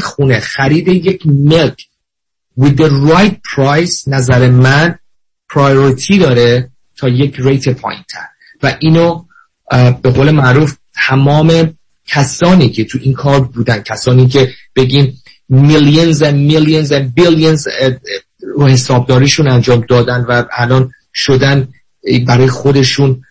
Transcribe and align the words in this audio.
خونه 0.00 0.40
خرید 0.40 0.88
یک 0.88 1.26
ملک. 1.26 1.86
With 2.60 2.76
the 2.76 2.90
right 3.10 3.36
price 3.54 4.08
نظر 4.08 4.50
من 4.50 4.98
پرایوریتی 5.50 6.18
داره 6.18 6.70
تا 6.96 7.08
یک 7.08 7.34
ریت 7.38 7.68
پایین 7.68 8.02
تر 8.08 8.26
و 8.62 8.76
اینو 8.80 9.24
به 10.02 10.10
قول 10.10 10.30
معروف 10.30 10.76
تمام 10.94 11.74
کسانی 12.06 12.68
که 12.68 12.84
تو 12.84 12.98
این 13.02 13.14
کار 13.14 13.40
بودن 13.40 13.82
کسانی 13.82 14.28
که 14.28 14.54
بگیم 14.76 15.22
میلیونز 15.48 16.22
و 16.22 16.32
میلیونز 16.32 16.92
و 16.92 17.00
بیلیونز 17.00 17.68
رو 18.56 18.66
حسابداریشون 18.66 19.48
انجام 19.48 19.80
دادن 19.88 20.24
و 20.28 20.44
الان 20.52 20.92
شدن 21.14 21.68
برای 22.26 22.48
خودشون 22.48 23.22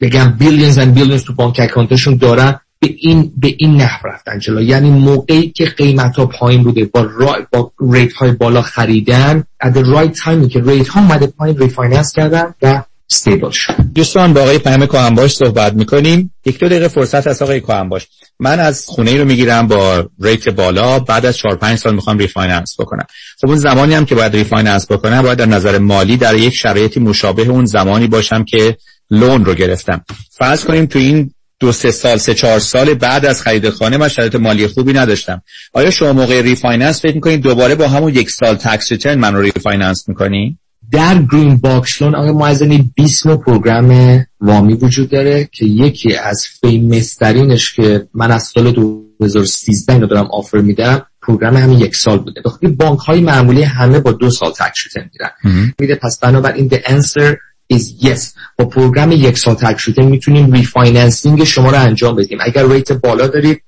بگم 0.00 0.36
billions 0.38 0.78
و 0.78 0.86
billions 0.86 1.24
تو 1.24 1.34
bank 1.34 1.60
account 1.60 1.96
شون 1.96 2.16
دارن. 2.16 2.60
به 2.84 2.94
این 2.98 3.32
به 3.36 3.54
این 3.58 3.76
نحو 3.76 4.08
رفتن 4.08 4.38
جلو. 4.38 4.62
یعنی 4.62 4.90
موقعی 4.90 5.50
که 5.50 5.64
قیمت 5.64 6.16
ها 6.16 6.26
پایین 6.26 6.62
بوده 6.62 6.84
با, 6.84 7.08
با 7.52 7.72
rate 7.80 8.12
های 8.12 8.32
بالا 8.32 8.62
خریدن 8.62 9.44
at 9.64 9.68
the 9.68 9.84
rate 9.84 10.48
که 10.48 10.62
rate 10.66 10.88
ها 10.88 11.00
اومده 11.00 11.26
پایین 11.26 11.58
refinance 11.58 12.12
کردن 12.12 12.54
و 12.62 12.82
stable 13.10 13.50
شد. 13.50 13.74
دوستان 13.94 14.32
با 14.32 14.40
آقای 14.40 14.58
پیام 14.58 14.86
کاهنباش 14.86 15.34
صحبت 15.34 15.72
می‌کنیم. 15.72 16.32
یک 16.46 16.58
دو 16.58 16.68
دقیقه 16.68 16.88
فرصت 16.88 17.26
از 17.26 17.42
آقای 17.42 17.60
کاهنباش. 17.60 18.06
من 18.40 18.60
از 18.60 18.84
خونه 18.86 19.10
ای 19.10 19.18
رو 19.18 19.24
می‌گیرم 19.24 19.68
با 19.68 20.08
rate 20.20 20.48
بالا. 20.48 20.98
بعد 20.98 21.26
از 21.26 21.36
4 21.36 21.56
5 21.56 21.78
سال 21.78 21.94
می‌خوام 21.94 22.18
refinance 22.18 22.80
بکنم. 22.80 23.06
خب 23.40 23.48
اون 23.48 23.58
زمانی 23.58 23.94
هم 23.94 24.04
که 24.04 24.14
باید 24.14 24.36
refinance 24.36 24.92
بکنم 24.92 25.22
باید 25.22 25.38
در 25.38 25.46
نظر 25.46 25.78
مالی 25.78 26.16
در 26.16 26.34
یک 26.34 26.54
شرایطی 26.54 27.00
مشابه 27.00 27.48
اون 27.48 27.64
زمانی 27.64 28.06
باشم 28.06 28.44
که 28.44 28.76
loan 29.10 29.44
رو 29.44 29.54
گرفتم. 29.54 30.04
فرض 30.30 30.64
کنیم 30.64 30.86
تو 30.86 30.98
این 30.98 31.33
دو 31.64 31.72
سه 31.72 31.90
سال 31.90 32.16
سه 32.16 32.34
چهار 32.34 32.58
سال 32.58 32.94
بعد 32.94 33.26
از 33.26 33.42
خرید 33.42 33.70
خانه 33.70 33.96
من 33.96 34.08
شرایط 34.08 34.34
مالی 34.34 34.66
خوبی 34.66 34.92
نداشتم. 34.92 35.42
آیا 35.72 35.90
شما 35.90 36.12
موقع 36.12 36.40
refinance 36.40 37.02
فکر 37.02 37.14
می‌کنید 37.14 37.40
دوباره 37.40 37.74
با 37.74 37.88
همون 37.88 38.14
یک 38.14 38.30
سال 38.30 38.54
tax 38.54 38.92
return 38.92 39.18
من 39.18 39.34
رو 39.34 39.40
refinance 39.40 40.08
می‌کنی؟ 40.08 40.58
در 40.92 41.22
Green 41.32 41.56
Box 41.56 42.02
Loan 42.02 42.14
آقای 42.14 42.32
معزنی 42.32 42.92
20 42.96 43.26
نوع 43.26 43.36
پروگرام 43.36 44.20
وامی 44.40 44.74
وجود 44.74 45.10
داره 45.10 45.48
که 45.52 45.64
یکی 45.64 46.16
از 46.16 46.46
famous 46.60 47.17
ترینش 47.17 47.74
که 47.74 48.08
من 48.14 48.30
از 48.30 48.42
سال 48.42 48.72
2013 49.20 49.92
اینو 49.92 50.06
دارم 50.06 50.28
offer 50.32 50.58
میدم 50.58 51.06
پروگرام 51.22 51.56
همین 51.56 51.80
یک 51.80 51.96
سال 51.96 52.18
بوده. 52.18 52.40
بخاطر 52.44 52.68
بانک 52.68 52.98
های 52.98 53.20
معمولی 53.20 53.62
همه 53.62 54.00
با 54.00 54.12
دو 54.12 54.30
سال 54.30 54.50
tax 54.50 54.84
return 54.84 55.10
میدن 55.12 55.72
میده. 55.78 55.94
پس 55.94 56.18
بنابراین 56.18 56.68
the 56.68 56.78
answer 56.78 57.36
is 57.72 58.04
yes. 58.04 58.20
با 58.58 58.64
پروگرام 58.64 59.12
یک 59.12 59.38
سال 59.38 59.54
تک 59.54 59.78
شده 59.78 60.02
می‌تونیم 60.02 60.52
refinancing 60.52 61.44
شما 61.44 61.70
رو 61.70 61.80
انجام 61.80 62.16
بدیم. 62.16 62.38
اگر 62.40 62.68
rate 62.68 62.92
بالا 62.92 63.26
دارید 63.26 63.62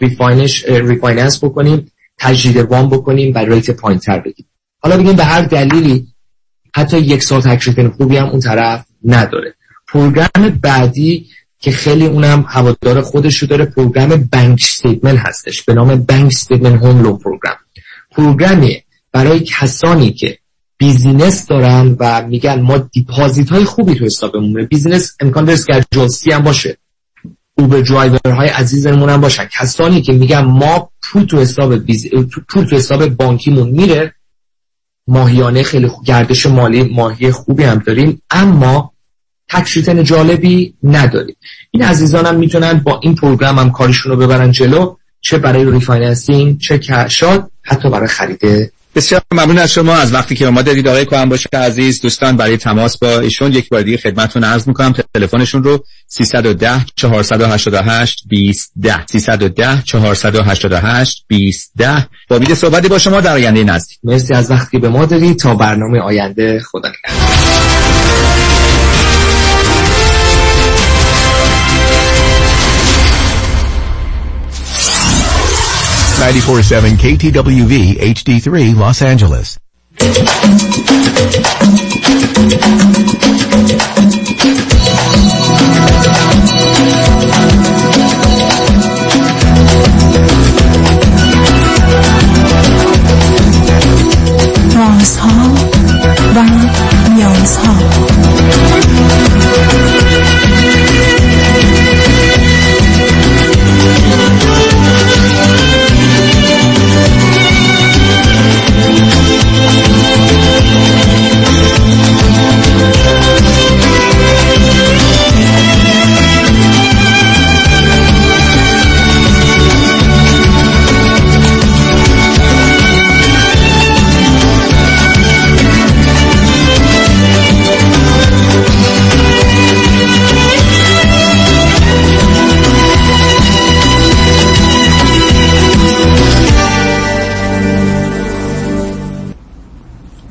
refinance 0.00 1.44
بکنیم 1.44 1.92
تجدید 2.18 2.56
وام 2.56 2.90
بکنیم 2.90 3.32
و 3.34 3.38
rate 3.38 3.70
پایین 3.70 3.98
تر 3.98 4.20
بگیم 4.20 4.46
حالا 4.78 4.96
بگیم 4.96 5.12
به 5.12 5.24
هر 5.24 5.42
دلیلی 5.42 6.06
حتی 6.74 6.98
یک 6.98 7.22
سال 7.22 7.40
tax 7.40 7.90
خوبی 7.96 8.16
هم 8.16 8.26
اون 8.26 8.40
طرف 8.40 8.86
نداره. 9.04 9.54
پروگرام 9.88 10.58
بعدی 10.62 11.28
که 11.58 11.70
خیلی 11.70 12.06
اونم 12.06 12.44
هوادار 12.48 13.00
خودش 13.00 13.38
رو 13.38 13.48
داره 13.48 13.64
پروگرام 13.64 14.28
bank 14.32 14.58
statement 14.62 15.18
هستش. 15.18 15.62
به 15.62 15.74
نام 15.74 15.96
bank 15.96 16.26
statement 16.26 16.82
home 16.82 17.02
loan 17.02 17.18
program. 17.18 17.56
پروگرامی 18.10 18.82
برای 19.12 19.40
کسانی 19.40 20.12
که 20.12 20.38
business 20.80 21.46
دارن 21.46 21.96
و 22.00 22.26
میگن 22.26 22.60
ما 22.60 22.78
deposit 22.78 23.50
های 23.50 23.64
خوبی 23.64 23.94
تو 23.94 24.04
حسابمونه. 24.04 24.64
business 24.64 25.16
امکان 25.20 25.44
داره 25.44 25.58
Schedule 25.58 26.08
C 26.08 26.32
هم 26.32 26.42
باشه. 26.42 26.78
Uber 27.58 27.80
driver 27.80 28.20
های 28.26 28.48
عزیزمون 28.48 29.08
هم 29.08 29.20
باشن. 29.20 29.48
کسانی 29.60 30.02
که 30.02 30.12
میگن 30.12 30.40
ما 30.40 30.90
پول 31.02 31.24
تو 31.24 31.40
حساب 31.40 31.76
biz... 31.76 32.06
پول 32.48 32.64
تو 32.64 32.76
حساب 32.76 33.08
بانکیمون 33.08 33.70
میره 33.70 34.14
ماهیانه 35.06 35.62
خیلی 35.62 35.88
خوب 35.88 36.04
گردش 36.04 36.46
مالی 36.46 36.82
ماهی 36.82 37.30
خوبی 37.30 37.64
هم 37.64 37.78
داریم 37.78 38.22
اما 38.30 38.92
tax 39.48 39.67
return 39.67 40.04
جالبی 40.04 40.74
نداریم. 40.82 41.36
این 41.70 41.82
عزیزان 41.82 42.26
هم 42.26 42.36
می‌تونن 42.36 42.72
با 42.72 43.00
این 43.02 43.14
پروگرام 43.14 43.58
هم 43.58 43.70
کارشون 43.70 44.12
رو 44.12 44.18
ببرن 44.18 44.52
جلو 44.52 44.96
چه 45.20 45.38
برای 45.38 45.70
refinancing 45.70 46.58
چه 46.58 46.78
cash 46.78 47.19
out 47.19 47.50
حتی 47.62 47.90
برای 47.90 48.08
خرید 48.08 48.72
بسیار 48.94 49.22
ممنون 49.32 49.58
از 49.58 49.72
شما. 49.72 49.94
از 49.94 50.14
وقتی 50.14 50.34
که 50.34 50.46
ما 50.46 50.62
دادید 50.62 50.88
آقای 50.88 51.04
کوهن 51.04 51.28
باشه 51.28 51.48
عزیز. 51.52 52.00
دوستان 52.00 52.36
برای 52.36 52.56
تماس 52.56 52.98
با 52.98 53.20
ایشون 53.20 53.52
یک 53.52 53.68
بار 53.68 53.82
دیگه 53.82 53.96
خدمتتون 53.96 54.44
عرض 54.44 54.68
می‌کنم. 54.68 54.94
تلفنشون 55.14 55.62
رو 55.64 55.84
310 56.06 56.84
488 56.96 58.24
2010 58.30 59.06
310 59.06 59.82
488 59.82 61.24
2010 61.28 62.08
با 62.28 62.36
امید 62.36 62.54
صحبتی 62.54 62.88
با 62.88 62.98
شما 62.98 63.20
در 63.20 63.32
آینده 63.32 63.64
نزدیک. 63.64 63.98
مرسی 64.04 64.34
از 64.34 64.50
وقتی 64.50 64.78
به 64.78 64.88
ما 64.88 65.06
دادید. 65.06 65.38
تا 65.38 65.54
برنامه 65.54 66.00
آینده 66.00 66.60
خدا 66.60 66.88
نگهدار. 66.88 67.99
94.7 76.20 76.98
KTWV 76.98 77.96
HD3 77.98 78.74
Los 78.76 79.00
Angeles. 79.00 79.58
رازها 94.76 95.54
و 96.36 96.44
نیازها 97.14 97.74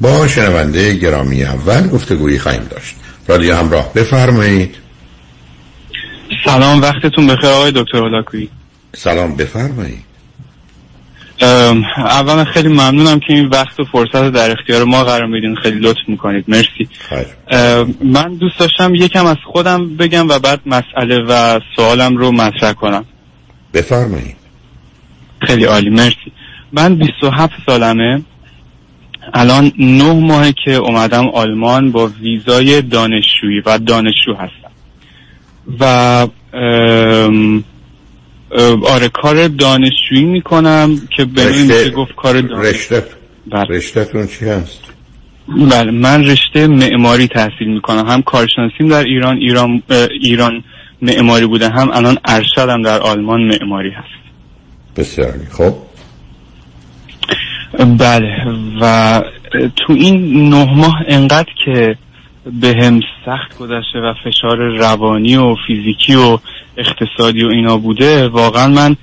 با 0.00 0.28
شنونده 0.28 0.94
گرامی 0.94 1.44
اول 1.44 1.88
گفتگویی 1.88 2.38
خواهیم 2.38 2.64
داشت. 2.70 2.94
رادیو 3.28 3.56
همراه 3.56 3.92
بفرمایید. 3.94 4.74
سلام 6.44 6.82
وقتتون 6.82 7.26
بخیر 7.26 7.50
آقای 7.50 7.72
دکتر 7.72 7.98
اولاکویی 7.98 8.48
سلام 8.96 9.36
بفرمایید. 9.36 10.06
اولا 11.96 12.44
خیلی 12.44 12.68
ممنونم 12.68 13.20
که 13.20 13.32
این 13.32 13.46
وقت 13.46 13.80
و 13.80 13.84
فرصت 13.84 14.32
در 14.32 14.50
اختیار 14.50 14.84
ما 14.84 15.04
قرار 15.04 15.26
میدین. 15.26 15.56
خیلی 15.56 15.78
لطف 15.78 16.08
می‌کنید. 16.08 16.44
مرسی. 16.48 16.88
من 18.04 18.34
دوست 18.34 18.58
داشتم 18.58 18.94
یکم 18.94 19.26
از 19.26 19.36
خودم 19.52 19.96
بگم 19.96 20.28
و 20.28 20.38
بعد 20.38 20.60
مسئله 20.66 21.18
و 21.28 21.60
سوالم 21.76 22.16
رو 22.16 22.32
مطرح 22.32 22.72
کنم. 22.72 23.04
بفرمایید. 23.74 24.36
خیلی 25.46 25.64
عالی. 25.64 25.90
مرسی. 25.90 26.32
من 26.72 26.94
27 26.94 27.52
سالمه. 27.66 28.22
الان 29.34 29.72
نه 29.78 30.12
ماهه 30.12 30.54
که 30.64 30.74
اومدم 30.74 31.28
آلمان 31.28 31.92
با 31.92 32.06
ویزای 32.06 32.82
دانشجویی 32.82 33.60
و 33.66 33.78
دانشجو 33.78 34.34
هستم. 34.34 34.70
و 35.80 35.84
آره 38.86 39.08
کار 39.08 39.48
دانشجویی 39.48 40.24
می‌کنم 40.24 41.00
که 41.16 41.24
به 41.24 41.48
میشه 41.48 41.90
گفت 41.90 42.14
کار 42.16 42.40
رشته 42.40 43.04
بله. 43.52 43.80
چی 44.26 44.46
هست؟ 44.46 44.80
بله 45.70 45.90
من 45.90 46.24
رشته 46.24 46.66
معماری 46.66 47.28
تحصیل 47.28 47.68
می‌کنم. 47.68 48.06
هم 48.06 48.22
کارشناسیم 48.22 48.88
در 48.88 49.04
ایران 49.04 49.36
ایران 49.36 49.82
ایران 50.22 50.64
معماری 51.02 51.46
بوده. 51.46 51.68
هم 51.68 51.90
الان 51.90 52.18
ارشدم 52.24 52.82
در 52.82 52.98
آلمان 53.00 53.40
معماری 53.40 53.90
هست. 53.90 54.26
بسیار 54.96 55.32
خب 55.52 55.74
بله. 57.78 58.36
و 58.80 59.22
تو 59.76 59.92
این 59.92 60.48
نه 60.48 60.74
ماه 60.74 60.94
انقدر 61.08 61.52
که 61.64 61.96
به 62.60 62.74
هم 62.82 63.00
سخت 63.26 63.58
گذشته 63.58 63.98
و 63.98 64.14
فشار 64.24 64.56
روانی 64.56 65.36
و 65.36 65.54
فیزیکی 65.66 66.14
و 66.14 66.38
اقتصادی 66.76 67.44
و 67.44 67.48
اینا 67.48 67.76
بوده 67.76 68.28
واقعا 68.28 68.66
من 68.66 68.96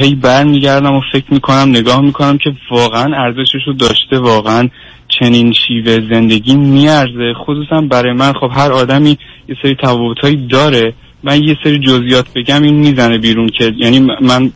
هی 0.00 0.14
برمیگردم 0.14 0.94
و 0.94 1.00
فکر 1.12 1.24
می‌کنم 1.30 1.68
نگاه 1.68 2.00
می‌کنم 2.00 2.38
که 2.38 2.52
واقعا 2.70 3.16
ارزشش 3.16 3.66
رو 3.66 3.72
داشته 3.72 4.18
واقعا 4.18 4.68
چنین 5.08 5.52
شیوه 5.52 5.98
زندگی 6.10 6.56
میارزه. 6.56 7.34
خصوصا 7.34 7.80
برای 7.80 8.12
من 8.12 8.32
خب 8.32 8.50
هر 8.52 8.72
آدمی 8.72 9.18
یه 9.48 9.56
سری 9.62 9.76
تفاوتهایی 9.82 10.46
داره. 10.46 10.94
من 11.22 11.42
یه 11.42 11.56
سری 11.64 11.78
جزئیات 11.78 12.26
بگم 12.34 12.62
این 12.62 12.74
می‌زنه 12.74 13.18
بیرون 13.18 13.48
که 13.48 13.72
یعنی 13.76 13.98
من 14.20 14.52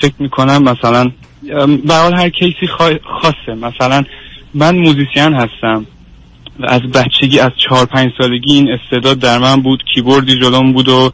فکر 0.00 0.14
می‌کنم 0.18 0.62
مثلا 0.62 1.10
به 1.86 1.94
حال 1.94 2.14
هر 2.14 2.28
case 2.28 2.58
ی 2.58 2.66
خاصه 3.20 3.54
مثلا 3.54 4.04
من 4.54 4.76
musician 4.76 5.34
هستم. 5.34 5.86
و 6.60 6.66
از 6.68 6.80
بچگی 6.80 7.38
از 7.38 7.50
چهار 7.56 7.86
پنج 7.86 8.12
سالگی 8.18 8.52
این 8.52 8.68
استعداد 8.70 9.18
در 9.18 9.38
من 9.38 9.62
بود. 9.62 9.82
کیبوردی 9.94 10.40
جلوم 10.40 10.72
بود 10.72 10.88
و 10.88 11.12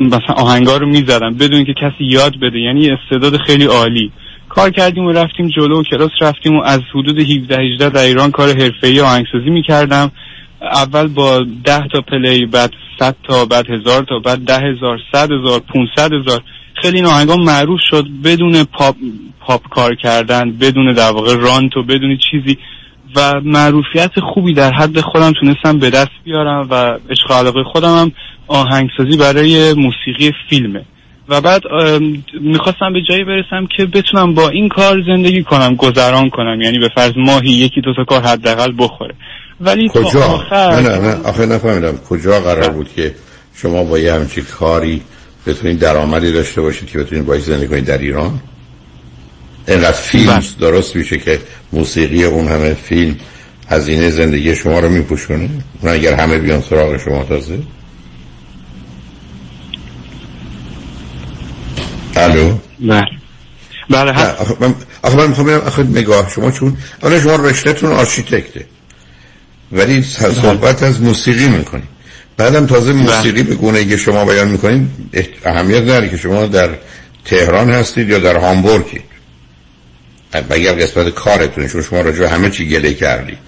مثلا 0.00 0.34
آهنگا 0.36 0.76
رو 0.76 0.86
می‌زدم. 0.86 1.34
بدون 1.34 1.64
که 1.64 1.74
کسی 1.74 2.04
یاد 2.04 2.40
بده. 2.40 2.58
یعنی 2.58 2.90
استعداد 2.90 3.36
خیلی 3.36 3.64
عالی. 3.64 4.12
کار 4.48 4.70
کردیم 4.70 5.04
و 5.04 5.12
رفتیم 5.12 5.48
جلو 5.48 5.80
و 5.80 5.82
کلاس 5.82 6.10
رفتیم 6.20 6.56
و 6.56 6.62
از 6.62 6.80
حدود 6.94 7.18
17 7.18 7.58
18 7.60 7.88
در 7.88 8.02
ایران 8.02 8.30
کار 8.30 8.48
حرفه‌ای 8.48 9.00
آهنگسازی 9.00 9.50
می‌کردم. 9.50 10.10
اول 10.62 11.06
با 11.06 11.46
10 11.64 11.88
تا 11.92 12.00
play 12.00 12.46
بعد 12.46 12.72
100 12.98 13.16
تا 13.28 13.44
بعد 13.44 13.70
هزار 13.70 14.02
تا 14.02 14.18
بعد 14.18 14.38
ده 14.38 14.58
هزار 14.58 14.98
صد 15.12 15.32
هزار 15.32 15.60
500 15.60 16.12
هزار. 16.12 16.42
خیلی 16.82 16.98
این 16.98 17.42
معروف 17.44 17.80
شد 17.90 18.04
بدون 18.24 18.64
پا, 18.64 18.96
پاپ 19.40 19.68
کار 19.68 19.94
کردن 19.94 20.52
بدون 20.60 20.94
در 20.94 21.10
واقع 21.10 21.36
رانت 21.36 21.76
و 21.76 21.82
بدون 21.82 22.18
چیزی. 22.30 22.58
و 23.16 23.40
معروفیت 23.44 24.10
خوبی 24.34 24.54
در 24.54 24.72
حد 24.72 25.00
خودم 25.00 25.32
تونستم 25.40 25.78
به 25.78 25.90
دست 25.90 26.10
بیارم 26.24 26.66
و 26.70 26.98
عشق 27.10 27.32
علاقه 27.32 27.62
خودم 27.72 27.98
هم 27.98 28.12
آهنگسازی 28.46 29.16
برای 29.16 29.72
موسیقی 29.72 30.32
فیلمه. 30.50 30.84
و 31.28 31.40
بعد 31.40 31.62
می‌خواستم 32.40 32.92
به 32.92 33.02
جایی 33.08 33.24
برسم 33.24 33.66
که 33.76 33.86
بتونم 33.86 34.34
با 34.34 34.48
این 34.48 34.68
کار 34.68 35.02
زندگی 35.06 35.42
کنم 35.42 35.74
گذران 35.74 36.30
کنم. 36.30 36.60
یعنی 36.60 36.78
به 36.78 36.88
فرض 36.94 37.12
ماهی 37.16 37.50
یکی 37.50 37.80
دو 37.80 37.94
تا 37.94 38.04
کار 38.04 38.22
حداقل 38.22 38.72
بخوره. 38.78 39.14
ولی 39.60 39.88
کجا؟ 39.88 40.24
آخر... 40.24 40.80
نه 40.80 40.98
نه. 40.98 41.28
آخه 41.28 41.46
نفهمیدم 41.46 41.96
کجا 42.08 42.40
قرار 42.40 42.70
بود 42.70 42.88
که 42.96 43.14
شما 43.54 43.84
با 43.84 43.98
یه 43.98 44.14
همچین 44.14 44.44
کاری 44.44 45.02
بتونید 45.46 45.78
درآمدی 45.78 46.32
داشته 46.32 46.60
باشید 46.60 46.88
که 46.88 46.98
بتونید 46.98 47.26
باید 47.26 47.42
زندگی 47.42 47.66
کنید 47.66 47.84
در 47.84 47.98
ایران. 47.98 48.40
اینقدر 49.68 49.92
فیلم 49.92 50.34
بله. 50.34 50.46
درست 50.60 50.96
میشه 50.96 51.18
که 51.18 51.40
موسیقی 51.72 52.24
اون 52.24 52.48
همه 52.48 52.74
فیلم 52.74 53.16
هزینه 53.70 54.10
زندگی 54.10 54.56
شما 54.56 54.80
رو 54.80 54.88
میپوشونه 54.88 55.50
اون 55.80 55.92
اگر 55.92 56.14
همه 56.14 56.38
بیان 56.38 56.62
سراغ 56.62 56.96
شما 56.96 57.24
تازه؟ 57.24 57.58
الو؟ 62.16 62.58
بله 62.80 63.02
بله 63.90 64.12
آخه 65.02 65.16
من 65.16 65.28
می‌خوام 65.28 65.46
بگم 65.46 65.66
آخه 65.66 65.82
نگاه 65.82 66.30
شما 66.30 66.50
چون 66.50 66.76
آنه 67.02 67.20
شما 67.20 67.36
رشتهتون 67.36 67.92
آرشیتکته. 67.92 68.66
ولی 69.72 70.02
صحبت 70.02 70.82
از 70.82 71.02
موسیقی 71.02 71.48
می‌کنید 71.48 71.97
بعدم 72.38 72.66
تازه. 72.66 72.92
موسیقی 72.92 73.42
به 73.42 73.54
گونه 73.54 73.84
که 73.84 73.96
شما 73.96 74.24
بیان 74.24 74.48
می‌کنید 74.48 74.88
اهمیت 75.44 75.86
داره 75.86 76.08
که 76.08 76.16
شما 76.16 76.46
در 76.46 76.70
تهران 77.24 77.70
هستید 77.70 78.08
یا 78.08 78.18
در 78.18 78.36
هامبورگید 78.36 79.02
اگر 80.50 80.72
قسمت 80.72 81.08
کارتونه 81.08 81.68
چون 81.68 81.82
شما 81.82 82.00
راجع 82.00 82.26
همه 82.26 82.50
چی 82.50 82.68
گله 82.68 82.94
کردید 82.94 83.38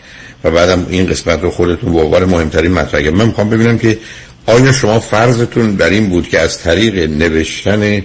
و 0.44 0.50
بعدم 0.50 0.86
این 0.90 1.06
قسمت 1.06 1.42
رو 1.42 1.50
خودتون 1.50 1.92
به 1.92 2.00
عنوان 2.00 2.24
مهمترین 2.24 2.72
مطرح 2.72 3.10
من 3.10 3.26
می‌خوام 3.26 3.50
ببینم 3.50 3.78
که 3.78 3.98
آیا 4.46 4.72
شما 4.72 5.00
فرضتون 5.00 5.74
در 5.74 5.90
این 5.90 6.08
بود 6.08 6.28
که 6.28 6.40
از 6.40 6.58
طریق 6.58 7.10
نوشتن 7.10 8.02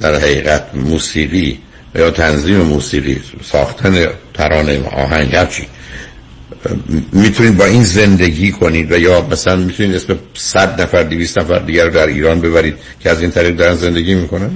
در 0.00 0.14
حقیقت 0.14 0.64
موسیقی 0.74 1.58
یا 1.94 2.10
تنظیم 2.10 2.56
موسیقی 2.56 3.20
ساختن 3.52 4.06
ترانه 4.34 4.88
آهنگ 4.88 5.36
هرچی 5.36 5.66
می‌تونید 7.12 7.56
با 7.56 7.64
این 7.64 7.84
زندگی 7.84 8.52
کنید 8.52 8.92
و 8.92 8.98
یا 8.98 9.26
مثلا 9.30 9.56
می‌تونید 9.56 9.94
اسم 9.94 10.18
صد 10.34 10.80
نفر 10.80 11.02
دویست 11.02 11.38
نفر 11.38 11.58
دیگر 11.58 11.84
رو 11.84 11.90
در 11.90 12.06
ایران 12.06 12.40
ببرید 12.40 12.74
که 13.00 13.10
از 13.10 13.22
این 13.22 13.30
طریق 13.30 13.56
دارن 13.56 13.74
زندگی 13.74 14.14
می‌کنن؟ 14.14 14.50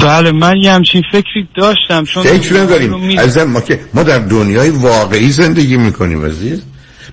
بله 0.00 0.32
من 0.32 0.56
یه 0.56 0.72
همچین 0.72 1.02
فکری 1.12 1.48
داشتم 1.56 2.04
چون 2.04 2.22
فکر 2.22 2.60
نداریم 2.60 3.18
عزیزم 3.18 3.44
ما 3.44 3.60
که 3.60 3.80
ما 3.94 4.02
در 4.02 4.18
دنیای 4.18 4.70
واقعی 4.70 5.30
زندگی 5.30 5.76
می‌کنیم 5.76 6.24
عزیز. 6.24 6.62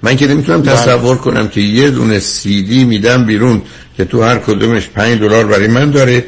من 0.03 0.15
که 0.15 0.27
نمی‌تونم 0.27 0.61
بله. 0.61 0.71
تصور 0.71 1.17
کنم 1.17 1.47
که 1.47 1.61
یه 1.61 1.89
دونه 1.89 2.19
سیدی 2.19 2.83
میدم 2.83 3.25
بیرون 3.25 3.61
که 3.97 4.05
تو 4.05 4.23
هر 4.23 4.37
کدومش 4.37 4.87
پنج 4.87 5.19
دلار 5.19 5.47
برای 5.47 5.67
من 5.67 5.91
داره 5.91 6.25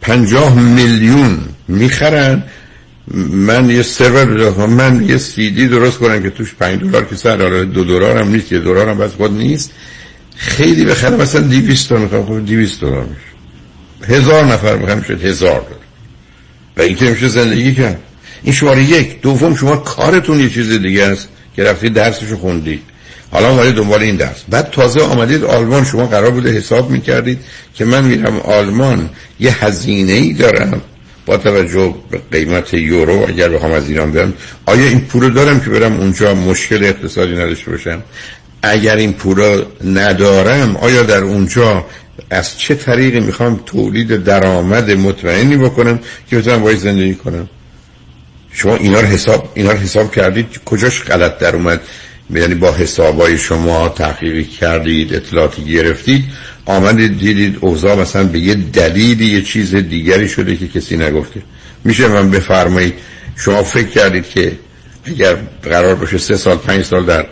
پنجاه 0.00 0.54
میلیون 0.54 1.38
می‌خرن 1.68 2.42
من 3.14 3.70
یه 3.70 3.82
سرور 3.82 4.66
من 4.66 5.08
یه 5.08 5.18
سیدی 5.18 5.68
درست 5.68 5.98
کنم 5.98 6.22
که 6.22 6.30
توش 6.30 6.54
پنج 6.54 6.80
دلار 6.80 7.04
که 7.04 7.16
سر 7.16 7.42
آره 7.42 7.64
دو 7.64 7.84
دلار 7.84 8.18
هم 8.18 8.28
نیست 8.28 8.52
یه 8.52 8.58
دلار 8.58 8.88
هم 8.88 8.98
بس 8.98 9.10
خود 9.10 9.32
نیست. 9.32 9.72
خیلی 10.36 10.84
بخرم 10.84 11.20
مثلا 11.20 11.40
دیویست 11.40 11.88
تا 11.88 11.96
می‌خوام 11.96 12.26
خب 12.26 12.46
دیویست 12.46 12.80
دلار 12.80 13.04
میشه. 13.04 14.14
هزار 14.14 14.44
نفر 14.44 14.76
می‌خوام 14.76 15.02
شد 15.02 15.24
هزار 15.24 15.60
دلار. 15.60 15.80
و 16.76 16.82
این 16.82 16.96
که 16.96 17.10
میشه 17.10 17.28
زندگی 17.28 17.74
کرد. 17.74 18.00
این 18.42 18.52
شماره 18.54 18.82
یک. 18.82 19.20
دوم 19.20 19.54
شما 19.54 19.76
کارتون 19.76 20.40
یه 20.40 20.50
چیز 20.50 20.70
دیگه 20.70 21.04
است 21.04 21.28
که 21.56 21.64
رفتید 21.64 21.94
درسشو 21.94 22.36
خوندید 22.36 22.80
حالا 23.30 23.54
وارد 23.54 23.74
دنبال 23.74 24.02
این 24.02 24.16
درس. 24.16 24.42
بعد 24.48 24.70
تازه 24.70 25.00
آمدید 25.00 25.44
آلمان. 25.44 25.84
شما 25.84 26.06
قرار 26.06 26.30
بوده 26.30 26.50
حساب 26.52 26.90
می‌کردید 26.90 27.38
که 27.74 27.84
من 27.84 28.04
میرم 28.04 28.40
آلمان. 28.40 29.10
یه 29.40 29.64
هزینه 29.64 30.12
ای 30.12 30.32
دارم. 30.32 30.80
با 31.30 31.36
توجه 31.36 31.94
به 32.10 32.20
قیمت 32.32 32.74
یورو 32.74 33.24
اگر 33.28 33.48
بخوام 33.48 33.72
از 33.72 33.88
ایران 33.88 34.12
برم 34.12 34.34
آیا 34.66 34.88
این 34.88 35.00
پول 35.00 35.32
دارم 35.32 35.60
که 35.60 35.70
برم 35.70 36.00
اونجا 36.00 36.34
مشکل 36.34 36.84
اقتصادی 36.84 37.32
نداشته 37.32 37.70
باشم؟ 37.70 38.02
اگر 38.62 38.96
این 38.96 39.12
پول 39.12 39.64
ندارم 39.84 40.76
آیا 40.76 41.02
در 41.02 41.22
اونجا 41.22 41.84
از 42.30 42.58
چه 42.58 42.74
طریقی 42.74 43.20
می‌خوام 43.20 43.60
تولید 43.66 44.24
درآمد 44.24 44.90
مطمئنی 44.90 45.56
بکنم 45.56 46.00
که 46.30 46.38
بتونم 46.38 46.62
باید 46.62 46.78
زندگی 46.78 47.14
کنم؟ 47.14 47.48
شما 48.52 48.76
اینا 48.76 49.00
رو 49.00 49.06
حساب 49.06 49.52
اینا 49.54 49.72
رو 49.72 49.78
حساب 49.78 50.12
کردید 50.12 50.60
کجاش 50.64 51.02
غلط 51.02 51.38
در 51.38 51.56
اومد؟ 51.56 51.80
یعنی 52.34 52.54
با 52.54 52.72
حسابای 52.72 53.38
شما 53.38 53.88
تحقیقی 53.88 54.44
کردید 54.44 55.14
اطلاعاتی 55.14 55.64
گرفتید 55.64 56.24
آمدید 56.66 57.18
دیدید 57.18 57.58
اوضاع 57.60 58.00
مثلا 58.00 58.24
به 58.24 58.38
یه 58.38 58.54
دلیلی 58.54 59.26
یه 59.26 59.42
چیز 59.42 59.74
دیگری 59.74 60.28
شده 60.28 60.56
که 60.56 60.68
کسی 60.68 60.96
نگفته. 60.96 61.42
میشه 61.84 62.08
من 62.08 62.30
بفرمایید 62.30 62.94
شما 63.36 63.62
فکر 63.62 63.88
کردید 63.88 64.28
که 64.28 64.52
اگر 65.04 65.36
قرار 65.62 65.94
باشه 65.94 66.18
سه 66.18 66.36
سال 66.36 66.56
پنج 66.56 66.84
سال 66.84 67.04
در 67.04 67.26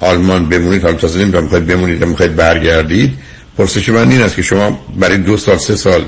آلمان 0.00 0.48
بمونید 0.48 0.82
حالا 0.82 0.94
تازه 0.96 1.20
نمی‌دونم 1.20 1.44
می‌خواید 1.44 1.66
بمونید 1.66 2.00
یا 2.00 2.06
می‌خواید 2.06 2.36
برگردید 2.36 3.18
پرسش 3.58 3.88
من 3.88 4.10
این 4.10 4.22
است 4.22 4.36
که 4.36 4.42
شما 4.42 4.86
برای 4.96 5.18
دو 5.18 5.36
سال 5.36 5.58
سه 5.58 5.76
سال 5.76 6.04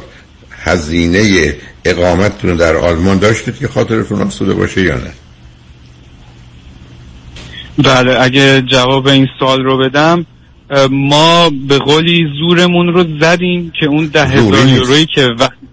هزینه 0.51 1.55
اقامتتون 1.85 2.57
در 2.57 2.77
آلمان 2.77 3.19
داشتید 3.19 3.59
که 3.59 3.69
خاطرتون 3.69 4.23
آسوده 4.23 4.55
باشه 4.55 4.83
یا 4.83 4.97
نه؟ 4.97 5.13
بله 7.79 8.21
اگه 8.21 8.63
جواب 8.63 9.07
این 9.07 9.27
سال 9.41 9.65
رو 9.65 9.79
بدم 9.79 10.27
ما 10.91 11.51
به 11.69 11.79
قولی 11.79 12.27
زورمون 12.39 12.89
رو 12.89 13.05
زدیم 13.21 13.73
که 13.81 13.87
اون 13.87 14.07
ده 14.07 14.25
هزار 14.25 14.69
یورویی 14.69 15.07
که 15.07 15.29
وقتی 15.39 15.67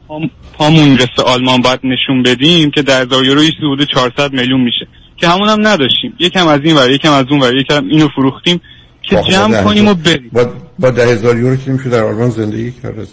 پامون 0.54 0.90
می‌رسه 0.90 1.24
آلمان 1.26 1.62
باید 1.62 1.80
نشون 1.84 2.24
بدیم 2.24 2.72
که 2.72 2.82
در 2.82 3.02
هزار 3.02 3.26
یورو 3.26 3.44
یه 3.44 3.52
حدود 3.58 3.84
400 3.84 4.34
میلیون 4.34 4.62
میشه. 4.62 4.88
که 5.18 5.28
همون 5.28 5.50
هم 5.50 5.68
نداشتیم. 5.68 6.14
یکم 6.20 6.48
از 6.48 6.60
این 6.64 6.76
ور 6.76 6.92
یکم 6.92 7.12
از 7.12 7.26
اون 7.30 7.40
ور 7.40 7.56
یکم 7.56 7.88
اینو 7.88 8.08
فروختیم 8.16 8.62
که 9.02 9.18
خب، 9.18 9.32
جمع 9.32 9.64
کنیم 9.64 9.88
و 9.88 9.94
بریم. 9.94 10.30
با, 10.34 10.54
با 10.80 10.90
ده 10.90 11.08
هزار 11.08 11.38
یورو 11.38 11.56
که 11.56 11.72
میشه 11.72 11.90
در 11.90 12.04
آلمان 12.04 12.30
زندگی 12.30 12.72
کرد. 12.84 13.08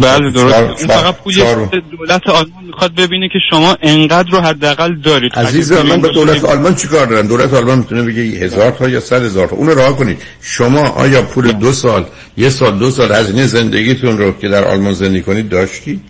بله 0.00 0.30
درست. 0.30 0.54
اون 0.54 0.74
چهار- 0.74 0.74
فقط 0.76 1.16
چهار- 1.34 1.82
دولت 1.98 2.28
آلمان 2.28 2.64
می‌خواد 2.64 2.94
ببینه 2.94 3.28
که 3.28 3.38
شما 3.50 3.76
انقدر 3.82 4.30
رو 4.30 4.40
حداقل 4.40 4.94
دارید. 4.94 5.32
عزیز 5.34 5.72
من 5.72 6.00
پولی 6.00 6.14
دولت 6.14 6.44
آلمان 6.44 6.74
چیکار 6.74 7.06
دارم؟ 7.06 7.26
دولت 7.26 7.54
آلمان 7.54 7.78
می‌تونه 7.78 8.02
بگه 8.02 8.22
هزار 8.22 8.70
تا 8.70 8.88
یا 8.88 9.00
صد 9.00 9.22
هزار 9.22 9.46
تا. 9.48 9.56
اون 9.56 9.66
رو 9.68 9.74
راه 9.74 9.96
کنید. 9.96 10.22
شما 10.40 10.88
آیا 10.88 11.22
پول 11.22 11.52
دو 11.52 11.72
سال 11.72 12.06
یه 12.36 12.50
سال 12.50 12.78
دو 12.78 12.90
سال 12.90 13.12
هزینه 13.12 13.46
زندگیتون 13.46 14.18
رو 14.18 14.32
که 14.32 14.48
در 14.48 14.64
آلمان 14.64 14.92
زندگی 14.92 15.22
کنید 15.22 15.48
داشتی 15.48 16.00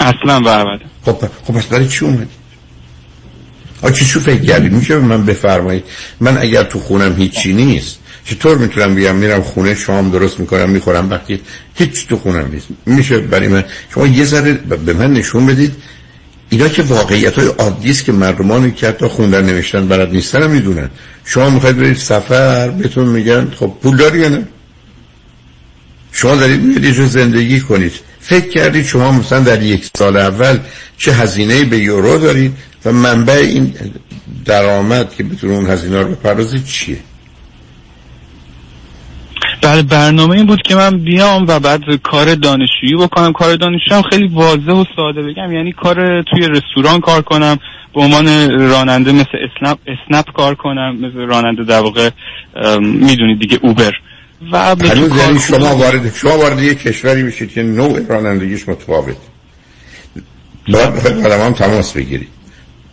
اصلا 0.00 0.40
برابر 0.40 0.78
خب 1.04 1.16
خب 1.44 1.54
پس 1.54 1.66
برای 1.66 1.88
چی 1.88 2.04
اومدی؟ 2.04 2.26
آ 3.82 3.90
چی 3.90 4.04
شو 4.04 4.20
فکر 4.20 4.44
کردید 4.44 4.72
میشه 4.72 4.94
به 4.96 5.00
من 5.06 5.26
بفرمایید. 5.26 5.84
من 6.20 6.38
اگر 6.38 6.62
تو 6.62 6.78
خونم 6.80 7.16
هیچی 7.16 7.52
نیست 7.52 7.99
چطور 8.24 8.58
می‌تونم 8.58 8.94
بیام؟ 8.94 9.16
میرم 9.16 9.42
خونه 9.42 9.74
شام 9.74 10.10
درست 10.10 10.40
می‌کنم 10.40 10.70
می‌خورم. 10.70 11.10
وقتی 11.10 11.40
هیچ 11.74 12.08
تو 12.08 12.16
خونم 12.16 12.50
نیست. 12.52 12.66
میشه 12.86 13.18
برای 13.18 13.48
من 13.48 13.64
شما 13.94 14.06
یه 14.06 14.24
ذره 14.24 14.52
به 14.52 14.92
من 14.92 15.12
نشون 15.12 15.46
بدید. 15.46 15.72
اینا 16.50 16.68
که 16.68 16.82
واقعیت 16.82 17.34
های 17.34 17.46
عادی 17.46 17.90
است 17.90 18.04
که 18.04 18.12
مردمان 18.12 18.74
که 18.74 18.88
حتی 18.88 19.06
خوندن 19.06 19.44
نوشتن 19.44 19.88
بلد 19.88 20.12
نیستن 20.12 20.50
می‌دونن. 20.50 20.90
شما 21.24 21.50
می‌خواید 21.50 21.76
برید 21.76 21.96
سفر 21.96 22.68
بهتون 22.68 23.08
میگن 23.08 23.52
خب 23.56 23.74
پول 23.82 23.96
داری 23.96 24.28
نه؟ 24.28 24.44
شما 26.12 26.36
دارید 26.36 26.90
جا 26.92 27.06
زندگی 27.06 27.60
کنید. 27.60 27.92
فکر 28.20 28.48
کردید 28.48 28.84
شما 28.84 29.12
مثلا 29.12 29.40
در 29.40 29.62
یک 29.62 29.90
سال 29.98 30.16
اول 30.16 30.58
چه 30.98 31.12
هزینه 31.12 31.64
به 31.64 31.78
یورو 31.78 32.18
دارید 32.18 32.52
و 32.84 32.92
منبع 32.92 33.32
این 33.32 33.74
درآمد 34.44 35.14
که 35.14 35.24
بتونه 35.24 35.52
اون 35.52 35.70
هزینه 35.70 36.02
رو 36.02 36.08
بپردازید 36.08 36.64
چیه؟ 36.64 36.98
بله 39.62 39.82
برنامه 39.82 40.36
این 40.36 40.46
بود 40.46 40.62
که 40.62 40.74
من 40.76 40.98
بیام 40.98 41.46
و 41.48 41.60
بعد 41.60 41.80
کار 42.02 42.34
دانشجویی 42.34 42.94
بکنم. 43.00 43.32
کار 43.32 43.56
دانشجویی 43.56 44.02
هم 44.02 44.02
خیلی 44.10 44.28
واضح 44.28 44.72
و 44.72 44.84
ساده 44.96 45.22
بگم. 45.22 45.52
یعنی 45.52 45.72
کار 45.72 46.22
توی 46.22 46.48
رستوران 46.48 47.00
کار 47.00 47.22
کنم 47.22 47.58
به 47.94 48.00
عنوان 48.00 48.50
راننده 48.68 49.12
مثل 49.12 49.38
اسنپ, 49.38 49.78
اسنپ 49.86 50.24
کار 50.36 50.54
کنم 50.54 50.96
مثل 50.96 51.18
راننده 51.18 51.64
در 51.64 51.80
واقع 51.80 52.10
می‌دونید 52.80 53.38
دیگه 53.40 53.58
اوبر. 53.62 53.92
و 54.52 54.74
تو 54.74 54.86
هنوز 54.86 55.08
کار 55.08 55.18
یعنی 55.18 55.38
شما. 55.38 55.76
وارد 55.76 56.14
شما 56.14 56.38
وارد 56.38 56.62
یک 56.62 56.78
کشوری 56.78 57.22
میشید 57.22 57.52
که 57.52 57.62
نوع 57.62 58.06
رانندگیش 58.08 58.68
متفاوت. 58.68 59.16
باید 60.68 60.94
بخواید 60.94 61.26
آدم 61.26 61.40
هم 61.40 61.52
تماس 61.52 61.92
بگیرید. 61.92 62.28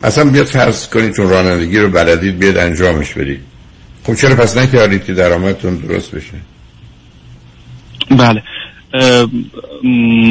اصلا 0.03 0.29
بیاد 0.31 0.45
فرض 0.45 0.87
کنید 0.87 1.15
چون 1.15 1.29
رانندگی 1.29 1.79
رو 1.79 1.89
بلدید 1.89 2.39
بیاد 2.39 2.57
انجامش 2.57 3.13
بدید. 3.13 3.39
خب 4.03 4.15
چرا 4.15 4.35
پس 4.35 4.57
نکردید 4.57 5.05
که 5.05 5.13
درآمدتون 5.13 5.75
درست 5.75 6.15
بشه؟ 6.15 6.33
بله. 8.11 8.43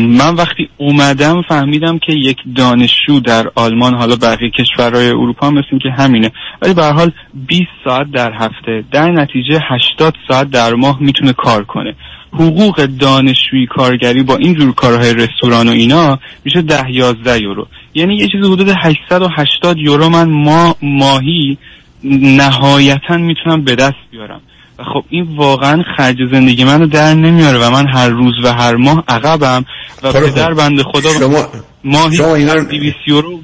من 0.09 0.35
وقتی 0.35 0.68
اومدم 0.76 1.42
فهمیدم 1.49 1.99
که 1.99 2.12
یک 2.12 2.37
دانشجو 2.56 3.21
در 3.21 3.50
آلمان 3.54 3.95
حالا 3.95 4.16
بقیه 4.16 4.50
کشورهای 4.50 5.09
اروپا 5.09 5.50
مثل 5.50 5.78
که 5.83 5.90
همینه 5.99 6.30
ولی 6.62 6.75
به 6.75 6.85
حال 6.85 7.12
20 7.35 7.62
ساعت 7.85 8.11
در 8.11 8.33
هفته 8.33 8.85
در 8.92 9.11
نتیجه 9.11 9.61
80 9.97 10.14
ساعت 10.28 10.50
در 10.50 10.75
ماه 10.75 10.99
می‌تونه 11.00 11.33
کار 11.33 11.64
کنه. 11.64 11.95
حقوق 12.33 12.87
دانشجویی 12.87 13.66
کارگری 13.66 14.23
با 14.23 14.37
این 14.37 14.54
جور 14.54 14.75
کارهای 14.75 15.14
رستوران 15.14 15.68
و 15.68 15.73
اینا 15.73 16.18
میشه 16.45 16.62
10 16.62 16.90
11 16.90 17.42
یورو. 17.42 17.66
یعنی 17.95 18.16
یه 18.16 18.28
چیزی 18.28 18.52
حدود 18.52 18.68
880 18.68 19.78
یورو 19.78 20.09
من 20.09 20.30
ما 20.30 20.76
ماهی 20.83 21.59
نهایتا 22.04 23.16
می‌تونم 23.16 23.64
به 23.64 23.75
دست 23.75 23.97
بیارم. 24.11 24.40
خب 24.78 25.04
این 25.11 25.37
واقعا 25.37 25.83
خرج 25.97 26.16
زندگی 26.33 26.64
منو 26.64 26.87
در 26.87 27.14
نمیاره 27.14 27.59
و 27.59 27.71
من 27.71 27.87
هر 27.95 28.09
روز 28.09 28.35
و 28.45 28.49
هر 28.52 28.76
ماه 28.76 29.04
عقبم 29.09 29.64
و 30.02 30.12
خب، 30.12 30.21
پدر 30.21 30.54
بنده 30.54 30.83
خدا 30.83 31.11
شما 31.18 31.49
ماهی 31.85 32.16
شما 32.16 32.35
اینا 32.35 32.54
رو- 32.54 32.64
200 32.64 32.97
یورو 33.09 33.40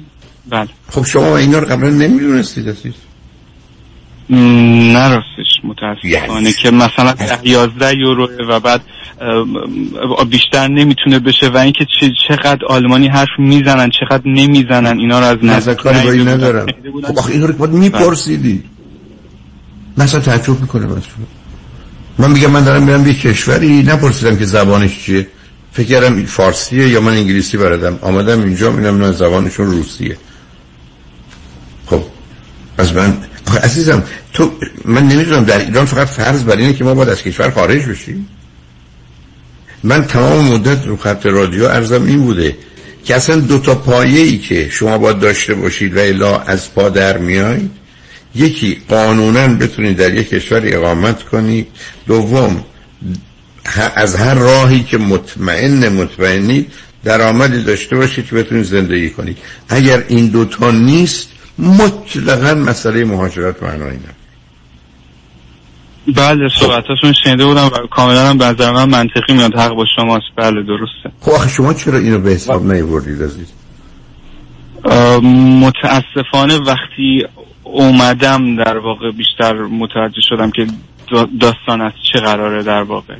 بله 0.49 0.67
خب 0.91 1.05
شما 1.05 1.37
اینا 1.37 1.59
رو 1.59 1.65
قبلا 1.67 1.89
نمی‌دونستید 1.89 2.69
عزیز 2.69 2.93
نه 4.29 5.09
راستش 5.09 5.59
متاسفانه 5.63 6.51
Yes. 6.51 6.55
که 6.55 6.71
مثلا 6.71 7.11
10 7.13 7.39
11 7.43 7.97
یورو 7.97 8.27
و 8.49 8.59
بعد 8.59 8.81
بیشتر 10.29 10.67
نمی‌تونه 10.67 11.19
بشه 11.19 11.47
و 11.49 11.57
اینکه 11.57 11.85
چقدر 12.27 12.65
آلمانی 12.69 13.07
حرف 13.07 13.29
می‌زنن 13.39 13.89
چقدر 13.99 14.21
نمی‌زنن 14.25 14.99
اینا 14.99 15.19
رو 15.19 15.25
از 15.25 15.37
نظر 15.43 15.73
کاری 15.73 16.09
این. 16.09 16.27
ندارم. 16.27 16.65
خب 17.03 17.17
آخه 17.19 17.31
اینا 17.31 17.45
رو 17.45 17.53
باید 17.53 17.71
میپرسیدی 17.71 18.63
مثلا 19.97 20.19
تعجب 20.19 20.61
می‌کنه 20.61 20.85
شما 20.85 21.25
من 22.17 22.31
میگم 22.31 22.51
من 22.51 22.63
دارم 22.63 22.83
میرم 22.83 23.07
یه 23.07 23.13
کشوری 23.13 23.83
نپرسیدم 23.83 24.37
که 24.37 24.45
زبانش 24.45 24.99
چیه. 24.99 25.27
فکر 25.71 25.87
کردم 25.87 26.25
فارسیه 26.25 26.87
یا 26.89 27.01
من 27.01 27.11
انگلیسی 27.11 27.57
بلدم. 27.57 27.99
آمدم 28.01 28.43
اینجا 28.43 28.71
میرم 28.71 29.03
نه 29.03 29.11
زبانشون 29.11 29.71
روسیه. 29.71 30.17
خب 31.85 32.03
از 32.77 32.93
من 32.93 33.17
عزیزم 33.63 34.03
تو 34.33 34.51
من 34.85 35.07
نمی‌دونم 35.07 35.43
در 35.43 35.59
ایران 35.59 35.85
فقط 35.85 36.07
فرض 36.07 36.43
بر 36.43 36.55
اینه 36.55 36.73
که 36.73 36.83
ما 36.83 36.93
باید 36.93 37.09
از 37.09 37.21
کشور 37.21 37.49
خارج 37.49 37.85
بشیم. 37.85 38.27
من 39.83 40.05
تمام 40.05 40.45
مدت 40.45 40.87
رو 40.87 40.97
خط 40.97 41.25
رادیو 41.25 41.65
ارزم 41.65 42.05
این 42.05 42.21
بوده 42.21 42.57
که 43.05 43.15
اصلا 43.15 43.35
دو 43.35 43.59
تا 43.59 43.75
پایه 43.75 44.21
ای 44.21 44.37
که 44.37 44.69
شما 44.69 44.97
باید 44.97 45.19
داشته 45.19 45.53
باشید 45.53 45.97
و 45.97 45.99
الا 45.99 46.37
از 46.37 46.73
پا 46.73 46.89
در 46.89 47.17
میایید 47.17 47.82
یکی 48.35 48.77
قانونا 48.89 49.47
بتونید 49.47 49.97
در 49.97 50.13
یک 50.13 50.29
کشور 50.29 50.61
اقامت 50.65 51.23
کنید 51.23 51.67
دوم 52.07 52.63
از 53.95 54.15
هر 54.15 54.33
راهی 54.33 54.83
که 54.83 54.97
مطمئن 54.97 55.89
مطمئنید 55.89 56.71
درآمدی 57.03 57.63
داشته 57.63 57.95
باشید 57.95 58.27
که 58.27 58.35
بتونید 58.35 58.63
زندگی 58.63 59.09
کنید 59.09 59.37
اگر 59.69 60.03
این 60.07 60.27
دوتا 60.27 60.71
نیست 60.71 61.29
مطلقا 61.59 62.53
مسئله 62.53 63.05
مهاجرت 63.05 63.63
معنایی 63.63 63.97
نداره. 63.97 64.15
بله 66.15 66.49
صحبتاشون 66.49 67.13
شنیده 67.23 67.45
بودم 67.45 67.65
و 67.65 67.87
کاملا 67.91 68.29
هم 68.29 68.37
به 68.37 68.45
نظر 68.45 68.71
من 68.71 68.89
منطقی 68.89 69.33
میاد 69.33 69.55
حق 69.55 69.75
با 69.75 69.85
شماست. 69.95 70.25
بله 70.37 70.63
درسته. 70.63 71.11
خب 71.21 71.31
آخه 71.31 71.49
شما 71.49 71.73
چرا 71.73 71.97
اینو 71.97 72.19
به 72.19 72.29
حساب 72.31 72.73
نیوردید 72.73 73.23
عزیز؟ 73.23 73.47
متاسفانه 75.61 76.57
وقتی 76.57 77.27
اومدم 77.63 78.63
در 78.63 78.77
واقع 78.77 79.11
بیشتر 79.11 79.53
متوجه 79.53 80.21
شدم 80.29 80.51
که 80.51 80.65
دا- 81.07 81.27
داستان 81.39 81.81
از 81.81 81.91
چه 82.13 82.19
قراره 82.19 82.63
در 82.63 82.83
واقع. 82.83 83.15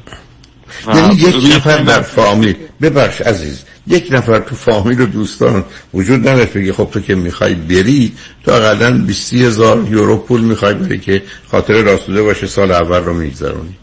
یعنی 0.95 1.15
یک 1.15 1.55
نفر 1.55 1.77
در 1.77 2.01
فامیل 2.01 2.55
ببخش 2.81 3.21
عزیز 3.21 3.63
یک 3.87 4.07
نفر 4.11 4.39
تو 4.39 4.55
فامیل 4.55 5.01
و 5.01 5.05
دوستان 5.05 5.65
وجود 5.93 6.27
نداشت 6.27 6.53
بگه 6.53 6.73
خب 6.73 6.89
تو 6.93 6.99
که 6.99 7.15
می‌خوای 7.15 7.55
بری 7.55 8.13
تو 8.45 8.51
اقلا 8.51 8.97
20 9.07 9.33
هزار 9.33 9.87
یورو 9.89 10.17
پول 10.17 10.41
می‌خوای 10.41 10.73
بری 10.73 10.99
که 10.99 11.23
خاطر 11.51 11.81
راستوده 11.81 12.23
باشه 12.23 12.47
سال 12.47 12.71
اول 12.71 12.99
رو 13.03 13.13
میگذرونی. 13.13 13.75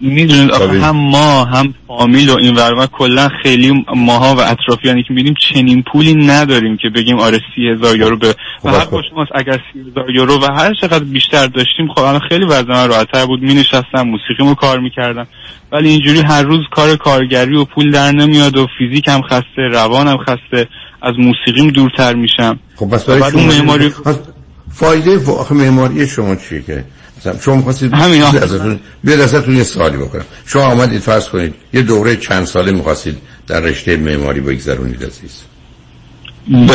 می‌دونید 0.00 0.50
آخه. 0.50 0.80
هم 0.80 0.96
ما 0.96 1.44
هم 1.44 1.74
فامیل 1.86 2.30
و 2.30 2.36
این 2.36 2.54
ور 2.54 2.74
و 2.74 2.86
کلا 2.86 3.28
خیلی 3.42 3.84
ماها 3.96 4.34
و 4.34 4.40
اطرافیانی 4.40 5.02
که 5.02 5.14
میدیم 5.14 5.34
چنین 5.40 5.84
پولی 5.92 6.14
نداریم 6.14 6.76
که 6.76 6.88
بگیم 6.88 7.18
آره 7.18 7.40
سی 7.54 7.68
هزار 7.68 7.96
یورو 7.96 8.16
به 8.16 8.34
خب، 8.62 8.66
و 8.66 8.68
حق 8.68 8.84
خب. 8.84 8.90
با 8.90 9.02
شماست 9.10 9.30
اگر 9.34 9.60
سی 9.72 9.80
هزار 9.80 10.10
یورو 10.10 10.40
و 10.40 10.46
هر 10.56 10.74
چقدر 10.80 11.04
بیشتر 11.04 11.46
داشتیم 11.46 11.88
خب 11.94 12.00
الان 12.00 12.20
خیلی 12.28 12.44
وضع 12.44 12.68
من 12.68 12.88
راحتتر 12.88 13.26
بود 13.26 13.42
می 13.42 13.54
نشستم 13.54 14.02
موسیقیمو 14.02 14.54
کار 14.54 14.80
می‌کردم 14.80 15.26
ولی 15.72 15.88
اینجوری 15.88 16.20
هر 16.20 16.42
روز 16.42 16.60
کار 16.70 16.96
کارگری 16.96 17.56
و 17.56 17.64
پول 17.64 17.90
در 17.90 18.12
نمیاد 18.12 18.56
و 18.56 18.66
فیزیک 18.78 19.08
هم 19.08 19.22
خسته 19.22 19.62
روانم 19.72 20.16
خسته 20.16 20.68
از 21.02 21.14
موسیقیم 21.18 21.70
دورتر 21.70 22.14
میشم 22.14 22.58
خب 22.76 22.94
بس 22.94 23.04
برای 23.04 23.32
شما 23.32 23.42
معماری 23.42 23.92
فایده 24.72 25.18
معماری 25.50 26.06
شما 26.06 26.36
چیه 26.36 26.62
که 26.62 26.84
شما 27.44 27.56
می‌خواستید 27.56 27.92
همین 27.92 28.30
بیاد. 29.04 29.20
ازتون 29.20 29.56
یه 29.56 29.62
سوالی 29.62 29.96
بکنم. 29.96 30.24
شما 30.46 30.62
آمدید 30.62 31.00
فرض 31.00 31.28
کنید 31.28 31.54
یه 31.72 31.82
دوره 31.82 32.16
چند 32.16 32.44
ساله 32.44 32.72
می‌خواستید 32.72 33.18
در 33.46 33.60
رشته 33.60 33.96
معماری 33.96 34.40
بگذرونید 34.40 35.04
عزیز؟ 35.04 35.42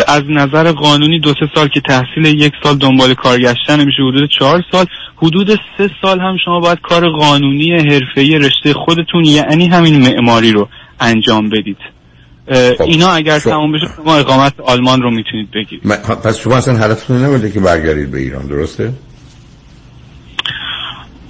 از 0.07 0.23
نظر 0.29 0.71
قانونی 0.71 1.19
دو 1.19 1.33
سه 1.33 1.49
سال 1.55 1.67
که 1.67 1.81
تحصیل 1.87 2.25
یک 2.25 2.53
سال 2.63 2.77
دنبال 2.77 3.13
کار 3.13 3.39
گشتن 3.39 3.85
میشه 3.85 4.01
حدود 4.09 4.29
چهار 4.39 4.63
سال. 4.71 4.85
حدود 5.15 5.59
سه 5.77 5.89
سال 6.01 6.19
هم 6.19 6.37
شما 6.45 6.59
باید 6.59 6.77
کار 6.83 7.09
قانونی 7.09 7.71
حرفه‌ای 7.71 8.37
رشته 8.37 8.73
خودتون 8.73 9.25
یعنی 9.25 9.67
همین 9.67 10.01
معماری 10.01 10.51
رو 10.51 10.69
انجام 10.99 11.49
بدید. 11.49 11.77
خب، 12.77 12.81
اینا 12.81 13.09
اگر 13.09 13.39
شما- 13.39 13.53
تمام 13.53 13.71
بشه 13.71 13.85
شما 13.95 14.15
اقامت 14.15 14.59
آلمان 14.59 15.01
رو 15.01 15.11
می‌تونید 15.11 15.51
بگیرید. 15.51 15.83
پس 16.23 16.37
شما 16.37 16.55
اصلا 16.57 16.77
هدفتون 16.77 17.25
نبوده 17.25 17.51
که 17.51 17.59
برگردید 17.59 18.11
به 18.11 18.19
ایران 18.19 18.47
درسته؟ 18.47 18.93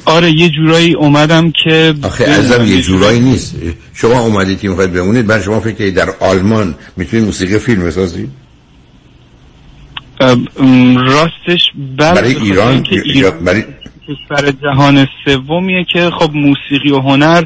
آره 0.06 0.32
یه 0.32 0.50
جورایی 0.50 0.94
اومدم 0.94 1.52
که 1.52 1.94
آخه 2.04 2.24
ازم 2.24 2.66
یه 2.66 2.82
جورایی 2.82 3.20
نیست. 3.20 3.56
شما 3.94 4.20
اومدید 4.20 4.60
که 4.60 4.70
می‌خواید 4.70 4.94
بمونید 4.94 5.28
بعد 5.28 5.42
شما 5.42 5.60
فکر 5.60 5.90
در 5.90 6.10
آلمان 6.20 6.76
می‌تونید 6.98 7.26
موسیقی 7.26 7.60
فیلم 7.60 7.84
بسازید؟ 7.84 8.30
راستش 10.96 11.62
بله 11.98 12.14
برای 12.14 12.36
ایران, 12.36 12.86
ایران 12.92 13.40
برای 13.40 13.64
کشور 14.08 14.52
جهان 14.64 15.08
سومیه 15.26 15.86
که 15.94 16.10
خب 16.10 16.32
موسیقی 16.34 16.92
و 16.92 17.00
هنر 17.00 17.44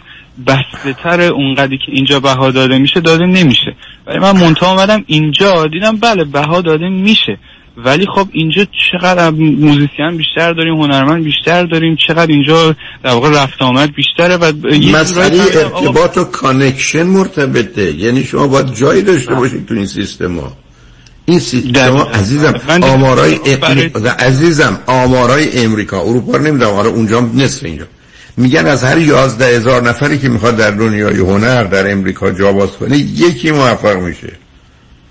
بسته 0.48 0.94
تر 1.04 1.22
اونقدری 1.22 1.78
که 1.78 1.92
اینجا 1.92 2.20
بها 2.20 2.52
داده 2.52 2.78
میشه 2.78 3.00
داده 3.00 3.26
نمیشه. 3.26 3.76
ولی 4.08 4.20
من 4.20 4.32
منتها 4.32 4.68
آمدم 4.68 5.04
اینجا 5.08 5.68
دیدم 5.68 5.98
بله 5.98 6.24
بها 6.24 6.62
داده 6.62 6.90
میشه. 6.90 7.38
ولی 7.78 8.06
خب 8.16 8.28
اینجا 8.32 8.66
چقدر 8.92 9.30
musician 9.30 10.18
بیشتر 10.18 10.54
داریم 10.54 10.82
هنرمند 10.82 11.24
بیشتر 11.24 11.66
داریم 11.66 11.98
چقدر 12.08 12.32
اینجا 12.32 12.76
در 13.04 13.12
واقع 13.12 13.44
رفت 13.44 13.62
آمد 13.62 13.94
بیشتره 13.96 14.38
و 14.38 14.52
مسئله 14.94 15.42
ارتباط 15.42 16.18
و 16.18 16.24
connection 16.24 17.04
مرتبطه. 17.04 17.94
یعنی 17.96 18.24
شما 18.24 18.48
باید 18.48 18.74
جایی 18.74 19.02
داشته 19.02 19.34
باشید 19.34 19.66
تو 19.66 19.74
این 19.74 19.86
سیستم 19.86 20.40
ها. 20.40 20.54
این 21.26 21.40
سیستم 21.40 21.98
عزیزم 21.98 22.54
آمارای 22.82 23.40
عزیزم 24.20 24.80
آمارای 24.86 25.66
امریکا 25.66 26.02
اروپا 26.02 26.38
رو 26.38 26.44
نمی‌دونم 26.44 26.72
آره 26.72 26.90
اونجا 26.90 27.20
نصف 27.20 27.64
اینجا. 27.64 27.86
میگن 28.38 28.66
از 28.66 28.84
هر 28.84 28.98
یازده 28.98 29.46
هزار 29.46 29.82
نفری 29.82 30.20
که 30.20 30.30
می‌خواد 30.30 30.58
در 30.58 30.72
دنیای 30.72 31.18
هنر 31.18 31.64
در 31.64 31.92
امریکا 31.92 32.32
جا 32.32 32.54
باز 32.54 32.72
کنه 32.72 32.98
یکی 32.98 33.52
موفق 33.52 33.96
میشه. 33.96 34.43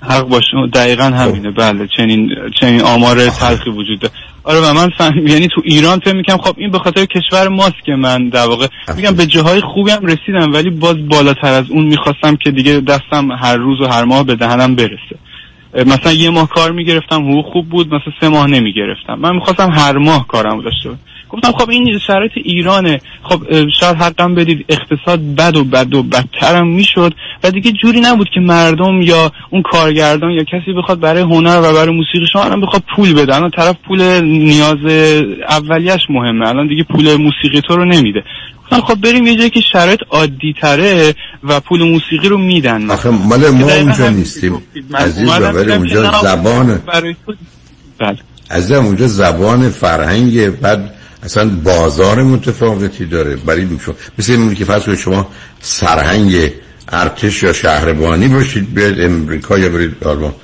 حق 0.02 0.28
باشه. 0.28 0.56
دقیقا 0.72 1.04
همینه. 1.04 1.50
خب. 1.50 1.56
بله 1.56 1.88
چنین 1.96 2.30
چنین 2.60 2.80
آمار 2.80 3.30
تلخی 3.30 3.70
وجود 3.70 4.00
داره. 4.00 4.14
آره 4.44 4.60
و 4.60 4.72
من 4.74 4.90
فهم 4.98 5.26
یعنی 5.26 5.48
تو 5.48 5.62
ایران 5.64 5.98
فکر 5.98 6.16
می‌کنم 6.16 6.36
خب 6.36 6.54
این 6.58 6.70
به 6.70 6.78
خاطر 6.78 7.04
کشور 7.04 7.48
ماست 7.48 7.84
که 7.86 7.92
من 7.92 8.28
در 8.28 8.46
واقع 8.46 8.66
میگم 8.96 9.14
به 9.14 9.26
جاهای 9.26 9.60
خوبی 9.60 9.90
هم 9.90 10.06
رسیدم 10.06 10.52
ولی 10.52 10.70
باز 10.70 11.08
بالاتر 11.08 11.52
از 11.52 11.70
اون 11.70 11.84
می‌خواستم 11.84 12.36
که 12.36 12.50
دیگه 12.50 12.80
دستم 12.80 13.32
هر 13.32 13.56
روز 13.56 13.80
و 13.80 13.86
هر 13.86 14.04
ماه 14.04 14.24
به 14.24 14.34
دهنم 14.34 14.74
برسه. 14.76 15.16
مثلا 15.86 16.12
یه 16.12 16.30
ماه 16.30 16.48
کار 16.48 16.72
می‌گرفتم 16.72 17.22
حقوق 17.22 17.52
خوب 17.52 17.68
بود 17.68 17.86
مثلا 17.86 18.12
سه 18.20 18.28
ماه 18.28 18.46
نمی‌گرفتم. 18.46 19.14
من 19.14 19.34
می‌خواستم 19.34 19.70
هر 19.70 19.98
ماه 19.98 20.26
کارم 20.26 20.62
داشته 20.62 20.90
گفتم 21.32 21.52
خب 21.52 21.70
این 21.70 21.98
شرایط 22.06 22.32
ایرانه. 22.44 23.00
خب 23.22 23.68
شاید 23.80 23.96
حقم 23.96 24.34
بدید 24.34 24.64
اقتصاد 24.68 25.20
بد 25.34 25.56
و 25.56 25.64
بد 25.64 25.94
و 25.94 26.02
بدترم 26.02 26.68
می‌شد 26.68 27.14
و 27.44 27.50
دیگه 27.50 27.72
جوری 27.72 28.00
نبود 28.00 28.28
که 28.34 28.40
مردم 28.40 29.00
یا 29.02 29.32
اون 29.50 29.62
کارگردان 29.62 30.30
یا 30.30 30.44
کسی 30.44 30.72
بخواد 30.78 31.00
برای 31.00 31.22
هنر 31.22 31.58
و 31.58 31.72
برای 31.72 31.96
موسیقی 31.96 32.26
شما 32.32 32.42
الان 32.44 32.60
بخواد 32.60 32.82
پول 32.96 33.14
بده. 33.14 33.36
الان 33.36 33.50
طرف 33.50 33.76
پول 33.88 34.20
نیاز 34.20 34.84
اولیش 35.48 36.02
مهمه. 36.10 36.48
الان 36.48 36.68
دیگه 36.68 36.82
پول 36.82 37.16
موسیقی 37.16 37.60
تو 37.60 37.76
رو 37.76 37.84
نمیده. 37.84 38.24
خب 38.70 39.00
بریم 39.00 39.26
یه 39.26 39.36
جایی 39.36 39.50
که 39.50 39.60
شرایط 39.60 40.00
عادی 40.10 40.54
تره 40.60 41.14
و 41.44 41.60
پول 41.60 41.82
موسیقی 41.82 42.28
رو 42.28 42.38
میدن. 42.38 42.90
آخه 42.90 43.10
مال 43.10 43.50
ما 43.50 43.72
اونجا 43.72 44.08
نیستیم. 44.08 44.62
عزیز 44.94 45.28
ولی 45.28 45.72
اونجا 45.72 46.12
زبان 46.22 46.80
بله. 47.98 48.18
از 48.50 48.72
اونجا 48.72 49.06
زبان 49.06 49.68
فرهنگ 49.68 50.60
بعد 50.60 50.94
اصلا 51.22 51.48
بازار 51.48 52.22
متفاوتی 52.22 53.06
داره. 53.06 53.36
برای 53.36 53.68
شما 53.84 53.94
مثل 54.18 54.32
این 54.32 54.54
که 54.54 54.64
فرض 54.64 54.90
شما 54.90 55.28
سرهنگ 55.60 56.52
ارتش 56.88 57.42
یا 57.42 57.52
شهربانی 57.52 58.28
باشید 58.28 58.74
بیاید 58.74 59.00
امریکا 59.00 59.58
یا 59.58 59.68
برید 59.68 60.04
آلمان. 60.04 60.34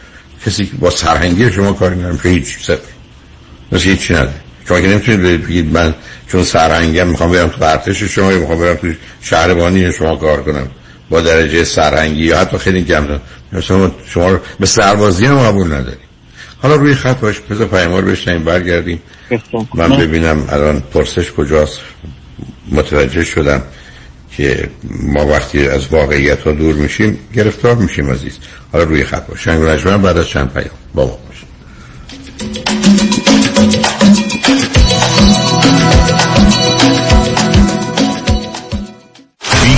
کسی 0.46 0.70
با 0.78 0.90
سرهنگی 0.90 1.52
شما 1.52 1.72
کار 1.72 1.94
نمی‌کنه 1.94 2.18
که 2.22 2.28
هیچ 2.28 2.58
صفر 2.58 2.78
مثل 3.72 3.84
هیچ 3.84 4.10
نداره 4.10 4.34
شما 4.68 4.80
که 4.80 4.86
نمی‌تونید 4.86 5.46
بگید 5.46 5.72
من 5.72 5.94
چون 6.28 6.44
سرهنگم 6.44 7.08
می‌خوام 7.08 7.32
برم 7.32 7.48
تو 7.48 7.64
ارتش 7.64 8.02
شما 8.02 8.32
یا 8.32 8.38
می‌خوام 8.38 8.58
برم 8.58 8.74
تو 8.74 8.92
شهربانی 9.20 9.92
شما 9.92 10.16
کار 10.16 10.42
کنم. 10.42 10.66
با 11.10 11.20
درجه 11.20 11.64
سرهنگی 11.64 12.24
یا 12.24 12.38
حتی 12.38 12.58
خیلی 12.58 12.84
کم 12.84 13.20
شما 13.60 13.90
شما 14.06 14.40
به 14.60 14.66
سربازی 14.66 15.26
هم 15.26 15.38
قبول 15.38 15.66
نداریم 15.66 16.07
حالا 16.62 16.74
روی 16.74 16.94
خط 16.94 17.20
باش 17.20 17.40
بذار 17.40 17.66
پیاموار 17.66 18.04
بشنیم 18.04 18.44
برگردیم. 18.44 19.02
من 19.74 19.96
ببینم 19.96 20.44
الان 20.48 20.80
پرسش 20.80 21.32
کجاست. 21.32 21.80
متوجه 22.72 23.24
شدم 23.24 23.62
که 24.30 24.70
ما 24.90 25.26
وقتی 25.26 25.68
از 25.68 25.86
واقعیت 25.86 26.42
ها 26.42 26.52
دور 26.52 26.74
میشیم 26.74 27.18
گرفتار 27.34 27.74
میشیم 27.74 28.10
عزیز. 28.10 28.38
حالا 28.72 28.84
روی 28.84 29.04
خط 29.04 29.26
باش. 29.26 29.44
شنگ 29.44 29.60
بعد 30.02 30.18
از 30.18 30.28
چند 30.28 30.52
پیام. 30.52 30.70
با 30.94 31.06
ما 31.06 31.18
باشیم 31.28 31.47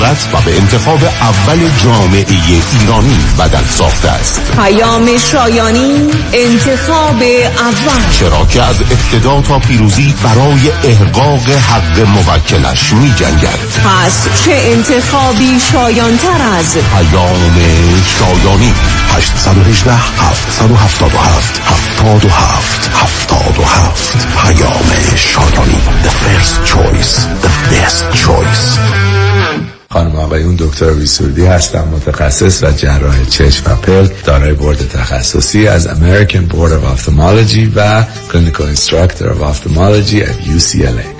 و 0.00 0.40
به 0.44 0.56
انتخاب 0.56 1.04
اول 1.04 1.70
جامعه 1.84 2.26
ایرانی 2.72 3.18
بدل 3.38 3.64
ساخته 3.64 4.10
است. 4.10 4.40
پیام 4.56 5.18
شایانی 5.18 6.10
انتخاب 6.32 7.22
اول. 7.58 8.10
چرا 8.12 8.46
که 8.46 8.62
از 8.62 8.76
ابتدا 8.80 9.40
تا 9.40 9.58
پیروزی 9.58 10.14
برای 10.24 10.70
احقاق 10.84 11.48
حق 11.48 12.00
موکلش 12.00 12.92
می 12.92 13.14
جنگد 13.16 13.58
پس 13.84 14.44
چه 14.44 14.52
انتخابی 14.52 15.60
شایانتر 15.72 16.42
از؟ 16.58 16.76
پیام 16.76 17.56
شایانی. 18.18 18.74
818 19.16 19.94
777 19.94 21.60
77 21.66 22.90
77 22.94 24.28
پیام 24.42 25.16
شایانی. 25.16 25.99
خانم 30.10 30.24
آقایون 30.24 30.56
دکتر 30.58 30.90
ویسوردی 30.90 31.44
هستم 31.44 31.88
متخصص 31.92 32.62
و 32.62 32.70
جراح 32.72 33.24
چشم 33.24 33.72
و 33.72 33.76
پلک 33.76 34.24
دارای 34.24 34.52
بورد 34.52 34.88
تخصصی 34.88 35.66
از 35.66 35.88
American 35.88 36.52
Board 36.52 36.70
of 36.72 36.98
Ophthalmology 36.98 37.68
و 37.76 38.04
Clinical 38.32 38.76
Instructor 38.76 39.24
of 39.24 39.42
Ophthalmology 39.42 40.22
at 40.22 40.46
UCLA 40.46 41.19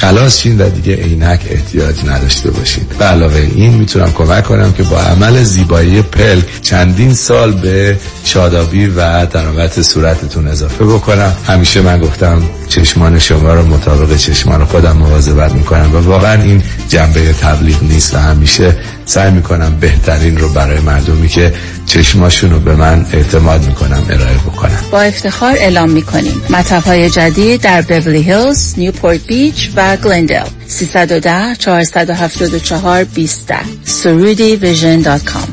خلاص 0.00 0.38
شین 0.38 0.60
و 0.60 0.68
دیگه 0.68 0.94
عینک 0.94 1.40
احتیاج 1.50 2.04
نداشته 2.06 2.50
باشید 2.50 2.88
به 2.98 3.04
علاوه 3.04 3.48
این 3.54 3.74
می‌تونم 3.74 4.12
کمک 4.12 4.44
کنم 4.44 4.72
که 4.72 4.82
با 4.82 5.00
عمل 5.00 5.42
زیبایی 5.42 6.02
پلک 6.02 6.44
چندین 6.62 7.14
سال 7.14 7.52
به 7.52 7.98
شادابی 8.24 8.86
و 8.86 9.26
درامت 9.26 9.82
صورتتون 9.82 10.48
اضافه 10.48 10.84
بکنم. 10.84 11.32
همیشه 11.46 11.80
من 11.80 12.00
گفتم 12.00 12.42
چشمان 12.68 13.18
شما 13.18 13.54
رو 13.54 13.66
مطابق 13.66 14.16
چشمان 14.16 14.64
خودم 14.64 14.96
مواظبت 14.96 15.52
می‌کنم 15.52 15.94
و 15.94 15.98
واقعا 15.98 16.42
این 16.42 16.62
جنبه 16.88 17.32
تبلیغ 17.32 17.82
نیست 17.82 18.14
و 18.14 18.18
همیشه 18.18 18.76
سعی 19.06 19.30
می‌کنم 19.30 19.76
بهترین 19.80 20.38
رو 20.38 20.48
برای 20.48 20.80
مردمی 20.80 21.28
که 21.28 21.54
چشماشون 21.86 22.50
رو 22.50 22.60
به 22.60 22.76
من 22.76 23.06
اعتماد 23.12 23.66
می‌کنم 23.66 24.06
ارائه 24.10 24.36
بکنم. 24.36 24.78
با 24.90 25.00
افتخار 25.00 25.52
اعلام 25.52 25.90
می‌کنیم. 25.90 26.42
مطب 26.50 26.82
های 26.82 27.10
جدید 27.10 27.60
در 27.60 27.82
بیولی 27.82 28.22
هیلز، 28.22 28.74
نیوپورت 28.78 29.26
بیچ 29.26 29.70
و 29.76 29.96
گلندل 29.96 30.46
310 30.66 31.54
474 31.58 33.04
20 33.04 33.52
سرودی 33.84 34.56
ویژن 34.56 35.00
دات 35.00 35.24
کام. 35.24 35.48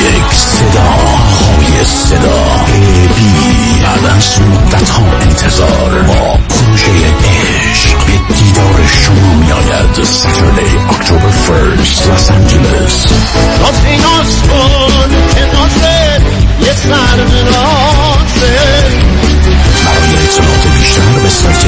یک 0.00 0.34
صدا 0.34 0.80
های 0.80 1.84
صدا. 1.84 2.66
بی 3.16 3.82
بعد 3.82 4.04
از 4.16 4.40
مدت 4.40 4.88
ها 4.88 5.18
انتظار 5.20 6.02
با 6.02 6.38
پروژه 6.48 6.90
عشق. 6.90 7.97
به 8.08 8.34
دیدار 8.34 8.86
شما 8.86 9.34
می 9.34 9.52
آید 9.52 10.04
سترده 10.04 10.62
اکتبر 10.90 11.30
فرس 11.30 12.06
لس 12.06 12.30
آنجلس. 12.30 13.12
ناز 13.60 13.84
ایناز 13.84 14.42
کن 14.42 15.10
که 15.34 15.44
نازه 15.56 16.20
یه 16.60 16.72
سر 16.72 17.24
برای 19.84 20.14
اطلاعات 20.24 20.66
بیشتر 20.78 21.18
به 21.22 21.28
سایت 21.28 21.64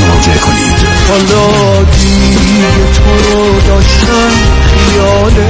مراجعه 0.00 0.38
کنید. 0.38 0.78
حالا 1.08 1.82
دیگه 1.82 2.70
تو 2.94 3.34
رو 3.34 3.60
داشتن 3.60 4.32
خیاله. 4.74 5.48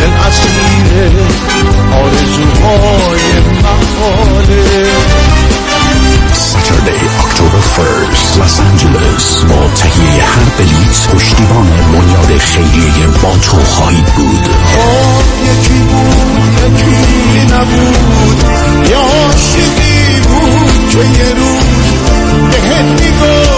دل 0.00 0.12
اسیر 0.26 1.12
آرزوهای 1.92 3.26
Saturday, 6.66 6.98
October 7.24 7.62
1st, 7.78 8.38
Los 8.38 8.58
Angeles 8.58 9.44
با 9.48 9.68
تهیه 9.74 10.24
هر 10.24 10.44
بلیت 10.58 11.08
پشتیبان 11.08 11.66
بنیاد 11.92 12.38
خیریه 12.38 13.06
با 13.22 13.36
تو 13.36 13.64
خواهید 13.64 14.04
بود 14.04 14.48
یکی 15.44 15.78
بود 15.78 16.80
یکی 16.80 17.54
نبود 17.54 18.44
یا 18.90 19.00
عاشقی 19.00 20.20
بود 20.20 20.88
که 20.90 20.98
یه 20.98 21.34
روز 21.34 21.64
بهت 22.50 23.02
می‌گفت 23.02 23.55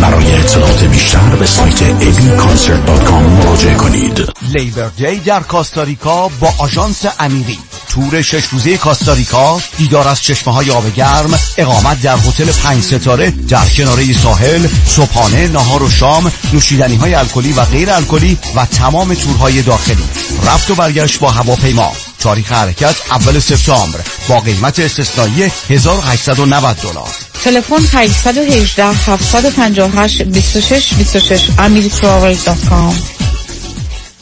برای 0.00 0.34
اطلاعات 0.34 0.84
بیشتر 0.84 1.36
به 1.36 1.46
سایت 1.46 2.00
abconcert.com 2.00 3.10
مراجعه 3.10 3.74
کنید. 3.74 4.32
لیبر 4.54 4.88
دی 4.88 5.16
در 5.16 5.40
کاستاریکا 5.40 6.28
با 6.28 6.52
آژانس 6.58 7.04
امیری. 7.20 7.58
تور 7.88 8.22
شش 8.22 8.44
روزه 8.44 8.76
کاستاریکا 8.76 9.60
دیدار 9.78 10.08
از 10.08 10.22
چشمه 10.22 10.54
های 10.54 10.70
آب 10.70 10.94
گرم 10.94 11.38
اقامت 11.56 12.02
در 12.02 12.16
هتل 12.16 12.52
پنج 12.52 12.82
ستاره 12.82 13.30
در 13.30 13.68
کناره 13.68 14.12
ساحل 14.12 14.66
صبحانه 14.86 15.48
نهار 15.48 15.82
و 15.82 15.90
شام 15.90 16.32
نوشیدنی 16.52 16.96
های 16.96 17.14
الکلی 17.14 17.52
و 17.52 17.64
غیر 17.64 17.90
الکلی 17.90 18.38
و 18.56 18.66
تمام 18.66 19.14
تورهای 19.14 19.62
داخلی. 19.62 20.04
رفت 20.46 20.70
و 20.70 20.74
برگشت 20.74 21.18
با 21.18 21.30
هواپیما. 21.30 21.92
تاریخ 22.20 22.52
حرکت 22.52 22.94
اول 23.10 23.38
سپتامبر 23.38 24.00
با 24.28 24.40
قیمت 24.40 24.78
استثنایی 24.78 25.42
1890 25.70 26.76
دلار. 26.76 27.25
تلفن 27.46 27.76
818 27.76 28.92
758 28.92 30.22
26 30.24 30.94
26 30.98 31.50
amiritravel.com 31.58 33.15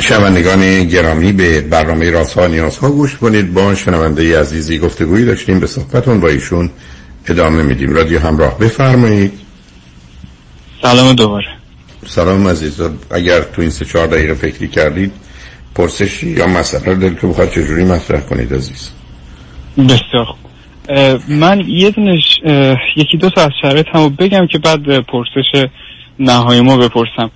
شنوندگان 0.00 0.84
گرامی 0.84 1.32
به 1.32 1.60
برنامه 1.60 2.10
رازها 2.10 2.46
نیازها 2.46 2.90
گوش 2.90 3.16
کنید. 3.16 3.54
با 3.54 3.74
شنونده 3.74 4.40
عزیزی 4.40 4.78
گفتگویی 4.78 5.24
داشتیم. 5.24 5.60
به 5.60 5.66
صحبتون 5.66 6.20
با 6.20 6.28
ایشون 6.28 6.70
ادامه 7.26 7.62
میدیم. 7.62 7.94
رادیو 7.94 8.18
همراه 8.18 8.58
بفرمایید. 8.58 9.32
سلام 10.82 11.12
دوباره. 11.12 11.46
سلام 12.06 12.48
عزیز. 12.48 12.80
اگر 13.10 13.40
تو 13.40 13.62
این 13.62 13.70
سه 13.70 13.84
چهار 13.84 14.06
دقیقه 14.06 14.34
فکری 14.34 14.68
کردید 14.68 15.12
پرسشی 15.74 16.30
یا 16.30 16.46
مسئله 16.46 16.94
دلتون 16.94 17.30
بخواد 17.30 17.50
چجوری 17.50 17.84
مطرح 17.84 18.20
کنید 18.20 18.54
عزیز؟ 18.54 18.90
بسیار 19.78 20.24
خوب. 20.24 20.47
من 21.28 21.64
یه 21.66 21.90
دونش 21.90 22.40
یکی 22.96 23.16
دو 23.16 23.30
تا 23.30 23.42
از 23.42 23.50
شرایط 23.62 23.86
هم 23.94 24.08
بگم 24.18 24.46
که 24.46 24.58
بعد 24.58 24.98
پرسش 24.98 25.66
نهایی 26.18 26.60
ما 26.60 26.76
بپرسم. 26.76 27.30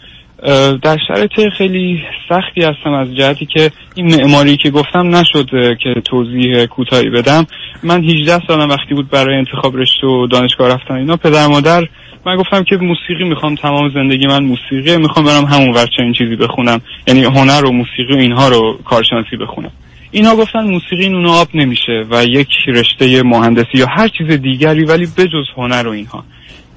در 0.82 0.98
شرایط 1.08 1.32
خیلی 1.58 2.02
سختی 2.28 2.62
هستم 2.62 2.92
از 2.92 3.16
جهتی 3.16 3.46
که 3.46 3.70
این 3.94 4.16
معماری 4.16 4.56
که 4.56 4.70
گفتم 4.70 5.16
نشد 5.16 5.50
که 5.82 5.94
توضیح 6.04 6.66
کوتاهی 6.66 7.10
بدم. 7.10 7.46
من 7.82 8.04
18 8.04 8.46
سالم 8.46 8.68
وقتی 8.68 8.94
بود 8.94 9.10
برای 9.10 9.36
انتخاب 9.36 9.76
رشته 9.76 10.06
و 10.06 10.26
دانشگاه 10.26 10.74
رفتن 10.74 10.94
اینا 10.94 11.16
پدر 11.16 11.46
مادر 11.46 11.88
من 12.26 12.36
گفتم 12.36 12.64
که 12.64 12.76
موسیقی 12.76 13.24
می‌خوام 13.24 13.54
تمام 13.54 13.90
زندگی 13.94 14.26
من 14.26 14.44
موسیقی 14.44 14.96
می‌خوام 14.96 15.24
برم 15.26 15.44
همون 15.44 15.74
ور 15.74 15.86
چنین 15.96 16.12
چیزی 16.12 16.36
بخونم. 16.36 16.80
یعنی 17.06 17.24
هنر 17.24 17.64
و 17.64 17.72
موسیقی 17.72 18.14
و 18.14 18.18
اینها 18.18 18.48
رو 18.48 18.78
کارشناسی 18.84 19.36
بخونم. 19.36 19.70
اینا 20.12 20.36
گفتن 20.36 20.60
موسیقی 20.60 21.08
نون 21.08 21.26
آب 21.26 21.48
نمیشه 21.54 22.04
و 22.10 22.24
یک 22.24 22.48
رشته 22.68 23.22
مهندسی 23.22 23.78
یا 23.78 23.86
هر 23.86 24.08
چیز 24.08 24.40
دیگری 24.40 24.84
ولی 24.84 25.06
بجز 25.06 25.46
هنر 25.56 25.86
و 25.86 25.90
اینها. 25.90 26.24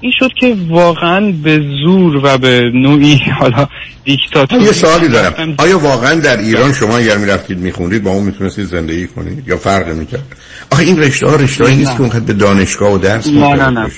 این 0.00 0.12
شد 0.18 0.30
که 0.40 0.56
واقعا 0.68 1.32
به 1.42 1.60
زور 1.84 2.20
و 2.24 2.38
به 2.38 2.70
نوعی 2.74 3.20
حالا 3.38 3.68
دیکتاتور. 4.04 4.60
یه 4.60 4.72
سوالی 4.72 5.08
دارم. 5.08 5.54
آیا 5.58 5.78
واقعا 5.78 6.14
در 6.14 6.36
ایران 6.36 6.72
شما 6.72 6.98
اگر 6.98 7.16
می‌رفتید 7.16 7.58
میخوندید 7.58 8.02
با 8.02 8.10
اون 8.10 8.24
می‌تونستید 8.24 8.64
زندگی 8.64 9.06
کنید؟ 9.06 9.48
یا 9.48 9.56
فرق 9.56 9.88
می‌کرد 9.88 10.36
آخه 10.72 10.82
این 10.82 10.98
رشته 10.98 11.26
ها 11.26 11.36
رشته 11.36 11.74
نیست 11.74 11.94
که 11.96 12.00
اونقدر 12.00 12.24
به 12.24 12.32
دانشگاه 12.32 12.92
و 12.92 12.98
درس 12.98 13.28
نه 13.28 13.54
نه 13.54 13.70
نه. 13.70 13.88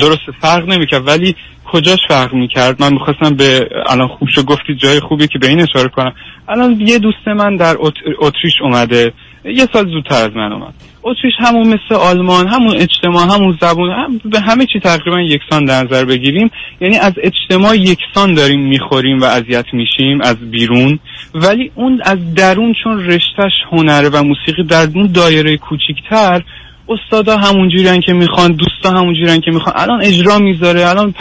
درست 0.00 0.20
فرق 0.40 0.68
نمی‌کرد. 0.68 1.06
ولی 1.06 1.34
کجاش 1.72 1.98
فرق 2.08 2.34
می‌کرد؟ 2.34 2.82
من 2.82 2.92
می‌خواستم 2.92 3.36
به 3.36 3.68
الان 3.86 4.08
خوب 4.08 4.28
شو 4.34 4.42
گفتید 4.42 4.78
جای 4.78 5.00
خوبی 5.00 5.26
که 5.26 5.38
به 5.38 5.46
این 5.48 5.60
اشاره 5.60 5.88
کنم. 5.88 6.12
الان 6.48 6.80
یه 6.80 6.98
دوست 6.98 7.28
من 7.28 7.56
در 7.56 7.76
اتریش 8.20 8.54
اومده. 8.62 9.12
یه 9.44 9.68
سال 9.72 9.90
زودتر 9.90 10.24
از 10.24 10.30
من 10.36 10.52
اومد. 10.52 10.74
اتریش 11.02 11.34
همون 11.38 11.66
مثل 11.66 11.94
آلمان 11.94 12.48
همون 12.48 12.76
اجتماع 12.76 13.34
همون 13.34 13.58
زبون 13.60 13.90
هم 13.90 14.20
به 14.30 14.40
همه 14.40 14.66
چی 14.72 14.80
تقریبا 14.80 15.20
یکسان 15.20 15.64
در 15.64 15.84
نظر 15.84 16.04
بگیریم. 16.04 16.50
یعنی 16.80 16.98
از 16.98 17.12
اجتماع 17.22 17.76
یکسان 17.76 18.34
داریم 18.34 18.68
می‌خوریم 18.68 19.20
و 19.20 19.24
اذیت 19.24 19.66
میشیم 19.72 20.20
از 20.20 20.36
بیرون. 20.50 20.98
ولی 21.34 21.72
اون 21.74 22.00
از 22.04 22.34
درون 22.34 22.74
چون 22.84 23.04
رشتهش 23.06 23.52
هنره 23.70 24.08
و 24.08 24.22
موسیقی 24.22 24.62
در 24.62 24.88
اون 24.94 25.12
دایره 25.12 25.56
کوچیکتر 25.56 26.42
استادا 26.88 27.36
همون 27.36 28.00
که 28.00 28.12
می‌خوان 28.12 28.52
دوستا 28.52 28.98
همون 28.98 29.40
که 29.40 29.50
می‌خوان. 29.50 29.74
الان 29.76 30.02
اجرا 30.02 30.38
می‌ذاره 30.38 30.88
الان 30.88 31.14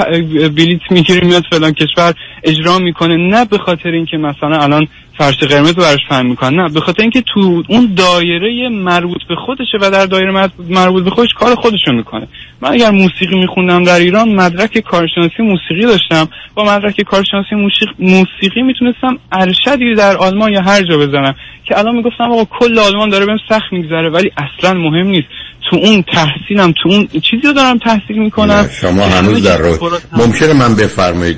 بلیت 0.55 0.91
می‌گیره 0.91 1.27
میاد 1.27 1.43
فلان 1.51 1.71
کشور 1.71 2.13
اجرا 2.43 2.79
می‌کنه. 2.79 3.17
نه 3.17 3.45
به 3.45 3.57
خاطر 3.57 3.89
اینکه 3.89 4.17
مثلا 4.17 4.63
الان 4.63 4.87
فرش 5.17 5.37
قرمز 5.37 5.75
براش 5.75 5.99
فهم 6.09 6.25
می‌کنن. 6.25 6.59
نه 6.59 6.69
به 6.69 6.81
خاطر 6.81 7.01
اینکه 7.01 7.21
تو 7.21 7.63
اون 7.69 7.93
دایره 7.95 8.69
مربوط 8.69 9.21
به 9.29 9.35
خودشه 9.45 9.77
و 9.81 9.91
در 9.91 10.05
دایره 10.05 10.49
مربوط 10.69 11.03
به 11.03 11.09
خودش 11.09 11.29
کار 11.39 11.55
خودشو 11.55 11.91
می‌کنه. 11.91 12.27
من 12.61 12.71
اگر 12.71 12.91
موسیقی 12.91 13.39
میخوندم 13.39 13.83
در 13.83 13.99
ایران 13.99 14.29
مدرک 14.29 14.79
کارشناسی 14.79 15.43
موسیقی 15.43 15.85
داشتم. 15.85 16.27
با 16.55 16.63
مدرک 16.63 17.01
کارشناسی 17.01 17.55
موسیقی, 17.55 17.93
موسیقی 17.99 18.61
می‌تونستم 18.61 19.17
ارشدی 19.31 19.95
در 19.95 20.17
آلمان 20.17 20.53
یا 20.53 20.61
هر 20.61 20.83
جا 20.83 20.97
بزنم 20.97 21.35
که 21.65 21.79
الان 21.79 21.95
می‌گفتم 21.95 22.31
آقا 22.31 22.45
کل 22.59 22.79
آلمان 22.79 23.09
داره 23.09 23.25
بهم 23.25 23.39
سخت 23.49 23.73
میگذره 23.73 24.09
ولی 24.09 24.31
اصلا 24.37 24.73
مهم 24.73 25.07
نیست. 25.07 25.27
تو 25.69 25.75
اون 25.75 26.01
تحصیلم 26.01 26.73
تو 26.83 26.89
اون 26.89 27.07
چیزی 27.07 27.47
رو 27.47 27.53
دارم 27.53 27.77
تحصیل 27.77 28.17
می‌کنم. 28.17 28.69
شما 28.81 29.05
هنوز 29.05 29.43
در 29.43 29.57
رو 29.57 29.89
ممکنه 30.11 30.53
من 30.53 30.75
بفرمایید 30.75 31.37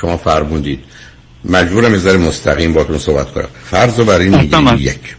شما 0.00 0.16
فرمودید. 0.16 0.84
مجبورم 1.44 1.94
از 1.94 2.06
مستقیم 2.06 2.72
باتون 2.72 2.98
صحبت 2.98 3.32
کنم. 3.32 3.48
فرض 3.70 3.98
رو 3.98 4.04
برای 4.04 4.28
این 4.28 4.78
یک. 4.78 5.16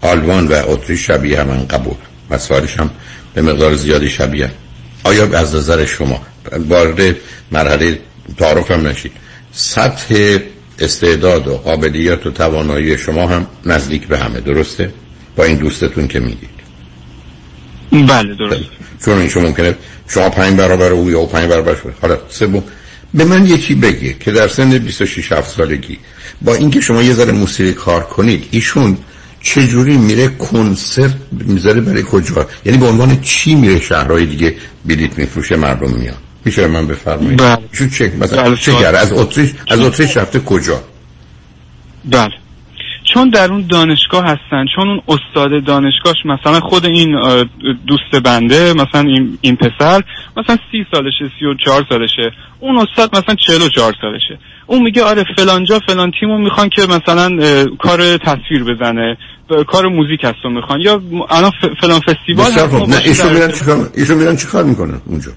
آلمان 0.00 0.46
و 0.46 0.62
اتریش 0.66 1.06
شبیه 1.06 1.40
هم 1.40 1.46
قبول. 1.46 1.94
مسائلش 2.30 2.78
هم 2.78 2.90
به 3.34 3.42
مقدار 3.42 3.74
زیادی 3.74 4.08
شبیه. 4.08 4.50
آیا 5.04 5.38
از 5.38 5.54
نظر 5.54 5.84
شما 5.84 6.22
وارد 6.68 7.16
مرحله 7.52 7.98
تعارف 8.38 8.70
هم 8.70 8.86
نشید؟ 8.86 9.12
سطح 9.52 10.38
استعداد 10.78 11.48
و 11.48 11.56
قابلیت 11.56 12.26
و 12.26 12.30
توانایی 12.30 12.98
شما 12.98 13.26
هم 13.26 13.46
نزدیک 13.66 14.06
به 14.06 14.18
همه. 14.18 14.40
درسته؟ 14.40 14.92
با 15.36 15.44
این 15.44 15.56
دوستتون 15.56 16.08
که 16.08 16.20
میگید. 16.20 16.52
بله 17.92 18.34
درست 18.34 18.70
چون 19.04 19.18
این 19.18 19.28
شما 19.28 19.42
ممکنه 19.42 19.74
شما 20.08 20.30
پنج 20.30 20.56
برابر 20.56 20.92
او 20.92 21.10
یا 21.10 21.26
پنج 21.26 21.48
برابر 21.48 21.74
شده 21.74 21.94
حالا 22.02 22.18
سوم 22.28 22.64
به 23.14 23.24
من 23.24 23.46
یکی 23.46 23.74
بگه 23.74 24.12
که 24.20 24.32
در 24.32 24.48
سن 24.48 24.78
26 24.78 25.32
7 25.32 25.56
سالگی. 25.56 25.98
با 26.42 26.54
اینکه 26.54 26.80
شما 26.80 27.02
یه 27.02 27.14
ذره 27.14 27.32
موسیقی 27.32 27.72
کار 27.72 28.02
کنید 28.02 28.48
ایشون 28.50 28.98
چجوری 29.42 29.96
میره 29.96 30.28
کنسرت 30.28 31.14
می‌ذاره 31.30 31.80
برای 31.80 32.02
کجا؟ 32.02 32.46
یعنی 32.64 32.78
به 32.78 32.86
عنوان 32.86 33.20
چی 33.20 33.54
میره 33.54 33.80
شهرهای 33.80 34.26
دیگه 34.26 34.54
بلیت 34.84 35.18
میفروشه 35.18 35.56
مردم 35.56 35.90
میان؟ 35.90 36.16
میشه 36.44 36.66
من 36.66 36.86
بفرمایید؟ 36.86 37.38
بله. 37.38 37.58
ایشون 37.72 37.90
چه 37.90 38.12
مثلا 38.20 38.42
بله. 38.42 38.56
چه 38.56 38.72
از 38.76 39.12
اتریش 39.12 39.50
از 39.68 39.80
اتریش 39.80 40.16
رفته 40.16 40.40
کجا؟ 40.40 40.84
بله. 42.04 42.41
چون 43.14 43.28
در 43.28 43.50
اون 43.50 43.66
دانشگاه 43.70 44.24
هستن 44.24 44.64
چون 44.76 44.88
اون 44.88 45.00
استاد 45.08 45.64
دانشگاهش 45.64 46.16
مثلا 46.24 46.60
خود 46.60 46.86
این 46.86 47.16
دوست 47.86 48.22
بنده 48.24 48.72
مثلا 48.72 49.00
این, 49.00 49.38
این 49.40 49.56
پسر 49.56 50.02
مثلا 50.36 50.56
سی 50.70 50.86
سالشه 50.92 51.30
سی 51.38 51.44
و 51.44 51.54
چهار 51.64 51.86
سالشه. 51.88 52.32
اون 52.60 52.78
استاد 52.78 53.16
مثلا 53.16 53.34
چهل 53.34 53.62
و 53.62 53.68
چهار 53.68 53.94
سالشه. 54.00 54.38
اون 54.66 54.82
میگه 54.82 55.02
آره 55.04 55.24
فلانجا 55.36 55.80
فلان 55.86 56.12
تیمو 56.20 56.38
می‌خوان 56.38 56.68
که 56.68 56.82
مثلا 56.82 57.36
کار 57.78 58.16
تصویر 58.16 58.64
بزنه 58.64 59.16
کار 59.66 59.88
موزیک 59.88 60.24
هستو 60.24 60.50
می‌خوان. 60.50 60.80
یا 60.80 61.02
الان 61.30 61.52
فلان 61.80 62.00
فستیوال 62.00 62.52
نه 62.88 62.96
ایشون 63.04 63.32
میرن 63.32 63.52
چیکار 63.52 63.90
ایشون 63.94 64.16
میرن 64.16 64.36
چیکار 64.36 64.64
می‌کنن 64.64 65.00
اونجا؟ 65.06 65.30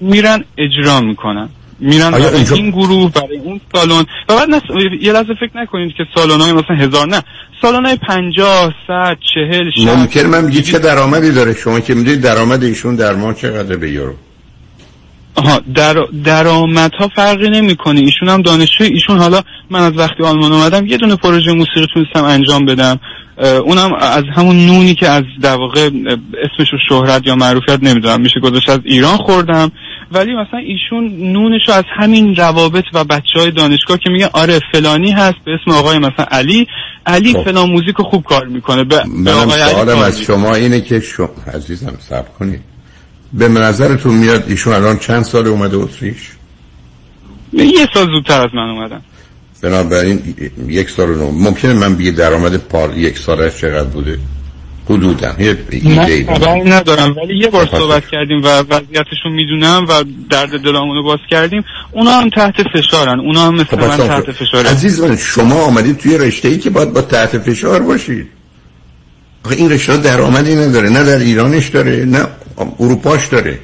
میرن 0.00 0.44
اجرا 0.58 1.00
می‌کنن. 1.00 1.48
میرن 1.80 2.10
برای 2.10 2.34
اینجا... 2.34 2.56
این 2.56 2.70
گروه 2.70 3.12
برای 3.12 3.38
اون 3.38 3.60
سالن. 3.74 4.04
و 4.28 4.36
بعد 4.36 4.50
نس... 4.50 4.62
یه 5.00 5.12
لحظه 5.12 5.34
فکر 5.40 5.50
نکنید 5.54 5.94
که 5.96 6.04
سالن 6.14 6.40
های 6.40 6.52
مثلا 6.52 6.76
هزار 6.76 7.08
نه. 7.08 7.22
سالن 7.62 7.86
های 7.86 7.96
پنجاه 7.96 8.74
صد 8.86 9.16
چهل 9.34 9.70
شد 9.74 9.88
ممکن 9.88 10.26
من 10.26 10.46
بگید 10.46 10.64
چه 10.64 10.78
درآمدی 10.78 11.32
داره 11.32 11.54
شما 11.54 11.80
که 11.80 11.94
می‌دونید 11.94 12.20
درآمد 12.20 12.62
ایشون 12.62 12.96
در 12.96 13.14
ماه 13.14 13.34
چقدر 13.34 13.76
به 13.76 13.90
یورو؟ 13.90 14.14
آها 15.34 15.60
در 15.74 15.94
درآمد 16.24 16.92
ها 16.98 17.10
فرقی 17.16 17.50
نمی‌کنه. 17.50 18.00
ایشون 18.00 18.28
هم 18.28 18.42
دانشجو 18.42 18.84
ایشون 18.84 19.18
حالا 19.18 19.42
من 19.70 19.80
از 19.80 19.92
وقتی 19.96 20.22
آلمان 20.22 20.52
اومدم 20.52 20.86
یه 20.86 20.96
دونه 20.96 21.16
پروژه 21.16 21.52
موسیقی 21.52 21.86
تونستم 21.94 22.24
انجام 22.24 22.64
بدم. 22.64 23.00
اونم 23.64 23.94
از 23.94 24.24
همون 24.34 24.66
نونی 24.66 24.94
که 24.94 25.08
از 25.08 25.24
در 25.40 25.56
واقع 25.56 25.90
اسمش 26.44 26.68
شهرت 26.88 27.26
یا 27.26 27.34
معروفیت 27.34 27.82
نمی‌دونم 27.82 28.20
میشه 28.20 28.40
گذاشت 28.40 28.68
از 28.68 28.78
ایران 28.84 29.16
خوردم. 29.16 29.72
ولی 30.12 30.34
مثلا 30.34 30.58
ایشون 30.58 31.32
نونشو 31.32 31.72
از 31.72 31.84
همین 31.96 32.36
روابط 32.36 32.84
و 32.94 33.04
بچه 33.04 33.40
های 33.40 33.50
دانشگاه 33.50 33.98
که 33.98 34.10
میگه 34.10 34.30
آره 34.32 34.60
فلانی 34.72 35.10
هست 35.10 35.36
به 35.44 35.50
اسم 35.52 35.70
آقای 35.70 35.98
مثلا 35.98 36.26
علی 36.30 36.66
علی 37.06 37.32
خب. 37.32 37.44
فلان 37.44 37.70
موزیک 37.70 37.96
خوب 37.96 38.24
کار 38.24 38.46
می‌کنه. 38.46 38.84
به, 38.84 39.30
آقای 39.30 39.60
علی 39.60 39.90
از 39.90 40.20
شما 40.20 40.54
اینه 40.54 40.80
که 40.80 41.00
شما 41.00 41.30
عزیزم 41.54 41.94
صبر 41.98 42.28
کنید. 42.38 42.60
به 43.32 43.48
نظرتون 43.48 44.14
میاد 44.14 44.44
ایشون 44.48 44.72
الان 44.72 44.98
چند 44.98 45.22
سال 45.22 45.46
اومده 45.46 45.76
اتریش؟ 45.76 46.30
یه 47.52 47.88
سال 47.94 48.06
زودتر 48.06 48.40
از 48.40 48.50
من 48.54 48.70
اومدم 48.70 49.02
بنابراین 49.62 50.34
یک 50.68 50.90
سال 50.90 51.08
نو. 51.08 51.30
ممکنه 51.30 51.72
من 51.74 51.94
بیه 51.94 52.10
درآمد 52.10 52.56
پار 52.56 52.98
یک 52.98 53.18
سالش 53.18 53.60
چقدر 53.60 53.88
بوده؟ 53.88 54.18
حدودا 54.88 55.36
نه 55.38 56.74
ندارم 56.74 57.16
ولی 57.16 57.38
یه 57.38 57.48
بار 57.48 57.66
صحبت 57.66 58.08
کردیم 58.08 58.42
و 58.44 58.48
وضعیتشون 58.48 59.32
می‌دونم 59.32 59.86
و 59.88 60.04
درد 60.30 60.62
دلامونو 60.62 61.02
باز 61.02 61.18
کردیم. 61.30 61.64
اونا 61.92 62.10
هم 62.10 62.30
تحت 62.30 62.54
فشارن. 62.74 63.20
اونا 63.20 63.46
هم 63.46 63.54
مثل 63.54 63.64
خب 63.64 63.80
من 63.80 63.96
تحت 63.96 64.32
فشارن 64.32 64.70
عزیز 64.70 65.00
من 65.00 65.16
شما 65.16 65.62
آمدید 65.62 65.96
توی 65.98 66.18
رشته 66.18 66.48
ای 66.48 66.58
که 66.58 66.70
باید 66.70 66.92
با 66.92 67.02
تحت 67.02 67.38
فشار 67.38 67.82
باشید. 67.82 68.28
آخه 69.44 69.56
این 69.56 69.70
رشته 69.70 69.96
درآمدی 69.96 70.54
نداره. 70.54 70.88
نه 70.88 71.04
در 71.04 71.18
ایرانش 71.18 71.68
داره 71.68 72.04
نه 72.04 72.26
اروپاش 72.80 73.26
داره. 73.26 73.58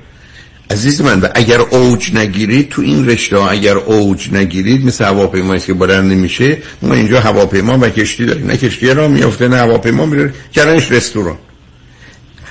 عزیز 0.71 1.01
من 1.01 1.21
و 1.21 1.29
اگر 1.35 1.61
اوج 1.61 2.15
نگیرید 2.15 2.69
تو 2.69 2.83
این 2.83 3.09
رشته 3.09 3.43
اگر 3.43 3.77
اوج 3.77 4.33
نگیرید 4.33 4.87
مثل 4.87 5.05
هواپیمایی 5.05 5.61
که 5.61 5.75
بلند 5.75 6.13
نمیشه 6.13 6.59
ما 6.83 6.95
اینجا 6.95 7.21
هواپیما 7.21 7.79
و 7.79 7.89
کشتی 7.89 8.27
داریم. 8.27 8.47
نه 8.47 8.57
کشتی 8.57 8.87
را 8.87 9.09
میفته 9.09 9.49
نه 9.49 9.57
هواپیما 9.57 10.07
میره. 10.07 10.33
کردنش 10.53 10.93
رستوران. 10.93 11.39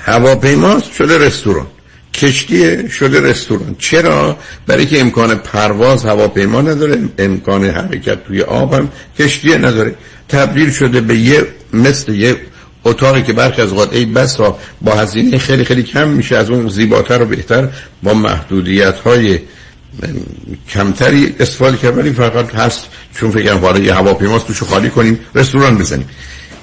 هواپیما 0.06 0.82
شده 0.98 1.18
رستوران. 1.18 1.68
کشتی 2.14 2.90
شده 2.90 3.22
رستوران. 3.22 3.76
چرا؟ 3.80 4.38
برای 4.68 4.86
که 4.86 5.00
امکان 5.00 5.36
پرواز 5.36 6.06
هواپیما 6.06 6.62
نداره 6.62 6.98
امکان 7.18 7.66
حرکت 7.66 8.24
توی 8.24 8.42
آب 8.42 8.74
هم 8.74 8.90
کشتی 9.20 9.56
نداره. 9.56 9.96
تبدیل 10.30 10.72
شده 10.72 11.02
به 11.02 11.18
یه 11.18 11.48
مثل 11.74 12.14
یه 12.14 12.38
اتاقی 12.86 13.22
که 13.22 13.34
برخی 13.34 13.62
از 13.62 13.74
قاطعی 13.74 14.06
بس 14.06 14.40
را 14.40 14.58
با 14.82 14.92
هزینه 14.92 15.38
خیلی 15.38 15.66
خیلی 15.66 15.84
کم 15.84 16.08
میشه 16.08 16.36
از 16.38 16.50
اون 16.50 16.70
زیباتر 16.70 17.22
و 17.22 17.26
بهتر 17.26 17.70
با 18.04 18.14
محدودیت 18.14 18.96
های 18.96 19.40
کمتری 20.70 21.36
استفاده 21.40 21.78
کرد 21.78 21.98
ولی 21.98 22.12
فقط 22.12 22.56
هست. 22.56 22.88
چون 23.16 23.32
فکر 23.32 23.58
کنم 23.58 23.84
یه 23.84 23.94
هواپیماست 23.94 24.48
توشو 24.48 24.66
خالی 24.66 24.90
کنیم 24.90 25.20
رستوران 25.36 25.78
بزنیم. 25.78 26.10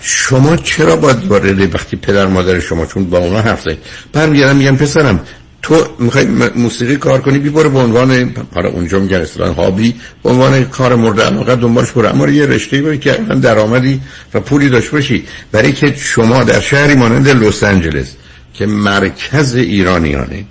شما 0.01 0.57
چرا 0.57 0.97
باید 0.97 1.27
وارد 1.27 1.75
وقتی 1.75 1.97
پدر 1.97 2.27
مادر 2.27 2.61
شما 2.61 2.87
چون 2.87 3.05
با 3.05 3.19
اونا 3.19 3.41
حرف 3.41 3.63
زنید 3.63 3.79
برمیگردم 4.13 4.57
میگم 4.57 4.77
پسرم 4.77 5.21
تو 5.63 5.87
می‌خوای 5.99 6.27
موسیقی 6.57 6.97
کار 6.97 7.21
کنی 7.21 7.39
بی 7.39 7.51
برو 7.51 7.71
به 7.71 7.79
عنوان 7.79 8.35
حالا 8.55 8.69
اونجا 8.69 8.99
میگن 8.99 9.17
اصطلاحا 9.17 9.53
هابی 9.53 9.95
به 10.23 10.31
عنوان 10.31 10.65
کار 10.65 10.95
مورد 10.95 11.21
علاقه 11.21 11.57
دنبالش 11.57 11.91
برو. 11.91 12.09
اما 12.09 12.29
یه 12.29 12.47
رشته 12.47 12.83
باید 12.83 13.01
که 13.01 13.13
درآمدی 13.43 14.01
و 14.35 14.41
پولی 14.41 14.69
داشته 14.69 14.93
باشی 14.93 15.25
برای 15.53 15.73
که 15.73 15.95
شما 15.97 16.45
در 16.45 16.61
شهری 16.61 16.95
مانند 16.95 17.29
لس 17.29 17.63
آنجلس 17.63 18.17
که 18.55 18.67
مرکز 18.67 19.55
ایرانیانه 19.55 20.45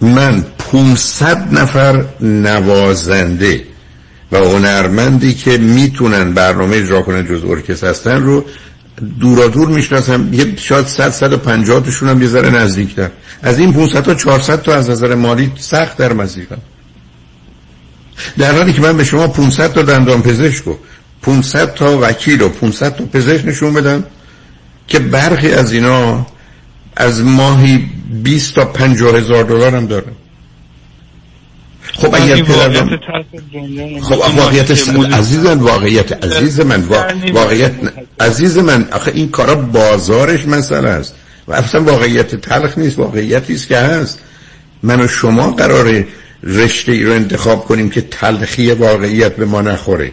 من 0.00 0.44
500 0.72 1.58
نفر 1.58 2.04
نوازنده 2.20 3.64
و 4.32 4.36
هنرمندی 4.36 5.34
که 5.34 5.58
می‌تونن 5.58 6.32
برنامه 6.32 6.76
اجرا 6.76 7.02
کنن 7.02 7.26
جز 7.26 7.44
ارکستر 7.44 7.86
هستن 7.88 8.22
رو 8.22 8.44
دورا 9.20 9.48
دور 9.48 9.68
می‌شناسم. 9.68 10.34
یه 10.34 10.56
شاید 10.56 10.86
100 10.86 11.10
150 11.10 11.80
تاشون 11.80 12.08
هم 12.08 12.22
یه 12.22 12.28
ذره 12.28 12.50
نزدیکتر 12.50 13.10
از 13.42 13.58
این 13.58 13.72
500 13.72 14.02
تا 14.02 14.14
400 14.14 14.62
تا 14.62 14.74
از 14.74 14.90
نظر 14.90 15.14
مالی 15.14 15.52
سخت 15.56 15.96
در 15.96 16.12
مزیقم 16.12 16.58
در 18.38 18.52
حالی 18.52 18.72
که 18.72 18.80
من 18.80 18.96
به 18.96 19.04
شما 19.04 19.28
500 19.28 19.72
تا 19.72 19.82
دندان 19.82 20.22
پزشک 20.22 20.68
و 20.68 20.74
500 21.22 21.74
تا 21.74 21.98
وکیل 22.00 22.42
و 22.42 22.48
500 22.48 22.96
تا 22.96 23.04
پزشک 23.04 23.46
نشون 23.46 23.74
بدم 23.74 24.04
که 24.88 24.98
برخی 24.98 25.52
از 25.52 25.72
اینا 25.72 26.26
از 26.96 27.22
ماهی 27.22 27.90
20 28.22 28.54
تا 28.54 28.64
50 28.64 29.16
هزار 29.16 29.44
دلار 29.44 29.74
هم 29.74 29.86
دارن. 29.86 30.12
خب 31.96 32.14
اگر 32.14 32.42
پدر 32.42 32.98
خب 34.02 34.38
واقعیت 34.38 34.70
عزیز 34.70 35.46
من 35.46 35.58
واقعیت 35.58 36.24
عزیز 36.24 36.60
من 36.60 36.80
واقعیت 37.32 37.72
عزیز 38.20 38.58
من 38.58 38.88
آخه 38.92 39.12
این 39.14 39.30
کارا 39.30 39.54
بازارش 39.54 40.46
مسئله 40.46 40.88
است. 40.88 41.14
و 41.48 41.52
اصلا 41.52 41.82
واقعیت 41.82 42.34
تلخ 42.34 42.78
نیست 42.78 42.98
واقعیتی 42.98 43.54
است 43.54 43.68
که 43.68 43.76
هست. 43.76 44.18
من 44.82 45.00
و 45.00 45.08
شما 45.08 45.50
قرار 45.50 46.04
رشته 46.42 46.92
ای 46.92 47.04
رو 47.04 47.12
انتخاب 47.12 47.64
کنیم 47.64 47.90
که 47.90 48.00
تلخی 48.00 48.70
واقعیت 48.70 49.36
به 49.36 49.44
ما 49.44 49.62
نخوره. 49.62 50.12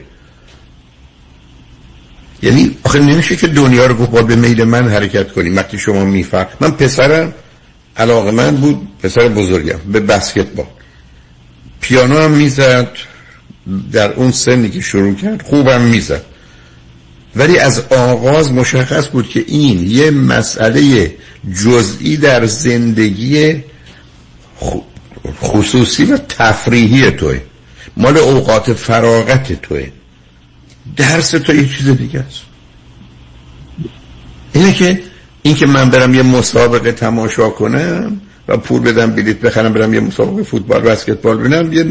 یعنی 2.43 2.77
آخه 2.83 2.99
نمیشه 2.99 3.35
که 3.35 3.47
دنیا 3.47 3.85
رو 3.85 3.95
گفت 3.95 4.27
به 4.27 4.35
میل 4.35 4.63
من 4.63 4.89
حرکت 4.89 5.31
کنیم. 5.31 5.55
وقتی 5.55 5.77
شما 5.77 6.05
میفهم 6.05 6.47
من 6.59 6.71
پسرم 6.71 7.33
علاقه 7.97 8.31
من 8.31 8.55
بود 8.55 8.87
پسر 9.03 9.27
بزرگم 9.27 9.79
به 9.91 9.99
بسکتبال. 9.99 10.65
پیانو 11.81 12.19
هم 12.19 12.31
می‌زد 12.31 12.89
در 13.91 14.13
اون 14.13 14.31
سنی 14.31 14.69
که 14.69 14.81
شروع 14.81 15.15
کرد 15.15 15.41
خوبم 15.41 15.81
می‌زد. 15.81 16.25
ولی 17.35 17.57
از 17.57 17.79
آغاز 17.79 18.51
مشخص 18.51 19.07
بود 19.07 19.29
که 19.29 19.43
این 19.47 19.91
یه 19.91 20.11
مسئله 20.11 21.11
جزئی 21.63 22.17
در 22.17 22.45
زندگی 22.45 23.63
خصوصی 25.41 26.03
و 26.03 26.17
تفریحی 26.17 27.11
توه. 27.11 27.41
مال 27.97 28.17
اوقات 28.17 28.73
فراغت 28.73 29.61
توه. 29.61 29.87
درس 30.95 31.31
تو 31.31 31.55
یه 31.55 31.67
چیز 31.67 31.87
دیگه 31.87 32.19
است. 32.19 32.41
اینه 34.53 34.73
که 34.73 35.01
این 35.41 35.55
که 35.55 35.65
من 35.65 35.89
برم 35.89 36.13
یه 36.13 36.23
مسابقه 36.23 36.91
تماشا 36.91 37.49
کنم 37.49 38.21
و 38.53 38.57
پول 38.57 38.81
بدم 38.81 39.11
بلیت 39.11 39.39
بخرم 39.39 39.73
برم 39.73 39.93
یه 39.93 39.99
مسابقه 39.99 40.43
فوتبال 40.43 40.81
بسکتبال 40.81 41.37
ببینم 41.37 41.73
یه, 41.73 41.85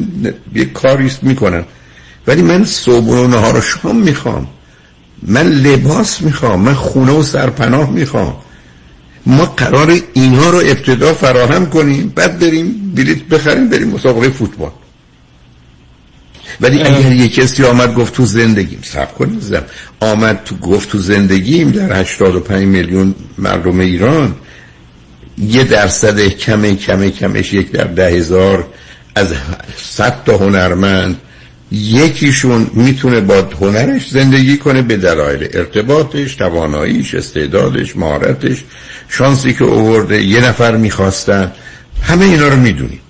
یه 0.54 0.64
کاریست 0.64 1.24
می‌کنم. 1.24 1.64
ولی 2.26 2.42
من 2.42 2.64
صبح 2.64 3.06
و 3.06 3.26
نهار 3.26 3.60
شام 3.60 3.96
می‌خوام. 3.96 4.46
من 5.22 5.48
لباس 5.48 6.22
می‌خوام 6.22 6.60
من 6.60 6.74
خونه 6.74 7.12
و 7.12 7.22
سرپناه 7.22 7.90
می‌خوام. 7.90 8.36
ما 9.26 9.44
قرار 9.44 10.00
اینها 10.12 10.50
رو 10.50 10.58
ابتدا 10.58 11.14
فراهم 11.14 11.66
کنیم 11.66 12.12
بعد 12.14 12.38
بریم 12.38 12.92
بلیت 12.94 13.22
بخریم 13.22 13.68
بریم 13.68 13.88
مسابقه 13.88 14.28
فوتبال. 14.28 14.70
ولی 16.60 16.82
اگر 16.82 17.12
یه 17.12 17.28
کسی 17.28 17.64
آمد 17.64 17.94
گفت 17.94 18.14
تو 18.14 18.24
زندگیم 18.24 18.78
سب 18.82 19.14
کنیم 19.14 19.40
آمد 20.00 20.40
تو 20.44 20.56
گفت 20.56 20.88
تو 20.88 20.98
زندگیم 20.98 21.70
در 21.70 22.00
85 22.00 22.66
میلیون 22.66 23.14
مردم 23.38 23.80
ایران 23.80 24.34
یه 25.40 25.64
درصد 25.64 26.20
کمه 26.20 26.74
کمه 26.74 27.10
کمش 27.10 27.52
یک 27.52 27.72
در 27.72 27.84
ده 27.84 28.06
هزار 28.10 28.66
از 29.14 29.34
صد 29.76 30.24
تا 30.24 30.36
هنرمند 30.36 31.16
یکیشون 31.72 32.70
می‌تونه 32.74 33.20
با 33.20 33.48
هنرش 33.60 34.10
زندگی 34.10 34.56
کنه 34.56 34.82
به 34.82 34.96
دلایل 34.96 35.48
ارتباطش 35.52 36.34
تواناییش 36.34 37.14
استعدادش 37.14 37.96
مهارتش 37.96 38.64
شانسی 39.08 39.52
که 39.52 39.64
اوورده 39.64 40.22
یه 40.22 40.40
نفر 40.40 40.76
می‌خواستن 40.76 41.52
همه 42.02 42.24
اینا 42.24 42.48
رو 42.48 42.56
می‌دونی 42.56 43.00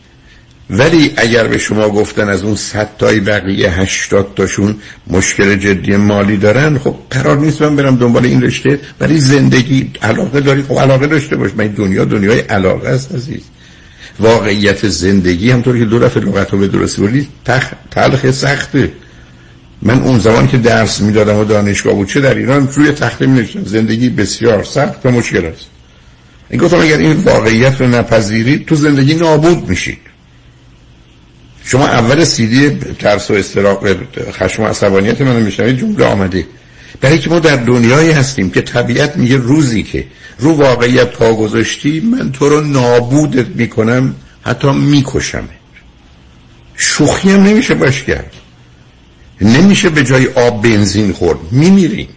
ولی 0.70 1.12
اگر 1.16 1.46
به 1.46 1.58
شما 1.58 1.88
گفتن 1.88 2.28
از 2.28 2.42
اون 2.42 2.56
صد 2.56 2.88
تای 2.98 3.20
بقیه 3.20 3.70
هشتاد 3.70 4.32
تاشون 4.36 4.76
مشکل 5.06 5.56
جدی 5.56 5.96
مالی 5.96 6.36
دارن 6.36 6.78
خب 6.78 6.96
قرار 7.10 7.38
نیست 7.38 7.62
من 7.62 7.76
برم 7.76 7.96
دنبال 7.96 8.24
این 8.24 8.42
رشته 8.42 8.80
ولی 9.00 9.18
زندگی 9.18 9.90
علاقه 10.02 10.40
داری. 10.40 10.62
خب 10.62 10.78
علاقه 10.78 11.06
داشته 11.06 11.36
باش. 11.36 11.50
من 11.56 11.66
دنیا 11.66 12.04
دنیای 12.04 12.40
علاقه 12.40 12.88
است 12.88 13.14
عزیز. 13.14 13.40
واقعیت 14.20 14.88
زندگی 14.88 15.50
همطور 15.50 15.78
که 15.78 15.84
دو 15.84 15.98
دفعه 15.98 16.22
لغت 16.22 16.52
رو 16.52 16.58
به 16.58 16.68
درستی 16.68 17.00
بودی 17.02 17.28
تلخ 17.90 18.30
سخته. 18.30 18.92
من 19.82 20.02
اون 20.02 20.18
زمان 20.18 20.48
که 20.48 20.58
درس 20.58 21.00
می‌دادم 21.00 21.36
و 21.36 21.44
دانشگاه 21.44 21.94
بود 21.94 22.08
چه 22.08 22.20
در 22.20 22.34
ایران؟ 22.34 22.68
روی 22.74 22.90
تخته 22.90 23.26
می 23.26 23.48
زندگی 23.64 24.08
بسیار 24.08 24.64
سخت 24.64 25.06
و 25.06 25.10
مشکل 25.10 25.44
است. 25.44 25.66
این 26.50 26.60
گفتم 26.60 26.80
اگر 26.80 26.98
این 26.98 27.12
واقعیت 27.12 27.80
رو 27.80 27.86
نپذیرید 27.86 28.66
تو 28.66 28.74
زندگی 28.74 29.14
نابود 29.14 29.68
میشید 29.68 30.09
شما 31.64 31.86
اول 31.86 32.24
سیدی 32.24 32.70
ترس 32.98 33.30
و 33.30 33.34
استراق 33.34 33.86
خشم 34.30 34.62
و 34.62 34.66
عصبانیت 34.66 35.20
منو 35.20 35.40
میشنوید 35.40 35.78
جمله 35.78 36.04
آمده. 36.04 36.46
برای 37.00 37.18
که 37.18 37.30
ما 37.30 37.38
در 37.38 37.56
دنیایی 37.56 38.10
هستیم 38.10 38.50
که 38.50 38.60
طبیعت 38.60 39.16
میگه 39.16 39.36
روزی 39.36 39.82
که 39.82 40.06
رو 40.38 40.52
واقعیت 40.52 41.10
پا 41.10 41.34
گذاشتی 41.34 42.00
من 42.00 42.32
تو 42.32 42.48
رو 42.48 42.60
نابودت 42.60 43.46
می‌کنم 43.46 44.14
حتی 44.42 44.70
می‌کشم 44.70 45.48
شوخی 46.76 47.30
هم 47.30 47.42
نمیشه 47.42 47.74
باش 47.74 48.02
کرد. 48.02 48.32
نمیشه 49.40 49.88
به 49.88 50.04
جای 50.04 50.26
آب 50.26 50.62
بنزین 50.62 51.12
خورد. 51.12 51.38
میمیریم 51.50 52.08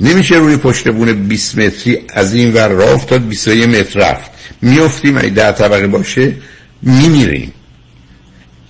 نمیشه 0.00 0.36
روی 0.36 0.56
پشت 0.56 0.88
بونه 0.88 1.12
20 1.12 1.58
متری 1.58 1.98
از 2.14 2.34
این 2.34 2.52
ور 2.52 2.68
راه 2.68 2.90
افتاد 2.90 3.28
21 3.28 3.68
متر 3.68 4.00
رفت. 4.00 4.30
میفتیم 4.62 5.18
اگه 5.18 5.30
ده 5.30 5.52
طبقه 5.52 5.86
باشه 5.86 6.32
میمیریم. 6.82 7.52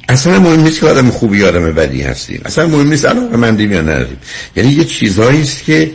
اصلا 0.09 0.41
مهم 0.41 0.61
نیست 0.61 0.81
که 0.81 0.87
آدم 0.87 1.11
خوبی 1.11 1.45
آدم 1.45 1.73
بدی 1.73 2.03
هستیم. 2.03 2.41
اصلا 2.45 2.67
مهم 2.67 2.89
نیست 2.89 3.05
علاقه 3.05 3.37
مندیم 3.37 3.73
یا 3.73 3.81
نداریم. 3.81 4.17
یعنی 4.57 4.73
یه 4.73 4.85
چیزهایی 4.85 5.41
است 5.41 5.65
که 5.65 5.93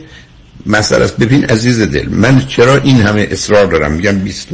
مسئله 0.66 1.04
است. 1.04 1.18
ببین 1.18 1.46
عزیز 1.46 1.82
دل 1.82 2.10
من 2.10 2.46
چرا 2.48 2.78
این 2.78 3.02
همه 3.02 3.28
اصرار 3.32 3.66
دارم؟ 3.66 3.92
میگم 3.92 4.20
20 4.20 4.48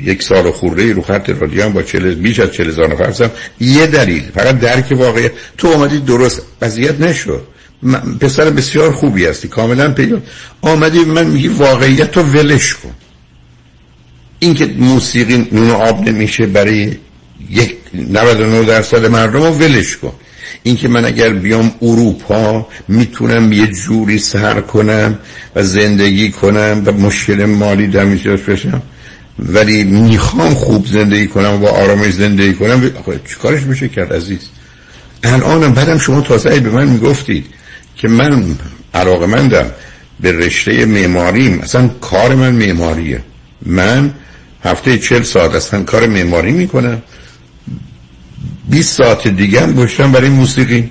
یک 0.00 0.22
سال 0.22 0.50
خورده 0.50 0.92
رو 0.92 1.02
خط 1.02 1.30
رادیو 1.30 1.68
با 1.68 1.82
چل 1.82 2.14
بیش 2.14 2.40
از 2.40 2.52
چل 2.52 2.68
هزار 2.68 2.92
نفر 2.92 3.30
یه 3.60 3.86
دلیل 3.86 4.22
فقط 4.34 4.58
درک 4.58 4.86
واقعی. 4.90 5.30
تو 5.58 5.72
آمدی 5.72 5.98
درست 6.00 6.42
قضیت 6.62 7.00
نشو. 7.00 7.40
پسر 8.20 8.50
بسیار 8.50 8.92
خوبی 8.92 9.26
هستی 9.26 9.48
کاملا 9.48 9.92
پیدا. 9.92 10.22
آمدی 10.60 10.98
من 10.98 11.26
میگی 11.26 11.48
واقعیت 11.48 12.16
رو 12.16 12.22
ولش 12.22 12.74
کن. 12.74 12.94
این 14.38 14.54
که 14.54 14.66
موسیقی 14.66 15.48
نون 15.52 15.70
آب 15.70 16.08
نمیشه 16.08 16.46
برای 16.46 16.96
یک 17.50 17.79
99 17.94 18.64
درصد 18.64 19.06
مردم 19.06 19.42
رو 19.42 19.50
ولش 19.50 19.96
کن. 19.96 20.12
این 20.62 20.76
که 20.76 20.88
من 20.88 21.04
اگر 21.04 21.28
بیام 21.28 21.72
اروپا 21.82 22.66
می‌تونم 22.88 23.52
یه 23.52 23.66
جوری 23.66 24.18
سر 24.18 24.60
کنم 24.60 25.18
و 25.56 25.62
زندگی 25.62 26.30
کنم 26.30 26.82
و 26.86 26.92
مشکل 26.92 27.44
مالی 27.44 27.86
دمیجاش 27.86 28.40
بشم. 28.40 28.82
ولی 29.38 29.84
می‌خوام 29.84 30.54
خوب 30.54 30.86
زندگی 30.86 31.26
کنم 31.26 31.52
و 31.54 31.58
با 31.58 31.68
آرامش 31.68 32.12
زندگی 32.12 32.52
کنم. 32.54 32.90
چیکارش 33.28 33.62
میشه 33.62 33.88
کرد 33.88 34.12
عزیز؟ 34.12 34.40
الانم 35.24 35.72
بعدم 35.72 35.98
شما 35.98 36.20
تازه 36.20 36.60
به 36.60 36.70
من 36.70 36.88
می‌گفتید 36.88 37.46
که 37.96 38.08
من 38.08 38.44
علاقه 38.94 39.26
مندم 39.26 39.70
به 40.20 40.32
رشته 40.32 40.84
معماری 40.84 41.58
اصلا 41.62 41.88
کار 41.88 42.34
من 42.34 42.52
معماریه. 42.52 43.20
من 43.66 44.14
هفته 44.64 44.98
چل 44.98 45.22
ساعت 45.22 45.54
اصلا 45.54 45.82
کار 45.82 46.06
معماری 46.06 46.52
می‌کنم. 46.52 47.02
20 48.70 48.96
ساعت 48.96 49.28
دیگه 49.28 49.60
هم 49.60 49.72
گشتم 49.72 50.12
برای 50.12 50.28
موسیقی. 50.28 50.90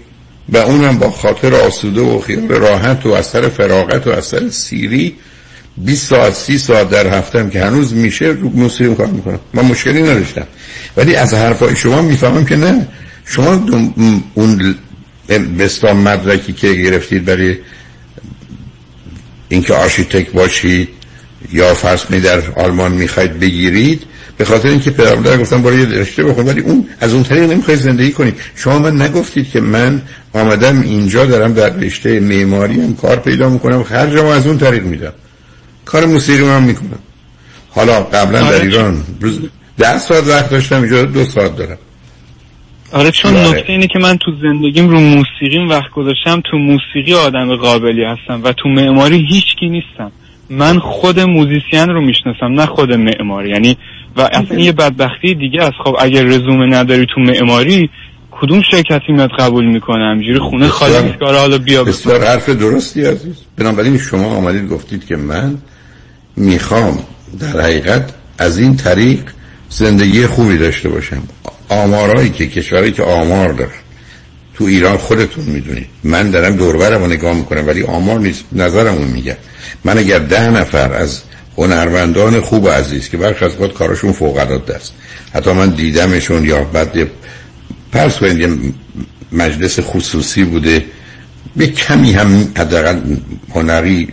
و 0.50 0.58
اونم 0.58 0.98
با 0.98 1.12
خاطر 1.12 1.56
آسوده 1.56 2.02
و 2.02 2.20
خیال 2.20 2.48
راحت 2.48 3.06
و 3.06 3.10
اثر 3.10 3.50
فراغت 3.50 4.08
و 4.08 4.10
اثر 4.10 4.50
سیری. 4.50 5.16
20 5.78 6.08
ساعت 6.08 6.34
30 6.34 6.58
ساعت 6.58 6.90
در 6.90 7.18
هفتم 7.18 7.50
که 7.50 7.62
هنوز 7.66 7.94
میشه 7.94 8.26
رو 8.26 8.50
موسیقی 8.50 8.96
کار 8.96 9.08
می‌کنم. 9.08 9.40
من 9.54 9.66
مشکلی 9.66 10.02
نداشتم. 10.02 10.48
ولی 10.98 11.16
از 11.16 11.34
حرفای 11.34 11.76
شما 11.76 12.02
می‌فهمم 12.02 12.46
که 12.46 12.56
نه. 12.56 12.88
شما 13.26 13.66
اون 14.34 14.76
بستا 15.60 15.94
مدرکی 15.94 16.54
که 16.54 16.74
گرفتید 16.74 17.26
برای 17.26 17.58
اینکه 19.50 19.74
آرشیتک 19.74 20.32
باشید 20.32 20.90
یا 21.54 21.74
فرض 21.74 22.02
می 22.10 22.20
در 22.20 22.42
آلمان 22.56 22.92
می‌خواید 22.92 23.40
بگیرید 23.40 24.04
به 24.40 24.46
خاطر 24.46 24.70
اینکه 24.70 24.92
پدر 24.92 25.38
گفتم 25.38 25.62
برای 25.62 25.80
یه 25.80 25.86
رشته 25.86 26.24
بخون 26.24 26.46
ولی 26.46 26.62
اون 26.62 26.88
از 27.00 27.14
اون 27.14 27.24
طریق 27.24 27.52
نمی‌خواید 27.52 27.80
زندگی 27.80 28.12
کنید 28.12 28.36
شما 28.56 28.80
من 28.80 29.02
نگفتید 29.02 29.50
که 29.50 29.62
من 29.62 30.02
آمدم 30.34 30.82
اینجا 30.82 31.26
دارم 31.26 31.54
در 31.54 31.70
رشته 31.70 32.20
معماری 32.20 32.82
هم 32.82 32.96
کار 32.96 33.16
پیدا 33.16 33.50
می‌کنم. 33.50 33.84
خرجم 33.84 34.26
از 34.26 34.48
اون 34.48 34.58
طریق 34.58 34.84
میدم. 34.84 35.14
کار 35.86 36.06
موسیقی 36.06 36.44
هم 36.44 36.64
می‌کنم. 36.64 37.00
حالا 37.70 38.04
قبلا 38.04 38.42
در 38.42 38.48
آره. 38.48 38.62
ایران 38.62 39.04
روز 39.22 39.40
ده 39.78 39.98
ساعت 39.98 40.28
وقت 40.28 40.50
داشتم 40.50 40.82
اینجا 40.82 41.06
دو 41.06 41.24
ساعت 41.24 41.56
دارم. 41.56 41.78
آره 42.92 43.12
چون 43.12 43.34
بله. 43.34 43.50
نکته 43.50 43.72
اینه 43.72 43.88
که 43.88 44.00
من 44.00 44.18
تو 44.18 44.32
زندگیم 44.42 44.90
رو 44.90 45.00
موسیقیم 45.00 45.70
وقت 45.70 45.92
گذاشتم 45.92 46.42
تو 46.52 46.58
موسیقی 46.58 47.14
آدم 47.14 47.56
قابلی 47.56 48.04
هستم 48.04 48.42
و 48.44 48.54
تو 48.54 48.70
معماری 48.70 49.28
هیچکی 49.32 49.70
نیستم. 49.70 50.12
من 50.50 50.80
خود 50.80 51.20
موزیسین 51.20 51.90
رو 51.90 52.02
می‌شناسم 52.02 52.46
نه 52.46 52.66
خود 52.66 52.94
معماری. 52.94 53.50
یعنی 53.50 53.78
و 54.18 54.22
اصلا 54.22 54.60
یه 54.60 54.72
بدبختی 54.72 55.36
دیگه 55.36 55.62
است. 55.62 55.74
خب 55.84 55.96
اگر 56.00 56.24
رزومه 56.24 56.66
نداری 56.66 57.06
تو 57.16 57.22
معماری 57.22 57.90
کدوم 58.32 58.62
شرکتی 58.72 59.12
میاد 59.14 59.30
قبول 59.40 59.66
می‌کنه؟ 59.66 60.04
همجوری 60.04 60.40
خونه 60.40 60.68
خالی 60.68 60.94
که 60.94 61.26
حالا 61.26 61.58
بیا. 61.58 61.84
بسیار 61.84 62.24
حرف 62.24 62.50
درستی 62.50 63.06
عزیز. 63.06 63.36
بنابراین 63.58 63.98
شما 63.98 64.36
آمدید 64.36 64.70
گفتید 64.70 65.06
که 65.06 65.16
من 65.16 65.58
می‌خوام 66.38 67.00
در 67.40 67.62
حقیقت 67.62 68.14
از 68.38 68.60
این 68.60 68.76
طریق 68.76 69.20
زندگی 69.70 70.26
خوبی 70.26 70.58
داشته 70.58 70.90
باشم. 70.90 71.24
آمارایی 71.70 72.30
که 72.30 72.48
کشوری 72.48 72.92
که 72.92 73.04
آمار 73.04 73.54
داره 73.54 73.72
تو 74.60 74.66
ایران 74.66 74.98
خودتون 74.98 75.46
می‌دونید. 75.46 75.88
من 76.04 76.32
دارم 76.32 76.56
دوربرم 76.56 77.02
رو 77.02 77.08
نگاه 77.08 77.34
می‌کنم 77.34 77.68
ولی 77.68 77.84
آمار 77.84 78.20
نیست. 78.20 78.44
نظرم 78.52 78.96
رو 78.96 79.06
میگم 79.06 79.36
من 79.84 79.98
اگر 79.98 80.20
ده 80.20 80.50
نفر 80.50 80.94
از 80.94 81.22
هنرمندان 81.58 82.42
خوب 82.42 82.64
و 82.64 82.70
عزیز 82.70 83.10
که 83.10 83.18
برخی 83.18 83.46
از 83.46 83.52
اوقات 83.52 83.74
کارشون 83.74 84.12
فوق 84.12 84.38
العاده 84.38 84.76
است. 84.76 84.94
حتی 85.34 85.52
من 85.52 85.70
دیدمشون 85.70 86.46
یا 86.46 86.64
بعد 86.64 87.08
پرس 87.92 88.18
کنید 88.18 88.74
مجلس 89.32 89.80
خصوصی 89.80 90.44
بوده. 90.44 90.86
به 91.56 91.68
کمی 91.68 92.12
هم 92.12 92.52
حداقل 92.58 93.00
هنری 93.56 94.08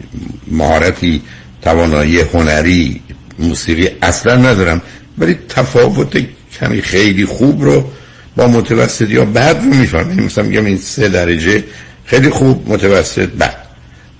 مهارتی 0.51 1.23
توانایی 1.63 2.21
هنری 2.21 3.01
موسیقی 3.39 3.89
اصلا 4.03 4.37
ندارم. 4.37 4.83
ولی 5.19 5.39
تفاوت 5.49 6.19
کمی 6.61 6.83
خیلی 6.83 7.25
خوب 7.25 7.63
رو 7.65 7.91
با 8.37 8.47
متوسط 8.47 9.11
یا 9.11 9.25
بد 9.25 9.57
رو 9.65 9.75
می‌فهمم 9.75 10.25
مثلا 10.25 10.45
میگم 10.45 10.65
این 10.65 10.79
سه 10.79 11.09
درجه 11.09 11.65
خیلی 12.05 12.31
خوب 12.31 12.73
متوسط 12.73 13.29
بد 13.29 13.57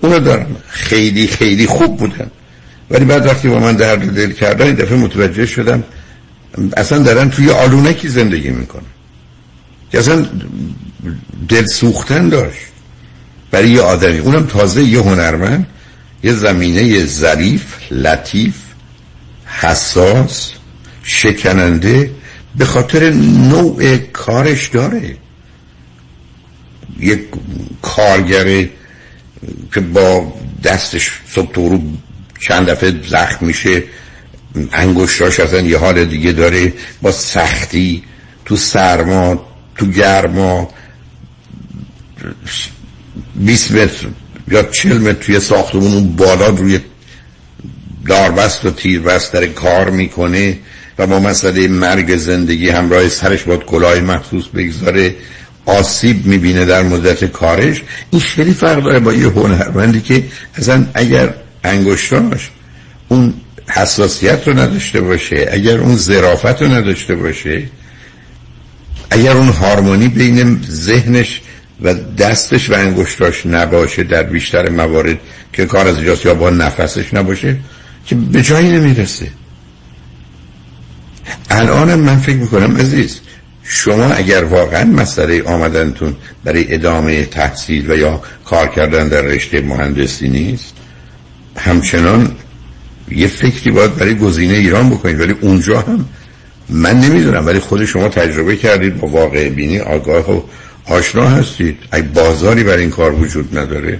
اونو 0.01 0.19
دارم 0.19 0.55
خیلی 0.67 1.27
خیلی 1.27 1.65
خوب 1.65 1.97
بودن. 1.97 2.31
ولی 2.91 3.05
بعد 3.05 3.25
وقتی 3.25 3.47
با 3.47 3.59
من 3.59 3.75
درد 3.75 4.15
دل 4.15 4.31
کردن 4.31 4.65
این 4.65 4.75
دفعه 4.75 4.97
متوجه 4.97 5.45
شدم 5.45 5.83
اصلا 6.77 6.97
دارن 6.97 7.29
توی 7.29 7.49
آلونکی 7.49 8.07
زندگی 8.07 8.49
می‌کنن. 8.49 8.83
که 9.91 9.99
اصلا 9.99 10.25
دل 11.49 11.65
سوختن 11.65 12.29
داشت. 12.29 12.59
برای 13.51 13.69
یه 13.69 13.81
آدمی. 13.81 14.19
اونم 14.19 14.45
تازه 14.45 14.83
یه 14.83 14.99
هنرمند 14.99 15.67
یه 16.23 16.33
زمینه 16.33 17.05
ظریف 17.05 17.63
لطیف 17.91 18.55
حساس 19.45 20.51
شکننده 21.03 22.11
به 22.57 22.65
خاطر 22.65 23.09
نوع 23.49 23.97
کارش 23.97 24.67
داره. 24.67 25.17
یک 26.99 27.19
کارگره 27.81 28.69
که 29.73 29.79
با 29.79 30.33
دستش 30.63 31.11
صبح 31.29 31.51
تو 31.51 31.69
رو 31.69 31.81
چند 32.39 32.69
دفعه 32.69 32.93
زخم 33.07 33.45
میشه 33.45 33.83
انگشتاش 34.73 35.39
اصلا 35.39 35.61
یه 35.61 35.77
حال 35.77 36.05
دیگه 36.05 36.31
داره 36.31 36.73
با 37.01 37.11
سختی 37.11 38.03
تو 38.45 38.55
سرما 38.55 39.47
تو 39.75 39.85
گرما 39.85 40.69
20 43.35 43.71
متر 43.71 44.07
یا 44.47 44.63
40 44.63 44.97
متر 44.97 45.13
توی 45.13 45.39
ساختمون 45.39 45.93
اون 45.93 46.15
بالا 46.15 46.47
روی 46.47 46.79
داربست 48.05 48.65
و 48.65 48.71
تیربست 48.71 49.33
داره 49.33 49.47
کار 49.47 49.89
می‌کنه. 49.89 50.57
و 50.99 51.07
با 51.07 51.19
مسئله 51.19 51.67
مرگ 51.67 52.15
زندگی 52.17 52.69
همراه 52.69 53.09
سرش 53.09 53.43
باید 53.43 53.63
کلاه 53.63 53.99
مخصوص 53.99 54.43
بگذاره 54.55 55.15
آسیب 55.65 56.25
می‌بینه 56.25 56.65
در 56.65 56.83
مدت 56.83 57.25
کارش. 57.25 57.83
این 58.11 58.21
خیلی 58.21 58.53
فرق 58.53 58.83
داره 58.83 58.99
با 58.99 59.13
یه 59.13 59.27
هنرمندی 59.27 60.01
که 60.01 60.23
اصلا 60.55 60.85
اگر 60.93 61.33
انگشتاش 61.63 62.49
اون 63.07 63.33
حساسیت 63.69 64.47
رو 64.47 64.59
نداشته 64.59 65.01
باشه 65.01 65.49
اگر 65.51 65.77
اون 65.77 65.95
ظرافت 65.95 66.61
رو 66.61 66.67
نداشته 66.67 67.15
باشه 67.15 67.63
اگر 69.11 69.31
اون 69.31 69.49
هارمونی 69.49 70.07
بین 70.07 70.59
ذهنش 70.69 71.41
و 71.81 71.93
دستش 71.93 72.69
و 72.69 72.73
انگشتاش 72.73 73.45
نباشه 73.45 74.03
در 74.03 74.23
بیشتر 74.23 74.69
موارد 74.69 75.17
که 75.53 75.65
کار 75.65 75.87
از 75.87 75.95
اینجاست 75.95 76.25
یا 76.25 76.33
با 76.33 76.49
نفسش 76.49 77.13
نباشه 77.13 77.57
که 78.05 78.15
به 78.15 78.41
جایی 78.41 78.71
نمی‌رسه. 78.71 79.27
الان 81.49 81.95
من 81.95 82.17
فکر 82.17 82.35
می‌کنم 82.35 82.77
عزیز 82.77 83.19
شما 83.63 84.05
اگر 84.05 84.43
واقعا 84.43 84.83
مسئله 84.83 85.43
آمدنتون 85.43 86.15
برای 86.43 86.73
ادامه 86.73 87.25
تحصیل 87.25 87.91
و 87.91 87.97
یا 87.97 88.21
کار 88.45 88.67
کردن 88.67 89.07
در 89.07 89.21
رشته 89.21 89.61
مهندسی 89.61 90.29
نیست 90.29 90.73
همچنان 91.57 92.35
یه 93.11 93.27
فکری 93.27 93.71
باید 93.71 93.95
برای 93.95 94.15
گزینه 94.15 94.53
ایران 94.53 94.89
بکنید 94.89 95.19
ولی 95.19 95.35
اونجا 95.41 95.81
هم 95.81 96.05
من 96.69 96.99
نمی‌دونم 96.99 97.45
ولی 97.45 97.59
خود 97.59 97.85
شما 97.85 98.09
تجربه 98.09 98.55
کردید 98.55 98.97
با 98.97 99.07
واقع 99.07 99.49
بینی 99.49 99.79
آگاه 99.79 100.31
و 100.31 100.41
آشنا 100.85 101.29
هستید. 101.29 101.77
ای 101.93 102.01
بازاری 102.01 102.63
برای 102.63 102.81
این 102.81 102.89
کار 102.89 103.13
وجود 103.13 103.57
نداره 103.57 103.99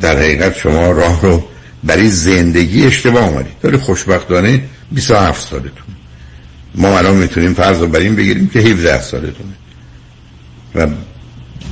در 0.00 0.16
حقیقت 0.16 0.56
شما 0.56 0.90
راه 0.90 1.22
رو 1.22 1.44
برای 1.84 2.08
زندگی 2.08 2.86
اشتباه 2.86 3.24
آمدید 3.24 3.52
ولی 3.64 3.76
خوشبختانه 3.76 4.62
27 4.92 5.48
سالتون. 5.48 5.99
ما 6.74 6.98
الان 6.98 7.16
می‌تونیم 7.16 7.54
فرض 7.54 7.80
رو 7.80 7.86
بر 7.86 7.98
این 7.98 8.16
بگیریم 8.16 8.48
که 8.48 8.58
17 8.58 9.02
سالتونه. 9.02 9.54
و 10.74 10.86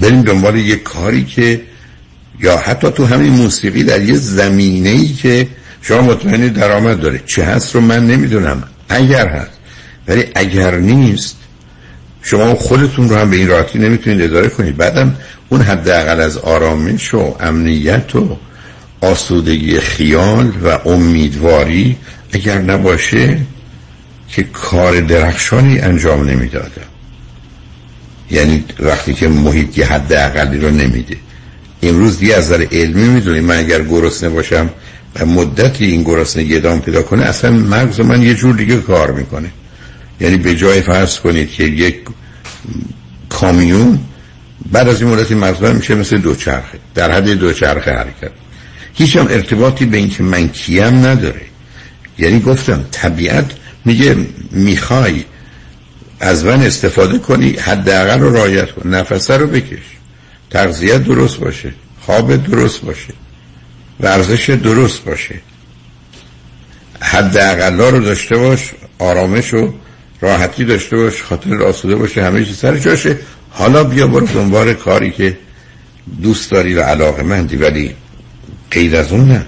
بریم 0.01 0.22
دنبال 0.22 0.57
یه 0.57 0.76
کاری 0.76 1.24
که 1.24 1.61
یا 2.40 2.57
حتی 2.57 2.90
تو 2.90 3.07
همین 3.07 3.32
موسیقی 3.32 3.82
در 3.82 4.03
یه 4.03 4.14
زمینه 4.14 4.88
ای 4.88 5.09
که 5.09 5.49
شما 5.82 6.03
مطمئنی 6.03 6.51
درآمد 6.51 7.01
داره. 7.01 7.22
چه 7.26 7.44
هست 7.44 7.74
رو 7.74 7.80
من 7.80 8.07
نمی‌دونم. 8.07 8.62
اگر 8.88 9.28
هست. 9.28 9.59
ولی 10.09 10.24
اگر 10.34 10.76
نیست 10.76 11.36
شما 12.22 12.55
خودتون 12.55 13.09
رو 13.09 13.16
هم 13.16 13.30
به 13.30 13.36
این 13.36 13.49
راحتی 13.49 13.78
نمی‌تونید 13.78 14.22
اداره 14.22 14.49
کنید. 14.49 14.76
بعدم 14.76 15.16
اون 15.49 15.61
حداقل 15.61 16.20
از 16.20 16.36
آرامش 16.36 17.14
و 17.14 17.36
امنیت 17.40 18.16
و 18.16 18.36
آسودگی 19.01 19.80
خیال 19.80 20.53
و 20.64 20.88
امیدواری 20.88 21.96
اگر 22.32 22.59
نباشه 22.59 23.38
که 24.29 24.43
کار 24.43 25.01
درخشانی 25.01 25.79
انجام 25.79 26.29
نمی‌دادم 26.29 26.89
یعنی 28.31 28.64
وقتی 28.81 29.14
که 29.14 29.29
محیط 29.29 29.79
یه 29.79 29.87
حد 29.87 30.12
اقلی 30.12 30.61
رو 30.61 30.70
نمیده. 30.70 31.16
امروز 31.83 32.18
دیگه 32.18 32.35
از 32.35 32.45
نظر 32.45 32.66
علمی 32.72 33.09
می‌دونیم 33.09 33.45
من 33.45 33.57
اگر 33.59 33.83
گرسنه 33.83 34.29
باشم 34.29 34.70
و 35.16 35.26
مدتی 35.26 35.85
این 35.85 36.03
گرسنگی 36.03 36.57
ادام 36.57 36.81
پیدا 36.81 37.03
کنه 37.03 37.22
اصلا 37.22 37.51
مغز 37.51 38.01
من 38.01 38.22
یه 38.22 38.35
جور 38.35 38.57
دیگه 38.57 38.76
کار 38.76 39.11
می‌کنه. 39.11 39.51
یعنی 40.20 40.37
به 40.37 40.55
جای 40.55 40.81
فرض 40.81 41.18
کنید 41.18 41.51
که 41.51 41.64
یک 41.64 41.97
کامیون 43.29 43.99
بعد 44.72 44.89
از 44.89 45.03
این 45.03 45.11
مدتی 45.11 45.35
مغز 45.35 45.62
میشه 45.64 45.95
مثل 45.95 46.18
دوچرخه. 46.18 46.79
در 46.95 47.12
حد 47.12 47.29
دوچرخه 47.29 47.91
حرکت. 47.91 48.31
هیچ 48.95 49.16
هم 49.16 49.26
ارتباطی 49.31 49.85
به 49.85 49.97
اینکه 49.97 50.22
من 50.22 50.49
کیم 50.49 51.07
نداره. 51.07 51.43
یعنی 52.18 52.41
گفتم 52.41 52.85
طبیعت 52.91 53.51
میگه 53.89 54.16
می‌خوای 54.51 55.24
از 56.20 56.45
من 56.45 56.62
استفاده 56.62 57.18
کنی 57.18 57.51
حداقل 57.53 58.20
رو 58.20 58.36
رعایت 58.36 58.70
کن 58.70 58.89
نفسه 58.89 59.36
رو 59.36 59.47
بکش 59.47 59.86
تغذیه 60.51 60.99
درست 60.99 61.36
باشه 61.36 61.74
خواب 62.01 62.36
درست 62.36 62.80
باشه 62.80 63.14
ورزش 64.01 64.51
درست 64.51 65.05
باشه. 65.05 65.34
حداقل 67.01 67.80
رو 67.80 68.01
داشته 68.01 68.36
باش 68.36 68.72
آرامش 68.99 69.55
و 69.55 69.74
راحتی 70.20 70.64
داشته 70.64 70.97
باش 70.97 71.22
خاطر 71.22 71.62
آسوده 71.62 71.97
باشه 71.97 72.24
همه 72.24 72.45
چیز 72.45 72.57
سر 72.57 72.76
جاشه. 72.76 73.16
حالا 73.51 73.84
بیا 73.84 74.07
برو 74.07 74.26
دنبال 74.26 74.74
کاری 74.74 75.11
که 75.11 75.39
دوست 76.22 76.51
داری 76.51 76.74
و 76.74 76.82
علاقه 76.82 77.22
مندی 77.22 77.57
ولی 77.57 77.95
غیر 78.70 78.97
از 78.97 79.12
اون 79.12 79.28
نه. 79.28 79.47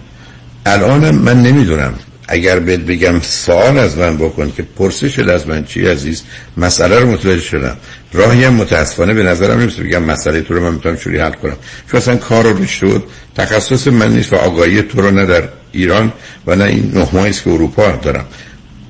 الانم 0.67 1.15
من 1.15 1.43
نمی‌دونم 1.43 1.95
اگر 2.33 2.59
بهت 2.59 2.81
بگم 2.81 3.21
سوال 3.21 3.79
از 3.79 3.99
من 3.99 4.17
بکن 4.17 4.53
که 4.57 4.63
پرسش 4.63 5.19
از 5.19 5.49
من 5.49 5.65
چی 5.65 5.87
عزیز؟ 5.87 6.23
مسئله 6.57 6.99
رو 6.99 7.13
متوجه 7.13 7.43
شدم. 7.43 7.77
راهی 8.13 8.45
هم 8.45 8.55
متاسفانه 8.55 9.15
به 9.15 9.23
نظرم 9.23 9.61
نمیشه 9.61 9.83
بگم 9.83 10.03
مسئله 10.03 10.41
تو 10.41 10.55
رو 10.55 10.63
من 10.63 10.75
می‌تونم 10.75 10.97
چوری 10.97 11.19
حل 11.19 11.33
کنم. 11.33 11.57
چون 11.91 12.01
اصلا 12.01 12.17
کار 12.17 12.53
رو 12.53 12.67
شد 12.67 13.05
تخصص 13.35 13.87
من 13.87 14.13
نیست 14.13 14.33
و 14.33 14.37
آگاهی 14.37 14.83
تو 14.83 15.01
رو 15.01 15.11
نه 15.11 15.27
در 15.27 15.49
ایران 15.73 16.13
و 16.47 16.57
نه 16.57 16.65
این 16.65 16.93
نه 16.95 17.09
ماهی 17.13 17.33
که 17.33 17.51
اروپا 17.51 17.91
دارم. 17.91 18.27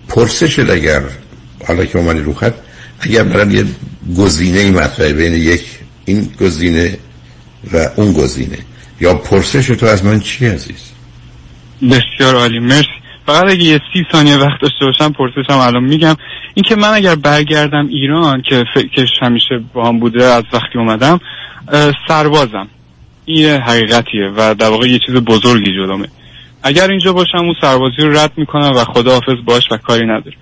پرسش 0.09 0.59
اگر 0.59 1.03
حالا 1.67 1.85
که 1.85 1.99
اومدی 1.99 2.21
رو 2.21 2.35
خط 2.35 2.55
اگر 3.01 3.23
برام 3.23 3.51
یه 3.51 3.65
گزینه 4.19 4.71
مطرحه 4.71 5.13
بین 5.13 5.35
یک 5.35 5.65
این 6.05 6.31
گزینه 6.41 6.99
و 7.73 7.89
اون 7.97 8.13
گزینه 8.13 8.59
یا 9.01 9.15
پرسش 9.15 9.67
تو 9.67 9.87
از 9.87 10.05
من 10.05 10.21
چی 10.21 10.47
عزیز؟ 10.47 10.91
بسیار 11.83 12.35
عالی 12.35 12.59
مرسی. 12.59 13.01
فقط 13.27 13.51
اگه 13.51 13.65
یه 13.65 13.81
سی 13.93 14.07
ثانیه 14.13 14.37
وقت 14.37 14.61
داشته 14.61 14.87
باشم 14.87 15.13
پرسشم 15.13 15.59
الان 15.59 15.85
میگم. 15.85 16.17
اینکه 16.55 16.77
من 16.77 16.89
اگر 16.89 17.15
برگردم 17.15 17.87
ایران 17.89 18.43
که 18.43 18.65
فکرش 18.75 19.11
همیشه 19.23 19.61
با 19.75 19.89
هم 19.89 19.99
بوده 19.99 20.25
از 20.25 20.45
وقتی 20.53 20.79
اومدم 20.79 21.21
سربازم. 22.09 22.69
این 23.25 23.47
حقیقتیه 23.47 24.31
و 24.37 24.55
در 24.55 24.69
واقع 24.69 24.87
یه 24.87 24.99
چیز 25.07 25.15
بزرگی 25.15 25.73
جلومه. 25.75 26.09
اگر 26.63 26.91
اینجا 26.91 27.13
باشم 27.13 27.39
اون 27.39 27.55
سربازی 27.61 28.03
رو 28.03 28.17
رد 28.17 28.33
می‌کنم 28.37 28.73
و 28.77 28.85
خداحافظ 28.85 29.37
باش 29.45 29.63
و 29.71 29.77
کاری 29.77 30.07
نداره 30.07 30.37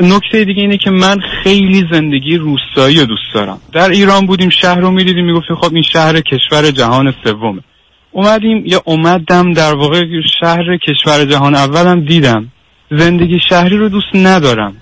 نکته 0.00 0.44
دیگه 0.44 0.62
اینه 0.62 0.76
که 0.76 0.90
من 0.90 1.20
خیلی 1.42 1.86
زندگی 1.92 2.36
روستایی 2.36 3.00
رو 3.00 3.06
دوست 3.06 3.34
دارم. 3.34 3.58
در 3.72 3.90
ایران 3.90 4.26
بودیم 4.26 4.48
شهر 4.48 4.80
رو 4.80 4.90
می‌دیدیم 4.90 5.24
می‌گفتیم 5.24 5.56
خب 5.56 5.74
این 5.74 5.82
شهر 5.82 6.20
کشور 6.20 6.70
جهان 6.70 7.14
سومه. 7.24 7.60
اومدیم 8.12 8.62
یا 8.66 8.82
اومدم 8.84 9.52
در 9.52 9.74
واقع 9.74 10.04
شهر 10.40 10.76
کشور 10.76 11.24
جهان 11.24 11.54
اولم 11.54 12.00
دیدم. 12.00 12.48
زندگی 12.90 13.40
شهری 13.48 13.76
رو 13.76 13.88
دوست 13.88 14.14
ندارم 14.14 14.76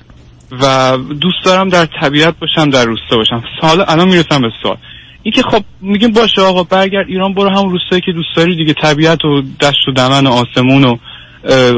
و 0.62 0.96
دوست 1.20 1.44
دارم 1.44 1.68
در 1.68 1.86
طبیعت 2.00 2.34
باشم 2.38 2.70
در 2.70 2.84
روستا 2.84 3.16
باشم. 3.16 3.42
سال 3.60 3.84
الان 3.88 4.08
می‌رسم 4.08 4.42
به 4.42 4.50
سال 4.62 4.76
این 5.22 5.32
که 5.32 5.42
خب 5.42 5.64
میگیم 5.80 6.12
باشه 6.12 6.42
آقا 6.42 6.62
برگرد 6.62 7.08
ایران 7.08 7.34
برو 7.34 7.48
هم 7.48 7.68
روستایی 7.68 8.00
که 8.00 8.12
دوست 8.12 8.36
داری 8.36 8.56
دیگه. 8.56 8.72
طبیعت 8.72 9.24
و 9.24 9.42
دشت 9.60 9.88
و 9.88 9.92
دمن 9.92 10.26
و 10.26 10.30
آسمون 10.30 10.84
و 10.84 10.96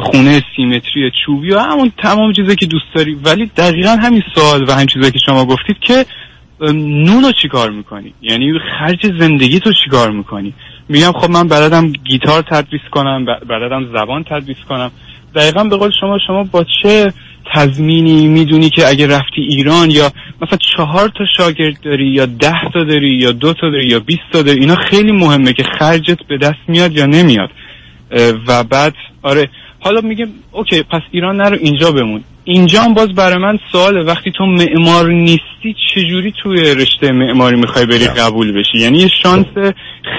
خونه 0.02 0.42
سیمتری 0.56 1.10
چوبی 1.26 1.52
و 1.52 1.58
همون 1.58 1.92
تمام 1.98 2.32
چیزایی 2.32 2.56
که 2.56 2.66
دوست 2.66 2.94
داری. 2.94 3.14
ولی 3.24 3.46
دقیقا 3.46 3.96
همین 4.02 4.22
سوال 4.34 4.64
و 4.68 4.72
همین 4.72 4.86
چیزایی 4.86 5.12
که 5.12 5.18
شما 5.26 5.44
گفتید 5.44 5.76
که 5.80 6.04
نون 6.84 7.22
رو 7.22 7.32
چیکار 7.42 7.70
می‌کنی؟ 7.70 8.14
یعنی 8.22 8.52
خرج 8.78 9.06
زندگی 9.18 9.60
تو 9.60 9.72
چیکار 9.84 10.10
می‌کنی؟ 10.10 10.54
میگم 10.90 11.12
خب 11.12 11.30
من 11.30 11.48
بلدم 11.48 11.92
گیتار 11.92 12.42
تدریس 12.42 12.80
کنم 12.90 13.24
بلدم 13.24 13.86
زبان 13.96 14.24
تدریس 14.24 14.56
کنم. 14.68 14.90
دقیقا 15.34 15.64
به 15.64 15.76
قول 15.76 15.90
شما 16.00 16.18
شما 16.26 16.44
با 16.44 16.64
چه 16.82 17.12
تضمینی 17.54 18.28
می‌دونی 18.28 18.70
که 18.70 18.88
اگه 18.88 19.06
رفتی 19.06 19.40
ایران 19.40 19.90
یا 19.90 20.12
مثلا 20.42 20.58
چهار 20.76 21.08
تا 21.08 21.24
شاگرد 21.36 21.80
داری 21.80 22.06
یا 22.06 22.26
ده 22.26 22.60
تا 22.74 22.84
داری 22.84 23.10
یا 23.10 23.32
دو 23.32 23.52
تا 23.52 23.70
داری 23.70 23.86
یا 23.86 24.00
بیست 24.00 24.22
تا 24.32 24.42
داری 24.42 24.60
اینا 24.60 24.76
خیلی 24.76 25.12
مهمه 25.12 25.52
که 25.52 25.62
خرجت 25.78 26.18
به 26.28 26.38
دست 26.38 26.68
میاد 26.68 26.92
یا 26.92 27.06
نمیاد. 27.06 27.50
و 28.46 28.64
بعد 28.64 28.94
آره 29.22 29.48
حالا 29.80 30.00
میگه 30.00 30.26
اوکی 30.52 30.82
پس 30.82 31.02
ایران 31.10 31.36
نرو 31.36 31.56
اینجا 31.60 31.92
بمون. 31.92 32.24
اینجا 32.44 32.82
هم 32.82 32.94
باز 32.94 33.08
برای 33.08 33.38
من 33.38 33.58
سواله. 33.72 34.04
وقتی 34.04 34.32
تو 34.38 34.44
معمار 34.46 35.10
نیستی 35.12 35.76
چجوری 35.94 36.34
توی 36.42 36.74
رشته 36.74 37.12
معماری 37.12 37.56
می‌خوای 37.56 37.86
بری 37.86 38.06
قبول 38.06 38.52
بشی؟ 38.52 38.78
یعنی 38.78 38.98
یه 38.98 39.08
شانس 39.22 39.46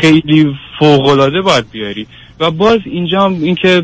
خیلی 0.02 0.56
فوقالعاده 0.80 1.42
باید 1.42 1.66
بیاری. 1.72 2.08
و 2.40 2.52
باز 2.52 2.80
اینجا 2.86 3.22
هم 3.22 3.34
اینکه 3.34 3.82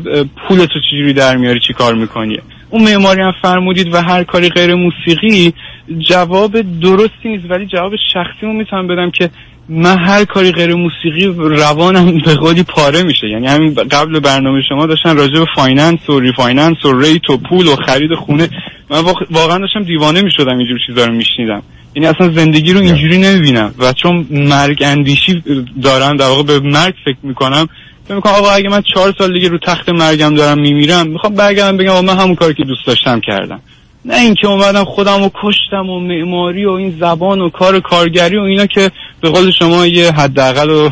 پول 0.48 0.58
تو 0.58 0.80
چجوری 0.90 1.12
در 1.12 1.36
میاری 1.36 1.60
چی 1.60 1.72
کار 1.72 1.94
می‌کنی؟ 1.94 2.38
اون 2.70 2.82
معماری 2.84 3.22
هم 3.22 3.32
فرمودید 3.42 3.94
و 3.94 4.02
هر 4.02 4.24
کاری 4.24 4.48
غیر 4.48 4.74
موسیقی 4.74 5.52
جواب 5.98 6.80
درستی 6.80 7.28
نیست. 7.28 7.50
ولی 7.50 7.66
جواب 7.66 7.92
شخصی 8.12 8.46
می‌تونم 8.46 8.86
بدم 8.86 9.10
که 9.10 9.30
من 9.68 9.98
هر 9.98 10.24
کاری 10.24 10.52
غیر 10.52 10.74
موسیقی 10.74 11.24
روانم 11.36 12.18
به 12.18 12.34
قولی 12.34 12.62
پاره 12.62 13.02
میشه. 13.02 13.28
یعنی 13.28 13.46
همین 13.46 13.74
قبل 13.74 14.20
برنامه 14.20 14.60
شما 14.68 14.86
داشتن 14.86 15.16
راجع 15.16 15.38
به 15.38 15.46
finance 15.56 16.10
و 16.10 16.20
refinance 16.20 16.84
و 16.84 17.00
rate 17.00 17.30
و 17.30 17.36
پول 17.36 17.66
و 17.66 17.76
خرید 17.76 18.14
خونه. 18.14 18.48
من 18.90 19.00
واقعا 19.30 19.58
داشتم 19.58 19.82
دیوانه 19.82 20.22
می‌شدم 20.22 20.58
اینجور 20.58 20.78
چیزا 20.86 21.04
رو 21.04 21.12
میشنیدم. 21.12 21.62
یعنی 21.94 22.08
اصلا 22.08 22.32
زندگی 22.32 22.72
رو 22.72 22.80
اینجوری 22.80 23.18
نمی‌بینم. 23.18 23.74
و 23.78 23.92
چون 23.92 24.26
مرگ 24.30 24.82
اندیشی 24.86 25.42
دارم 25.82 26.16
در 26.16 26.26
واقع 26.26 26.42
به 26.42 26.60
مرگ 26.60 26.94
فکر 27.04 27.18
می‌کنم. 27.22 27.68
فکر 28.04 28.14
می‌کنم 28.14 28.32
آقا 28.32 28.50
اگه 28.50 28.68
من 28.68 28.82
چهار 28.94 29.14
سال 29.18 29.32
دیگه 29.32 29.48
رو 29.48 29.58
تخت 29.58 29.88
مرگم 29.88 30.34
دارم 30.34 30.60
میمیرم 30.60 31.06
می‌خوام 31.06 31.34
برگردم 31.34 31.76
بگم 31.76 32.04
من 32.04 32.16
همون 32.16 32.34
کاری 32.34 32.54
که 32.54 32.64
دوست 32.64 32.86
داشتم 32.86 33.20
کردم. 33.20 33.60
نه 34.04 34.16
اینکه 34.16 34.46
اومدم 34.46 34.84
خودم 34.84 35.22
رو 35.22 35.30
کشتم 35.34 35.90
و 35.90 36.00
معماری 36.00 36.64
و 36.64 36.70
این 36.70 36.96
زبان 37.00 37.40
و 37.40 37.48
کار 37.48 37.80
کارگری 37.80 38.38
و 38.38 38.42
اینا 38.42 38.66
که 38.66 38.90
به 39.22 39.30
قول 39.30 39.52
شما 39.58 39.86
یه 39.86 40.12
حداقل 40.12 40.68
رو 40.68 40.90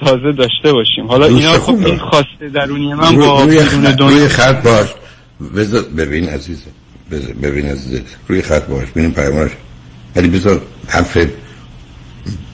تازه 0.00 0.32
داشته 0.32 0.72
باشیم. 0.72 1.06
حالا 1.08 1.26
اینا 1.26 1.52
خب 1.52 1.86
این 1.86 1.98
خواسته 1.98 2.48
درونی 2.54 2.94
من 2.94 3.16
با 3.16 3.42
روی, 3.42 3.58
روی 3.98 4.28
خط 4.28 4.62
باش. 4.62 4.88
ببین 5.96 6.28
عزیزه 6.28 6.70
ببین 7.42 7.66
عزیزه 7.66 8.02
روی 8.28 8.42
خط 8.42 8.66
باش. 8.66 8.88
ببینیم 8.90 9.10
پیامش 9.10 9.50
ولی 10.16 10.28
بذار 10.28 10.62
حرف 10.88 11.18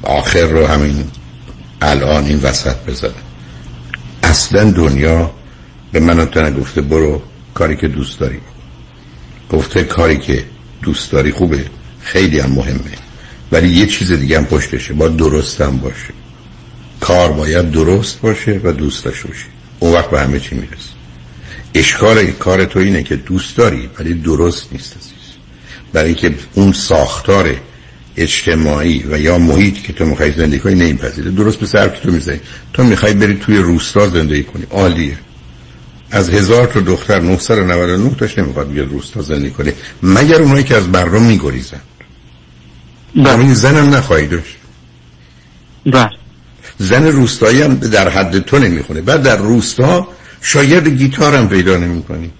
آخر 0.03 0.46
رو 0.46 0.66
همین 0.66 1.05
الان 1.82 2.24
این 2.24 2.40
وسط 2.42 2.76
بزنم 2.86 3.12
اصلا 4.22 4.70
دنیا 4.70 5.30
به 5.92 6.00
من 6.00 6.26
تو 6.26 6.40
نگفته 6.40 6.80
برو 6.80 7.22
کاری 7.55 7.76
که 7.76 7.88
دوست 7.88 8.20
داری. 8.20 8.40
گفته 9.50 9.84
کاری 9.84 10.18
که 10.18 10.44
دوست 10.82 11.12
داری 11.12 11.30
خوبه. 11.30 11.64
خیلی 12.00 12.40
هم 12.40 12.50
مهمه. 12.50 13.01
ولی 13.53 13.68
یه 13.68 13.86
چیز 13.86 14.12
دیگه 14.12 14.38
هم 14.38 14.44
پشتشه 14.44 14.94
باید 14.94 15.16
درست 15.16 15.61
هم 15.61 15.78
باشه. 15.78 16.12
کار 17.00 17.32
باید 17.32 17.70
درست 17.70 18.20
باشه 18.20 18.61
و 18.64 18.72
دوست 18.72 19.05
داشته 19.05 19.28
باشه. 19.28 19.44
اون 19.78 19.92
وقت 19.92 20.11
به 20.11 20.20
همه 20.20 20.40
چی 20.40 20.55
می‌رسه. 20.55 20.90
اشکال 21.74 22.26
کار 22.26 22.64
تو 22.64 22.78
اینه 22.78 23.03
که 23.03 23.16
دوست 23.16 23.57
داری 23.57 23.90
ولی 23.98 24.14
درست 24.14 24.68
نیست 24.72 24.96
برای 25.92 26.07
اینکه 26.07 26.34
اون 26.55 26.72
ساختار 26.72 27.57
اجتماعی 28.16 29.05
و 29.11 29.18
یا 29.18 29.38
محیط 29.38 29.74
که 29.74 29.92
تو 29.92 30.05
می‌خوای 30.05 30.32
زندگی 30.32 30.59
کنی 30.59 30.74
نمیپذیره. 30.74 31.30
درست 31.30 31.59
به 31.59 31.66
سر 31.66 31.88
که 31.88 32.00
تو 32.00 32.12
می‌زنی. 32.12 32.40
تو 32.72 32.84
می‌خوای 32.84 33.14
بری 33.14 33.34
توی 33.34 33.59
روستا 33.59 34.09
زندگی 34.09 34.42
کنی. 34.42 34.66
عالیه. 34.70 35.18
از 36.11 36.30
هزار 36.30 36.66
تا 36.66 36.80
دختر 36.80 37.20
999 37.20 38.14
تاش 38.14 38.38
نمی‌خواد 38.38 38.72
بیاد 38.72 38.88
روستا 38.88 39.22
زندگی 39.22 39.50
کنه. 39.50 39.72
مگر 40.03 40.42
اونایی 40.42 40.64
که 40.64 40.76
از 40.76 40.88
مردم 40.88 41.22
میگریزن. 41.22 41.80
همین 43.16 43.54
زنم 43.54 43.94
نخواهی 43.94 44.26
داشت. 44.26 44.56
بله. 45.86 46.10
زن 46.78 47.06
روستایی 47.06 47.62
هم 47.62 47.74
در 47.74 48.08
حد 48.08 48.38
تو 48.38 48.58
نمی‌خونه. 48.58 49.00
بعد 49.00 49.22
در 49.22 49.36
روستا 49.36 50.08
شاید 50.40 50.88
گیتار 50.88 51.34
هم 51.34 51.48
پیدا 51.48 51.76
نمی 51.76 52.02
کنی 52.02 52.30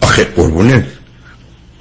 آخه 0.00 0.24
قربونه 0.24 0.86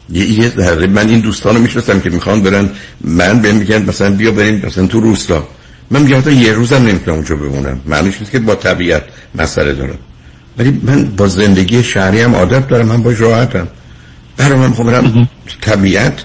یه 0.09 0.25
یه 0.25 0.51
من 0.87 1.09
این 1.09 1.19
دوستانو 1.19 1.59
می‌شناسم 1.59 1.99
که 1.99 2.09
می‌خوان 2.09 2.43
برن 2.43 2.69
من 3.01 3.41
بهم 3.41 3.55
میگن 3.55 3.81
مثلا 3.81 4.15
بیا 4.15 4.31
بریم 4.31 4.65
مثلا 4.65 4.87
تو 4.87 4.99
روستا. 4.99 5.47
من 5.91 6.01
میگم 6.01 6.21
تا 6.21 6.31
یه 6.31 6.53
روزم 6.53 6.75
نمی‌تونم 6.75 7.17
اونجا 7.17 7.35
بمونم. 7.35 7.81
معنیش 7.85 8.19
نیست 8.19 8.31
که 8.31 8.39
با 8.39 8.55
طبیعت 8.55 9.03
مسئله 9.35 9.73
دارم. 9.73 9.97
ولی 10.57 10.81
من 10.83 11.03
با 11.05 11.27
زندگی 11.27 11.83
شهری 11.83 12.21
هم 12.21 12.35
عادت 12.35 12.67
دارم 12.67 12.85
من 12.85 13.03
باش 13.03 13.21
راحتم 13.21 13.67
برای 14.37 14.59
من 14.59 14.73
خب 14.73 15.27
طبیعت 15.61 16.23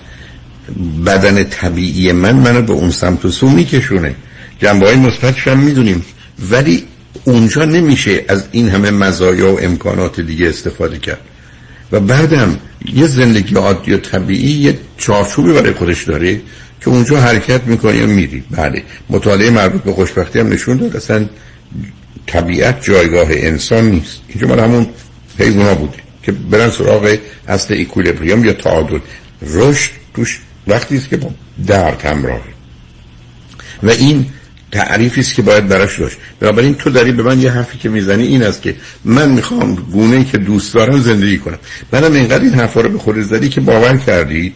بدن 1.07 1.45
طبیعی 1.45 2.13
من 2.13 2.37
منو 2.37 2.63
به 2.63 2.73
اون 2.73 2.91
سمت 2.91 3.25
و 3.25 3.31
سو 3.31 3.49
میکشونه. 3.49 4.15
جنبه 4.59 4.87
های 4.87 4.97
مثبتش 4.97 5.49
هم 5.49 5.59
می‌دونیم. 5.59 6.05
ولی 6.51 6.85
اونجا 7.25 7.65
نمیشه 7.65 8.25
از 8.29 8.45
این 8.53 8.69
همه 8.69 8.91
مزایا 8.91 9.55
و 9.55 9.61
امکانات 9.63 10.21
دیگه 10.21 10.49
استفاده 10.49 10.99
کرد. 10.99 11.21
و 11.93 12.01
بعدم 12.01 12.59
یه 12.95 13.07
زندگی 13.07 13.55
عادی 13.55 13.93
و 13.93 13.99
طبیعی 13.99 14.51
یه 14.51 14.79
چارچوبی 14.99 15.53
برای 15.53 15.73
خودش 15.73 16.05
داره 16.05 16.41
که 16.81 16.89
اونجا 16.89 17.21
حرکت 17.21 17.65
می‌کنی 17.65 17.99
یا 17.99 18.07
میری. 18.07 18.45
بله 18.51 18.83
مطالعه 19.11 19.51
مربوط 19.51 19.83
به 19.83 19.93
خوشبختی 19.93 20.39
هم 20.39 20.49
نشون 20.49 20.77
داد. 20.77 20.97
اصلا 20.97 21.27
طبیعت 22.27 22.83
جایگاه 22.83 23.29
انسان 23.31 23.91
نیست. 23.91 24.21
اینجا 24.29 24.47
ما 24.47 24.63
همون 24.63 24.87
حیونا 25.39 25.75
بودیم 25.75 26.01
که 26.23 26.33
برن 26.33 26.71
سراغ 26.71 27.17
اصل 27.49 27.75
ایکولیبریوم 27.75 28.45
یا 28.45 28.53
تعادل. 28.53 28.99
رشد 29.43 29.91
توش 30.15 30.41
وقتی 30.67 30.97
است 30.97 31.09
که 31.09 31.17
با 31.17 31.31
درد 31.67 32.03
همراهه 32.05 32.41
و 33.83 33.91
این 33.91 34.27
تعریفی 34.73 35.21
است 35.21 35.35
که 35.35 35.43
باید 35.43 35.69
براش 35.69 36.01
داشت. 36.01 36.17
بنابراین 36.41 36.75
تو 36.75 36.91
داری 36.91 37.13
به 37.13 37.23
من 37.23 37.41
یه 37.41 37.51
حرفی 37.51 37.79
که 37.79 37.89
می‌زنی 37.89 38.27
این 38.27 38.43
است 38.43 38.63
که 38.63 38.75
من 39.05 39.31
می‌خوام 39.31 39.75
گونه 39.75 40.25
که 40.25 40.39
دوست 40.39 40.75
دارم 40.75 41.01
زندگی 41.01 41.39
کنم. 41.39 41.59
منم 41.93 42.13
اینقدر 42.13 42.45
این 42.45 42.55
حرفا 42.55 42.81
رو 42.81 42.89
به 42.89 42.99
خود 42.99 43.21
زدی 43.21 43.49
که 43.49 43.61
باور 43.61 43.97
کردی 43.97 44.55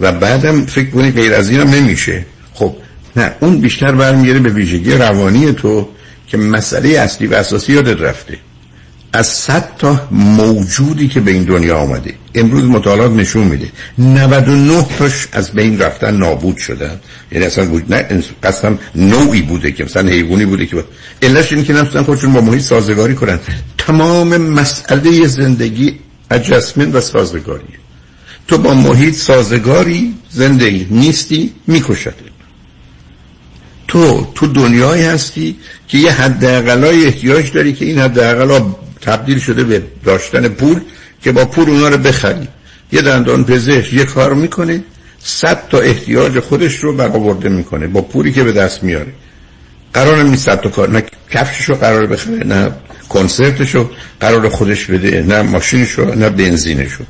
و 0.00 0.12
بعدم 0.12 0.66
فکر 0.66 0.90
کنی 0.90 1.10
غیر 1.10 1.34
از 1.34 1.50
اینم 1.50 1.70
نمیشه. 1.70 2.24
خب 2.54 2.76
نه 3.16 3.32
اون 3.40 3.60
بیشتر 3.60 3.92
برمیگره 3.92 4.38
به 4.38 4.48
ویژگی 4.48 4.92
روانی 4.92 5.52
تو. 5.52 5.88
که 6.30 6.36
مسئله 6.36 6.88
اصلی 6.88 7.26
و 7.26 7.34
اساسی 7.34 7.72
یادت 7.72 8.00
رفته. 8.00 8.38
از 9.12 9.26
صد 9.26 9.76
تا 9.78 10.08
موجودی 10.10 11.08
که 11.08 11.20
به 11.20 11.30
این 11.30 11.44
دنیا 11.44 11.78
آمده. 11.78 12.14
امروز 12.34 12.64
مطالعات 12.64 13.10
نشون 13.10 13.44
میده. 13.44 13.68
99 13.98 14.86
تاش 14.98 15.28
از 15.32 15.52
بین 15.52 15.78
رفتن 15.78 16.16
نابود 16.16 16.56
شدن. 16.56 17.00
یعنی 17.32 17.46
اصلا 17.46 17.64
بود 17.64 17.94
نه 17.94 18.22
قسم 18.42 18.78
نوعی 18.94 19.42
بوده 19.42 19.72
که 19.72 19.84
مثلا 19.84 20.10
حیوانی 20.10 20.44
بوده 20.44 20.66
که 20.66 20.84
علتش 21.22 21.52
اینه 21.52 21.64
که 21.64 21.72
نمی‌تونن 21.72 22.04
خودشون 22.04 22.32
با 22.32 22.40
محیط 22.40 22.62
سازگاری 22.62 23.14
کنن. 23.14 23.40
تمام 23.78 24.36
مسئله 24.36 25.26
زندگی 25.26 25.98
اجسمنت 26.30 26.94
و 26.94 27.00
سازگاری 27.00 27.64
تو 28.48 28.58
با 28.58 28.74
محیط 28.74 29.14
سازگاری 29.14 30.14
زندگی 30.30 30.86
نیستی 30.90 31.52
میکشده 31.66 32.29
تو 33.90 34.26
تو 34.34 34.46
دنیایی 34.46 35.02
هستی 35.02 35.56
که 35.88 35.98
یه 35.98 36.12
حد 36.12 36.44
احتیاج 36.44 37.52
داری 37.52 37.72
که 37.72 37.84
این 37.84 37.98
حد 37.98 38.18
تبدیل 39.00 39.38
شده 39.38 39.64
به 39.64 39.82
داشتن 40.04 40.48
پول 40.48 40.80
که 41.22 41.32
با 41.32 41.44
پول 41.44 41.70
اونا 41.70 41.88
رو 41.88 41.98
بخری. 41.98 42.48
یه 42.92 43.02
دندان 43.02 43.44
پزشک 43.44 43.92
یه 43.92 44.04
کار 44.04 44.34
می‌کنه 44.34 44.82
صد 45.18 45.68
تا 45.68 45.78
احتیاج 45.78 46.38
خودش 46.38 46.76
رو 46.76 46.96
برآورده 46.96 47.48
می‌کنه 47.48 47.86
با 47.86 48.00
پولی 48.00 48.32
که 48.32 48.44
به 48.44 48.52
دست 48.52 48.82
میاره. 48.82 49.12
قرار 49.92 50.22
نیست 50.22 50.44
صد 50.44 50.60
تا 50.60 50.68
کار 50.68 50.90
نه 50.90 51.02
کفشش 51.30 51.64
رو 51.64 51.74
قرار 51.74 52.06
بخره 52.06 52.44
نه 52.44 52.70
کنسرتش 53.08 53.74
رو 53.74 53.90
قرار 54.20 54.48
خودش 54.48 54.86
بده 54.86 55.22
نه 55.22 55.42
ماشینش 55.42 55.90
رو 55.90 56.14
نه 56.14 56.28
بنزینش 56.28 56.92
رو. 56.92 57.04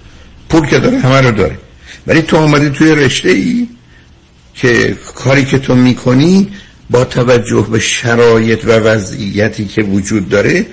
پول 0.49 0.67
که 0.67 0.79
داره 0.79 0.99
همه 0.99 1.21
رو 1.21 1.31
داره. 1.31 1.59
ولی 2.07 2.23
تو 2.23 2.37
آمدی 2.37 2.71
توی 2.71 2.95
رشته 2.95 3.29
ای 3.29 3.69
که 4.55 4.97
کاری 5.15 5.45
که 5.45 5.59
تو 5.59 5.75
می‌کنی 5.75 6.49
با 6.91 7.05
توجه 7.05 7.67
به 7.71 7.79
شرایط 7.79 8.65
و 8.65 8.71
وضعیتی 8.71 9.65
که 9.65 9.83
وجود 9.83 10.29
داره 10.29 10.67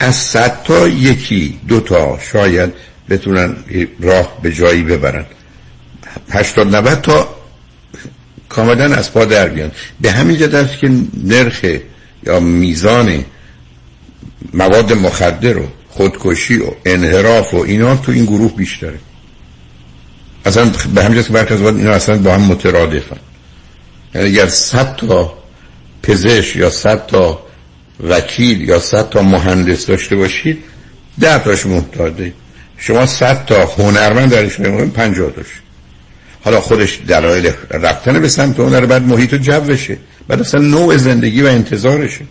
از 0.00 0.14
صد 0.14 0.62
تا 0.64 0.88
یکی 0.88 1.60
دو 1.68 1.80
تا 1.80 2.18
شاید 2.32 2.72
بتونن 3.10 3.56
راه 4.00 4.38
به 4.42 4.52
جایی 4.52 4.82
ببرن. 4.82 5.26
هشتاد 6.30 6.76
نوت 6.76 7.02
تا 7.02 7.36
کاملا 8.48 8.94
از 8.94 9.12
پا 9.12 9.24
در 9.24 9.48
بیان. 9.48 9.70
به 10.00 10.12
همین 10.12 10.36
جد 10.36 10.54
است 10.54 10.78
که 10.78 10.90
نرخ 11.24 11.64
یا 12.26 12.40
میزان 12.40 13.24
مواد 14.54 14.92
مخدر 14.92 15.58
و 15.58 15.66
خودکشی 15.88 16.58
و 16.58 16.66
انحراف 16.84 17.54
و 17.54 17.56
اینا 17.56 17.96
تو 17.96 18.12
این 18.12 18.24
گروه 18.24 18.56
بیشتره. 18.56 18.98
اصلا 20.44 20.70
به 20.94 21.04
همین 21.04 21.22
که 21.22 21.32
برخی 21.32 21.54
از 21.54 21.60
اینا 21.62 21.92
اصلا 21.92 22.18
با 22.18 22.34
هم 22.34 22.40
مترادفن. 22.40 23.16
یعنی 24.14 24.28
اگر 24.28 24.46
صد 24.46 24.96
تا 24.96 25.41
پزشک 26.02 26.56
یا 26.56 26.70
صد 26.70 27.06
تا 27.06 27.42
وکیل 28.08 28.60
یا 28.60 28.78
صد 28.78 29.10
تا 29.10 29.22
مهندس 29.22 29.86
داشته 29.86 30.16
باشید 30.16 30.58
ده 31.20 31.38
تاش 31.38 31.66
محتاجه 31.66 32.32
شما 32.76 33.06
صد 33.06 33.44
تا 33.44 33.66
هنرمند 33.66 34.30
درش 34.30 34.56
بمونید 34.56 34.92
پنجاه 34.92 35.30
تاش. 35.30 35.46
حالا 36.44 36.60
خودش 36.60 37.00
دلایل 37.08 37.50
رفتن 37.70 38.20
به 38.20 38.28
سمت 38.28 38.60
هنر 38.60 38.86
بعد 38.86 39.02
محیط 39.02 39.32
و 39.32 39.36
جوشه 39.36 39.98
بعد 40.28 40.40
اصلا 40.40 40.60
نوع 40.60 40.96
زندگی 40.96 41.42
و 41.42 41.46
انتظارشه. 41.46 42.24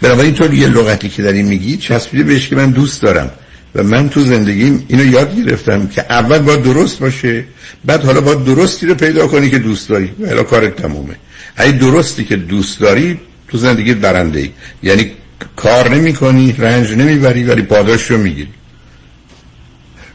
بنابراین 0.00 0.34
تو 0.34 0.54
یه 0.54 0.66
لغتی 0.66 1.08
که 1.08 1.22
داری 1.22 1.42
میگی 1.42 1.76
چسبیده 1.76 2.24
بهش 2.24 2.48
که 2.48 2.56
من 2.56 2.70
دوست 2.70 3.02
دارم. 3.02 3.30
و 3.74 3.82
من 3.82 4.08
تو 4.08 4.24
زندگیم 4.24 4.84
اینو 4.88 5.04
یاد 5.04 5.36
گرفتم 5.36 5.86
که 5.86 6.06
اول 6.10 6.38
باید 6.38 6.62
درست 6.62 6.98
باشه 6.98 7.44
بعد 7.84 8.04
حالا 8.04 8.20
باید 8.20 8.44
درستی 8.44 8.86
رو 8.86 8.94
پیدا 8.94 9.26
کنی 9.26 9.50
که 9.50 9.58
دوست 9.58 9.88
داری. 9.88 10.12
و 10.20 10.42
کارت 10.42 10.76
تمومه. 10.76 11.16
اگه 11.56 11.72
درستی 11.72 12.24
که 12.24 12.36
دوست 12.36 12.80
داری 12.80 13.20
تو 13.48 13.58
زندگی 13.58 13.94
برنده 13.94 14.40
ای 14.40 14.50
یعنی 14.82 15.10
کار 15.56 15.94
نمی 15.94 16.12
کنی 16.12 16.54
رنج 16.58 16.92
نمی‌بری 16.92 17.44
ولی 17.44 17.62
پاداش 17.62 18.10
رو 18.10 18.18
می‌گیری. 18.18 18.48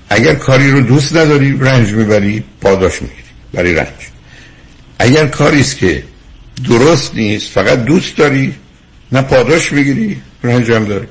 اگر 0.09 0.35
کاری 0.35 0.71
رو 0.71 0.81
دوست 0.81 1.15
نداری 1.15 1.57
رنج 1.59 1.91
می‌بری 1.91 2.43
پاداش 2.61 3.01
می‌گیری. 3.01 3.21
برای 3.53 3.73
رنج. 3.73 3.87
اگر 4.99 5.27
کاری 5.27 5.59
است 5.59 5.77
که 5.77 6.03
درست 6.69 7.15
نیست 7.15 7.51
فقط 7.51 7.85
دوست 7.85 8.17
داری 8.17 8.55
نه 9.11 9.21
پاداش 9.21 9.73
می‌گیری 9.73 10.21
رنج 10.43 10.71
هم 10.71 10.85
داری. 10.85 11.07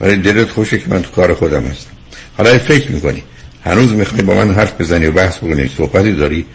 ولی 0.00 0.16
دلت 0.16 0.48
خوشه 0.48 0.78
که 0.78 0.84
من 0.88 1.02
تو 1.02 1.10
کار 1.10 1.34
خودم 1.34 1.64
هستم. 1.64 1.90
حالا 2.36 2.58
فکر 2.58 2.92
می‌کنی. 2.92 3.22
هنوز 3.64 3.92
می‌خوای 3.92 4.22
با 4.22 4.34
من 4.34 4.54
حرف 4.54 4.80
بزنی 4.80 5.06
و 5.06 5.12
بحث 5.12 5.36
بکنی 5.38 5.70
صحبتی 5.76 6.12
داری؟ 6.12 6.46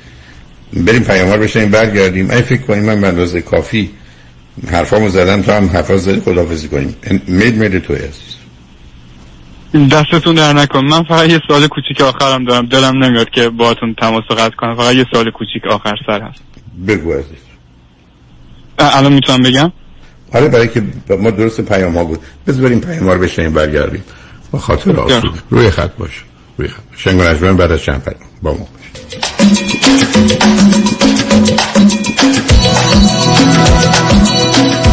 بریم 0.74 1.04
پیاموار 1.04 1.38
بشنیم 1.38 1.70
برگردیم. 1.70 2.32
ای 2.32 2.42
فکر 2.42 2.62
کنی 2.62 2.80
من 2.82 3.02
به 3.02 3.08
اندازه 3.08 3.42
کافی 3.42 3.90
حرفامو 4.72 5.10
زدم 5.10 5.42
تو 5.42 5.52
هم 5.52 5.68
حرفا 5.68 5.98
زدی 5.98 6.20
خدافزی 6.20 6.68
کنیم 6.68 6.96
مید 7.28 7.58
مید 7.58 7.80
تو 7.80 7.94
عزیز. 7.94 8.36
دستتون 9.92 10.36
در 10.36 10.54
نکن. 10.54 10.86
من 10.86 11.04
فقط 11.04 11.30
یه 11.30 11.40
سوال 11.48 11.68
کوچیک 11.68 12.02
آخرم 12.02 12.46
دارم. 12.46 12.66
دلم 12.66 13.04
نمیاد 13.04 13.30
که 13.30 13.50
باهاتون 13.50 13.96
تماس 14.02 14.24
قطع 14.24 14.56
کنم. 14.56 14.76
فقط 14.76 14.96
یه 14.96 15.06
سوال 15.14 15.32
کوچیک 15.32 15.66
آخر 15.66 15.96
سر 16.08 16.22
هست. 16.22 16.42
بگو 16.88 17.14
عزیز. 17.14 17.26
الان 18.80 19.14
می‌تونم 19.14 19.44
بگم؟ 19.44 19.72
آره 20.34 20.48
برای 20.48 20.68
که 20.68 20.84
ما 21.20 21.32
درست 21.32 21.62
پیام 21.62 21.98
ها 21.98 22.04
بود. 22.04 22.20
بذار 22.48 22.64
بریم 22.64 22.80
پیام 22.80 23.04
ها 23.04 23.14
رو 23.14 23.22
بشنیم 23.22 23.54
برگردیم. 23.54 24.04
با 24.52 24.60
خاطر 24.60 25.00
آسوده 25.00 25.40
روی 25.50 25.70
خط 25.70 25.92
باشه 25.96 26.22
روی 26.58 26.68
خط 26.68 26.82
شنگ 26.98 27.22
بعد 27.58 27.72
از 27.72 27.82
چند 27.82 28.16
با 28.42 28.54
ما. 28.54 28.68
Thank 28.94 29.96
you. 34.86 34.91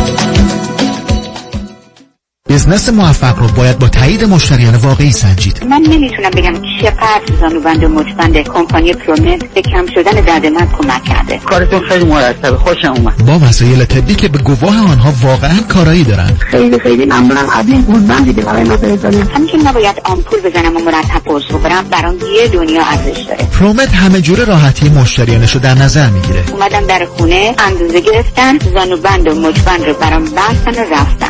بزنس 2.48 2.88
موفق 2.88 3.38
رو 3.38 3.48
باید 3.48 3.78
با 3.78 3.88
تایید 3.88 4.24
مشتریان 4.24 4.74
واقعی 4.74 5.12
سنجید. 5.12 5.64
من 5.70 5.82
نمی‌تونم 5.82 6.30
بگم 6.30 6.54
چقدر 6.80 7.22
زانوبند 7.40 7.84
و 7.84 7.88
مچبند 7.88 8.36
کمپانی 8.36 8.92
پرومت 8.92 9.44
به 9.54 9.62
کم 9.62 9.86
شدن 9.94 10.20
درد 10.20 10.46
من 10.46 10.68
کمک 10.78 11.04
کرده. 11.04 11.38
کارتون 11.38 11.80
خیلی 11.88 12.04
مرتب. 12.04 12.56
خوشم 12.56 12.92
اومد. 12.96 13.26
با 13.26 13.38
وسایل 13.38 13.84
طبی 13.84 14.14
که 14.14 14.28
به 14.28 14.38
گواه 14.38 14.90
آنها 14.90 15.12
واقعا 15.22 15.60
کارایی 15.68 16.04
دارن 16.04 16.30
خیلی 16.50 16.78
خیلی 16.78 17.04
ممنونم. 17.04 17.50
از 17.52 17.68
این 17.68 17.82
گودبندی 17.82 18.34
که 18.34 18.40
برای 18.42 18.64
ما 18.64 18.76
فرستادید 18.76 19.30
همین 19.34 19.46
که 19.46 19.56
نباید 19.56 19.96
آمپول 20.04 20.40
بزنم 20.40 20.76
و 20.76 20.80
مرتب 20.80 21.24
قرص 21.24 21.44
بخورم. 21.44 21.84
برام 21.90 22.14
یه 22.14 22.48
دنیا 22.48 22.82
ارزش 22.82 23.20
داره. 23.20 23.44
پرومت 23.58 23.94
همه 23.94 24.20
جوره 24.20 24.44
راحتی 24.44 24.88
مشتریانش 24.88 25.54
رو 25.54 25.60
در 25.60 25.74
نظر 25.74 26.08
می‌گیره. 26.10 26.44
اومدم 26.52 26.86
در 26.86 27.06
خونه 27.16 27.54
اندازه 27.58 28.00
گرفتن 28.00 28.58
زانوبند 28.74 29.28
و 29.28 29.34
مچبند 29.34 29.84
رو 29.86 29.94
برام 29.94 30.24
بستن 30.24 30.70
و 30.70 30.84
رفتن. 30.94 31.28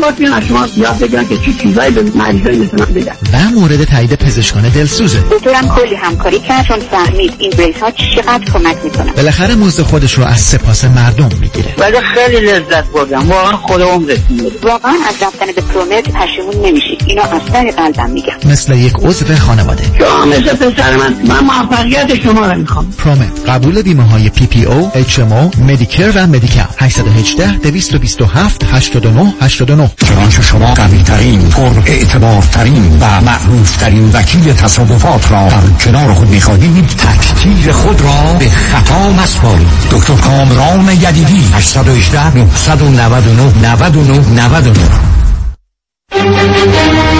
واقعا 0.00 0.36
از 0.36 0.44
شما 0.44 0.68
یاد 0.76 0.98
بگیرن 0.98 1.28
که 1.28 1.38
چی 1.38 1.54
چیزایی 1.62 1.90
به 1.90 2.02
مریضای 2.02 2.56
می‌تونن 2.56 2.84
بگن 2.84 3.12
و 3.32 3.60
مورد 3.60 3.84
تایید 3.84 4.14
پزشکان 4.14 4.68
دلسوزه. 4.68 5.18
دکترم 5.30 5.68
کلی 5.68 5.94
همکاری 5.94 6.38
کرد 6.38 6.66
چون 6.66 6.78
فهمید 6.80 7.34
این 7.38 7.50
بریس 7.50 7.76
ها 7.82 7.90
چقدر 7.90 8.44
کمک 8.52 8.76
می‌کنه. 8.84 9.12
بالاخره 9.12 9.54
مزد 9.54 9.82
خودش 9.82 10.14
رو 10.14 10.24
از 10.24 10.40
سپاس 10.40 10.84
مردم 10.84 11.28
می‌گیره. 11.40 11.74
ولی 11.78 11.96
خیلی 12.00 12.46
لذت 12.46 12.84
بردم. 12.94 13.30
واقعا 13.30 13.56
خود 13.56 13.82
عمرت 13.82 14.18
واقعا 14.62 14.94
از 15.08 15.14
رفتن 15.22 15.46
به 15.46 15.62
پرومت 15.62 16.04
پشیمون 16.04 16.66
نمیشید 16.66 17.02
اینو 17.06 17.22
از 17.22 17.40
ته 17.52 17.72
قلبم 17.72 18.10
میگم. 18.10 18.34
مثل 18.44 18.72
یک 18.76 18.94
عضو 19.02 19.36
خانواده. 19.36 19.84
شما 19.98 20.24
مثل 20.24 20.56
پسر 20.56 20.96
من. 20.96 21.14
من 21.24 21.40
موفقیت 21.44 22.22
شما 22.22 22.46
رو 22.46 22.58
می‌خوام. 22.58 22.92
پرومت 22.98 23.48
قبول 23.48 23.82
بیمه 23.82 24.02
های 24.08 24.28
پی 24.28 24.46
پی 24.46 24.64
او 24.64 24.90
اچ 24.94 25.18
ام 25.18 25.32
او 25.32 25.50
مدیکر 25.68 26.12
و 26.14 26.26
مدیکال 26.26 26.66
818 26.78 27.56
227 27.58 28.64
89 28.64 29.34
89 29.40 29.81
چنانچه 30.08 30.42
شما 30.42 30.74
قوی 30.74 31.02
ترین 31.02 31.48
پر 31.48 31.70
اعتبار 31.86 32.42
ترین 32.42 32.98
و 33.00 33.20
معروف 33.20 33.76
ترین 33.76 34.10
وکیل 34.12 34.52
تصادفات 34.52 35.32
را 35.32 35.48
در 35.48 35.84
کنار 35.84 36.14
خود 36.14 36.28
می‌خواهید 36.28 36.86
تک 36.86 37.29
تیر 37.29 37.72
خود 37.72 38.00
را 38.00 38.36
به 38.38 38.48
خطا 38.48 39.10
مسپارید. 39.10 39.68
دکتر 39.90 40.14
کامران 40.14 40.88
یدیدی 40.88 41.50
818 41.54 42.34
999 42.34 43.68
99 43.72 44.44
99 44.44 45.12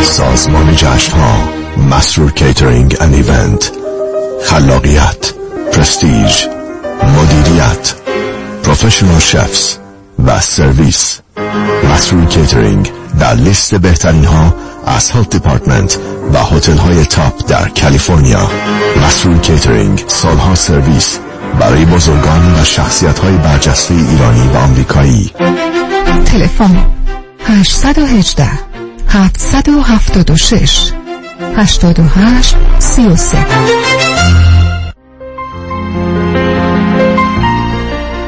سازمان 0.02 0.76
جشن 0.76 1.12
ها 1.12 1.48
مسرور 1.90 2.32
Catering 2.32 2.96
and 3.00 3.14
Event 3.14 3.72
خلاقیت 4.44 5.32
prestige 5.72 6.46
مدیریت 7.02 7.94
professional 8.62 9.20
chefs 9.20 9.76
و 10.26 10.40
سرویس 10.40 11.21
مسرور 11.94 12.24
کیترینگ 12.24 12.92
در 13.20 13.34
لیست 13.34 13.74
بهترین 13.74 14.24
ها 14.24 14.54
از 14.86 15.10
Health 15.10 15.30
Department 15.30 15.98
و 16.32 16.38
هتل 16.38 16.76
های 16.76 17.04
top 17.04 17.48
در 17.48 17.68
کالیفرنیا. 17.68 18.50
مسرور 19.06 19.38
کیترینگ 19.38 20.04
سالها 20.06 20.54
سرویس 20.54 21.18
برای 21.60 21.84
بزرگان 21.84 22.54
و 22.60 22.64
شخصیت 22.64 23.18
های 23.18 23.36
برجسته 23.36 23.94
ایرانی 23.94 24.48
و 24.48 24.56
آمریکایی. 24.56 25.30
تلفن 26.24 26.86
818 27.46 28.48
776 29.08 30.92
88 31.56 32.56
33 32.78 33.46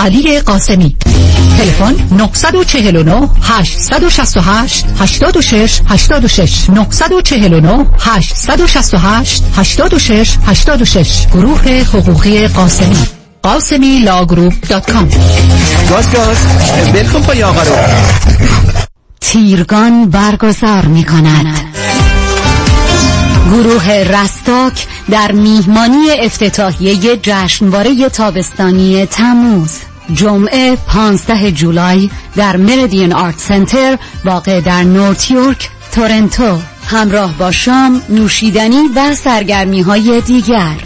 علی 0.00 0.40
قاسمی. 0.40 0.96
تلفن 1.58 1.94
949 2.10 3.28
868 3.42 4.84
86 5.00 5.80
86 5.88 6.70
949 6.70 7.86
868 8.00 9.42
86 9.56 10.36
86 10.46 11.26
گروه 11.26 11.62
حقوقی 11.62 12.48
قاسمی. 12.48 13.06
قاسمی 13.42 13.98
Law 13.98 14.19
Group 14.19 14.54
dot 14.68 14.90
com. 14.92 15.08
گاز 15.90 16.12
گاز. 16.12 16.36
ول 16.92 17.04
کن 17.04 17.22
پای 17.22 17.42
آقا 17.42 17.62
رو. 17.62 17.74
تیرگان 19.20 20.10
برگزار 20.10 20.86
می 20.86 21.04
کند 21.04 21.46
گروه 23.50 23.90
رستاک 23.90 24.86
در 25.10 25.32
میهمانی 25.32 26.10
افتتاحیه 26.20 27.16
جشنواره 27.22 28.08
تابستانی 28.08 29.06
تموز. 29.06 29.89
جمعه 30.14 30.76
15 30.76 31.52
جولای 31.52 32.10
در 32.36 32.56
مریدین 32.56 33.12
آرت 33.12 33.38
سنتر 33.38 33.98
واقع 34.24 34.60
در 34.60 34.82
نورت 34.82 35.30
یورک 35.30 35.70
تورنتو. 35.92 36.58
همراه 36.86 37.38
با 37.38 37.52
شام 37.52 38.02
نوشیدنی 38.08 38.88
و 38.96 39.14
سرگرمی 39.14 39.80
های 39.80 40.20
دیگر. 40.20 40.76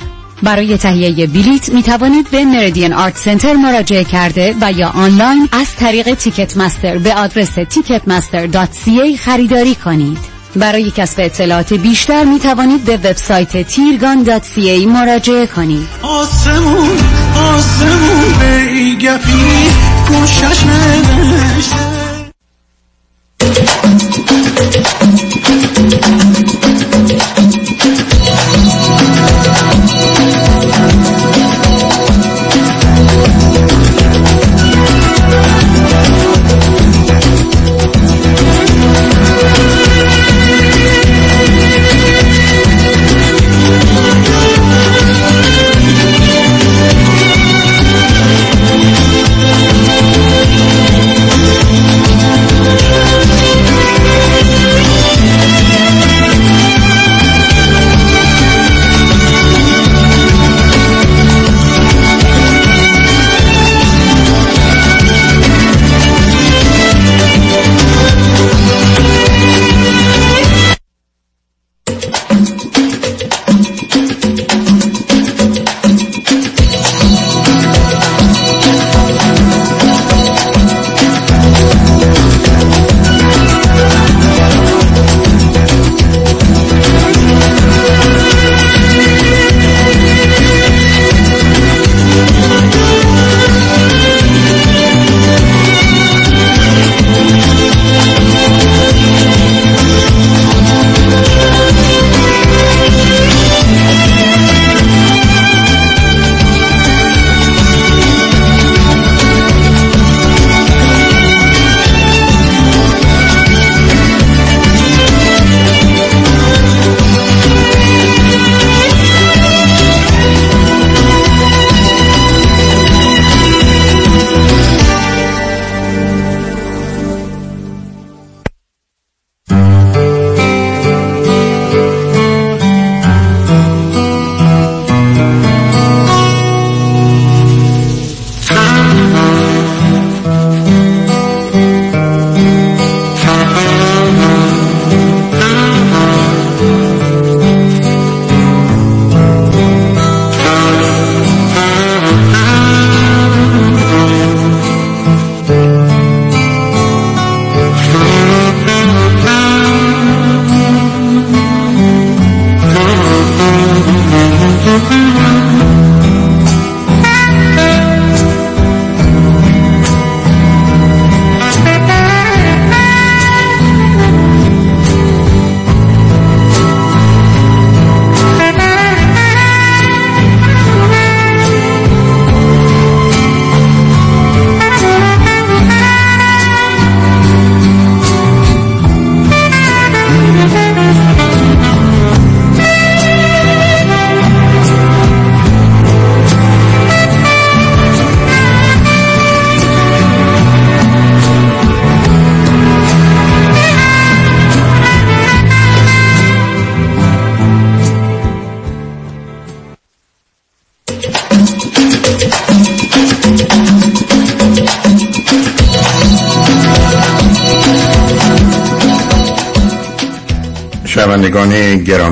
برای 0.43 0.79
تهیه 0.79 1.27
بلیت 1.27 1.69
می 1.69 1.83
توانید 1.83 2.31
به 2.31 2.45
مریدین 2.45 2.93
آرت 2.93 3.17
سنتر 3.17 3.53
مراجعه 3.53 4.05
کرده 4.05 4.55
و 4.61 4.73
یا 4.73 4.89
آنلاین 4.89 5.49
از 5.53 5.77
طریق 5.77 6.15
تیکت 6.15 6.57
مستر 6.57 6.99
به 6.99 7.15
آدرس 7.15 7.59
ticketmaster.ca 7.59 9.17
خریداری 9.19 9.75
کنید. 9.75 10.34
برای 10.57 10.91
کسب 10.91 11.21
اطلاعات 11.21 11.73
بیشتر 11.73 12.25
می 12.25 12.39
توانید 12.39 12.85
به 12.85 12.97
وبسایت 12.97 13.63
تیرگان.ca 13.63 14.87
مراجعه 14.87 15.47
کنید. 15.47 15.89
آسمون 16.03 16.99
آسمون 17.37 18.39
به 18.41 18.65
گفی 18.95 19.71
گوشش 20.09 20.65
نوشته 20.65 21.95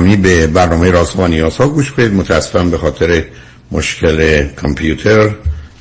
گرامی 0.03 0.15
به 0.15 0.47
برنامه 0.47 0.91
راسمانی 0.91 1.39
ها 1.39 1.67
گوش 1.67 1.91
بدید. 1.91 2.13
متاسفم 2.13 2.71
به 2.71 2.77
خاطر 2.77 3.23
مشکل 3.71 4.47
کامپیوتر. 4.47 5.29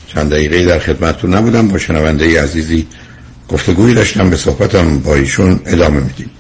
چند 0.07 0.31
دقیقه 0.31 0.67
در 0.67 0.79
خدمتتون 0.79 1.35
نبودم. 1.35 1.69
با 1.69 1.79
شنونده 1.79 2.43
عزیزی 2.43 2.87
گفتگوی 3.49 3.95
داشتم. 3.95 4.31
به 4.31 4.37
صحبتم 4.37 4.99
با 4.99 5.15
ایشون 5.15 5.61
ادامه 5.67 6.01
میدیم. 6.01 6.31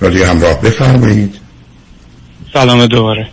رادیو 0.00 0.24
همراه 0.24 0.60
بفرمایید. 0.60 1.34
سلام 2.52 2.86
دوباره. 2.86 3.28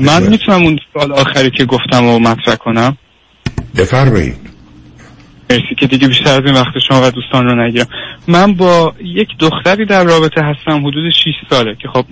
من 0.00 0.22
می‌تونم 0.22 0.62
اون 0.62 0.78
سال 0.94 1.12
آخری 1.12 1.50
که 1.50 1.64
گفتم 1.64 2.04
و 2.04 2.18
مطرح 2.18 2.54
کنم؟ 2.54 2.96
بفرمایید. 3.76 4.36
مرسی 5.50 5.74
که 5.78 5.86
دیگه 5.86 6.08
بیشتر 6.08 6.30
از 6.30 6.42
این 6.46 6.54
وقت 6.54 6.72
شما 6.88 7.06
و 7.06 7.10
دوستان 7.10 7.46
رو 7.46 7.66
نگیرم. 7.66 7.86
من 8.28 8.54
با 8.54 8.94
یک 9.14 9.28
دختری 9.38 9.84
در 9.86 10.04
رابطه 10.04 10.42
هستم 10.42 10.86
حدود 10.86 11.10
6 11.10 11.24
ساله 11.50 11.74
که 11.74 11.88
خب 11.88 12.04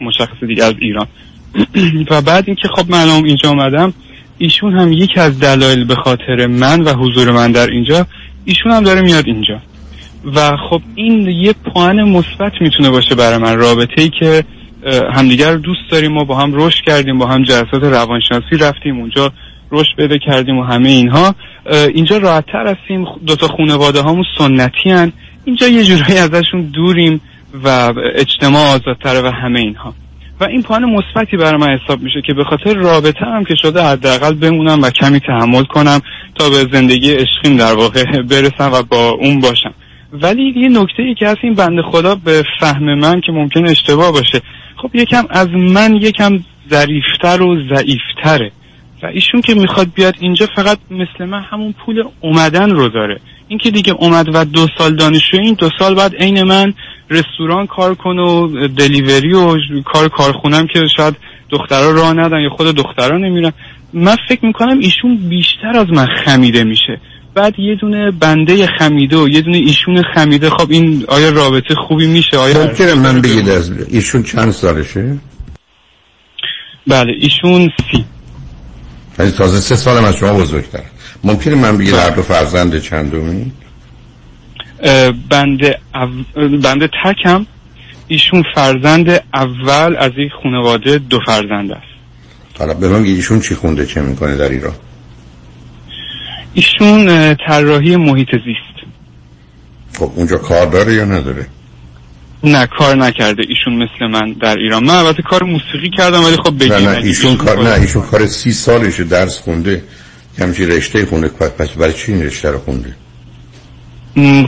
مشخص 0.00 0.44
دیگه 0.48 0.64
از 0.64 0.74
ایران. 0.78 1.06
و 2.10 2.20
بعد 2.22 2.44
اینکه 2.46 2.68
خب 2.68 2.90
من 2.90 3.08
اینجا 3.08 3.50
آمدم 3.50 3.92
ایشون 4.38 4.78
هم 4.78 4.92
یکی 4.92 5.20
از 5.20 5.40
دلایل 5.40 5.84
به 5.84 5.94
خاطر 5.94 6.46
من 6.46 6.80
و 6.80 6.92
حضور 6.92 7.30
من 7.30 7.52
در 7.52 7.66
اینجا 7.66 8.06
ایشون 8.44 8.72
هم 8.72 8.82
داره 8.82 9.00
میاد 9.00 9.26
اینجا. 9.26 9.60
و 10.34 10.56
خب 10.70 10.82
این 10.94 11.28
یه 11.28 11.52
پوان 11.52 12.02
مثبت 12.02 12.52
می‌تونه 12.60 12.90
باشه 12.90 13.14
برای 13.14 13.38
من. 13.38 13.56
رابطه 13.58 14.02
ای 14.02 14.10
که 14.20 14.44
همدیگر 15.14 15.56
دوست 15.56 15.90
داریم 15.90 16.12
ما 16.12 16.24
با 16.24 16.36
هم 16.36 16.54
رشد 16.54 16.84
کردیم 16.84 17.18
با 17.18 17.26
هم 17.26 17.42
جلسات 17.42 17.82
روانشناسی 17.82 18.56
رفتیم 18.60 18.98
اونجا 19.00 19.32
رشد 19.70 19.96
پیدا 19.96 20.16
کردیم 20.16 20.58
و 20.58 20.62
همه 20.62 20.88
اینها. 20.88 21.34
اینجا 21.94 22.18
راحتتر 22.18 22.66
هستیم. 22.66 23.06
دوتا 23.26 23.48
خانواده 23.48 24.00
هامون 24.00 24.24
سنتی 24.38 24.90
هن. 24.90 25.12
اینجا 25.44 25.68
یه 25.68 25.84
جورایی 25.84 26.18
ازشون 26.18 26.60
دوریم 26.60 27.20
و 27.64 27.92
اجتماع 28.14 28.62
آزادتره 28.62 29.20
و 29.20 29.32
همه 29.42 29.60
اینها. 29.60 29.94
و 30.40 30.44
این 30.44 30.62
پوان 30.62 30.84
مثبتی 30.84 31.36
برای 31.36 31.60
من 31.60 31.78
حساب 31.78 32.02
میشه 32.02 32.22
که 32.26 32.34
به 32.34 32.44
خاطر 32.44 32.74
رابطه 32.74 33.24
هم 33.24 33.44
که 33.44 33.54
شده 33.62 33.82
حداقل 33.82 34.34
بمونم 34.34 34.82
و 34.82 34.90
کمی 34.90 35.20
تحمل 35.20 35.64
کنم 35.64 36.00
تا 36.34 36.50
به 36.50 36.66
زندگی 36.72 37.12
عشقیم 37.12 37.56
در 37.56 37.74
واقع 37.74 38.04
برسم 38.30 38.72
و 38.72 38.82
با 38.82 39.10
اون 39.10 39.40
باشم. 39.40 39.74
ولی 40.12 40.54
یه 40.56 40.68
نکته 40.68 41.02
ای 41.02 41.14
که 41.14 41.28
هست 41.28 41.38
این 41.42 41.54
بنده 41.54 41.82
خدا 41.82 42.14
به 42.14 42.44
فهم 42.60 42.94
من 42.94 43.20
که 43.20 43.32
ممکن 43.32 43.66
اشتباه 43.66 44.12
باشه. 44.12 44.40
خب 44.76 44.90
یکم 44.94 45.24
از 45.30 45.48
من 45.48 45.96
یکم 45.96 46.38
ظریفتر 46.70 47.42
و 47.42 47.56
ضعیفتره. 47.74 48.52
و 49.02 49.06
ایشون 49.06 49.40
که 49.40 49.54
می‌خواد 49.54 49.94
بیاد 49.94 50.14
اینجا 50.20 50.46
فقط 50.56 50.78
مثل 50.90 51.24
من 51.24 51.42
همون 51.42 51.72
پول 51.72 52.02
اومدن 52.20 52.70
رو 52.70 52.88
داره. 52.88 53.20
این 53.52 53.58
که 53.58 53.70
دیگه 53.70 53.92
اومد 53.92 54.26
و 54.34 54.44
دو 54.44 54.66
سال 54.78 54.96
دانشجو 54.96 55.36
این 55.36 55.54
دو 55.54 55.68
سال 55.78 55.94
بعد 55.94 56.14
عین 56.14 56.42
من 56.42 56.74
رستوران 57.10 57.66
کار 57.66 57.94
کنه 57.94 58.22
و 58.22 58.68
دلیوری 58.68 59.32
و 59.32 59.56
کار 59.84 60.08
کارخونم 60.08 60.66
که 60.66 60.80
شاید 60.96 61.16
دخترها 61.50 61.90
راه 61.90 62.12
ندن 62.12 62.40
یا 62.40 62.50
خود 62.56 62.66
دخترها 62.66 63.18
نمیرن. 63.18 63.52
من 63.92 64.16
فکر 64.28 64.46
می‌کنم 64.46 64.78
ایشون 64.78 65.16
بیشتر 65.16 65.76
از 65.76 65.86
من 65.90 66.06
خمیده 66.24 66.64
میشه. 66.64 67.00
بعد 67.34 67.58
یه 67.58 67.74
دونه 67.74 68.10
بنده 68.10 68.66
خمیده 68.78 69.16
و 69.16 69.28
یه 69.28 69.40
دونه 69.40 69.56
ایشون 69.56 70.02
خمیده. 70.14 70.50
خب 70.50 70.70
این 70.70 71.04
آیا 71.08 71.30
رابطه 71.30 71.74
خوبی 71.88 72.06
میشه؟ 72.06 72.38
آیا 72.38 72.64
ممکنه 72.64 72.94
من 72.94 73.20
بگید 73.20 73.48
از 73.48 73.70
ایشون 73.88 74.22
چند 74.22 74.50
سالشه؟ 74.50 75.18
بله 76.86 77.12
ایشون 77.20 77.70
سی. 77.90 78.04
تازه 79.30 79.60
سه 79.60 79.76
سال 79.76 80.04
از 80.04 80.16
شما 80.16 80.32
بزرگتر. 80.32 80.82
ممکنه 81.24 81.54
من 81.54 81.78
بگید 81.78 81.94
هر 81.94 82.10
دو 82.10 82.22
فرزند 82.22 82.78
چندمی؟ 82.78 83.52
بنده, 85.30 85.78
او... 85.94 86.48
بنده 86.62 86.88
تکم 87.04 87.46
ایشون 88.08 88.44
فرزند 88.54 89.10
اول 89.34 89.96
از 89.98 90.12
این 90.16 90.30
خانواده 90.42 90.98
دو 90.98 91.18
فرزند 91.26 91.70
است. 91.70 91.82
حالا 92.58 92.74
به 92.74 92.88
من 92.88 93.04
ایشون 93.04 93.40
چی 93.40 93.54
خونده 93.54 93.86
چه 93.86 94.00
می‌کنه 94.00 94.36
در 94.36 94.48
ایران؟ 94.48 94.74
ایشون 96.54 97.34
طراحی 97.34 97.96
محیط 97.96 98.28
زیست. 98.28 98.72
خب 99.98 100.12
اونجا 100.16 100.38
کار 100.38 100.66
داره 100.66 100.94
یا 100.94 101.04
نداره؟ 101.04 101.46
نه 102.44 102.66
کار 102.66 102.96
نکرده 102.96 103.42
ایشون 103.48 103.74
مثل 103.74 104.06
من 104.06 104.32
در 104.32 104.56
ایران. 104.56 104.84
من 104.84 104.94
البته 104.94 105.22
کار 105.22 105.42
موسیقی 105.42 105.90
کردم 105.96 106.24
ولی 106.24 106.36
خب 106.36 106.58
بگیم 106.58 106.72
نه 106.72 106.80
نه 106.80 106.96
ایشون 106.96 107.36
کار 107.36 107.62
نه 107.62 107.80
ایشون 107.80 108.02
کار 108.02 108.26
سی 108.26 108.52
سالشه 108.52 109.04
درس 109.04 109.38
خونده. 109.38 109.82
همچین 110.38 110.68
رشته 110.70 111.06
خونده. 111.06 111.28
پس 111.28 111.70
برای 111.70 111.92
چی 111.92 112.12
این 112.12 112.22
رشته 112.22 112.50
رو 112.50 112.58
خونده؟ 112.58 112.96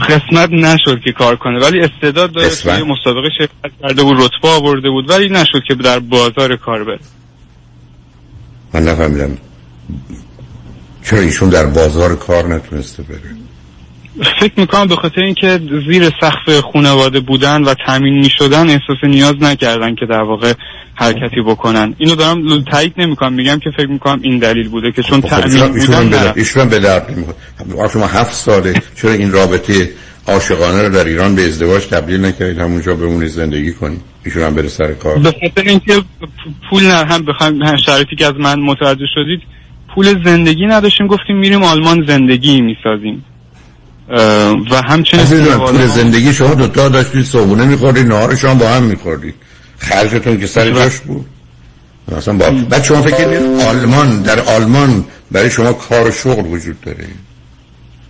قسمت 0.09 0.49
نشد 0.51 0.99
که 1.05 1.11
کار 1.11 1.35
کنه. 1.35 1.59
ولی 1.59 1.79
استعداد 1.79 2.31
داره 2.31 2.49
توی 2.49 2.83
مسابقه 2.83 3.29
شرکت 3.37 3.71
کرده 3.81 4.03
بود 4.03 4.17
رتبه 4.17 4.47
آورده 4.47 4.89
بود 4.89 5.09
ولی 5.09 5.29
نشد 5.29 5.63
که 5.67 5.75
در 5.75 5.99
بازار 5.99 6.55
کار 6.55 6.83
بره. 6.83 6.99
من 8.73 8.83
نفهمیدم. 8.83 9.37
چرا 11.03 11.19
ایشون 11.19 11.49
در 11.49 11.65
بازار 11.65 12.15
کار 12.15 12.55
نتونسته 12.55 13.03
بره؟ 13.03 13.35
فکر 14.39 14.53
می‌کنم 14.57 14.87
به 14.87 14.95
خاطر 14.95 15.23
اینکه 15.23 15.59
زیر 15.87 16.09
سقف 16.21 16.59
خانواده 16.73 17.19
بودن 17.19 17.63
و 17.63 17.73
تامین 17.85 18.19
می‌شدن 18.19 18.69
احساس 18.69 18.97
نیاز 19.03 19.35
نکردن 19.41 19.95
که 19.95 20.05
در 20.05 20.21
واقع 20.21 20.53
حرکتی 20.95 21.41
بکنن. 21.47 21.95
اینو 21.97 22.15
دارم 22.15 22.63
تایید 22.63 22.93
نمی‌کنم. 22.97 23.33
میگم 23.33 23.59
که 23.59 23.69
فکر 23.77 23.87
می‌کنم 23.87 24.19
این 24.21 24.39
دلیل 24.39 24.69
بوده 24.69 24.91
که 24.91 25.03
چون 25.03 25.21
تامین 25.21 25.67
بودن 25.67 26.33
ایشون 26.35 26.69
به 26.69 26.79
درد 26.79 27.15
شما 27.93 28.07
هفت 28.07 28.33
ساله. 28.33 28.81
چرا 28.95 29.11
این 29.11 29.31
رابطه 29.31 29.89
عاشقانه 30.27 30.81
رو 30.81 30.89
در 30.89 31.03
ایران 31.03 31.35
به 31.35 31.47
ازدواج 31.47 31.87
تبدیل 31.87 32.25
نکردید؟ 32.25 32.59
همونجا 32.59 32.95
بمونید 32.95 33.29
زندگی 33.29 33.73
کنید. 33.73 34.01
ایشون 34.25 34.43
هم 34.43 34.55
بره 34.55 34.67
سر 34.67 34.93
کار. 34.93 35.19
به 35.19 35.31
خاطر 35.31 35.69
اینکه 35.69 36.01
پول 36.69 36.83
نه 36.83 36.93
هم 36.93 37.25
بخوایم 37.25 37.77
شرایطی 37.85 38.15
که 38.15 38.25
از 38.25 38.33
من 38.39 38.59
متوجه 38.59 39.05
شدید 39.15 39.41
پول 39.95 40.23
زندگی 40.25 40.65
نداشتیم. 40.65 41.07
گفتیم 41.07 41.37
میریم 41.37 41.63
آلمان 41.63 42.05
زندگی 42.07 42.61
می‌سازیم. 42.61 43.25
و 44.71 44.81
همچنین 44.87 45.25
پول 45.57 45.87
زندگی 45.87 46.33
شما 46.33 46.53
دوتا 46.53 46.89
داشتید 46.89 47.25
صبحونه 47.25 47.65
میخوردید 47.65 48.07
نهار 48.07 48.35
با 48.59 48.69
هم 48.69 48.83
میخوردید. 48.83 49.35
خرجتون 49.77 50.39
که 50.39 50.47
سر 50.47 50.71
جاش 50.71 50.99
بود. 50.99 51.25
مثلا 52.17 52.33
با 52.33 52.51
بعد 52.69 52.83
شما 52.83 53.01
فکر 53.01 53.39
آلمان 53.67 54.21
در 54.21 54.39
آلمان 54.39 55.05
برای 55.31 55.49
شما 55.49 55.73
کار 55.73 56.07
و 56.07 56.11
شغل 56.11 56.45
وجود 56.45 56.81
داره. 56.81 57.07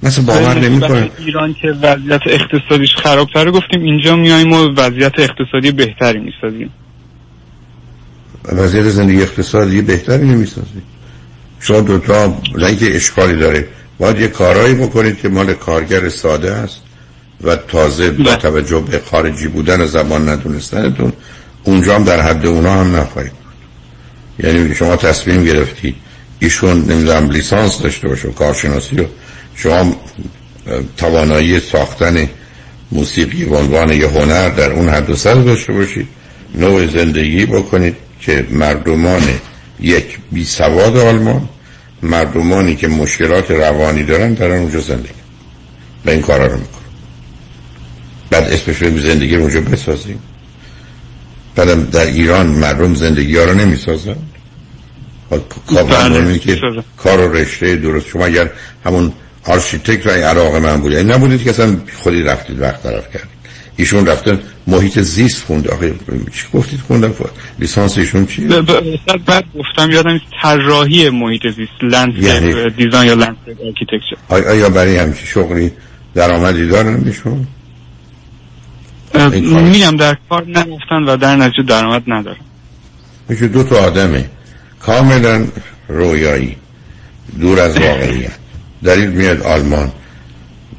مثلا 0.04 0.26
باور 0.26 0.60
نمی‌کنه 0.60 1.12
ایران 1.18 1.56
که 1.62 1.68
وضعیت 1.68 2.22
اقتصادیش 2.30 2.96
خرابتره 2.96 3.52
گفتیم 3.52 3.82
اینجا 3.84 4.16
میایم 4.16 4.54
و 4.54 4.74
وضعیت 4.78 5.14
اقتصادی 5.18 5.72
بهتری 5.72 6.20
می‌سازیم. 6.20 6.70
وضعیت 8.46 8.90
زندگی 8.90 9.22
اقتصادی 9.22 9.82
بهتری 9.82 10.28
نمی‌سازیم. 10.28 10.84
شما 11.60 11.82
دوتا 11.82 12.42
که 12.80 12.96
اشکالی 12.96 13.36
داره. 13.36 13.68
باید 14.00 14.20
یه 14.20 14.28
کارهایی 14.28 14.76
بکنید 14.76 15.18
که 15.18 15.30
مال 15.30 15.54
کارگر 15.54 16.10
ساده 16.10 16.52
است 16.52 16.82
و 17.44 17.56
تازه 17.56 18.12
با 18.12 18.24
بله. 18.24 18.36
توجه 18.36 18.80
به 18.80 19.02
خارجی 19.12 19.48
بودن 19.48 19.86
زبان 19.86 20.30
ندونستنتون 20.30 21.14
اونجا 21.66 21.96
هم 21.96 22.04
در 22.04 22.22
حد 22.22 22.46
اونا 22.46 22.74
هم 22.74 22.96
نخواهید 22.96 23.32
بود. 23.32 24.46
یعنی 24.46 24.76
شما 24.76 24.96
تصمیم 24.96 25.44
گرفتی 25.44 25.96
ایشون 26.40 26.78
نمی‌دونم 26.78 27.30
لیسانس 27.30 27.82
داشته 27.82 28.08
باشه 28.08 28.30
کارشناسی 28.32 28.96
و 28.96 29.06
شما 29.56 29.96
توانایی 30.98 31.60
ساختن 31.60 32.30
موسیقی 32.92 33.46
به 33.46 33.58
عنوان 33.58 33.90
یه 33.90 34.08
هنر 34.08 34.50
در 34.50 34.72
اون 34.72 34.90
حد 34.90 35.10
و 35.10 35.16
سر 35.16 35.34
داشته 35.34 35.74
باشید 35.74 36.08
نوع 36.56 36.88
زندگی 36.88 37.46
بکنید 37.46 37.96
که 38.22 38.46
مردمان 38.50 39.24
یک 39.80 40.18
بی 40.32 40.46
سواد 40.46 40.98
آلمان 40.98 41.50
مردمانی 42.02 42.76
که 42.76 42.88
مشکلات 42.88 43.52
روانی 43.52 44.04
دارن 44.04 44.34
دارن 44.34 44.58
اونجا 44.60 44.80
زندگی. 44.80 45.14
و 46.06 46.10
این 46.10 46.22
کارا 46.22 46.48
رو 46.48 46.58
می‌کنن. 46.58 46.82
بعد 48.30 48.44
اسمش 48.44 48.82
رو 48.82 49.00
زندگی 49.00 49.36
رو 49.36 49.42
اونجا 49.42 49.62
بسازیم. 49.62 50.20
بعدم 51.56 51.84
در 51.84 52.06
ایران 52.06 52.48
مردم 52.48 52.94
زندگی 52.94 53.38
ها 53.38 53.44
رو 53.44 53.54
نمی‌سازن. 53.54 54.16
بله، 55.90 56.40
که 56.40 56.62
کار 56.98 57.20
و 57.20 57.34
رشته 57.34 57.76
درست. 57.76 58.08
شما 58.08 58.26
اگر 58.26 58.50
همون 58.86 59.14
آرشیتکت 59.46 60.08
رای 60.08 60.22
عراق 60.22 60.56
من 60.56 60.82
بود 60.82 60.92
یعنی 60.92 61.14
نبودید 61.14 61.44
که 61.44 61.50
اصلا 61.50 61.78
خودی 61.94 62.24
رفتید 62.24 62.62
وقت 62.62 62.84
طرف 62.84 63.14
کرد 63.14 63.28
ایشون 63.78 64.06
رفتن 64.06 64.40
محیط 64.68 65.00
زیست 65.00 65.44
خونده 65.46 65.70
آخه 65.70 65.94
چی 66.34 66.44
گفتید 66.54 66.80
خوندن؟ 66.80 67.14
لیسانس 67.60 67.98
ایشون 67.98 68.26
چیه 68.26 68.48
بعد 69.28 69.44
گفتم 69.60 69.92
یادم 69.92 70.22
طراحی 70.42 71.10
محیط 71.10 71.42
زیست 71.56 71.84
land 71.94 72.24
یعنی... 72.24 72.70
design 72.70 73.08
یا 73.08 73.14
land 73.14 73.38
architecture. 73.48 74.16
آیا 74.30 74.70
برای 74.70 74.98
همچی 74.98 75.28
شغلی 75.28 75.72
درآمدی 76.16 76.68
دارن 76.68 77.04
ایشون؟ 77.06 77.48
میگم 79.72 79.98
در 79.98 80.18
کار 80.30 80.46
نرفتن 80.48 81.04
و 81.08 81.18
در 81.18 81.36
نتیجه 81.36 81.64
درآمد 81.64 82.04
ندارن. 82.08 82.38
میشه 83.30 83.48
دو 83.48 83.64
تا 83.64 83.76
آدمه. 83.76 84.26
کاملا 84.80 85.46
رویایی. 85.88 86.56
دور 87.40 87.60
از 87.60 87.78
واقعیت. 87.78 88.32
دلیل 88.84 89.10
میاد 89.10 89.42
آلمان. 89.42 89.92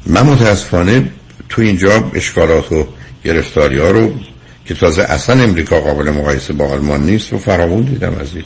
من 0.05 0.21
متاسفانه 0.21 1.09
تو 1.49 1.61
اینجا 1.61 2.11
اشکالات 2.13 2.71
و 2.71 2.87
گرفتاری 3.23 3.77
ها 3.77 3.91
رو 3.91 4.13
که 4.65 4.73
تازه 4.73 5.01
اصلا 5.01 5.43
امریکا 5.43 5.79
قابل 5.79 6.09
مقایسه 6.09 6.53
با 6.53 6.65
آلمان 6.65 7.03
نیست 7.03 7.33
و 7.33 7.37
فراوون 7.37 7.81
دیدم 7.81 8.15
عزیز. 8.21 8.43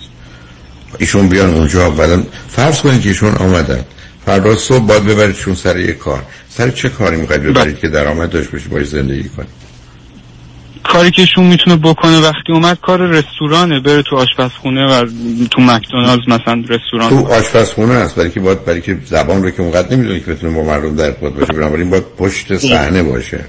ایشون 1.00 1.28
بیان 1.28 1.54
اونجا 1.54 1.86
اولا. 1.86 2.24
فرض 2.50 2.82
کنید 2.82 3.02
که 3.02 3.10
ایشون 3.10 3.36
آمدن. 3.36 3.86
فردا 4.26 4.56
صبح 4.56 4.86
باید 4.86 5.06
ببریدشون 5.06 5.56
سر 5.56 5.80
یه 5.80 5.94
کار. 5.94 6.24
سر 6.50 6.70
چه 6.70 6.90
کاری 6.90 7.16
می‌خواید 7.16 7.44
ببرید 7.44 7.80
که 7.80 7.88
درآمد 7.88 8.30
داشت 8.30 8.52
باشه 8.52 8.70
باید 8.70 8.86
زندگی 8.86 9.30
کنید. 9.30 9.61
کاری 10.84 11.12
که 11.12 11.22
ایشون 11.22 11.46
می‌تونه 11.46 11.76
بکنه 11.76 12.20
وقتی 12.20 12.54
اومد 12.54 12.78
کار 12.82 13.02
رستورانه 13.08 13.80
بره 13.80 14.02
تو 14.02 14.16
آشپزخونه 14.16 14.86
و 14.86 15.06
تو 15.52 15.62
مکدونالدز 15.62 16.28
مثلا 16.28 16.64
رستوران 16.70 17.10
تو 17.10 17.28
آشپزخونه 17.28 17.94
است 17.94 18.16
برای 18.16 18.32
که 18.32 18.40
باید 18.40 18.66
برای 18.66 18.82
که 18.82 18.98
زبان 19.06 19.44
رو 19.44 19.52
که 19.52 19.62
اونقدر 19.62 19.96
نمی‌دونی 19.96 20.20
که 20.20 20.32
بتونه 20.32 20.56
با 20.56 20.64
مردم 20.64 20.96
در 20.96 21.06
ارتباط 21.06 21.34
باشه 21.34 21.54
بنابراین 21.54 21.90
باید 21.90 22.04
پشت 22.18 22.58
صحنه 22.58 23.04
باشه. 23.04 23.46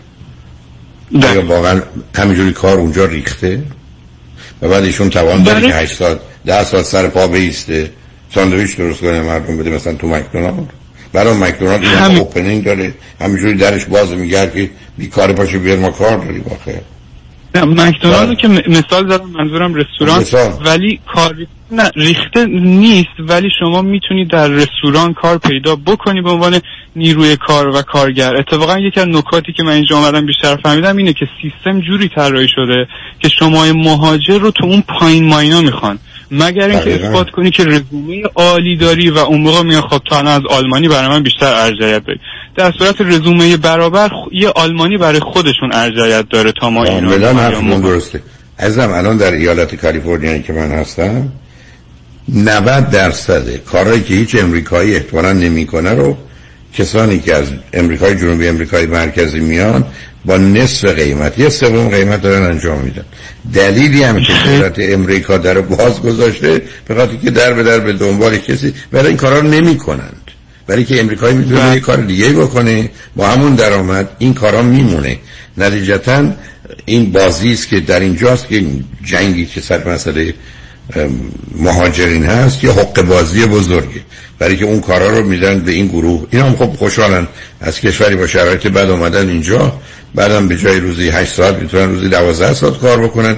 یا 1.10 1.46
واقعا 1.46 1.82
همینجوری 2.16 2.52
کار 2.52 2.78
اونجا 2.78 3.04
ریخته؟ 3.04 3.62
و 4.62 4.68
بعد 4.68 4.84
ایشون 4.84 5.10
توان 5.10 5.42
داره 5.42 5.60
که 5.60 5.74
8 5.74 5.94
ساعت 5.94 6.18
10 6.46 6.64
ساعت 6.64 6.84
سر 6.84 7.08
پا 7.08 7.26
بیسته 7.26 7.90
ساندویچ 8.34 8.76
درست 8.76 9.00
کنه 9.00 9.22
مردم 9.22 9.58
بده 9.58 9.70
مثلا 9.70 9.94
تو 9.94 10.06
مکدونالد. 10.06 10.72
برای 11.12 11.34
مکدونالد 11.34 11.84
هم 11.84 12.18
اوپنینگ 12.18 12.64
داره 12.64 12.94
همینجوری 13.20 13.54
درش 13.54 13.84
باز 13.84 14.10
میگرد 14.10 14.54
که 14.54 14.70
بیکار 14.98 15.32
پاشه 15.32 15.58
بیاد 15.58 15.78
ما 15.78 15.90
کار 15.90 16.16
داریم 16.18 16.44
آخه. 16.50 16.82
نه 17.54 17.64
مکدونالد 17.64 18.38
که 18.38 18.48
مثال 18.48 19.10
زدم 19.10 19.30
منظورم 19.30 19.74
رستوران. 19.74 20.20
مثال. 20.20 20.52
ولی 20.64 21.00
کار 21.14 21.34
نه 21.70 21.90
ریخته 21.96 22.46
نیست 22.46 23.08
ولی 23.18 23.48
شما 23.60 23.82
می‌تونید 23.82 24.30
در 24.30 24.48
رستوران 24.48 25.14
کار 25.14 25.38
پیدا 25.38 25.76
بکنی 25.76 26.22
به 26.22 26.30
عنوان 26.30 26.60
نیروی 26.96 27.36
کار 27.36 27.68
و 27.68 27.82
کارگر. 27.82 28.36
اتفاقا 28.36 28.78
یکی 28.78 29.00
از 29.00 29.08
نکاتی 29.08 29.52
که 29.52 29.62
من 29.62 29.72
اینجا 29.72 29.96
آمدم 29.96 30.26
بیشتر 30.26 30.56
فهمیدم 30.56 30.96
اینه 30.96 31.12
که 31.12 31.28
سیستم 31.42 31.80
جوری 31.80 32.08
طراحی 32.08 32.48
شده 32.48 32.86
که 33.18 33.28
شما 33.28 33.72
مهاجر 33.72 34.38
رو 34.38 34.50
تو 34.50 34.66
اون 34.66 34.82
پایین 34.88 35.24
ماینا 35.24 35.60
می‌خوان. 35.60 35.98
مگر 36.30 36.68
اینکه. 36.68 36.94
اثبات 36.94 37.30
کنی 37.30 37.50
که 37.50 37.64
رزومه 37.64 38.22
عالی 38.34 38.76
داری 38.76 39.10
و 39.10 39.18
اون 39.18 39.40
موقع 39.40 39.62
میگن 39.62 39.80
خب 39.80 40.00
الان 40.10 40.26
از 40.26 40.42
آلمانی 40.50 40.88
برای 40.88 41.08
من 41.08 41.22
بیشتر 41.22 41.52
ارجحیت 41.54 42.06
داری 42.06 42.20
در 42.56 42.72
صورت 42.78 43.00
رزومه 43.00 43.56
برابر 43.56 44.08
خ- 44.08 44.28
یه 44.32 44.48
آلمانی 44.48 44.98
برای 44.98 45.20
خودشون 45.20 45.72
ارجحیت 45.72 46.28
داره 46.30 46.52
تا 46.60 46.70
ما 46.70 46.84
ما. 47.60 47.78
درسته. 47.78 48.20
ازم 48.58 48.90
الان 48.90 49.16
در 49.16 49.32
ایالت 49.32 49.74
کالیفرنیا 49.74 50.38
که 50.38 50.52
من 50.52 50.70
هستم 50.70 51.28
90 52.28 52.90
درصد 52.90 53.56
کارهایی 53.56 54.02
که 54.02 54.14
هیچ 54.14 54.34
امریکایی 54.34 54.94
احتمالا 54.94 55.32
نمی‌کنه 55.32 55.90
رو 55.90 56.16
کسانی 56.74 57.18
که 57.20 57.34
از 57.34 57.46
امریکای 57.72 58.16
جنوبی 58.16 58.48
امریکای 58.48 58.86
مرکزی 58.86 59.40
میان 59.40 59.84
با 60.24 60.36
نصف 60.36 60.84
قیمت 60.84 61.38
یه 61.38 61.48
سوم 61.48 61.88
قیمت 61.88 62.22
دارن 62.22 62.42
انجام 62.42 62.78
میدن. 62.78 63.04
دلیلی 63.54 64.02
هم 64.02 64.20
که 64.20 64.32
دولت 64.46 64.76
امریکا 64.78 65.38
در 65.38 65.60
باز 65.60 66.02
گذاشته 66.02 66.62
به 66.88 66.94
خاطر 66.94 67.16
که 67.16 67.30
در 67.30 67.52
به 67.52 67.62
در 67.62 67.78
به 67.78 67.92
دنبال 67.92 68.36
کسی 68.38 68.74
برای 68.92 69.06
این 69.08 69.16
کارا 69.16 69.38
رو 69.38 69.48
نمی‌کنند 69.48 70.21
برای 70.72 70.84
که 70.84 71.00
امریکایی 71.00 71.34
می‌تونه 71.34 71.74
یه 71.74 71.80
کار 71.80 71.96
دیگه 71.96 72.28
بکنه 72.28 72.90
با 73.16 73.28
همون 73.28 73.54
درآمد 73.54 74.08
این 74.18 74.34
کارا 74.34 74.62
میمونه. 74.62 75.18
نتیجتا 75.58 76.24
این 76.84 77.12
بازی 77.12 77.52
است 77.52 77.68
که 77.68 77.80
در 77.80 78.00
اینجاست 78.00 78.48
که 78.48 78.56
این 78.56 78.84
جنگی 79.04 79.46
که 79.46 79.60
سر 79.60 79.88
مسئله 79.88 80.34
مهاجرین 81.54 82.24
هست 82.24 82.64
یه 82.64 82.72
حق 82.72 83.02
بازی 83.02 83.46
بزرگه. 83.46 84.00
برای 84.38 84.56
که 84.56 84.64
اون 84.64 84.80
کارا 84.80 85.18
رو 85.18 85.28
میدن 85.28 85.58
به 85.60 85.72
این 85.72 85.86
گروه. 85.86 86.26
اینا 86.30 86.44
هم 86.44 86.56
خب 86.56 86.72
خوشحالن 86.76 87.28
از 87.60 87.80
کشوری 87.80 88.16
با 88.16 88.26
شرایط 88.26 88.66
بد 88.66 88.90
اومدن 88.90 89.28
اینجا. 89.28 89.80
بعدم 90.14 90.48
به 90.48 90.56
جای 90.56 90.80
روزی 90.80 91.08
8 91.08 91.32
ساعت 91.32 91.54
می‌تونن 91.54 91.88
روزی 91.88 92.08
12 92.08 92.54
ساعت 92.54 92.78
کار 92.78 93.02
بکنن. 93.02 93.36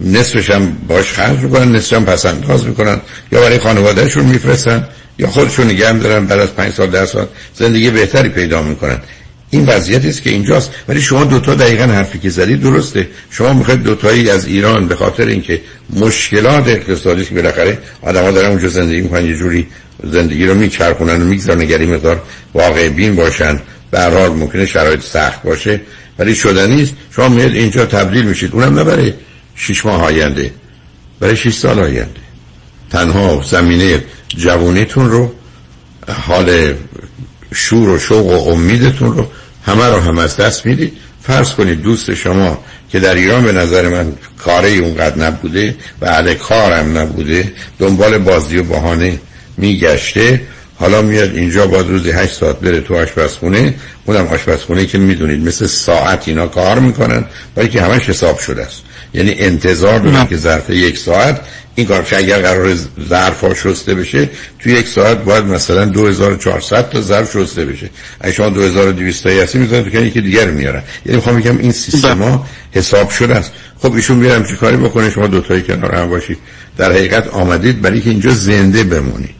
نصفش 0.00 0.50
هم 0.50 0.76
باش 0.88 1.12
خرج 1.12 1.38
می‌کنن 1.38 1.72
نصفش 1.72 1.92
هم 1.92 2.04
پس 2.04 2.26
انداز 2.26 2.66
می‌کنن. 2.66 3.00
یا 3.32 3.40
برای 3.40 3.58
خانوادهشون 3.58 4.24
میفرستن. 4.24 4.88
یا 5.18 5.30
خودشون 5.30 5.66
نگه 5.66 5.88
هم 5.88 5.98
دارن 5.98 6.26
بعد 6.26 6.38
از 6.38 6.54
5 6.54 6.72
سال 6.72 6.90
10 6.90 7.06
سال 7.06 7.26
زندگی 7.54 7.90
بهتری 7.90 8.28
پیدا 8.28 8.62
می‌کنن. 8.62 8.98
این 9.50 9.66
وضعیتی 9.66 10.08
است 10.08 10.22
که 10.22 10.30
اینجاست. 10.30 10.70
ولی 10.88 11.00
شما 11.00 11.24
دوتا 11.24 11.54
دقیقا 11.54 11.84
حرفی 11.84 12.18
که 12.18 12.30
زدید 12.30 12.60
درسته. 12.60 13.08
شما 13.30 13.52
می‌خواید 13.52 13.82
دوتایی 13.82 14.30
از 14.30 14.46
ایران 14.46 14.88
به 14.88 14.96
خاطر 14.96 15.26
اینکه 15.26 15.60
مشکلات 15.90 16.68
اقتصادی 16.68 17.24
که 17.24 17.34
بالاخره 17.34 17.78
آدم‌ها 18.02 18.30
دارن 18.30 18.50
اونجا 18.50 18.68
زندگی 18.68 19.00
می‌کنن 19.00 19.26
یه 19.26 19.36
جوری 19.36 19.66
زندگی 20.12 20.46
رو 20.46 20.54
میچرخونن 20.54 21.22
و 21.22 21.24
می‌گذارن 21.24 21.62
نگری 21.62 21.86
مقدار 21.86 22.22
واقع 22.54 22.88
بین 22.88 23.16
باشن. 23.16 23.60
به 23.90 24.00
هر 24.00 24.28
ممکنه 24.28 24.66
شرایط 24.66 25.00
سخت 25.02 25.42
باشه. 25.42 25.80
ولی 26.18 26.34
شدنی 26.34 26.82
است. 26.82 26.92
شما 27.16 27.28
میاد 27.28 27.54
اینجا 27.54 27.86
تبدیل 27.86 28.24
میشید. 28.24 28.50
اونم 28.52 28.78
نه 28.78 28.84
برای 28.84 29.12
6 29.56 29.86
ماه 29.86 30.02
آینده 30.02 30.50
برای 31.20 31.36
6 31.36 31.54
سال 31.54 31.78
آینده. 31.78 32.20
تنها 32.90 33.44
زمینه 33.50 34.04
جوونیتون 34.36 35.10
رو 35.10 35.32
حال 36.26 36.74
شور 37.54 37.88
و 37.88 37.98
شوق 37.98 38.26
و 38.26 38.50
امیدتون 38.50 39.16
رو 39.16 39.26
همه 39.66 39.86
رو 39.86 40.00
هم 40.00 40.18
از 40.18 40.36
دست 40.36 40.66
می‌دید 40.66 40.92
فرض 41.22 41.50
کنید 41.50 41.82
دوست 41.82 42.14
شما 42.14 42.58
که 42.90 43.00
در 43.00 43.14
ایران 43.14 43.44
به 43.44 43.52
نظر 43.52 43.88
من 43.88 44.12
کاره 44.38 44.68
اونقدر 44.68 45.18
نبوده 45.18 45.76
و 46.00 46.06
اهل 46.06 46.34
کارم 46.34 46.98
نبوده 46.98 47.52
دنبال 47.78 48.18
بازی 48.18 48.58
و 48.58 48.62
بهانه 48.62 49.18
میگشته. 49.56 50.40
حالا 50.76 51.02
میاد 51.02 51.34
اینجا 51.34 51.66
باید 51.66 51.86
روزی 51.86 52.10
هشت 52.10 52.32
ساعت 52.32 52.60
بره 52.60 52.80
تو 52.80 52.94
آشپزخونه. 52.94 53.74
اونم 54.06 54.26
آشپزخونه 54.26 54.86
که 54.86 54.98
می‌دونید 54.98 55.46
مثل 55.46 55.66
ساعت 55.66 56.28
اینا 56.28 56.46
کار 56.46 56.78
می‌کنن 56.78 57.24
برای 57.54 57.68
که 57.68 57.82
همش 57.82 58.08
حساب 58.08 58.38
شده 58.38 58.62
است. 58.62 58.82
یعنی 59.14 59.34
انتظار 59.38 59.98
دارن 59.98 60.26
که 60.26 60.36
ظرف 60.36 60.70
یک 60.70 60.98
ساعت 60.98 61.40
این 61.74 61.86
کار 61.86 62.02
که 62.02 62.16
اگر 62.16 62.40
قرار 62.40 62.76
ظرف 63.08 63.44
شسته 63.62 63.94
بشه 63.94 64.30
توی 64.58 64.72
یک 64.72 64.88
ساعت 64.88 65.24
باید 65.24 65.44
مثلا 65.44 65.84
2400 65.84 66.90
تا 66.90 67.00
ظرف 67.00 67.32
شسته 67.32 67.64
بشه. 67.64 67.90
اگه 68.20 68.32
شما 68.32 68.48
2200 68.48 69.24
تا 69.24 69.30
هستی 69.30 69.58
می‌ذارن 69.58 69.90
تو 69.90 70.10
که 70.10 70.20
دیگر 70.20 70.50
میارن 70.50 70.82
یعنی 71.06 71.16
می‌خوام 71.16 71.40
بگم 71.40 71.58
این 71.58 71.72
سیستما 71.72 72.46
حساب 72.72 73.10
شده 73.10 73.34
است. 73.34 73.52
خب 73.82 73.94
ایشون 73.94 74.16
میرم 74.16 74.44
چه 74.44 74.56
کاری 74.56 74.76
بکنه؟ 74.76 75.10
شما 75.10 75.26
دوتایی 75.26 75.62
کنار 75.62 75.94
هم 75.94 76.08
باشید. 76.08 76.38
در 76.76 76.92
حقیقت 76.92 77.28
آمدید 77.28 77.80
برای 77.80 78.00
که 78.00 78.10
اینجا 78.10 78.30
زنده 78.30 78.84
بمونید. 78.84 79.34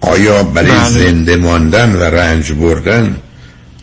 آیا 0.00 0.42
برای 0.42 0.70
بله. 0.70 0.88
زنده 0.88 1.36
ماندن 1.36 1.96
و 1.96 2.02
رنج 2.02 2.52
بردن 2.52 3.16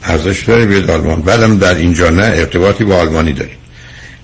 ارزش 0.04 0.44
داره؟ 0.44 0.66
بیاد 0.66 0.90
آلمان. 0.90 1.22
بعدم 1.22 1.58
در 1.58 1.76
اینجا 1.76 2.10
نه 2.10 2.24
ارتباطی 2.24 2.84
با 2.84 2.96
آلمانی 2.96 3.34
دارید 3.34 3.58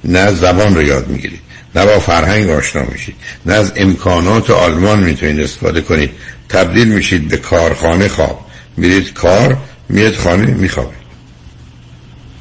نه 0.03 0.31
زبان 0.31 0.75
رو 0.75 0.81
یاد 0.81 1.07
می‌گیرید. 1.07 1.48
نه 1.75 1.85
با 1.85 1.99
فرهنگ 1.99 2.49
آشنا 2.49 2.83
میشید 2.91 3.15
نه 3.45 3.53
از 3.53 3.73
امکانات 3.75 4.49
آلمان 4.49 4.99
می‌تونید 4.99 5.39
استفاده 5.39 5.81
کنید. 5.81 6.11
تبدیل 6.49 6.87
میشید 6.87 7.27
به 7.27 7.37
کارخانه 7.37 8.07
خواب. 8.07 8.45
میرید 8.77 9.13
کار 9.13 9.57
میاد 9.89 10.15
خانه 10.15 10.45
میخوابید 10.45 10.99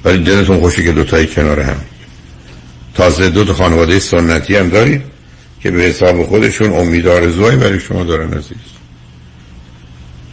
ولی 0.04 0.24
دلتون 0.24 0.60
خوشی 0.60 0.84
که 0.84 0.92
دوتایی 0.92 1.26
کنار 1.26 1.60
هم. 1.60 1.80
تازه 2.94 3.30
دو 3.30 3.44
تا 3.44 3.54
خانواده 3.54 3.98
سنتی 3.98 4.56
هم 4.56 4.68
دارید 4.68 5.02
که 5.60 5.70
به 5.70 5.82
حساب 5.82 6.26
خودشون 6.26 6.72
امیدار 6.72 7.30
زوی 7.30 7.56
برای 7.56 7.80
شما 7.80 8.04
دارن 8.04 8.32
عزیز. 8.32 8.56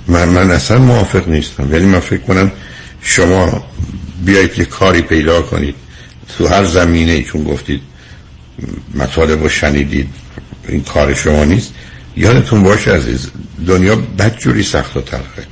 من, 0.08 0.30
من 0.30 0.52
اصلا 0.52 0.80
موافق 0.80 1.28
نیستم. 1.28 1.72
ولی 1.72 1.86
من 1.86 2.00
فکر 2.00 2.22
کنم 2.22 2.52
شما 3.02 3.64
بیایید 4.26 4.60
یه 4.60 4.66
کاری 4.66 5.02
پیدا 5.02 5.42
کنید. 5.42 5.76
تو 6.38 6.48
هر 6.48 6.66
زمینه 6.66 7.24
چون 7.24 7.44
گفتید 7.44 7.82
مطالب 8.96 9.44
رو 9.44 9.50
شنیدید 9.50 10.10
این 10.68 10.84
کار 10.84 11.14
شما 11.14 11.44
نیست. 11.44 11.74
یادتون 12.18 12.64
باشه 12.64 12.92
عزیز 12.92 13.30
دنیا 13.68 13.96
بدجوری 13.96 14.64
سخت 14.64 14.98
و 14.98 15.02
تلخه. 15.02 15.48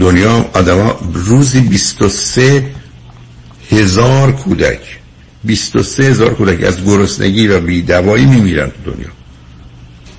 دنیا 0.00 0.50
آدما 0.52 0.98
روزی 1.12 1.60
23 1.60 2.70
هزار 3.70 4.32
کودک 4.32 4.98
23 5.44 6.04
هزار 6.04 6.34
کودک 6.34 6.64
از 6.64 6.84
گرسنگی 6.84 7.48
و 7.48 7.60
بیدوایی 7.60 8.26
میمیرن 8.26 8.70
تو 8.70 8.92
دنیا. 8.92 9.08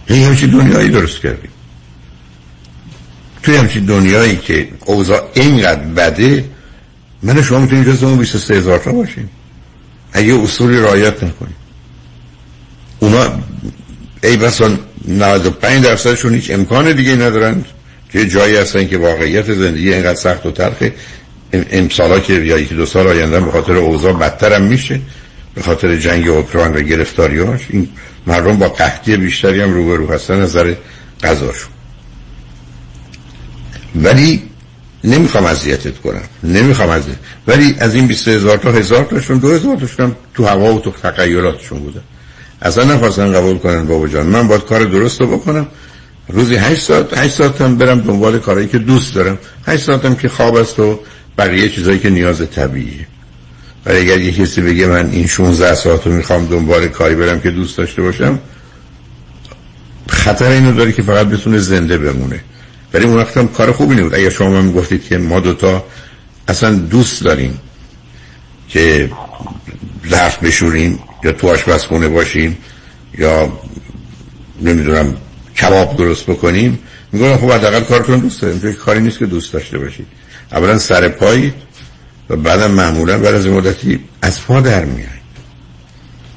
این 0.07 0.25
همچین 0.25 0.49
دنیایی 0.49 0.89
درست 0.89 1.19
کردیم. 1.19 1.51
توی 3.43 3.55
همچین 3.55 3.85
دنیایی 3.85 4.35
که 4.35 4.69
اوضاع 4.85 5.29
اینقدر 5.33 5.81
بده 5.81 6.45
من 7.23 7.41
شما 7.41 7.59
می‌تونیم 7.59 7.83
جز 7.83 8.03
اون 8.03 8.17
23 8.17 8.55
هزار 8.55 8.79
تا 8.79 8.91
باشیم. 8.91 9.29
اگه 10.13 10.33
اصولی 10.33 10.77
رعایت 10.79 11.23
نکنیم. 11.23 11.55
اونا 12.99 13.39
ای 14.23 14.37
بسا 14.37 14.69
95 15.07 15.83
درصدشون 15.83 16.33
هیچ 16.33 16.51
امکان 16.51 16.91
دیگه 16.91 17.15
ندارن 17.15 17.65
که 18.11 18.27
جایی 18.27 18.55
هستن 18.55 18.87
که 18.87 18.97
واقعیت 18.97 19.53
زندگی 19.53 19.93
اینقدر 19.93 20.19
سخت 20.19 20.45
و 20.45 20.51
تلخه. 20.51 20.93
امسالا 21.53 22.19
که 22.19 22.33
یا 22.33 22.59
یکی 22.59 22.75
دو 22.75 22.85
سال 22.85 23.07
آینده 23.07 23.39
به 23.39 23.51
خاطر 23.51 23.75
اوضاع 23.75 24.13
بدتر 24.13 24.53
هم 24.53 24.61
میشه 24.61 24.99
به 25.55 25.61
خاطر 25.61 25.95
جنگ 25.95 26.27
اوکراین 26.27 26.75
و 26.75 26.81
گرفتاریاش 26.81 27.59
این 27.69 27.89
مردم 28.27 28.57
با 28.57 28.69
قحطی 28.69 29.17
بیشتری 29.17 29.61
هم 29.61 29.73
روبرو 29.73 30.11
هستن 30.11 30.33
از 30.33 30.39
نظر 30.39 30.73
غذاشون. 31.23 31.71
ولی 33.95 34.43
نمی‌خوام 35.03 35.45
اذیتت 35.45 35.97
کنم 35.97 36.21
نمی‌خوام 36.43 36.89
از 36.89 37.03
ولی 37.47 37.75
از 37.79 37.95
این 37.95 38.07
20 38.07 38.27
هزار 38.27 38.57
تا 38.57 38.71
هزار 38.71 39.03
تاشون 39.03 39.37
دو 39.37 39.51
هزار 39.51 39.77
تاشون 39.77 40.15
تو 40.33 40.45
هوا 40.45 40.73
و 40.73 40.79
تو 40.79 40.91
تغییراتشون 40.91 41.79
بودن 41.79 42.01
اصلا 42.61 42.83
نخواستن 42.83 43.33
قبول 43.33 43.57
کنن 43.57 43.85
بابا 43.87 44.07
جان. 44.07 44.25
من 44.25 44.47
باید 44.47 44.65
کار 44.65 44.83
درست 44.83 45.21
رو 45.21 45.27
بکنم. 45.27 45.67
روزی 46.27 46.55
8 46.55 46.81
ساعت 46.81 47.17
8 47.17 47.33
ساعت 47.33 47.61
هم 47.61 47.77
برم 47.77 47.99
دنبال 47.99 48.39
کارهایی 48.39 48.67
که 48.67 48.77
دوست 48.77 49.15
دارم. 49.15 49.37
8 49.67 49.83
ساعت 49.83 50.05
هم 50.05 50.15
که 50.15 50.29
خواب 50.29 50.55
است 50.55 50.79
و 50.79 50.99
بقیه 51.37 51.69
چیزایی 51.69 51.99
که 51.99 52.09
نیاز 52.09 52.49
طبیعیه. 52.55 53.07
ولی 53.85 53.99
اگر 53.99 54.21
یه 54.21 54.31
کسی 54.31 54.61
بگه 54.61 54.87
من 54.87 55.09
این 55.09 55.27
16 55.27 55.75
ساعت 55.75 56.07
رو 56.07 56.13
می‌خوام 56.13 56.45
دنبال 56.45 56.87
کاری 56.87 57.15
برم 57.15 57.39
که 57.39 57.51
دوست 57.51 57.77
داشته 57.77 58.01
باشم 58.01 58.39
خطر 60.07 60.51
اینو 60.51 60.71
داره 60.71 60.91
که 60.91 61.01
فقط 61.01 61.27
بتونه 61.27 61.57
زنده 61.57 61.97
بمونه. 61.97 62.39
ولی 62.93 63.05
اون 63.05 63.17
وقت 63.17 63.37
هم 63.37 63.47
کار 63.47 63.71
خوبی 63.71 63.95
نبود. 63.95 64.15
اگر 64.15 64.29
شما 64.29 64.49
من 64.49 64.71
گفتید 64.71 65.03
که 65.03 65.17
ما 65.17 65.39
دوتا 65.39 65.83
اصلا 66.47 66.75
دوست 66.75 67.23
داریم 67.23 67.59
که 68.69 69.11
ظرف 70.09 70.43
بشوریم 70.43 70.99
یا 71.23 71.31
تو 71.31 71.47
آشپزخونه 71.47 72.07
باشیم 72.07 72.57
یا 73.17 73.59
نمی‌دونم 74.61 75.17
کباب 75.61 75.97
درست 75.97 76.25
بکنیم 76.25 76.79
میگم 77.11 77.37
خب 77.37 77.51
حداقل 77.51 77.79
کارتون 77.79 78.19
دوست 78.19 78.41
داریم. 78.41 78.73
کاری 78.73 78.99
نیست 78.99 79.19
که 79.19 79.25
دوست 79.25 79.53
داشته 79.53 79.77
باشید 79.77 80.07
اولا 80.51 80.77
سر 80.77 81.07
پایی 81.07 81.53
و 82.29 82.35
بعدم 82.35 82.71
معمولا 82.71 83.17
بعد 83.17 83.35
از 83.35 83.47
مدتی 83.47 83.99
از 84.21 84.45
پا 84.45 84.61
در 84.61 84.85
میایید 84.85 85.19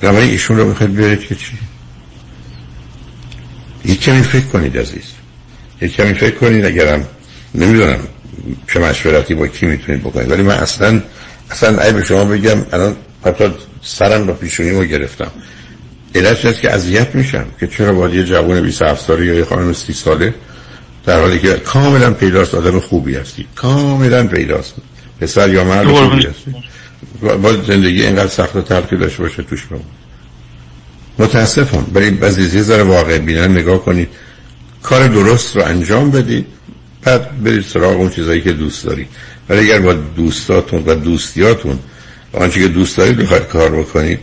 بنابراین 0.00 0.30
ایشون 0.30 0.56
رو 0.56 0.68
می‌خواید 0.68 0.94
بیارید 0.94 1.20
که 1.20 1.34
چی؟ 1.34 1.58
یک 3.84 4.00
کمی 4.00 4.22
فکر 4.22 4.46
کنید 4.46 4.78
عزیز. 4.78 5.04
یک 5.80 5.94
کمی 5.94 6.14
فکر 6.14 6.34
کنید 6.34 6.64
اگرم 6.64 7.06
نمی‌دونم 7.54 7.98
چه 8.72 8.80
مشورتی 8.80 9.34
با 9.34 9.46
کی 9.46 9.66
می‌تونید 9.66 10.00
بکنید. 10.00 10.30
ولی 10.30 10.42
من 10.42 10.54
اصلا 10.54 11.02
اصلا 11.50 11.82
ای 11.82 11.92
به 11.92 12.04
شما 12.04 12.24
بگم 12.24 12.58
الان 12.72 12.96
حتی 13.26 13.44
سرم 13.82 14.28
رو 14.28 14.34
پیشونی 14.34 14.70
رو 14.70 14.84
گرفتم. 14.84 15.30
علت 16.14 16.44
هست 16.44 16.60
که 16.60 16.72
اذیت 16.72 17.14
میشم 17.14 17.46
که 17.60 17.66
چرا 17.66 17.92
باید 17.92 18.14
یه 18.14 18.24
جوان 18.24 18.60
27 18.60 19.06
ساله 19.06 19.26
یا 19.26 19.34
یه 19.34 19.44
خانم 19.44 19.72
30 19.72 19.92
ساله 19.92 20.34
در 21.06 21.20
حالی 21.20 21.38
که 21.38 21.52
کاملا 21.52 22.10
پیداست 22.10 22.54
آدم 22.54 22.80
خوبی 22.80 23.14
هستی. 23.14 23.46
کاملا 23.54 24.26
پیداست. 24.26 24.74
پسر 25.20 25.48
یا 25.48 25.64
مرد 25.64 25.86
خوبی 25.86 26.26
هستی. 26.26 26.54
باید 27.42 27.64
زندگی 27.64 28.02
اینقدر 28.02 28.28
سخت 28.28 28.56
و 28.56 28.62
تلخی 28.62 28.96
داشته 28.96 29.22
باشه 29.22 29.42
توش 29.42 29.64
بمون. 29.64 29.84
متاسفم. 31.18 31.86
برای 31.92 32.10
بعضی 32.10 32.62
ذره 32.62 32.82
واقع 32.82 33.18
بینن 33.18 33.50
نگاه 33.50 33.84
کنید. 33.84 34.08
کار 34.82 35.06
درست 35.06 35.56
رو 35.56 35.62
انجام 35.64 36.10
بدید. 36.10 36.46
بعد 37.02 37.42
برید 37.42 37.64
سراغ 37.64 37.96
اون 37.96 38.10
چیزایی 38.10 38.40
که 38.40 38.52
دوست 38.52 38.84
دارید. 38.84 39.08
ولی 39.48 39.60
اگر 39.60 39.78
با 39.78 39.92
دوستاتون 39.92 40.82
و 40.86 40.94
دوستیاتون 40.94 41.78
آنچه 42.32 42.60
که 42.60 42.68
دوست 42.68 42.96
دارید 42.96 43.16
بخواید 43.16 43.42
کار 43.42 43.70
بکنید 43.70 44.18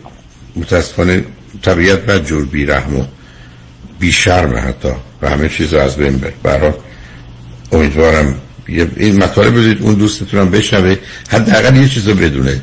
متاسفانه 0.55 1.24
طبیعت 1.62 1.99
بعد 1.99 2.26
جور 2.26 2.45
بی 2.45 2.66
رحم 2.66 2.95
و 2.95 3.05
بی 3.99 4.12
شرم 4.12 4.57
حتی 4.57 4.91
و 5.22 5.30
همه 5.30 5.49
چیز 5.49 5.74
رو 5.74 5.80
از 5.80 5.95
بین 5.95 6.18
بر 6.18 6.34
برای 6.43 6.74
امیدوارم 7.72 8.36
این 8.68 9.24
مطالب 9.24 9.57
بدید 9.60 9.82
اون 9.82 9.93
دوستتونم 9.93 10.51
بشنوه 10.51 10.95
حداقل 11.30 11.76
یه 11.76 11.89
چیز 11.89 12.07
رو 12.07 12.16
بدونه. 12.16 12.62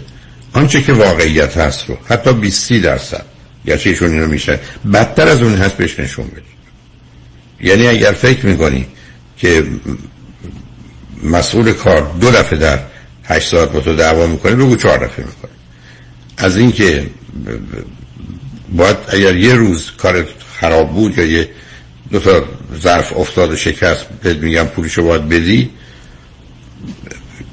آنچه 0.52 0.82
که 0.82 0.92
واقعیت 0.92 1.56
هست 1.56 1.88
رو 1.88 1.96
حتی 2.08 2.32
20 2.32 2.72
درصد 2.72 3.24
گرچه 3.66 3.90
ایشون 3.90 4.12
اینو 4.12 4.26
میشه 4.26 4.60
بدتر 4.92 5.28
از 5.28 5.42
اون 5.42 5.54
هست 5.54 5.76
بهش 5.76 6.00
نشون 6.00 6.26
بدید. 6.26 6.56
یعنی 7.60 7.86
اگر 7.86 8.12
فکر 8.12 8.46
می‌کنی 8.46 8.86
که 9.36 9.64
مسئول 11.22 11.72
کار 11.72 12.12
دو 12.20 12.30
دفعه 12.30 12.58
در 12.58 12.78
هشت 13.28 13.48
ساعت 13.48 13.72
با 13.72 13.80
تو 13.80 13.96
دعوا 13.96 14.26
می‌کنه 14.26 14.54
بگو 14.54 14.76
چهار 14.76 14.98
دفعه 15.06 15.24
می‌کنه 15.26 15.50
از 16.36 16.56
اینکه 16.56 17.06
باید 18.72 18.96
اگر 19.08 19.36
یه 19.36 19.54
روز 19.54 19.90
کارت 19.98 20.26
خراب 20.60 20.92
بود 20.92 21.18
یا 21.18 21.24
یه 21.24 21.48
دو 22.12 22.18
تا 22.20 22.44
ظرف 22.82 23.16
افتاد 23.16 23.56
شکست 23.56 24.06
بهت 24.22 24.36
میگم 24.36 24.64
پولشو 24.64 25.02
باید 25.02 25.28
بدی 25.28 25.70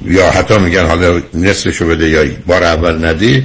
یا 0.06 0.32
حتی 0.32 0.58
میگن 0.58 0.86
حالا 0.86 1.22
نصفشو 1.34 1.88
بده 1.88 2.10
یا 2.10 2.26
بار 2.48 2.64
اول 2.64 3.06
ندی 3.06 3.44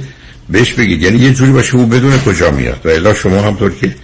بهش 0.49 0.73
بگید 0.73 1.01
یعنی 1.01 1.19
یه 1.19 1.33
جوری 1.33 1.51
باشه 1.51 1.75
او 1.75 1.85
بدون 1.85 2.19
کجا 2.19 2.51
میاد. 2.51 2.81
و 2.85 2.89
الا 2.89 3.13
شما 3.13 3.41
همطور 3.41 3.75
که 3.75 3.95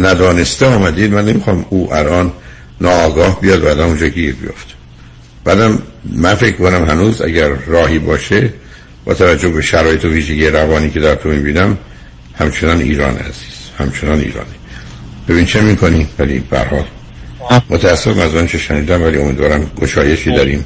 ندانسته 0.00 0.66
آمدید 0.66 1.12
من 1.12 1.24
نمی‌خوام 1.24 1.66
او 1.68 1.94
الان 1.94 2.32
ناآگاه 2.80 3.40
بیاد 3.40 3.62
بعد 3.62 3.80
اونجا 3.80 4.08
گیر 4.08 4.34
بیفته. 4.34 4.74
بعدم 5.44 5.82
من 6.04 6.34
فکر 6.34 6.56
کنم 6.56 6.84
هنوز 6.84 7.22
اگر 7.22 7.48
راهی 7.48 7.98
باشه 7.98 8.52
با 9.04 9.14
توجه 9.14 9.48
به 9.48 9.62
شرایط 9.62 10.04
و 10.04 10.08
ویژگی 10.08 10.46
روانی 10.46 10.90
که 10.90 11.00
در 11.00 11.14
تو 11.14 11.28
می‌بینم 11.28 11.78
همچنان 12.38 12.80
ایران 12.80 13.16
عزیز 13.16 13.70
همچنان 13.78 14.18
ایرانی. 14.18 14.54
ببین 15.28 15.44
چه 15.44 15.60
می‌کنی؟ 15.60 16.08
ولی 16.18 16.38
برحال 16.38 16.84
متاسفم 17.70 18.20
از 18.20 18.34
آنچه 18.34 18.58
شنیدم 18.58 19.02
ولی 19.02 19.18
امیدوارم 19.18 19.70
گشایشی 19.80 20.32
داریم 20.32 20.64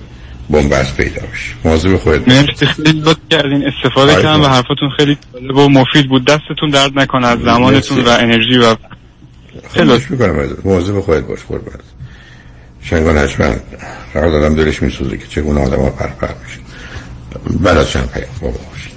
بنبست 0.51 0.97
پیدا 0.97 1.21
بشه. 1.33 1.53
مواظب 1.65 1.97
خودت 1.97 2.29
مرسی 2.29 2.67
خیلی 2.67 3.01
لطف 3.01 3.19
کردین. 3.31 3.65
استفاده 3.67 4.13
کردم 4.13 4.43
و 4.43 4.47
حرفتون 4.47 4.91
خیلی 4.97 5.19
جالب 5.35 5.57
و 5.57 5.69
مفید 5.69 6.09
بود. 6.09 6.25
دستتون 6.25 6.71
درد 6.71 6.99
نکنه 6.99 7.27
از 7.27 7.39
زمانتون 7.39 8.05
و 8.05 8.09
انرژی 8.09 8.59
و 8.59 8.77
خیلی 9.75 9.89
لطف. 9.89 10.11
می‌کنم. 10.11 10.49
مواظب 10.65 11.01
خودت 11.01 11.25
باش 11.25 11.41
قربان 11.49 11.75
شنگان 12.91 13.19
حتما 13.19 13.55
فقط 14.13 14.25
آدم 14.25 14.55
دلش 14.55 14.83
میسوزه 14.83 15.17
که 15.19 15.27
چگونه 15.27 15.61
آدم 15.61 15.81
ها 15.81 15.91
پرپر 15.91 16.29
میشه 16.45 16.59
بعد 17.61 17.77
از 17.77 17.89
چند 17.89 18.11
پیام. 18.11 18.29
بابا 18.41 18.59
باشید 18.71 18.97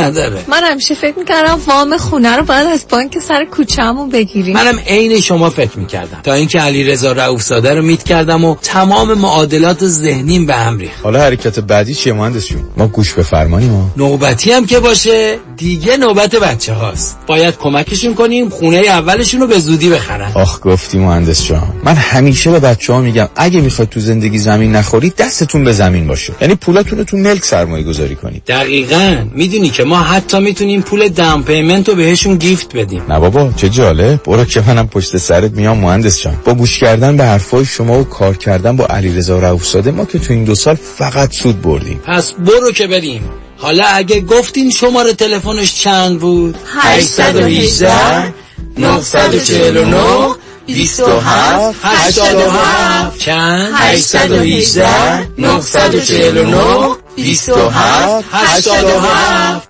نداره. 0.01 0.43
من 0.47 0.63
همیشه 0.63 0.95
فکر 0.95 1.19
می‌کردم 1.19 1.59
وام 1.67 1.97
خونه 1.97 2.35
رو 2.35 2.43
باید 2.43 2.67
از 2.67 2.85
بانک 2.89 3.19
سر 3.19 3.45
کوچه‌مون 3.45 4.09
بگیریم. 4.09 4.53
منم 4.53 4.79
عین 4.87 5.19
شما 5.19 5.49
فکر 5.49 5.79
می‌کردم. 5.79 6.19
تا 6.23 6.33
اینکه 6.33 6.59
علیرضا 6.59 7.11
رؤوف 7.11 7.41
زاده 7.41 7.73
رو 7.73 7.81
meet 7.81 8.03
کردم 8.03 8.45
و 8.45 8.55
تمام 8.61 9.13
معادلات 9.13 9.87
ذهنیم 9.87 10.45
به 10.45 10.53
هم 10.53 10.77
ریخت. 10.77 11.03
حالا 11.03 11.19
حرکت 11.19 11.59
بعدی 11.59 11.95
چیه 11.95 12.13
مهندس 12.13 12.47
جون؟ 12.47 12.63
ما 12.77 12.87
گوش 12.87 13.13
به 13.13 13.23
فرمانی 13.23 13.69
ما 13.69 13.91
نوبتی 13.97 14.51
هم 14.51 14.65
که 14.65 14.79
باشه 14.79 15.39
دیگه 15.61 15.97
نوبت 15.97 16.35
بچه 16.35 16.73
هاست. 16.73 17.17
باید 17.27 17.57
کمکشون 17.57 18.13
کنیم 18.13 18.49
خونه 18.49 18.77
اولشون 18.77 19.41
رو 19.41 19.47
به 19.47 19.59
زودی 19.59 19.89
بخرن. 19.89 20.31
آخ 20.33 20.59
گفتی 20.63 20.97
مهندس 20.97 21.45
جان. 21.45 21.73
من 21.83 21.93
همیشه 21.93 22.51
به 22.51 22.59
بچه 22.59 22.93
ها 22.93 23.01
میگم 23.01 23.29
اگه 23.35 23.61
می‌خواد 23.61 23.89
تو 23.89 23.99
زندگی 23.99 24.37
زمین 24.37 24.75
نخوری 24.75 25.09
دستتون 25.09 25.63
به 25.63 25.71
زمین 25.71 26.07
باشه. 26.07 26.33
یعنی 26.41 26.55
پولاتون 26.55 26.97
رو 26.97 27.03
تو 27.03 27.17
ملک 27.17 27.45
سرمایه 27.45 27.83
گذاری 27.83 28.15
کنید. 28.15 28.43
دقیقاً. 28.47 29.25
می‌دونی 29.35 29.69
که 29.69 29.83
ما 29.83 29.97
حتی 29.97 30.39
می‌تونیم 30.39 30.81
پول 30.81 31.07
دام 31.07 31.43
پیمنت 31.43 31.89
رو 31.89 31.95
بهشون 31.95 32.35
گیفت 32.35 32.75
بدیم. 32.75 33.03
نه 33.09 33.19
بابا 33.19 33.49
چه 33.55 33.69
جالب. 33.69 34.23
برو 34.23 34.45
که 34.45 34.63
منم 34.67 34.87
پشت 34.87 35.17
سرت 35.17 35.51
میام 35.51 35.77
مهندس 35.77 36.21
جان. 36.21 36.35
با 36.45 36.53
گوش 36.53 36.79
کردن 36.79 37.17
به 37.17 37.23
حرفای 37.23 37.65
شما 37.65 37.99
و 37.99 38.03
کار 38.03 38.37
کردن 38.37 38.77
با 38.77 38.85
علیرضا 38.85 39.39
رؤوفزاده 39.39 39.91
ما 39.91 40.05
که 40.05 40.19
تو 40.19 40.33
این 40.33 40.43
دو 40.43 40.55
سال 40.55 40.75
فقط 40.75 41.33
سود 41.33 41.61
بردیم. 41.61 42.01
پس 42.07 42.31
برو 42.31 42.71
که 42.71 42.87
بریم. 42.87 43.21
حالا 43.61 43.83
اگه 43.85 44.21
گفتین 44.21 44.71
شماره 44.71 45.13
تلفنش 45.13 45.81
چند 45.81 46.19
بود؟ 46.19 46.55
818 46.77 48.33
949 48.77 50.35
27 50.65 51.75
87 51.83 53.17
چند؟ 53.19 53.71
818 53.75 55.27
949 55.37 56.95
27 57.15 58.25
87 58.31 59.69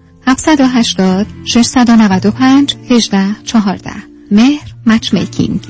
780 0.27 1.27
695 1.45 2.75
18 2.89 3.35
14 3.43 3.91
مهر 4.31 4.73
مچ 4.85 5.13
میکینگ. 5.13 5.61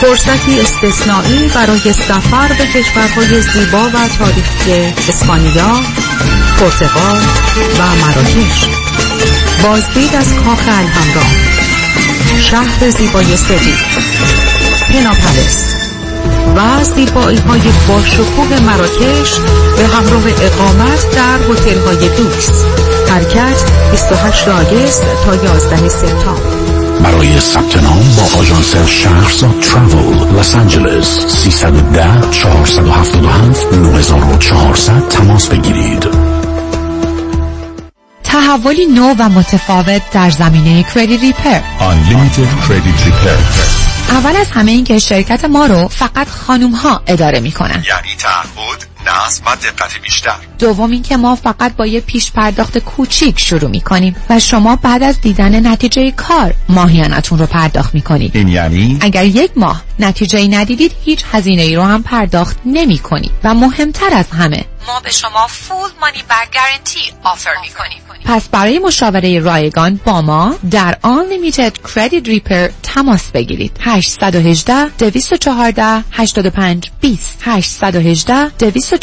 فرصتی 0.00 0.60
استثنایی 0.60 1.48
برای 1.54 1.92
سفر 1.92 2.48
به 2.48 2.66
کشورهای 2.66 3.42
زیبا 3.42 3.88
و 3.88 4.08
تاریخی 4.18 4.72
اسپانیا، 5.08 5.80
پرتغال 6.58 7.22
و 7.78 7.96
مراکش. 7.96 8.64
بازدید 9.62 10.14
از 10.14 10.34
کاخ 10.34 10.68
الهمرا 10.68 11.24
شهر 12.40 12.90
زیبای 12.90 13.36
سوی 13.36 13.74
پناپلس 14.88 15.83
و 16.56 16.84
زیبایی 16.84 17.38
های 17.38 17.60
باشکوه 17.88 18.60
مراکش 18.60 19.30
به 19.76 19.86
همراه 19.86 20.24
اقامت 20.42 21.10
در 21.14 21.38
هتل 21.52 21.78
های 21.86 22.08
دوکس 22.08 22.64
حرکت 23.10 23.62
28 23.90 24.48
آگست 24.48 25.02
تا 25.24 25.34
11 25.34 25.88
سپتامبر. 25.88 26.74
برای 27.02 27.40
ثبت 27.40 27.76
نام 27.82 28.16
با 28.16 28.38
آژانس 28.38 28.76
شهرزاد 28.88 29.60
تراول 29.60 30.38
لس 30.38 30.54
آنجلس 30.54 31.26
310 31.26 32.30
477 32.30 33.72
9400 33.72 35.08
تماس 35.08 35.48
بگیرید. 35.48 36.06
تحولی 38.24 38.86
نو 38.86 39.14
و 39.18 39.28
متفاوت 39.28 40.02
در 40.12 40.30
زمینه 40.30 40.84
کردی 40.94 41.16
ریپر. 41.16 41.60
Unlimited 41.80 42.66
Credit 42.66 43.06
Repair. 43.06 43.93
اول 44.14 44.36
از 44.36 44.50
همه 44.50 44.70
این 44.72 44.84
که 44.84 44.98
شرکت 44.98 45.44
ما 45.44 45.66
رو 45.66 45.88
فقط 45.88 46.28
خانوم 46.28 46.70
ها 46.70 47.02
اداره 47.06 47.40
می‌کنن. 47.40 47.84
یعنی 47.88 48.16
تعهد 48.18 48.93
نظم 49.06 49.42
و 49.46 49.56
دقت 49.56 50.00
بیشتر. 50.02 50.36
دوم 50.58 50.90
این 50.90 51.02
که 51.02 51.16
ما 51.16 51.34
فقط 51.34 51.76
با 51.76 51.86
یه 51.86 52.00
پیش 52.00 52.32
پرداخت 52.32 52.78
کوچیک 52.78 53.40
شروع 53.40 53.70
می‌کنیم 53.70 54.16
و 54.30 54.38
شما 54.38 54.76
بعد 54.76 55.02
از 55.02 55.20
دیدن 55.20 55.66
نتیجه 55.66 56.10
کار 56.10 56.54
ماهیانتون 56.68 57.38
رو 57.38 57.46
پرداخت 57.46 57.94
می‌کنید. 57.94 58.36
این 58.36 58.48
یعنی؟ 58.48 58.98
اگر 59.00 59.24
یک 59.24 59.50
ماه 59.56 59.82
نتیجه 59.98 60.38
ای 60.38 60.48
ندیدید 60.48 60.92
هیچ 61.04 61.24
هزینه 61.32 61.62
ای 61.62 61.76
رو 61.76 61.82
هم 61.82 62.02
پرداخت 62.02 62.56
نمی 62.64 62.98
کنید 62.98 63.30
و 63.44 63.54
مهمتر 63.54 64.14
از 64.14 64.30
همه 64.30 64.64
ما 64.86 65.00
به 65.00 65.10
شما 65.10 65.46
فول 65.46 65.90
مانی 66.00 66.22
بک 66.30 66.54
گارانتی 66.54 67.12
آفر 67.24 67.54
می 67.62 67.68
کنیم 67.68 68.04
پس 68.24 68.48
برای 68.48 68.78
مشاوره 68.78 69.38
رایگان 69.38 70.00
با 70.04 70.22
ما 70.22 70.54
در 70.70 70.98
Unlimited 71.04 71.72
Credit 71.88 72.26
Repair 72.26 72.72
تماس 72.82 73.30
بگیرید. 73.30 73.76
818 73.80 74.88
214 74.88 76.04
85 76.12 76.90
20 77.00 77.38
818 77.42 78.48
214 78.48 78.93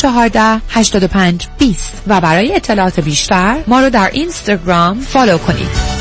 85 0.70 1.48
20 1.58 1.94
و 2.08 2.22
برای 2.22 2.56
اطلاعات 2.56 3.00
بیشتر 3.00 3.58
ما 3.68 3.82
رو 3.82 3.90
در 3.90 4.10
اینستاگرام 4.14 5.00
follow 5.00 5.38
کنید. 5.38 6.01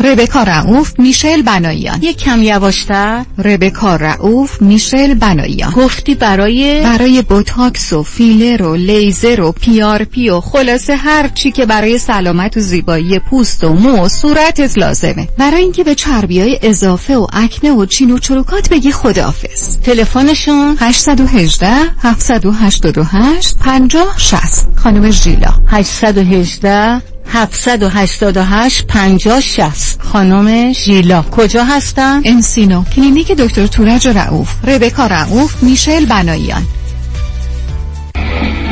ربکا 0.00 0.42
رعوف 0.42 0.92
میشل 0.98 1.42
بناییان 1.42 1.98
یک 2.02 2.16
کم 2.16 2.42
یواشتر. 2.42 3.24
ربکا 3.38 3.96
رعوف 3.96 4.62
میشل 4.62 5.14
بناییان 5.14 5.70
گفتی 5.70 6.14
برای 6.14 6.82
برای 6.82 7.22
بوتاکس 7.22 7.92
و 7.92 8.02
فیلر 8.02 8.62
و 8.62 8.74
لیزر 8.74 9.40
و 9.40 9.52
PRP 9.52 10.30
و 10.30 10.40
خلاصه 10.40 10.96
هر 10.96 11.28
چی 11.28 11.50
که 11.50 11.66
برای 11.66 11.98
سلامت 11.98 12.56
و 12.56 12.60
زیبایی 12.60 13.18
پوست 13.18 13.64
و 13.64 13.74
مو 13.74 14.04
و 14.04 14.08
صورتت 14.08 14.78
لازمه. 14.78 15.28
برای 15.38 15.62
اینکه 15.62 15.84
به 15.84 15.94
چربی 15.94 16.40
های 16.40 16.58
اضافه 16.62 17.16
و 17.16 17.26
اکنه 17.32 17.72
و 17.72 17.86
چین 17.86 18.10
و 18.10 18.18
چروکات 18.18 18.68
بگی 18.68 18.92
خداحافظ. 18.92 19.78
تلفنشون؟ 19.78 20.76
818 20.80 21.66
788 22.02 23.58
50 23.58 24.14
60 24.18 24.68
خانم 24.76 25.10
ژیلا. 25.10 25.50
818 25.66 27.15
788 27.32 28.86
50 28.86 29.40
60 29.40 30.02
خانم 30.02 30.72
ژیلا. 30.72 31.22
کجا 31.22 31.64
هستن؟ 31.64 32.20
انسینو 32.24 32.84
کلینیک 32.84 33.32
دکتر 33.32 33.66
تورج 33.66 34.08
رعوف. 34.08 34.64
ربکا 34.64 35.06
رعوف 35.06 35.62
میشل 35.62 36.04
بناییان 36.06 36.62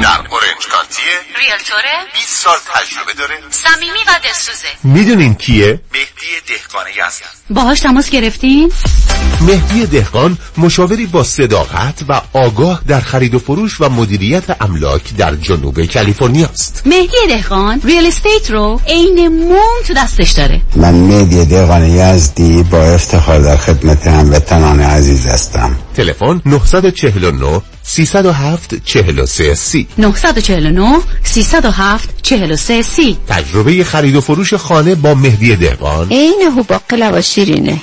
در 0.05 0.11
اورنج 0.11 0.67
کانتیه 0.73 1.15
ریلتوره 1.41 1.97
20 2.15 2.29
سال 2.29 2.57
تجربه 2.75 3.13
داره. 3.19 3.35
صمیمی 3.51 3.99
و 4.09 4.21
دلسوزه. 4.25 4.69
می‌دونین 4.83 5.35
کیه؟ 5.35 5.81
مهدی 5.93 6.33
دهقان 6.49 6.87
یزد. 6.89 7.23
باهاش 7.51 7.81
تماس 7.81 8.11
گرفتین؟ 8.11 8.73
مهدی 9.41 9.87
دهقان 9.87 10.39
مشاوری 10.57 11.07
با 11.07 11.25
صداقت 11.25 11.95
و 12.09 12.21
آگاه 12.33 12.81
در 12.89 13.01
خرید 13.01 13.35
و 13.35 13.39
فروش 13.39 13.81
و 13.81 13.89
مدیریت 13.89 14.63
املاک 14.63 15.17
در 15.17 15.35
جنوب 15.35 15.85
کالیفرنیا 15.85 16.47
است. 16.47 16.83
مهدی 16.87 17.27
دهقان 17.29 17.81
ریل 17.85 18.07
استیت 18.07 18.51
رو 18.51 18.81
عین 18.87 19.29
موم 19.29 19.83
تو 19.87 19.95
دستش 19.95 20.31
داره. 20.31 20.61
من 20.77 20.95
مهدی 20.95 21.45
دهقان 21.45 21.85
یزدی 21.85 22.63
با 22.63 22.83
افتخار 22.83 23.41
در 23.41 23.57
خدمت 23.57 24.07
هموطنان 24.07 24.81
عزیز 24.81 25.27
هستم. 25.27 25.77
تلفن 25.97 26.43
949 26.47 27.63
307 27.83 28.75
43 28.85 29.55
سی. 29.55 29.89
949 29.99 31.01
307 31.23 32.23
43 32.23 32.83
سی. 32.83 33.19
تجربه 33.29 33.85
خرید 33.85 34.17
و 34.17 34.21
فروش 34.21 34.55
خانه 34.55 34.95
با 34.95 35.15
مهدی 35.15 35.57
دهقان. 35.57 36.09
عین 36.11 36.51
حباق 36.59 36.83
و 37.13 37.23
شیرینه. 37.23 37.81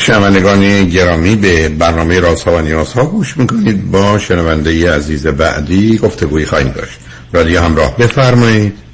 شنوندگان 0.00 0.88
گرامی 0.88 1.36
به 1.36 1.68
برنامه 1.68 2.20
رازها 2.20 2.56
و 2.56 2.60
نیازها 2.60 3.04
گوش 3.04 3.36
می‌کنید. 3.36 3.90
با 3.90 4.18
شنونده 4.18 4.74
ی 4.74 4.86
عزیز 4.86 5.26
بعدی 5.26 5.98
گفتگوی 5.98 6.46
خواهیم 6.46 6.68
داشت. 6.68 6.98
رادیو 7.32 7.60
همراه 7.60 7.96
بفرمایید. 7.96 8.85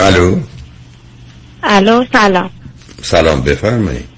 الو. 0.00 0.38
الو 1.62 2.04
سلام. 2.12 2.50
سلام 3.02 3.40
بفرمایید. 3.42 4.08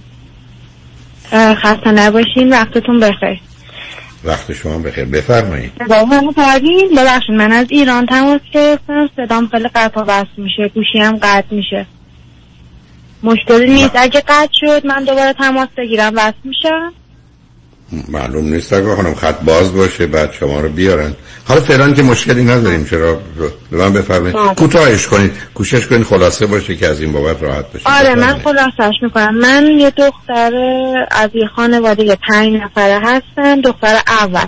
خسته 1.33 1.91
نباشین 1.91 2.53
وقتتون 2.53 3.01
بخیر. 3.01 3.41
وقت 4.25 4.53
شما 4.53 4.79
بخیر. 4.79 5.05
بفرمایید. 5.05 5.73
ببخشید 5.79 7.31
من 7.31 7.53
از 7.53 7.67
ایران 7.71 8.07
تماس 8.07 8.41
گرفتم. 8.53 9.11
صدام 9.17 9.49
خیلی 9.49 9.69
قطع 9.75 10.01
و 10.01 10.05
وصل 10.05 10.37
میشه 10.37 10.69
گوشی 10.75 10.99
هم 10.99 11.17
قطع 11.17 11.55
میشه. 11.55 11.87
مشکلی 13.23 13.75
نیست؟ 13.75 13.93
اگه 13.95 14.21
قطع 14.21 14.53
شد 14.53 14.87
من 14.87 15.05
دوباره 15.05 15.33
تماس 15.33 15.69
بگیرم. 15.79 16.13
وصل 16.17 16.33
میشم 16.45 16.93
معلوم 18.09 18.45
نیست. 18.55 18.73
اگه 18.73 18.97
خانم 18.97 19.15
خط 19.15 19.41
باز 19.41 19.75
باشه 19.75 20.07
بعد 20.07 20.33
شما 20.33 20.61
رو 20.61 20.69
بیارن. 20.69 21.15
حالا 21.49 21.61
فعلا 21.61 21.93
که 21.93 22.03
مشکلی 22.03 22.45
نداریم 22.45 22.85
چرا؟ 22.85 23.21
به 23.71 23.77
من 23.77 23.93
بفرمایید. 23.93 24.37
بله. 24.37 24.55
کوتاهش 24.55 25.07
کنید. 25.07 25.33
کوشش 25.55 25.87
کنید 25.87 26.03
خلاصه 26.03 26.47
باشه 26.47 26.77
که 26.77 26.87
از 26.87 27.01
این 27.01 27.13
بابت 27.13 27.43
راحت 27.43 27.73
بشه 27.73 27.99
آره 27.99 28.15
من. 28.15 28.39
خلاصش 28.39 28.95
می‌کنم. 29.03 29.35
من 29.35 29.67
یه 29.67 29.91
دختر 29.91 30.53
از 31.11 31.31
یه 31.35 31.47
خانواده 31.57 32.19
پنج 32.29 32.55
نفره 32.63 33.01
هستم 33.05 33.61
دختر 33.61 33.97
اول. 34.09 34.47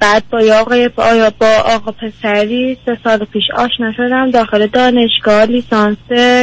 بعد 0.00 0.22
با 0.30 0.38
آقای 0.60 0.88
با, 0.88 1.30
با 1.40 1.46
آقا 1.74 1.92
پسری 1.92 2.76
سه 2.86 2.98
سال 3.04 3.18
پیش 3.24 3.44
آشنا 3.56 3.92
شدم 3.96 4.30
داخل 4.30 4.66
دانشگاه 4.66 5.44
لیسانس 5.44 5.96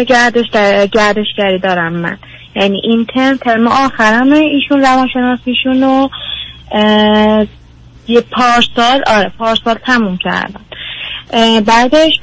گردش 0.07 0.45
در- 0.51 0.87
گردشگری 0.87 1.59
دارم 1.63 1.93
من. 1.93 2.17
یعنی 2.55 2.81
این 2.83 3.05
ترم 3.15 3.37
ترم 3.37 3.67
آخرمه 3.67 4.37
ایشون 4.37 4.81
روانشناسیشون 4.81 5.81
رو 5.83 6.09
یه 8.07 8.21
پارسال 8.21 9.03
آره 9.07 9.31
پارسال 9.37 9.75
تموم 9.85 10.17
کردم 10.17 10.61
بعدش 11.61 12.13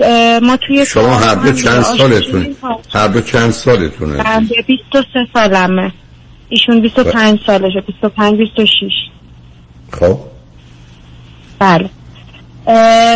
ما 0.42 0.56
توی 0.56 0.86
شما 0.86 1.14
هر 1.16 1.34
دو 1.34 1.52
چند 1.52 1.82
سالتون. 1.82 2.56
هر 2.94 3.08
دو 3.08 3.20
چند 3.20 3.50
سالتونه؟ 3.50 4.16
من 4.16 4.48
23 4.66 5.26
سالمه. 5.34 5.92
ایشون 6.48 6.80
25 6.80 7.38
سالشه 7.46 7.80
25 7.80 8.38
26 8.38 8.90
خب. 9.92 10.31
بله 11.62 11.88
اه، 11.88 12.01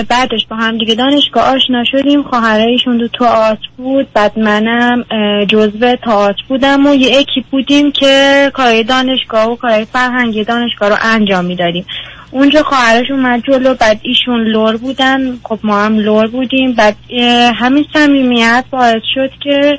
بعدش 0.09 0.47
با 0.51 0.57
هم 0.57 0.79
دیگه 0.79 0.95
دانشگاه 0.95 1.45
آشنا 1.45 1.85
شدیم. 1.85 2.23
خواهر 2.23 2.59
ایشون 2.59 2.97
دو 2.97 3.25
آرت 3.25 3.59
بود. 3.77 4.09
بعد 4.15 4.39
منم 4.39 5.05
جزو 5.49 5.97
تئاتر 6.05 6.43
بودم 6.49 6.87
و 6.87 6.95
یه 6.95 7.19
اکیپ 7.19 7.45
بودیم 7.51 7.93
که 7.93 8.51
کارهای 8.55 8.85
دانشگاه 8.85 9.51
و 9.51 9.57
کارهای 9.57 9.85
فرهنگی 9.85 10.45
دانشگاه 10.45 10.89
رو 10.89 10.97
انجام 11.03 11.45
می‌دادیم. 11.45 11.87
اونجا 12.31 12.63
خواهرش 12.63 13.11
اومد 13.11 13.43
جلو 13.47 13.75
بعد 13.75 14.01
ایشون 14.03 14.41
لور 14.41 14.77
بودن. 14.77 15.39
خب 15.43 15.59
ما 15.63 15.85
هم 15.85 15.99
لور 15.99 16.27
بودیم. 16.27 16.73
بعد 16.73 16.97
همین 17.55 17.85
صمیمیت 17.93 18.65
باعث 18.71 19.03
شد 19.15 19.31
که 19.43 19.79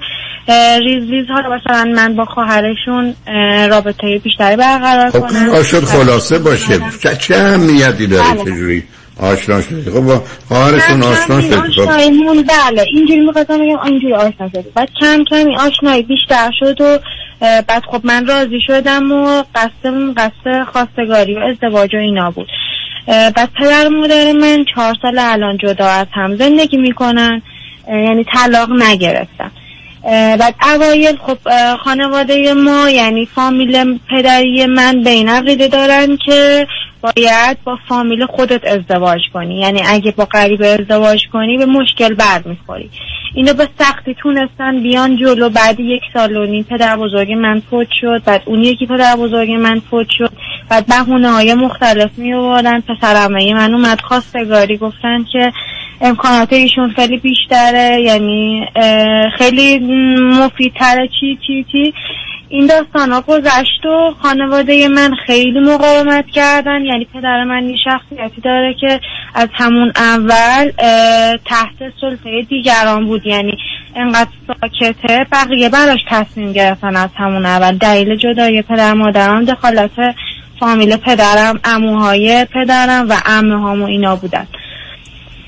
ریز 0.79 1.09
ریز 1.09 1.27
ها 1.27 1.39
رو 1.39 1.53
مثلا 1.55 1.83
من 1.95 2.15
با 2.15 2.25
خواهرشون 2.25 3.15
اه، 3.27 3.67
رابطه 3.67 4.21
بیشتری 4.23 4.55
برقرار 4.55 5.09
خب 5.09 5.19
کنم. 5.19 5.63
شد 5.63 5.83
خلاصه 5.83 6.39
باشه 6.39 6.79
چه, 7.03 7.15
چه 7.15 7.35
اهمیتی 7.35 8.07
داره 8.07 8.33
بله. 8.33 8.43
چجوری؟ 8.43 8.83
آشنا 9.19 9.61
شدید 9.61 9.89
خب 9.89 9.99
با 9.99 10.21
خواهرتون 10.47 11.03
آشنا 11.03 11.41
خب. 11.41 12.43
بله 12.43 12.85
اینجوری 12.93 13.19
می‌خواستم 13.19 13.57
بگم 13.57 13.79
اینجوری 13.79 14.13
آشنا 14.13 14.49
شدیم 14.49 14.71
بعد 14.75 14.89
کم 15.01 15.23
کم 15.29 15.35
این 15.35 15.59
آشنایی 15.59 16.03
بیشتر 16.03 16.51
شد 16.59 16.81
و 16.81 16.99
بعد 17.39 17.83
خب 17.91 18.01
من 18.03 18.25
راضی 18.25 18.61
شدم 18.67 19.11
و 19.11 19.43
قصدمون 19.55 20.13
قصد 20.13 20.63
خواستگاری 20.71 21.35
و 21.35 21.39
ازدواج 21.39 21.95
و 21.95 21.97
اینا 21.97 22.31
بود. 22.31 22.47
بعد 23.07 23.49
پدر 23.59 23.87
مادر 23.87 24.31
من 24.31 24.65
چهار 24.75 24.95
سال 25.01 25.19
الان 25.19 25.57
جدا 25.57 25.87
از 25.87 26.07
هم 26.13 26.35
زندگی 26.35 26.77
می‌کنن. 26.77 27.41
یعنی 27.87 28.23
طلاق 28.23 28.69
نگرفتن. 28.71 29.51
اه، 30.03 30.37
بعد 30.37 30.55
اوایل 30.73 31.17
خب 31.17 31.37
خانواده 31.83 32.53
ما 32.53 32.89
یعنی 32.89 33.25
فامیل 33.25 33.99
پدری 34.09 34.65
من 34.65 35.03
به 35.03 35.09
این 35.09 35.29
عقیده 35.29 35.67
دارن 35.67 36.17
که 36.25 36.67
باید 37.01 37.57
با 37.63 37.77
فامیل 37.89 38.25
خودت 38.25 38.67
ازدواج 38.67 39.21
کنی. 39.33 39.59
یعنی 39.59 39.81
اگه 39.87 40.11
با 40.11 40.25
غریبه 40.25 40.67
ازدواج 40.67 41.19
کنی 41.33 41.57
به 41.57 41.65
مشکل 41.65 42.13
بر 42.13 42.41
می‌خوری. 42.45 42.89
اینو 43.35 43.53
به 43.53 43.67
سختی 43.79 44.13
تونستن 44.13 44.83
بیان 44.83 45.17
جلو. 45.17 45.49
بعد 45.49 45.79
یک 45.79 46.01
سال 46.13 46.37
و 46.37 46.45
نیم 46.45 46.63
پدر 46.63 46.97
بزرگ 46.97 47.31
من 47.31 47.61
فوت 47.69 47.87
شد. 48.01 48.23
بعد 48.25 48.41
اون 48.45 48.63
یکی 48.63 48.85
پدر 48.85 49.15
بزرگ 49.15 49.51
من 49.51 49.79
فوت 49.79 50.07
شد. 50.09 50.31
بعد 50.69 50.85
بهونه 50.85 51.31
های 51.31 51.53
مختلف 51.53 52.17
می 52.17 52.33
آوردن 52.33 52.79
پسرمه 52.79 53.53
من 53.53 53.73
اومد 53.73 54.01
خواستگاری 54.01 54.77
گفتن 54.77 55.25
که 55.31 55.51
امکانات 56.01 56.53
ایشون 56.53 56.89
خیلی 56.89 57.17
بیشتره. 57.17 58.01
یعنی 58.01 58.65
خیلی 59.37 59.79
مفیدتره. 60.19 61.09
چی 61.19 61.39
چی 61.47 61.65
چی؟ 61.71 61.93
این 62.49 62.67
داستان 62.67 63.11
ها 63.11 63.21
گذشت 63.21 63.85
و 63.85 64.15
خانواده 64.21 64.87
من 64.87 65.15
خیلی 65.25 65.59
مقاومت 65.59 66.25
کردن. 66.27 66.85
یعنی 66.85 67.07
پدر 67.13 67.43
من 67.43 67.69
یه 67.69 67.75
شخصیتی 67.83 68.41
داره 68.41 68.73
که 68.81 68.99
از 69.35 69.49
همون 69.53 69.91
اول 69.95 70.71
تحت 71.45 71.93
سلطه 72.01 72.41
دیگران 72.49 73.05
بود. 73.05 73.25
یعنی 73.25 73.57
انقدر 73.95 74.29
ساکته. 74.47 75.25
بقیه 75.31 75.69
براش 75.69 75.99
تصمیم 76.09 76.53
گرفتن 76.53 76.95
از 76.95 77.09
همون 77.15 77.45
اول. 77.45 77.77
دلیل 77.77 78.15
جدای 78.15 78.61
پدر 78.61 78.93
مادرم 78.93 79.45
دخالت 79.45 79.91
فامیل 80.59 80.97
پدرم 80.97 81.59
اموهای 81.63 82.45
پدرم 82.53 83.09
و 83.09 83.13
امه 83.25 83.61
هام 83.61 83.81
و 83.81 83.85
اینا 83.85 84.15
بودن. 84.15 84.47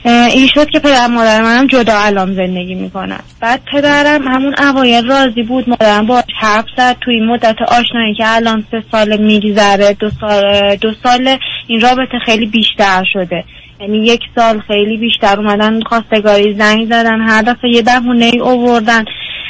این 0.06 0.48
شد 0.48 0.70
که 0.70 0.80
پدر 0.80 1.08
مادر 1.08 1.42
منم 1.42 1.68
جدا 1.68 1.98
الان 1.98 2.36
زندگی 2.36 2.76
می‌کنن. 2.76 3.20
بعد 3.42 3.62
پدرم 3.72 4.28
همون 4.28 4.56
اوایل 4.60 5.08
راضی 5.08 5.44
بود 5.44 5.70
مادرم 5.70 6.06
با 6.06 6.24
حرف 6.40 6.66
زد. 6.78 6.98
توی 7.02 7.16
این 7.16 7.26
مدت 7.26 7.62
آشنایی 7.62 8.16
که 8.16 8.24
الان 8.26 8.66
سه 8.72 8.84
سال 8.92 9.18
میگذره 9.18 9.94
دو 9.94 10.10
سال 10.22 10.76
دو 10.76 10.92
سال 11.04 11.38
این 11.68 11.82
رابطه 11.82 12.20
خیلی 12.26 12.46
بیشتر 12.46 13.04
شده. 13.14 13.44
یعنی 13.82 13.98
یک 13.98 14.22
سال 14.36 14.60
خیلی 14.68 14.98
بیشتر 14.98 15.40
اومدن 15.40 15.82
خواستگاری 15.82 16.54
زنگ 16.54 16.86
زدن 16.86 17.22
هر 17.22 17.42
دفعه 17.42 17.70
یه 17.72 17.82
بهونه 17.82 18.26
ای 18.26 18.40
اووردن 18.40 19.06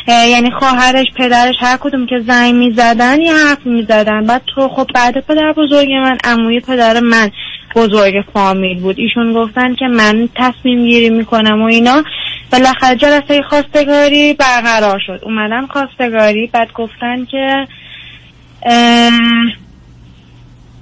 یعنی 0.07 0.51
خواهرش 0.51 1.05
پدرش 1.17 1.55
هر 1.59 1.77
کدوم 1.77 2.05
که 2.05 2.19
زنگ 2.27 2.55
می‌زدن 2.55 3.21
یه 3.21 3.33
حرف 3.33 3.65
می‌زدن. 3.65 4.25
بعد 4.25 4.41
تو 4.55 4.69
خب 4.69 4.87
بعد 4.95 5.25
پدر 5.27 5.53
بزرگ 5.57 5.91
من 5.91 6.17
عموی 6.23 6.59
پدر 6.59 6.99
من. 6.99 7.31
بزرگ 7.75 8.13
فامیل 8.33 8.79
بود. 8.79 8.99
ایشون 8.99 9.33
گفتن 9.33 9.75
که 9.75 9.87
من 9.87 10.29
تصمیم 10.35 10.85
گیری 10.85 11.09
می‌کنم 11.09 11.61
و 11.61 11.65
اینا. 11.65 12.03
بالاخره 12.51 12.95
جلسه 12.95 13.41
خواستگاری 13.41 14.33
برقرار 14.33 14.99
شد. 15.05 15.19
اومدن 15.23 15.65
خواستگاری 15.65 16.47
بعد 16.53 16.73
گفتن 16.73 17.25
که 17.25 17.67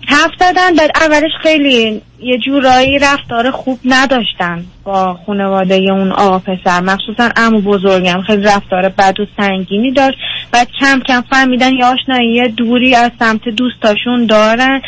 حرف 0.07 0.31
زدن 0.39 0.75
بعد 0.75 0.91
اولش 1.01 1.31
خیلی 1.41 2.01
یه 2.19 2.37
جورایی 2.37 2.99
رفتار 2.99 3.51
خوب 3.51 3.79
نداشتن 3.85 4.65
با 4.83 5.19
خانواده 5.25 5.75
اون 5.75 6.11
آقا 6.11 6.39
پسر. 6.39 6.81
مخصوصا 6.81 7.29
امو 7.35 7.61
بزرگم. 7.61 8.21
خیلی 8.21 8.43
رفتار 8.43 8.89
بد 8.89 9.19
و 9.19 9.25
سنگینی 9.37 9.91
داشت. 9.91 10.17
بعد 10.51 10.67
کم 10.79 10.99
کم 10.99 11.21
فهمیدن 11.29 11.73
یه 11.73 11.85
آشنایی 11.85 12.47
دوری 12.47 12.95
از 12.95 13.11
سمت 13.19 13.49
دوستاشون 13.49 14.25
دارن. 14.25 14.81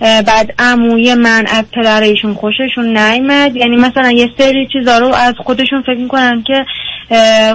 بعد 0.00 0.54
عموی 0.58 1.14
من 1.14 1.44
از 1.46 1.64
پدر 1.72 2.00
ایشون 2.00 2.34
خوششون 2.34 2.98
نیامد 2.98 3.56
یعنی 3.56 3.76
مثلا 3.76 4.10
یه 4.10 4.30
سری 4.38 4.68
چیزا 4.72 4.98
رو 4.98 5.14
از 5.14 5.34
خودشون 5.44 5.82
فکر 5.82 5.98
می‌کنن 5.98 6.44
که 6.46 6.64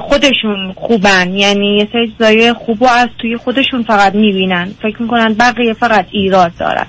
خودشون 0.02 0.74
خوبن. 0.76 1.34
یعنی 1.34 1.78
یه 1.78 1.88
سری 1.94 2.11
چیزای 2.18 2.53
خوب 2.53 2.84
از 2.84 3.07
توی 3.22 3.38
خودشون 3.38 3.84
فقط 3.84 4.16
می‌بینن. 4.16 4.72
فکر 4.82 5.02
می‌کنن 5.02 5.34
بقیه 5.34 5.74
فقط 5.74 6.06
ایراد 6.11 6.52
دارن. 6.60 6.88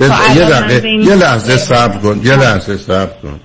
یه 0.00 0.06
لحظه 0.48 0.88
یه 0.88 1.14
لحظه 1.14 1.56
صبر 1.56 1.98
کن 1.98 2.20
یه 2.24 2.36
لحظه 2.36 2.76
صبر 2.76 3.12
کن. 3.22 3.40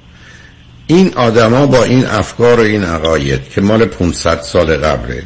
این 0.88 1.12
آدما 1.16 1.66
با 1.66 1.84
این 1.84 2.06
افکار 2.06 2.60
و 2.60 2.64
این 2.64 2.84
عقاید 2.84 3.50
که 3.50 3.62
مال 3.62 3.86
500 3.86 4.40
سال 4.42 4.78
قبله 4.78 5.24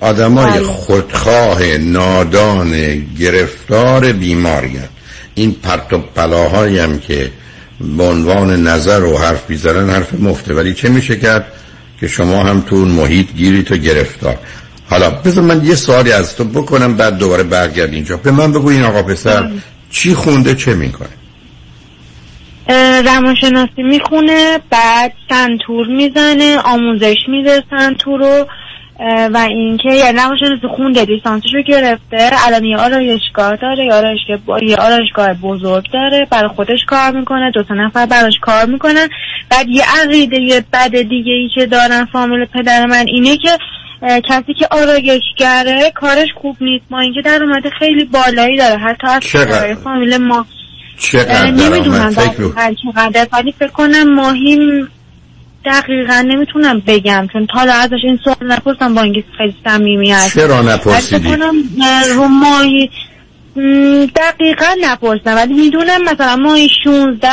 آدمای 0.00 0.50
بله. 0.50 0.62
خودخواه 0.62 1.62
نادان 1.76 3.02
گرفتار 3.18 4.12
بیماری 4.12 4.78
این 5.38 5.52
پرت 5.52 5.92
و 5.92 5.98
پلاهایی 5.98 6.78
هم 6.78 6.98
که 6.98 7.30
به 7.80 8.02
عنوان 8.04 8.66
نظر 8.66 9.04
و 9.04 9.18
حرف 9.18 9.46
بیزنن 9.46 9.90
حرف 9.90 10.14
مفته. 10.14 10.54
ولی 10.54 10.74
چه 10.74 10.88
میشه 10.88 11.16
کرد 11.16 11.52
که 12.00 12.08
شما 12.08 12.44
هم 12.44 12.60
تو 12.60 12.76
اون 12.76 12.88
محیط 12.88 13.32
گیری 13.32 13.62
تو 13.62 13.76
گرفتار. 13.76 14.38
حالا 14.90 15.10
بذار 15.10 15.44
من 15.44 15.64
یه 15.64 15.74
سوالی 15.74 16.12
از 16.12 16.36
تو 16.36 16.44
بکنم 16.44 16.96
بعد 16.96 17.18
دوباره 17.18 17.42
برگرد 17.42 17.92
اینجا. 17.92 18.16
به 18.16 18.30
من 18.30 18.52
بگو 18.52 18.68
این 18.68 18.82
آقا 18.82 19.02
پسر 19.02 19.50
چی 19.90 20.14
خونده 20.14 20.54
چه 20.54 20.74
می‌کنه؟ 20.74 21.08
روانشناسی 23.04 23.82
می‌خونه 23.82 24.58
بعد 24.70 25.12
سنتور 25.28 25.86
می‌زنه 25.86 26.58
آموزش 26.58 27.16
میده 27.28 27.62
سنتور 27.70 28.20
رو. 28.20 28.46
و 29.34 29.36
اینکه 29.48 29.94
یعنی 29.94 30.18
روانشناسی 30.18 30.66
خونده 30.76 31.06
رو 31.54 31.62
گرفته. 31.62 32.30
الان 32.46 32.64
یه 32.64 32.76
آرایشگاه 32.76 33.56
داره 33.56 33.84
یه 33.84 33.94
آرایشگاه, 33.94 34.64
یه 34.64 34.76
آرایشگاه 34.76 35.34
بزرگ 35.34 35.84
داره 35.92 36.26
برای 36.30 36.48
خودش 36.48 36.84
کار 36.86 37.10
می‌کنه 37.10 37.50
دو 37.50 37.62
تا 37.62 37.74
نفر 37.74 38.06
براش 38.06 38.38
کار 38.40 38.66
می‌کنن. 38.66 39.08
بعد 39.50 39.68
یه 39.68 39.82
عقیده 40.04 40.40
یه 40.40 40.64
بد 40.72 40.96
دیگه 40.96 41.32
ای 41.32 41.50
که 41.54 41.66
دارن 41.66 42.04
فامیل 42.04 42.44
پدر 42.44 42.86
من 42.86 43.04
اینه 43.06 43.36
که 43.36 43.58
کسی 44.02 44.54
که 44.54 44.66
آرایشگره 44.70 45.92
کارش 45.94 46.28
خوب 46.34 46.56
نیست. 46.60 46.84
ما 46.90 47.00
اینکه 47.00 47.22
درآمد 47.22 47.68
خیلی 47.78 48.04
بالایی 48.04 48.56
داره. 48.56 48.78
حتی 48.78 49.06
از 49.06 49.22
فامیل 49.84 50.16
ما. 50.16 50.46
چقدر 50.98 51.50
نمی‌دونم 51.50 52.10
فکر 52.10 53.28
ولی 53.32 53.52
فکر 53.52 53.68
کنم 53.68 54.14
ماهی 54.14 54.58
دقیقا 55.64 56.24
نمی‌تونم 56.28 56.82
بگم 56.86 57.26
چون 57.32 57.46
تا 57.46 57.60
ازش 57.60 57.98
این 58.04 58.18
سوال 58.24 58.52
نپرسم 58.52 58.94
با 58.94 59.02
اینکه 59.02 59.24
خیلی 59.38 59.54
صمیمی 59.64 60.10
هست 60.10 60.34
چرا 60.34 60.62
نپرسیدی؟ 60.62 61.36
رو 62.14 62.28
ماهی 62.28 62.90
م، 63.56 64.06
دقیقا 64.16 64.66
نپرسم. 64.80 65.36
ولی 65.36 65.54
می‌دونم 65.54 66.02
مثلا 66.02 66.36
ماهی 66.36 66.68
16 66.84 67.28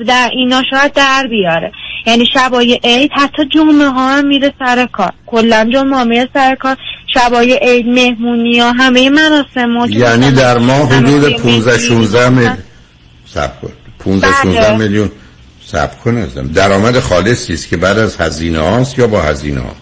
17 0.00 0.12
اینا 0.32 0.62
شاید 0.70 0.92
در 0.92 1.26
بیاره. 1.30 1.72
یعنی 2.06 2.26
شبای 2.34 2.80
عید 2.84 3.10
حتی 3.14 3.42
جمعه 3.54 3.88
ها 3.88 4.16
هم 4.16 4.26
میره 4.26 4.52
سر 4.58 4.86
کار. 4.92 5.12
کلا 5.26 5.70
جمعه 5.72 5.96
ها 5.96 6.04
میره 6.04 6.28
سر 6.34 6.54
کار. 6.54 6.76
شبای 7.14 7.58
عید 7.62 7.86
مهمونی 7.86 8.58
ها 8.58 8.72
همه 8.72 9.10
مراسم 9.10 9.76
ها 9.78 9.86
یعنی 9.86 10.30
در 10.30 10.58
ماه 10.58 10.92
حدود 10.92 11.24
همه 11.24 11.36
15 11.36 11.78
16 11.78 12.28
مهمونی 12.28 12.48
میل 12.48 12.50
سب 13.26 13.60
کن. 13.60 13.72
15 13.98 14.26
بله. 14.26 14.42
16 14.42 14.76
میلیون. 14.76 15.10
صبر 15.72 15.94
کن 16.04 16.16
ازم. 16.16 16.46
درآمد 16.46 17.00
خالصی 17.00 17.52
است 17.52 17.68
که 17.68 17.76
بعد 17.76 17.98
از 17.98 18.16
هزینه 18.16 18.58
هاست 18.58 18.98
یا 18.98 19.06
با 19.06 19.22
هزینه 19.22 19.60
ها؟ 19.60 19.74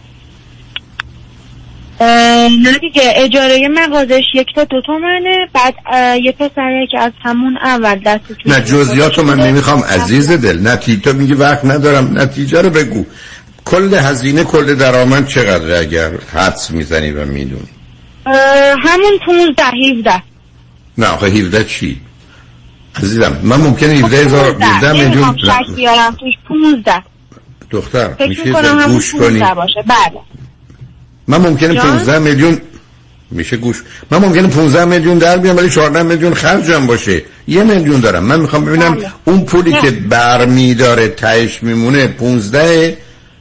نه 2.65 2.79
دیگه 2.81 3.03
اجاره 3.17 3.69
مغازش 3.69 4.23
یک 4.35 4.47
تا 4.55 4.65
دو 4.65 4.81
تومنه 4.87 5.49
بعد 5.53 5.75
یه 6.23 6.33
پسره 6.33 6.87
که 6.91 7.01
از 7.01 7.13
همون 7.23 7.57
اول 7.57 8.01
دستش 8.07 8.37
نه 8.47 8.61
جزئیات 8.61 9.19
رو 9.19 9.25
من 9.25 9.41
نمی‌خوام 9.41 9.81
عزیز 9.81 10.31
دل. 10.31 10.69
نتیجه 10.69 11.03
تو 11.03 11.13
میگی 11.13 11.35
وقت 11.35 11.65
ندارم 11.65 12.19
نتیجه 12.19 12.63
رو 12.63 12.71
بگو. 12.71 13.07
کل 13.65 13.95
هزینه 13.95 14.45
کل 14.45 14.75
درآمد 14.75 15.29
چقدر 15.29 15.81
اگر 15.81 16.11
حدس 16.35 16.71
می‌زنی 16.71 17.11
و 17.11 17.25
می‌دونی؟ 17.25 17.69
همون 18.83 19.19
15 19.27 19.63
17 19.99 20.23
نه 20.99 21.07
آخه 21.07 21.27
17 21.27 21.65
چی؟ 21.65 22.01
عزیزم 22.97 23.39
من 23.43 23.57
ممکنه 23.57 23.93
17 23.93 24.17
هزار 24.17 24.57
17 24.63 24.93
میلیون 24.93 25.37
شک 25.37 25.75
بیارم 25.77 26.17
توش 26.21 26.33
15 26.49 27.03
دختر 27.71 28.27
میشه 28.29 28.53
گوش 28.87 29.13
کنی؟ 29.13 29.39
15 29.39 29.55
باشه. 29.55 29.83
بله. 29.87 30.21
من 31.29 31.39
ممکنه 31.39 31.75
جان؟ 31.75 31.99
15 31.99 32.19
میلیون 32.19 32.61
میشه 33.31 33.57
گوش. 33.57 33.83
من 34.11 34.19
ممکنه 34.19 34.49
15 34.49 34.85
میلیون 34.85 35.19
در 35.19 35.37
بیام 35.37 35.57
ولی 35.57 35.71
14 35.71 36.03
میلیون 36.03 36.35
خرجم 36.35 36.87
باشه. 36.87 37.23
یه 37.49 37.63
میلیون 37.63 38.01
دارم. 38.01 38.25
من 38.25 38.41
می‌خوام 38.41 38.65
ببینم 38.65 38.95
بله. 38.95 39.13
اون 39.25 39.45
پولی 39.45 39.71
نه. 39.71 39.81
که 39.81 39.91
برمیداره 39.91 41.09
تهش 41.09 41.63
میمونه 41.63 42.07
15 42.07 42.99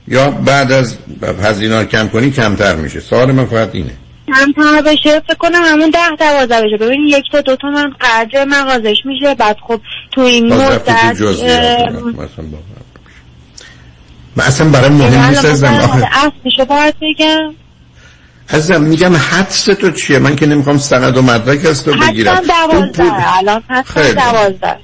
یا 0.07 0.31
بعد 0.31 0.71
از 0.71 0.97
هزینه 1.43 1.85
کم 1.85 2.07
کنی 2.07 2.31
کمتر 2.31 2.75
میشه. 2.75 2.99
سوال 2.99 3.31
من 3.31 3.45
فقط 3.45 3.69
اینه. 3.73 3.93
کمتر 4.27 4.81
بشه 4.81 5.19
فکر 5.19 5.37
کنم 5.39 5.61
همون 5.65 5.89
10 5.89 5.99
12 6.19 6.61
بشه. 6.61 6.77
ببین 6.77 7.01
یک 7.01 7.23
تا 7.31 7.41
دو 7.41 7.55
تومن 7.55 7.93
قدر 8.01 8.45
مغازش 8.45 8.97
میشه. 9.05 9.35
بعد 9.35 9.57
خب 9.67 9.81
تو 10.11 10.21
این 10.21 10.53
مدت 10.53 10.89
من 14.35 14.43
اصلا 14.43 14.69
برای 14.69 14.89
مهم 14.89 15.29
نیست 15.29 15.45
ازم 15.45 15.67
اصلشو 16.13 16.65
باید 16.65 16.95
بگم. 17.01 17.53
عزیزم 18.49 18.81
میگم 18.81 19.15
حدس 19.15 19.63
تو 19.63 19.91
چیه؟ 19.91 20.19
من 20.19 20.35
که 20.35 20.45
نمی‌خوام 20.45 20.77
سند 20.77 21.17
و 21.17 21.21
مدرک 21.21 21.65
از 21.65 21.83
تو 21.83 21.93
بگیرم. 21.93 22.35
پول- 22.35 22.47
دوازده. 22.47 23.37
الان 23.37 23.63
خیلی. 23.85 24.13
دوازده. 24.13 24.75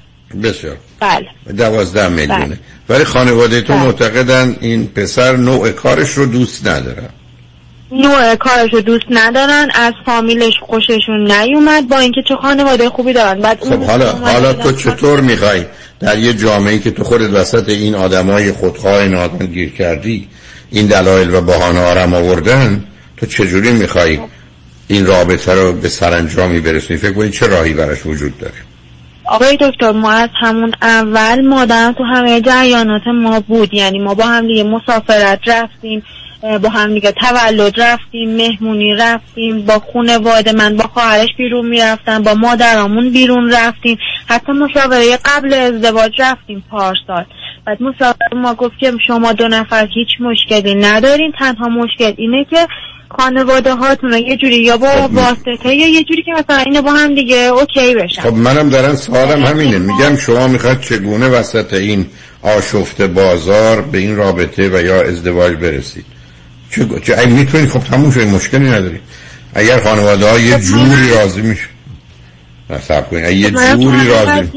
بسیار. 0.42 0.76
بله. 1.00 1.26
دوازده 1.56 2.08
میلیونه. 2.08 2.44
بله. 2.46 2.58
ولی 2.88 3.04
خانواده 3.04 3.60
تو 3.60 3.72
بله. 3.72 3.82
معتقدن 3.82 4.56
این 4.60 4.86
پسر 4.86 5.36
نوع 5.36 5.70
کارش 5.70 6.10
رو 6.10 6.26
دوست 6.26 6.66
نداره. 6.66 7.08
نوع 7.92 8.34
کارشو 8.34 8.80
دوست 8.80 9.04
ندارن 9.10 9.68
از 9.74 9.92
فامیلش 10.06 10.54
خوششون 10.60 11.32
نیومد 11.32 11.88
با 11.88 11.98
اینکه 11.98 12.20
چه 12.28 12.36
خانواده 12.42 12.88
خوبی 12.88 13.12
دارن. 13.12 13.40
بعد 13.40 13.60
خب 13.60 13.82
حالا 13.82 14.12
حالا 14.12 14.52
تو 14.52 14.72
چطور 14.72 15.20
می‌خوای؟ 15.20 15.64
در 16.00 16.18
یه 16.18 16.34
جامعه 16.34 16.78
که 16.78 16.90
تو 16.90 17.04
خودت 17.04 17.30
وسط 17.30 17.68
این 17.68 17.94
آدمای 17.94 18.52
خودخواه 18.52 19.08
نادان 19.08 19.46
گیر 19.46 19.72
کردی 19.72 20.28
این 20.70 20.86
دلایل 20.86 21.34
و 21.34 21.40
بهانه 21.40 21.80
ها 21.80 21.92
رو 21.92 22.14
آوردن 22.14 22.84
تو 23.16 23.26
چجوری 23.26 23.72
می‌خوای 23.72 24.18
این 24.88 25.06
رابطه 25.06 25.54
رو 25.54 25.72
به 25.72 25.88
سرانجامی 25.88 26.60
برسونی 26.60 26.98
فکر 26.98 27.12
کنی 27.12 27.30
چه 27.30 27.46
راهی 27.46 27.72
براش 27.72 28.06
وجود 28.06 28.38
داره؟ 28.38 28.54
آقای 29.24 29.58
دکتر 29.60 29.92
ما 29.92 30.10
از 30.10 30.28
همون 30.40 30.72
اول 30.82 31.46
مادرم 31.46 31.92
تو 31.92 32.04
همه 32.04 32.40
جریانات 32.40 33.02
ما 33.06 33.40
بود. 33.40 33.74
یعنی 33.74 33.98
ما 33.98 34.14
با 34.14 34.24
هم 34.24 34.46
دیگه 34.46 34.64
مسافرت 34.64 35.40
رفتیم. 35.46 36.02
با 36.42 36.68
هم 36.68 36.94
دیگه 36.94 37.12
تولد 37.12 37.80
رفتیم 37.80 38.36
مهمونی 38.36 38.94
رفتیم 38.94 39.62
با 39.62 39.82
خانواده 39.92 40.52
من 40.52 40.76
با 40.76 40.84
خواهرش 40.84 41.28
بیرون 41.38 41.66
می‌رفتم 41.66 42.22
با 42.22 42.34
مادرامون 42.34 43.10
بیرون 43.10 43.52
رفتیم. 43.52 43.98
حتی 44.26 44.52
مشاوره 44.52 45.18
قبل 45.24 45.54
ازدواج 45.54 46.12
رفتیم 46.18 46.64
پارسال. 46.70 47.24
بعد 47.66 47.82
مشاوره 47.82 48.42
ما 48.42 48.54
گفت 48.54 48.78
که 48.78 48.92
شما 49.06 49.32
دو 49.32 49.48
نفر 49.48 49.88
هیچ 49.94 50.08
مشکلی 50.20 50.74
ندارین 50.74 51.32
تنها 51.38 51.68
مشکل 51.68 52.12
اینه 52.16 52.46
که 52.50 52.66
خانواده 53.08 53.74
هاتون 53.74 54.12
یه 54.12 54.36
جوری 54.36 54.56
یا 54.56 54.76
با 54.76 55.08
واسطه 55.12 55.74
یا 55.74 55.88
یه 55.88 56.04
جوری 56.04 56.22
که 56.22 56.32
مثلا 56.32 56.56
اینو 56.56 56.82
با 56.82 56.92
هم 56.92 57.14
دیگه 57.14 57.36
اوکی 57.36 57.94
بشن. 57.94 58.22
خب 58.22 58.34
منم 58.34 58.68
دارن 58.68 58.96
سوالم 58.96 59.44
همینه. 59.44 59.78
میگم 59.78 60.16
شما 60.16 60.48
می‌خواد 60.48 60.80
چگونه 60.80 61.28
وسط 61.28 61.74
این 61.74 62.06
آشفت 62.42 63.02
بازار 63.02 63.80
به 63.80 63.98
این 63.98 64.16
رابطه 64.16 64.68
و 64.68 64.82
یا 64.82 65.02
ازدواج 65.02 65.52
برسید؟ 65.52 66.19
چه, 66.70 66.86
چه 67.02 67.14
اگه 67.18 67.32
می‌تونید 67.32 67.68
خب 67.68 67.80
تموم 67.80 68.10
شد 68.10 68.20
مشکلی 68.20 68.68
نداری 68.70 69.00
اگر 69.54 69.80
خانواده 69.80 70.30
ها 70.30 70.38
یه 70.38 70.58
جوری 70.58 71.10
راضی 71.10 71.42
میشه 71.42 71.66
نصب 72.70 73.08
کنید 73.10 73.24
اگه 73.24 73.36
یه 73.36 73.50
جوری 73.50 74.08
راضی. 74.08 74.48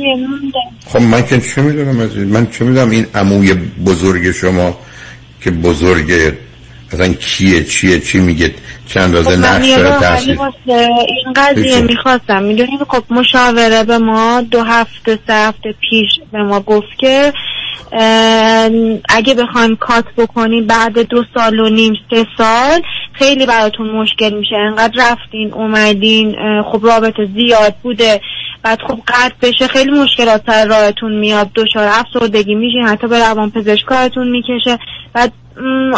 خب 0.88 1.02
من 1.02 1.26
که 1.26 1.40
چه 1.40 1.61
می‌دونم؟ 1.61 2.10
من 2.26 2.48
چه 2.49 2.65
می‌دونم 2.65 2.90
این 2.90 3.06
عموی 3.15 3.53
بزرگ 3.85 4.31
شما 4.31 4.77
که 5.41 5.52
بزرگ 5.52 6.34
اصلا 6.94 7.14
کیه 7.14 7.64
چیه 7.64 7.99
چی 7.99 8.20
میگه 8.20 8.53
چه 8.88 8.99
اندازه 8.99 9.30
خب 9.30 9.45
نقش 9.45 9.70
داره 9.70 9.99
تاثیر 9.99 10.40
این 11.07 11.34
قضیه. 11.36 11.82
می‌خواستم. 11.82 12.44
می‌دونید 12.44 12.84
خب 12.90 13.03
مشاوره 13.10 13.84
به 13.84 13.98
ما 13.98 14.41
دو 14.41 14.64
هفته 14.64 15.20
سه 15.28 15.34
هفته 15.34 15.76
پیش 15.90 16.10
به 16.32 16.44
ما 16.44 16.60
گفت 16.60 16.99
که 16.99 17.34
اگه 19.10 19.34
بخوایم 19.34 19.76
کات 19.76 20.06
بکنیم 20.18 20.68
بعد 20.68 20.99
دو 20.99 21.24
سال 21.34 21.60
و 21.60 21.70
نیم 21.70 21.94
سه 22.10 22.26
سال 22.38 22.82
خیلی 23.14 23.45
براتون 23.45 23.90
مشکل 23.90 24.34
میشه. 24.34 24.56
انقدر 24.56 25.11
رفتین 25.11 25.53
اومدین 25.53 26.36
خب 26.72 26.80
رابطه 26.84 27.28
زیاد 27.36 27.76
بوده. 27.84 28.22
بعد 28.64 28.80
خب 28.88 28.99
قطع 29.07 29.36
بشه 29.41 29.68
خیلی 29.68 29.91
مشکلات 29.91 30.41
سر 30.45 30.65
راهتون 30.65 31.20
میاد. 31.20 31.49
دچار 31.56 31.88
افسردگی 31.88 32.56
میشین 32.56 32.88
حتی 32.88 33.07
به 33.07 33.20
روان 33.20 33.52
پزشک 33.52 33.86
کارتون 33.86 34.30
می‌کشه. 34.30 34.80
بعد 35.14 35.32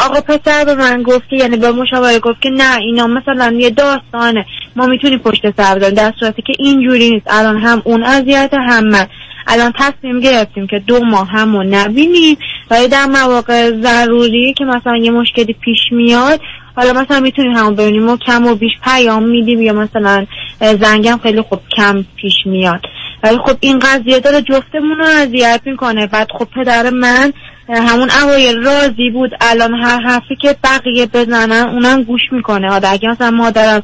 آقا 0.05 0.21
پسر 0.21 0.65
به 0.65 0.75
من 0.75 1.03
گفت 1.03 1.29
که 1.29 1.35
یعنی 1.35 1.57
به 1.57 1.71
مشاوره 1.71 2.19
گفت 2.19 2.41
که 2.41 2.49
نه 2.49 2.77
اینا 2.77 3.07
مثلا 3.07 3.55
یه 3.59 3.69
داستانه. 3.69 4.45
ما 4.75 4.85
می‌تونیم 4.85 5.19
پشت 5.19 5.41
سر 5.57 5.75
بذاریم 5.75 5.95
در 5.95 6.13
صورتی 6.19 6.41
که 6.41 6.53
اینجوری 6.59 7.11
نیست. 7.11 7.25
الان 7.29 7.57
هم 7.57 7.81
اون 7.85 8.03
اذیت 8.03 8.53
هم 8.53 8.87
من. 8.87 9.07
الان 9.47 9.73
تصمیم 9.79 10.19
گرفتیم 10.19 10.67
که 10.67 10.79
دو 10.79 11.05
ماه 11.05 11.29
همو 11.29 11.63
نبینیم. 11.63 12.37
ولی 12.71 12.87
در 12.87 13.05
مواقع 13.05 13.71
ضروری 13.81 14.53
که 14.57 14.65
مثلا 14.65 14.97
یه 14.97 15.11
مشکلی 15.11 15.53
پیش 15.53 15.79
میاد. 15.91 16.39
حالا 16.75 16.93
مثلا 17.01 17.19
می‌تونیم 17.19 17.51
همون 17.51 17.75
ببینیم. 17.75 18.03
ما 18.03 18.17
کم 18.17 18.47
و 18.47 18.55
بیش 18.55 18.71
پیام 18.83 19.23
میدیم 19.23 19.61
یا 19.61 19.73
مثلا 19.73 20.25
زنگم 20.59 21.19
خیلی 21.23 21.41
خوب 21.41 21.59
کم 21.77 22.05
پیش 22.15 22.33
میاد. 22.45 22.81
ولی 23.23 23.37
خب 23.37 23.57
این 23.59 23.79
قضیه 23.79 24.19
داره 24.19 24.41
جفتمون 24.41 24.97
رو 24.97 25.05
اذیت 25.05 25.61
می‌کنه. 25.65 26.07
بعد 26.07 26.27
خب 26.39 26.47
پدر 26.55 26.89
من 26.89 27.33
همون 27.69 28.09
اوایل 28.23 28.55
راضی 28.55 29.09
بود 29.13 29.31
الان 29.41 29.73
هر 29.73 30.01
حرفی 30.01 30.35
که 30.41 30.55
بقیه 30.63 31.05
بزنن 31.05 31.69
اونم 31.69 32.03
گوش 32.03 32.21
می‌کنه. 32.31 32.69
حالا 32.69 32.87
اگه 32.87 33.09
مثلا 33.09 33.31
مادرم 33.31 33.83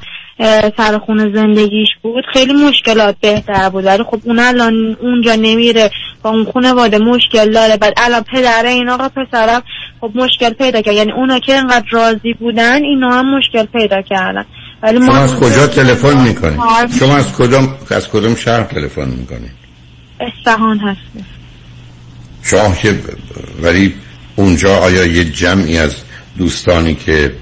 سر 0.78 0.98
خونه 1.06 1.32
زندگیش 1.34 1.88
بود 2.02 2.24
خیلی 2.34 2.54
مشکلات 2.54 3.16
بهتر 3.22 3.70
بود. 3.70 3.86
ولی 3.86 4.04
خب 4.04 4.20
اون 4.24 4.40
الان 4.40 4.98
اونجا 5.02 5.36
نمیره. 5.36 5.90
با 6.24 6.30
اون 6.30 6.48
خانواده 6.54 6.98
مشکل 6.98 7.52
داره. 7.52 7.78
بعد 7.78 7.94
الان 7.98 8.24
پدر 8.34 8.66
این 8.66 8.90
آقا 8.90 9.10
پسرم 9.10 9.64
خب 10.02 10.12
مشکل 10.16 10.50
پیدا 10.50 10.82
کرد. 10.82 10.96
یعنی 10.96 11.12
اونا 11.12 11.40
که 11.40 11.56
انقدر 11.56 11.86
راضی 11.92 12.34
بودن 12.40 12.84
اینا 12.84 13.12
هم 13.12 13.38
مشکل 13.38 13.66
پیدا 13.66 14.02
کردن. 14.02 14.46
ولی 14.84 14.98
شما 14.98 15.06
ما 15.06 15.18
از 15.18 15.40
کجا 15.40 15.68
تلفن 15.68 16.18
می‌کنید؟ 16.18 16.60
شما 17.00 17.16
از 17.16 17.38
کدام 17.38 17.76
از 17.92 18.10
کدام 18.10 18.36
شهر 18.36 18.64
تلفن 18.64 19.10
می‌کنید؟ 19.10 19.52
اصفهان 20.20 20.78
هست 20.78 21.41
شما 22.44 22.76
که 22.82 23.00
ولی 23.62 23.94
اونجا 24.36 24.76
آیا 24.76 25.06
یه 25.06 25.26
جمعی 25.26 25.78
از 25.78 25.96
دوستانی 26.38 26.96
که 26.96 27.34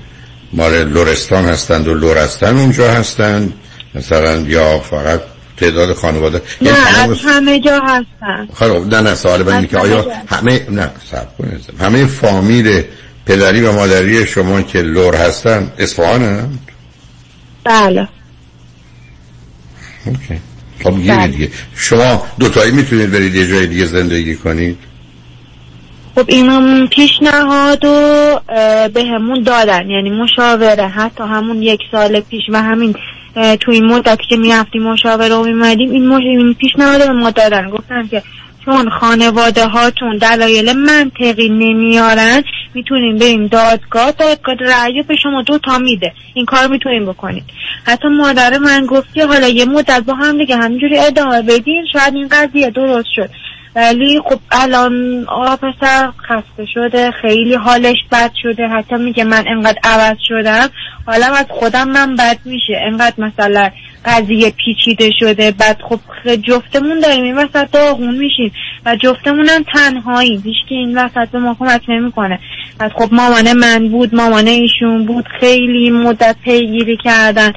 مال 0.53 0.83
لورستان 0.83 1.45
هستند 1.45 1.87
و 1.87 1.93
لورستان 1.93 2.57
اونجا 2.57 2.91
هستند؟ 2.91 3.53
مثلا 3.95 4.35
یا 4.37 4.79
فقط 4.79 5.21
تعداد 5.57 5.93
خانواده؟ 5.93 6.41
نه 6.61 6.67
یعنی 6.69 6.83
تمام- 6.83 7.09
از 7.11 7.17
همه 7.25 7.59
جا 7.59 7.79
هستن. 7.79 8.47
خب 8.53 8.85
نه 8.95 9.01
نه 9.01 9.15
سوال 9.15 9.43
من 9.43 9.67
که 9.67 9.77
آیا 9.77 10.05
همه 10.27 10.65
نه 10.69 10.91
صبر 11.11 11.27
کنید. 11.39 11.61
همه 11.79 12.05
فامیل 12.05 12.83
پدری 13.25 13.61
و 13.61 13.71
مادری 13.71 14.25
شما 14.27 14.61
که 14.61 14.81
لور 14.81 15.15
هستن 15.15 15.71
اصفهان 15.77 16.21
هم؟ 16.23 16.59
بله. 17.63 18.07
اوکی. 20.05 20.39
خب 20.83 20.91
بله. 20.91 21.27
دیگه. 21.27 21.49
شما 21.75 22.27
دوتایی 22.39 22.71
می‌تونید 22.71 23.11
برید 23.11 23.35
یه 23.35 23.47
جای 23.47 23.67
دیگه 23.67 23.85
زندگی 23.85 24.35
کنید؟ 24.35 24.77
خب 26.19 26.25
اینم 26.27 26.87
پیشنهاد 26.87 27.85
و 27.85 28.39
به 28.93 29.03
همون 29.03 29.43
دادن. 29.43 29.89
یعنی 29.89 30.09
مشاوره. 30.09 30.87
حتی 30.87 31.23
همون 31.23 31.61
یک 31.61 31.79
سال 31.91 32.19
پیش 32.19 32.41
و 32.49 32.61
همین 32.61 32.95
اه، 33.35 33.55
تو 33.55 33.71
این 33.71 33.85
مدتی 33.85 34.23
که 34.29 34.37
می‌رفتیم 34.37 34.83
مشاوره 34.83 35.35
و 35.35 35.43
میمدیم 35.43 35.91
این, 35.91 36.07
مش... 36.07 36.23
این 36.23 36.53
پیشنهاد 36.53 37.07
به 37.07 37.13
ما 37.13 37.31
دادن. 37.31 37.69
گفتن 37.69 38.07
که 38.07 38.23
چون 38.65 38.89
خانواده 38.89 39.65
هاتون 39.65 40.17
دلایل 40.17 40.73
منطقی 40.73 41.49
نمیارن 41.49 42.43
می‌تونیم 42.73 43.17
بریم 43.17 43.47
دادگاه 43.47 44.11
دادگاه 44.11 44.55
رأی 44.55 45.03
به 45.03 45.15
شما 45.23 45.41
دو 45.41 45.57
تا 45.57 45.79
میده. 45.79 46.13
این 46.33 46.45
کار 46.45 46.67
می‌تونیم 46.67 47.05
بکنید. 47.05 47.43
حتی 47.85 48.07
مادر 48.07 48.57
من 48.57 48.85
گفت 48.85 49.13
که 49.13 49.25
حالا 49.25 49.47
یه 49.47 49.65
مدت 49.65 50.03
با 50.07 50.13
هم 50.13 50.37
دیگه 50.37 50.57
همینجوری 50.57 50.97
ادامه 50.97 51.41
بدین 51.41 51.85
شاید 51.93 52.15
این 52.15 52.27
قضیه 52.31 52.69
درست 52.69 53.07
شد. 53.15 53.29
ولی 53.75 54.21
خب 54.25 54.39
الان 54.51 55.25
آقا 55.27 55.55
پسر 55.55 56.11
خسته 56.11 56.65
شده 56.73 57.11
خیلی 57.11 57.53
حالش 57.53 57.97
بد 58.11 58.31
شده. 58.43 58.67
حتی 58.67 58.95
میگه 58.95 59.23
من 59.23 59.43
انقدر 59.47 59.79
عوض 59.83 60.17
شدم. 60.27 60.69
حالا 61.05 61.25
از 61.25 61.45
خودم 61.49 61.89
من 61.89 62.15
بد 62.15 62.37
میشه. 62.45 62.81
انقدر 62.87 63.15
مثلا 63.17 63.69
قضیه 64.05 64.51
پیچیده 64.51 65.09
شده. 65.19 65.51
بعد 65.51 65.81
خب 65.89 65.99
جفتمون 66.35 66.99
داریم. 66.99 67.23
این 67.23 67.37
وسط 67.37 67.71
داغون 67.71 68.17
میشیم. 68.17 68.51
و 68.85 68.95
جفتمونم 68.95 69.63
تنهاییم. 69.73 70.41
هیچ 70.45 70.57
که 70.69 70.75
این 70.75 70.97
وسط 70.97 71.29
به 71.31 71.39
ما 71.39 71.55
کمک 71.59 71.81
نمی‌کنه. 71.87 72.39
بعد 72.79 72.91
خب 72.91 73.13
مامان 73.13 73.53
من 73.53 73.87
بود 73.89 74.15
مامان 74.15 74.47
ایشون 74.47 75.05
بود. 75.05 75.25
خیلی 75.39 75.89
مدت 75.89 76.35
پیگیری 76.43 76.97
کردن. 77.03 77.53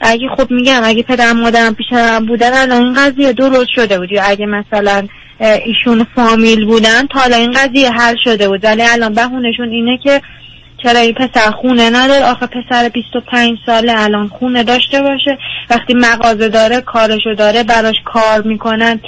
اگه 0.00 0.28
خب 0.36 0.50
میگم 0.50 0.80
اگه 0.84 1.02
پدر 1.02 1.32
مادرم 1.32 1.74
پیش 1.74 1.86
بودن 2.28 2.52
الان 2.54 2.82
این 2.82 2.94
قضیه 2.94 3.32
درست 3.32 3.70
شده 3.74 3.98
بود. 3.98 4.12
یا 4.12 4.22
اگه 4.24 4.46
مثلا 4.46 5.06
ایشون 5.40 6.06
فامیل 6.14 6.66
بودن. 6.66 7.06
تا 7.06 7.20
الان 7.20 7.40
این 7.40 7.52
قضیه 7.52 7.90
حل 7.90 8.16
شده 8.24 8.48
بود. 8.48 8.64
ولی 8.64 8.82
الان 8.82 9.14
بهونشون 9.14 9.70
اینه 9.70 9.98
که 10.04 10.20
چرا 10.82 11.00
این 11.00 11.14
پسر 11.14 11.50
خونه 11.50 11.90
نداره؟ 11.90 12.24
آخه 12.24 12.46
پسر 12.46 12.88
25 12.88 13.58
ساله 13.66 13.92
الان 13.96 14.28
خونه 14.28 14.64
داشته 14.64 15.02
باشه. 15.02 15.38
وقتی 15.70 15.94
مغازه 15.94 16.48
داره 16.48 16.80
کارشو 16.80 17.34
داره 17.34 17.62
براش 17.62 17.96
کار 18.04 18.42
می‌کنن. 18.42 19.00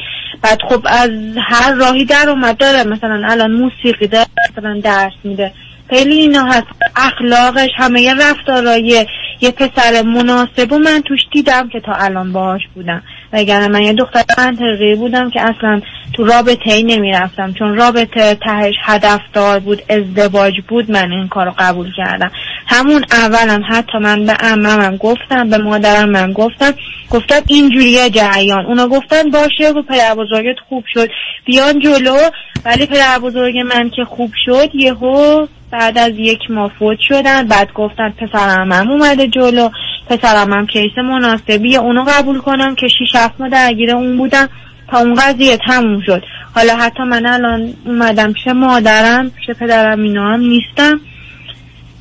بعد 0.42 0.58
خب 0.68 0.80
از 0.84 1.10
هر 1.48 1.74
راهی 1.74 2.04
در 2.04 2.28
اومد 2.28 2.56
داره. 2.56 2.84
مثلا 2.84 3.22
الان 3.24 3.50
موسیقی 3.52 4.06
داره 4.06 4.26
مثلا 4.52 4.80
درس 4.80 5.12
میده. 5.24 5.52
خیلی 5.90 6.14
اینا 6.14 6.44
هست. 6.44 6.66
اخلاقش 6.96 7.70
همه 7.76 8.02
یه 8.02 8.14
رفتارای 8.14 9.06
یه 9.40 9.50
پسر 9.50 10.02
مناسب 10.02 10.72
و 10.72 10.78
من 10.78 11.02
توش 11.02 11.20
دیدم 11.32 11.68
که 11.68 11.80
تا 11.80 11.92
الان 11.92 12.32
باهاش 12.32 12.62
بودم. 12.74 13.02
وگرنه 13.32 13.68
من 13.68 13.82
یه 13.82 13.92
دختر 13.92 14.22
منطقی 14.38 14.94
بودم 14.94 15.30
که 15.30 15.40
اصلا 15.40 15.80
تو 16.12 16.24
رابطه 16.24 16.72
ای 16.72 16.82
نمی 16.82 17.12
رفتم 17.12 17.52
چون 17.52 17.76
رابطه 17.76 18.34
تهش 18.34 18.74
هدفدار 18.82 19.58
بود 19.58 19.82
ازدواج 19.88 20.54
بود 20.68 20.90
من 20.90 21.12
این 21.12 21.28
کارو 21.28 21.54
قبول 21.58 21.92
کردم. 21.96 22.30
همون 22.66 23.04
اولم 23.12 23.62
حتی 23.68 23.98
من 23.98 24.24
به 24.24 24.36
اممم 24.40 24.96
گفتم 24.96 25.50
به 25.50 25.58
مادرم 25.58 26.08
من 26.08 26.32
گفتم. 26.32 26.72
گفتم 27.10 27.40
اینجوریه 27.46 28.10
جریان. 28.10 28.66
اونا 28.66 28.88
گفتن 28.88 29.30
باشه 29.30 29.70
و 29.70 29.82
پدر 29.82 30.14
بزرگت 30.14 30.56
خوب 30.68 30.84
شد. 30.94 31.08
بیان 31.44 31.80
جلو. 31.80 32.18
ولی 32.64 32.86
پدر 32.86 33.18
بزرگ 33.18 33.58
من 33.58 33.90
که 33.90 34.04
خوب 34.04 34.32
شد 34.44 34.70
یهو 34.74 35.46
بعد 35.70 35.98
از 35.98 36.12
یک 36.16 36.50
ماه 36.50 36.72
فوت 36.78 36.98
شدن 37.00 37.48
بعد 37.48 37.72
گفتن 37.72 38.10
پسرم 38.10 38.72
هم 38.72 38.90
اومده 38.90 39.28
جلو 39.28 39.68
پسرم 40.08 40.52
هم 40.52 40.66
کیس 40.66 40.98
مناسبیه 40.98 41.78
اونو 41.78 42.04
قبول 42.08 42.38
کنم 42.38 42.74
که 42.74 42.88
شیش 42.88 43.14
هفت 43.14 43.40
ماه 43.40 43.48
درگیر 43.48 43.90
اون 43.90 44.16
بودم 44.16 44.48
تا 44.90 44.98
اون 44.98 45.14
قضیه 45.14 45.56
تموم 45.56 46.00
شد. 46.06 46.22
حالا 46.54 46.76
حتی 46.76 47.02
من 47.02 47.26
الان 47.26 47.74
اومدم 47.86 48.32
پیش 48.32 48.46
مادرم 48.46 49.30
پیش 49.30 49.56
پدرم 49.56 50.02
اینا 50.02 50.32
هم 50.32 50.40
نیستم. 50.40 51.00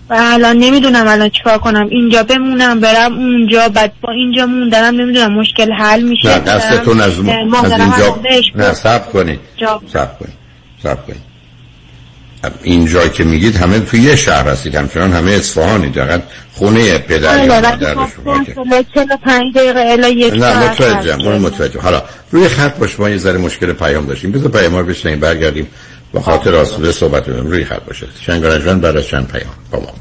و 0.10 0.15
الان 0.19 0.57
نمی‌دونم 0.57 1.07
الان 1.07 1.30
چیکار 1.30 1.57
کنم. 1.57 1.88
اینجا 1.88 2.23
بمونم 2.23 2.80
برم 2.80 3.14
اونجا 3.14 3.69
بعد 3.69 3.94
با 4.02 4.14
اینجا 4.14 4.45
موندنم 4.45 5.02
نمی‌دونم 5.02 5.34
مشکل 5.34 5.72
حل 5.72 6.02
میشه. 6.03 6.30
نه 6.30 6.39
دستتون 6.39 7.02
از, 7.02 7.19
از 7.19 7.19
اینجا 7.19 8.19
نه 8.56 8.73
سب 8.73 9.11
کنید. 9.11 9.39
سب 9.88 10.19
کنید. 10.19 10.34
سب 10.84 11.06
کنید. 11.06 11.27
اینجا 12.64 13.07
که 13.07 13.23
میگید 13.23 13.55
همه 13.55 13.80
توی 13.80 13.99
یه 13.99 14.15
شهر 14.15 14.49
هستید. 14.49 14.76
همچنان 14.76 15.14
همه 15.14 15.31
اصفهانی 15.31 15.89
دقیقا 15.89 16.19
خونه 16.53 16.97
پدر 16.97 17.45
یا 17.45 17.53
مادر 17.53 17.95
شما 18.15 18.43
نه 20.35 20.69
متوجهم 20.69 21.22
اون 21.22 21.38
متوجه 21.38 21.80
حالا 21.80 22.03
روی 22.31 22.47
خط 22.47 22.77
با 22.77 22.88
شما 22.88 23.09
یه 23.09 23.18
ذره 23.18 23.38
مشکل 23.38 23.73
پیام 23.73 24.05
داشتیم. 24.05 24.31
بذار 24.31 24.51
پیام 24.51 24.76
رو 24.76 24.85
بشنیم 24.85 25.19
برگردیم 25.19 25.68
با 26.14 26.22
خاطر 26.22 26.55
آسوده 26.55 26.91
صحبت 26.91 27.30
روی 27.30 27.65
خط 27.65 27.84
باشه. 27.84 28.07
شنگارجان 28.22 28.80
بعد 28.80 28.97
از 28.97 29.05
چند 29.05 29.27
پیام 29.27 29.53
با 29.72 29.80
ما 29.80 29.93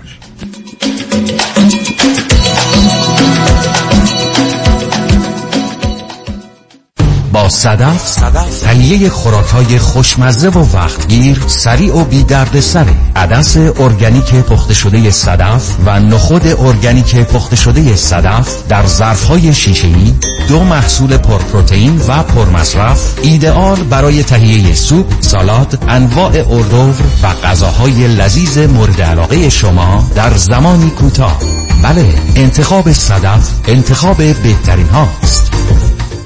با 7.36 7.48
صدف 7.48 8.20
تهیه 8.62 9.08
خوراکهای 9.08 9.78
خوشمزه 9.78 10.48
و 10.48 10.76
وقتگیر 10.76 11.42
سریع 11.46 11.96
و 11.96 12.04
بی 12.04 12.22
درد 12.22 12.60
سره 12.60 12.94
عدس 13.16 13.56
ارگانیک 13.56 14.34
پخته 14.34 14.74
شده 14.74 15.10
صدف 15.10 15.76
و 15.86 16.00
نخود 16.00 16.46
ارگانیک 16.46 17.16
پخته 17.16 17.56
شده 17.56 17.96
صدف 17.96 18.68
در 18.68 18.86
ظرفهای 18.86 19.54
شیشه‌ای 19.54 20.14
دو 20.48 20.64
محصول 20.64 21.16
پرپروتئین 21.16 22.00
و 22.08 22.22
پرمصرف 22.22 23.14
ایدئال 23.22 23.82
برای 23.82 24.22
تهیه 24.22 24.74
سوپ، 24.74 25.06
سالاد، 25.20 25.78
انواع 25.88 26.32
اردور 26.50 26.94
و 27.22 27.46
غذاهای 27.46 28.06
لذیذ 28.06 28.58
مورد 28.58 29.02
علاقه 29.02 29.48
شما 29.48 30.10
در 30.14 30.36
زمانی 30.36 30.90
کوتاه. 30.90 31.38
بله، 31.82 32.14
انتخاب 32.36 32.92
صدف 32.92 33.50
انتخاب 33.68 34.16
بهترین 34.16 34.88
هاست. 34.88 35.52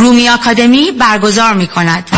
رومی 0.00 0.28
آکادمی 0.28 0.90
برگزار 0.90 1.54
می 1.54 1.66
کند 1.66 2.10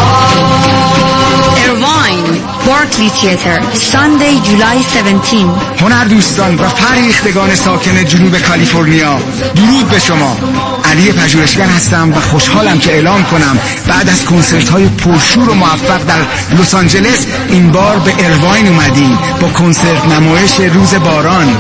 ارواین 1.65 2.43
بارکلی 2.67 3.11
تیتر 3.11 3.61
ساندی 3.73 4.41
جولای 4.41 4.79
17 4.79 5.37
هنر 5.79 6.05
دوستان 6.05 6.55
و 6.55 6.69
فریختگان 6.69 7.55
ساکن 7.55 8.05
جنوب 8.05 8.39
کالیفرنیا 8.39 9.19
درود 9.55 9.89
به 9.91 9.99
شما. 9.99 10.37
علی 10.85 11.13
پژوهشگر 11.13 11.67
هستم 11.67 12.13
و 12.13 12.21
خوشحالم 12.21 12.79
که 12.79 12.93
اعلام 12.93 13.25
کنم 13.25 13.59
بعد 13.89 14.09
از 14.09 14.25
کنسرت 14.25 14.69
های 14.69 14.89
پرشور 14.89 15.51
و 15.51 15.55
موفق 15.55 16.05
در 16.05 16.27
لس 16.61 16.75
آنجلس 16.75 17.27
این 17.49 17.71
بار 17.71 17.99
به 17.99 18.15
ارواین 18.19 18.69
اومدیم 18.69 19.19
با 19.41 19.49
کنسرت 19.49 20.07
نمایش 20.07 20.61
روز 20.61 20.95
باران. 20.95 21.57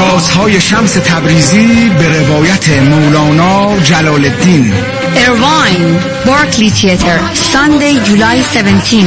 رازهای 0.00 0.60
شمس 0.60 0.92
تبریزی 0.92 1.88
به 1.98 2.20
روایت 2.20 2.68
مولانا 2.68 3.78
جلال 3.80 4.24
الدین 4.24 4.72
ارواین 5.16 5.98
بارکلی 6.26 6.70
تیتر 6.70 7.18
ساندی 7.34 8.00
جولای 8.00 8.40
17 8.40 9.04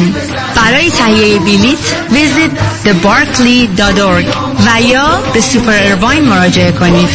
برای 0.56 0.90
تهیه 0.92 1.40
بلیت 1.40 1.78
ویزیت 2.12 2.52
thebarkley.org 2.86 4.28
و 4.66 4.82
یا 4.82 5.24
به 5.34 5.42
سوپر 5.42 5.74
ارواین 5.84 6.26
مراجعه 6.26 6.72
کنید. 6.72 7.10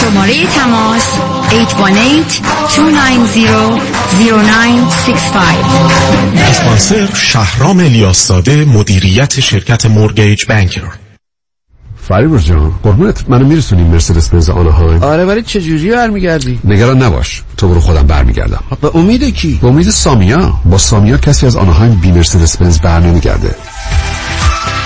شماره 0.00 0.46
تماس 0.46 1.02
818-290-0965 1.52 1.56
اسپانسر 6.50 7.08
شهرام 7.14 7.78
الیاستاده 7.78 8.64
مدیریت 8.64 9.40
شرکت 9.40 9.86
مورگیج 9.86 10.44
بانکر 10.44 10.82
فریبرز 12.02 12.44
جان 12.44 12.72
قربونت 12.82 13.30
منو 13.30 13.46
میرسونی 13.46 13.82
مرسدس 13.82 14.28
بنز 14.28 14.50
آنهایم 14.50 15.02
آره 15.02 15.24
ولی 15.24 15.42
چجوری 15.42 15.90
برمیگردی؟ 15.90 16.60
نگران 16.64 17.02
نباش 17.02 17.42
تو 17.56 17.68
برو 17.68 17.80
خودم 17.80 18.06
برمیگردم. 18.06 18.64
به 18.80 18.90
امید 18.94 19.34
کی؟ 19.34 19.58
به 19.62 19.66
امید 19.66 19.90
سامیا. 19.90 20.54
با 20.64 20.78
سامیا 20.78 21.18
کسی 21.18 21.46
از 21.46 21.56
آنهایم 21.56 21.94
بی 21.94 22.12
مرسدس 22.12 22.56
بنز 22.56 22.80
برنمیگرده. 22.80 23.54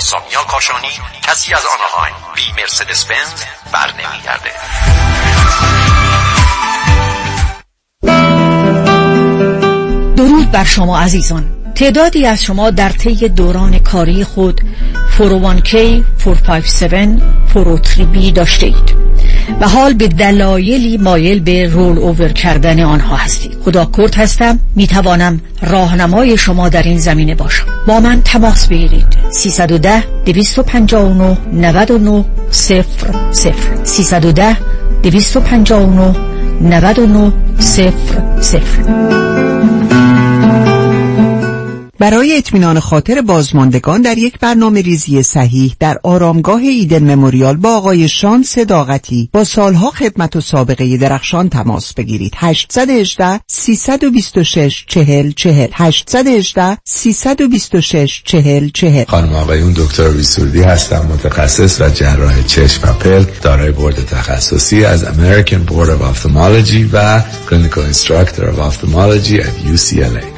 سامیا 0.00 0.42
کاشانی 0.50 0.88
کسی 1.22 1.54
از 1.54 1.62
آنهایم 1.78 2.14
بی 2.34 2.62
مرسدس 2.62 3.04
بنز 3.04 3.42
بر 3.72 3.90
نمیگرده. 3.92 4.50
درود 10.16 10.50
بر 10.50 10.64
شما 10.64 11.00
عزیزان. 11.00 11.72
تعدادی 11.74 12.26
از 12.26 12.42
شما 12.42 12.70
در 12.70 12.88
طی 12.88 13.28
دوران 13.28 13.78
کاری 13.78 14.24
خود 14.24 14.60
401k 15.18 15.72
457 16.24 16.94
403b 17.54 18.32
داشته 18.32 18.66
اید. 18.66 19.07
و 19.60 19.68
حال 19.68 19.92
به 19.92 20.08
دلایلی 20.08 20.96
مایل 20.96 21.40
به 21.40 21.68
رول 21.68 21.98
اوور 21.98 22.28
کردن 22.28 22.80
آنها 22.80 23.16
هستید. 23.16 23.56
خدا 23.64 23.90
کرد 23.96 24.14
هستم. 24.14 24.58
می 24.76 24.86
توانم 24.86 25.40
راهنمای 25.62 26.36
شما 26.36 26.68
در 26.68 26.82
این 26.82 26.98
زمینه 26.98 27.34
باشم. 27.34 27.64
با 27.86 28.00
من 28.00 28.22
تماس 28.22 28.66
بگیرید. 28.66 29.06
310 29.30 30.02
259 30.24 31.36
99 31.52 32.24
0 32.50 32.84
0 33.30 33.54
310 33.82 34.56
259 35.02 36.14
99 36.60 37.32
0 37.58 37.92
0 38.40 39.47
برای 41.98 42.36
اطمینان 42.36 42.80
خاطر 42.80 43.20
بازماندگان 43.20 44.02
در 44.02 44.18
یک 44.18 44.38
برنامه 44.38 44.82
ریزی 44.82 45.22
صحیح 45.22 45.76
در 45.80 45.98
آرامگاه 46.02 46.60
ایدن 46.60 47.14
مموریال 47.14 47.56
با 47.56 47.76
آقای 47.76 48.08
شان 48.08 48.42
صداقتی 48.42 49.28
با 49.32 49.44
سالها 49.44 49.90
خدمت 49.90 50.36
و 50.36 50.40
سابقه 50.40 50.96
درخشان 50.96 51.48
تماس 51.48 51.94
بگیرید. 51.94 52.32
818 52.36 53.40
326 53.46 54.84
40 54.88 55.32
40 55.32 55.68
818 55.72 56.78
326 56.84 58.22
40 58.24 58.68
40 58.70 59.04
خانم 59.04 59.34
آقایون 59.34 59.72
دکتر 59.72 60.08
ویسوردی 60.08 60.62
هستم 60.62 61.06
متخصص 61.12 61.80
و 61.80 61.90
جراح 61.90 62.42
چشم 62.42 62.88
و 62.88 62.92
پلک 62.92 63.42
دارای 63.42 63.70
بورد 63.70 64.06
تخصصی 64.06 64.84
از 64.84 65.04
American 65.04 65.70
Board 65.70 65.88
of 65.88 66.16
Ophthalmology 66.16 66.88
و 66.92 67.22
Clinical 67.50 67.94
Instructor 67.94 68.42
of 68.42 68.58
Ophthalmology 68.58 69.40
at 69.40 69.74
UCLA 69.74 70.37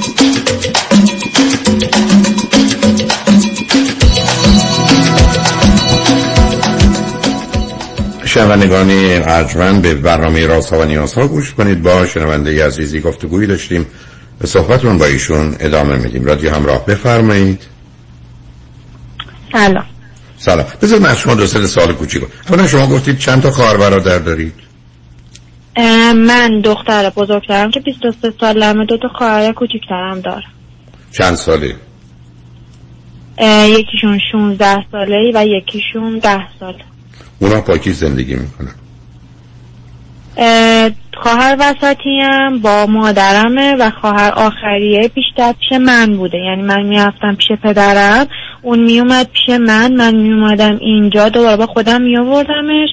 شنوندگان 8.33 8.89
ارجمند 9.23 9.81
به 9.81 9.95
برنامه 9.95 10.47
راست 10.47 10.73
و 10.73 10.85
نیاز 10.85 11.13
ها 11.13 11.27
گوش 11.27 11.53
کنید. 11.53 11.83
با 11.83 12.05
شنونده 12.05 12.65
عزیزی 12.65 12.99
گفتگویی 13.01 13.47
داشتیم. 13.47 13.85
به 14.39 14.47
صحبتون 14.47 14.97
با 14.97 15.05
ایشون 15.05 15.55
ادامه 15.59 15.97
میدیم. 15.97 16.25
رادیو 16.25 16.55
همراه 16.55 16.85
بفرمایید. 16.85 17.61
سلام. 19.51 19.85
سلام. 20.37 20.65
بذار 20.81 20.99
من 20.99 21.15
شما 21.15 21.35
دو 21.35 21.47
سه 21.47 21.67
سال 21.67 21.93
کوچیک 21.93 22.23
اولا 22.49 22.67
شما 22.67 22.87
گفتید 22.87 23.17
چند 23.17 23.41
تا 23.41 23.51
خواهر 23.51 23.77
برادر 23.77 24.19
دارید؟ 24.19 24.53
من 26.15 26.61
دختر 26.63 27.09
بزرگترم 27.09 27.71
که 27.71 27.79
23 27.79 28.33
سالمه 28.39 28.85
دو 28.85 28.97
تا 28.97 29.07
خواهر 29.07 29.53
کوچیکترم 29.53 30.21
دارم. 30.21 30.51
چند 31.11 31.35
ساله؟ 31.35 31.75
یکیشون 33.67 34.19
16 34.31 34.85
ساله 34.91 35.31
و 35.35 35.45
یکیشون 35.47 36.19
10 36.19 36.39
ساله. 36.59 36.90
اونا 37.41 37.61
پاکی 37.61 37.91
زندگی 37.91 38.35
می‌کنن 38.35 38.75
خواهر 41.23 41.57
وسطیم 41.59 42.59
با 42.61 42.85
مادرمه 42.85 43.75
و 43.79 43.91
خواهر 44.01 44.31
آخریه 44.31 45.11
بیشتر 45.15 45.53
پیش 45.59 45.79
من 45.79 46.17
بوده. 46.17 46.37
یعنی 46.37 46.61
من 46.61 46.83
می‌رفتم 46.83 47.35
پیش 47.35 47.47
پدرم 47.63 48.27
اون 48.61 48.79
میومد 48.79 49.27
پیش 49.33 49.59
من 49.59 49.93
من 49.93 50.15
میومدم 50.15 50.77
اینجا 50.81 51.29
دوباره 51.29 51.57
با 51.57 51.65
خودم 51.65 52.01
میآوردمش. 52.01 52.89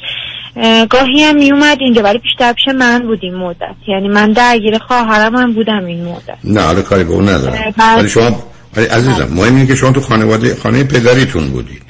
گاهی 0.90 1.22
هم 1.22 1.36
میومد 1.36 1.76
اینجا 1.80 2.02
ولی 2.02 2.18
بیشتر 2.18 2.52
پیش 2.52 2.68
من 2.74 2.98
بودیم 2.98 3.34
مدت. 3.34 3.74
یعنی 3.88 4.08
من 4.08 4.32
درگیر 4.32 4.78
خواهرم 4.78 5.36
هم 5.36 5.52
بودم 5.52 5.84
این 5.84 6.04
مدت. 6.04 6.38
نه 6.44 6.60
حالا 6.60 6.82
کاری 6.82 7.04
به 7.04 7.12
اون 7.12 7.28
ندارم. 7.28 7.74
ولی 7.96 8.08
شما 8.08 8.42
ولی 8.76 8.86
عزیزم 8.86 9.28
مهم 9.34 9.54
اینه 9.54 9.66
که 9.66 9.74
شما 9.76 9.92
تو 9.92 10.00
خانواده 10.00 10.56
خانه 10.62 10.84
پدریتون 10.84 11.50
بودید 11.50 11.87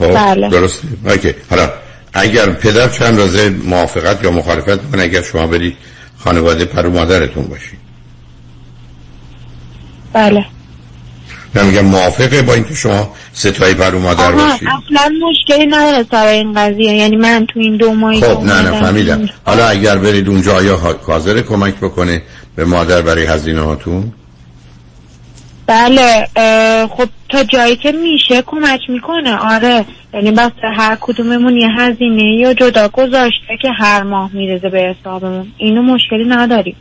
خب 0.00 0.14
بله. 0.14 0.48
درسته 0.48 0.88
اوکی. 1.04 1.34
حالا 1.50 1.70
اگر 2.12 2.50
پدر 2.50 2.88
چند 2.88 3.18
رازه 3.18 3.50
موافقت 3.50 4.24
یا 4.24 4.30
مخالفت 4.30 4.90
کنه 4.92 5.02
اگر 5.02 5.22
شما 5.22 5.46
برید 5.46 5.76
خانواده 6.18 6.64
پر 6.64 6.86
و 6.86 6.90
مادرتون 6.90 7.44
باشید 7.44 7.78
بله. 10.12 10.44
نه 11.54 11.62
میگم 11.62 11.84
موافقه 11.84 12.42
با 12.42 12.54
اینکه 12.54 12.74
شما 12.74 13.14
ستایی 13.32 13.74
پر 13.74 13.94
و 13.94 13.98
مادر 13.98 14.32
باشید 14.32 14.68
اصلا 14.68 15.12
مشکلی 15.30 15.66
نداره 15.66 16.06
سر 16.10 16.26
این 16.26 16.54
قضیه. 16.54 16.92
یعنی 16.94 17.16
من 17.16 17.46
تو 17.46 17.60
این 17.60 17.76
دو 17.76 17.94
ماهی 17.94 18.20
خب 18.20 18.42
نه 18.42 18.62
نه 18.62 18.80
فهمیدم. 18.80 19.28
حالا 19.44 19.66
اگر 19.68 19.98
برید 19.98 20.28
اونجا 20.28 20.56
آیا 20.56 20.76
حاضر 21.06 21.40
کمک 21.40 21.74
بکنه 21.74 22.22
به 22.56 22.64
مادر 22.64 23.02
برای 23.02 23.24
هزینه 23.26 23.60
هاتون 23.60 24.12
بله 25.66 26.28
خب 26.96 27.08
تا 27.32 27.44
جایی 27.44 27.76
که 27.76 27.92
میشه 27.92 28.42
کمک 28.42 28.80
می‌کنه. 28.88 29.36
آره 29.36 29.84
یعنی 30.14 30.30
بس 30.30 30.50
هر 30.76 30.96
کدوممون 31.00 31.56
یه 31.56 31.68
هزینه 31.78 32.36
یا 32.40 32.54
جدا 32.54 32.88
گذاشته 32.88 33.56
که 33.62 33.68
هر 33.78 34.02
ماه 34.02 34.30
میرزه 34.32 34.68
به 34.68 34.94
حسابمون. 35.00 35.46
اینو 35.58 35.82
مشکلی 35.82 36.24
نداریم. 36.28 36.76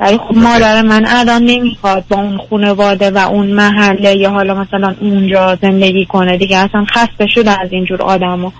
ولی 0.00 0.18
خب 0.18 0.34
مادر 0.34 0.82
من 0.82 1.04
الان 1.08 1.42
نمی‌خواد 1.42 2.04
با 2.08 2.16
اون 2.16 2.40
خانواده 2.50 3.10
و 3.10 3.18
اون 3.18 3.46
محله 3.46 4.16
یا 4.16 4.30
حالا 4.30 4.54
مثلا 4.54 4.94
اونجا 5.00 5.58
زندگی 5.62 6.06
کنه. 6.06 6.38
دیگه 6.38 6.56
اصلا 6.56 6.84
خسته 6.84 7.26
شده 7.26 7.60
از 7.60 7.72
اینجور 7.72 8.02
آدمو. 8.02 8.50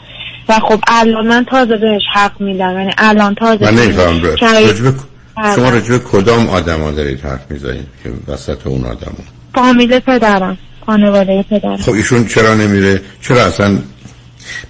و 0.49 0.53
خب 0.53 0.81
الان 0.89 1.27
من 1.27 1.45
تازه 1.45 1.77
بهش 1.77 2.03
حق 2.15 2.41
میدم. 2.41 2.79
یعنی 2.79 2.93
الان 2.99 3.35
تازه 3.35 3.65
من 3.65 3.83
نمیفهم 3.83 4.21
بله. 4.21 5.55
شما 5.57 5.71
رجوع 5.71 5.99
کدام 5.99 6.49
آدم 6.49 6.81
ها 6.81 6.91
دارید 6.91 7.21
حرف 7.21 7.51
می‌زنید 7.51 7.87
که 8.05 8.33
وسط 8.33 8.67
اون 8.67 8.85
آدم 8.85 9.13
ها. 9.19 9.25
فامیل 9.55 9.99
پدرم. 9.99 10.59
خانواده 10.87 11.43
پدرم 11.51 11.77
خب 11.77 11.93
ایشون 11.93 12.27
چرا 12.27 12.55
نمیره؟ 12.55 13.01
چرا 13.21 13.45
اصلا 13.45 13.79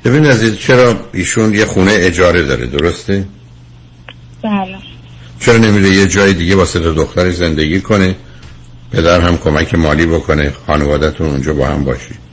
ببین 0.05 0.27
عزیز 0.27 0.59
چرا 0.59 0.97
ایشون 1.13 1.55
یه 1.55 1.65
خونه 1.65 1.93
اجاره 1.95 2.43
داره 2.43 2.67
درسته؟ 2.67 3.25
بله. 4.43 4.77
چرا 5.41 5.57
نمیره 5.57 5.89
یه 5.89 6.07
جای 6.07 6.33
دیگه 6.33 6.57
واسه 6.57 6.81
تا 6.81 6.93
دخترش 6.93 7.35
زندگی 7.35 7.81
کنه؟ 7.81 8.15
پدر 8.93 9.21
هم 9.21 9.39
کمک 9.39 9.75
مالی 9.75 10.07
بکنه 10.07 10.53
خانوادهتون 10.67 11.29
اونجا 11.29 11.55
با 11.55 11.67
هم 11.67 11.85
باشید 11.85 12.24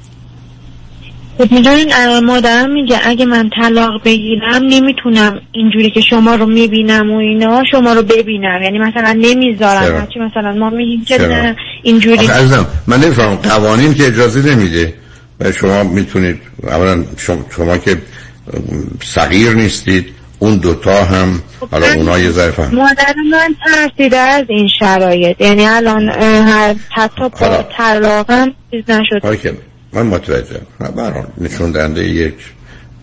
خب 1.37 1.51
می‌دونین 1.51 2.19
مادرم 2.19 2.73
میگه 2.73 2.99
اگه 3.03 3.25
من 3.25 3.49
طلاق 3.61 4.03
بگیرم 4.05 4.63
نمی‌تونم 4.63 5.41
اینجوری 5.51 5.91
که 5.91 6.01
شما 6.01 6.35
رو 6.35 6.45
می‌بینم 6.45 7.11
و 7.11 7.17
اینا 7.17 7.63
شما 7.71 7.93
رو 7.93 8.01
ببینم. 8.01 8.59
یعنی 8.63 8.79
مثلا 8.79 9.11
نمی‌ذارم. 9.11 9.85
چرا؟ 9.85 9.99
هرچی 9.99 10.19
مثلا 10.19 10.51
ما 10.51 10.69
میگیم 10.69 11.05
که؟ 11.05 11.17
نه 11.17 11.55
اینجوری 11.83 12.27
عزیزم 12.27 12.67
من 12.87 12.99
نمی‌فهمم. 12.99 13.35
قوانین 13.35 13.93
که 13.93 14.07
اجازه 14.07 14.55
نمیده. 14.55 14.93
و 15.39 15.51
شما 15.51 15.83
می‌تونید 15.83 16.41
اولا 16.63 17.03
شما, 17.17 17.45
شما 17.55 17.77
که 17.77 17.97
صغیر 19.03 19.53
نیستید 19.53 20.05
اون 20.39 20.57
دوتا 20.57 21.03
هم 21.03 21.41
حالا 21.71 21.85
اونا 21.95 22.19
یه 22.19 22.29
ذره 22.29 22.51
فهم. 22.51 22.75
مادر 22.75 23.15
من 23.31 23.55
ترسیده 23.65 24.17
از 24.17 24.45
این 24.49 24.67
شرایط. 24.79 25.41
یعنی 25.41 25.65
الان 25.65 26.09
حتی 26.89 27.29
با. 27.29 27.65
طلاقم 27.77 28.53
چیز 28.71 28.83
نشد. 28.89 29.37
من 29.93 30.01
متوجهم. 30.01 30.61
برحال 30.95 31.27
نشون 31.38 31.72
دهنده 31.72 32.03
یک 32.09 32.34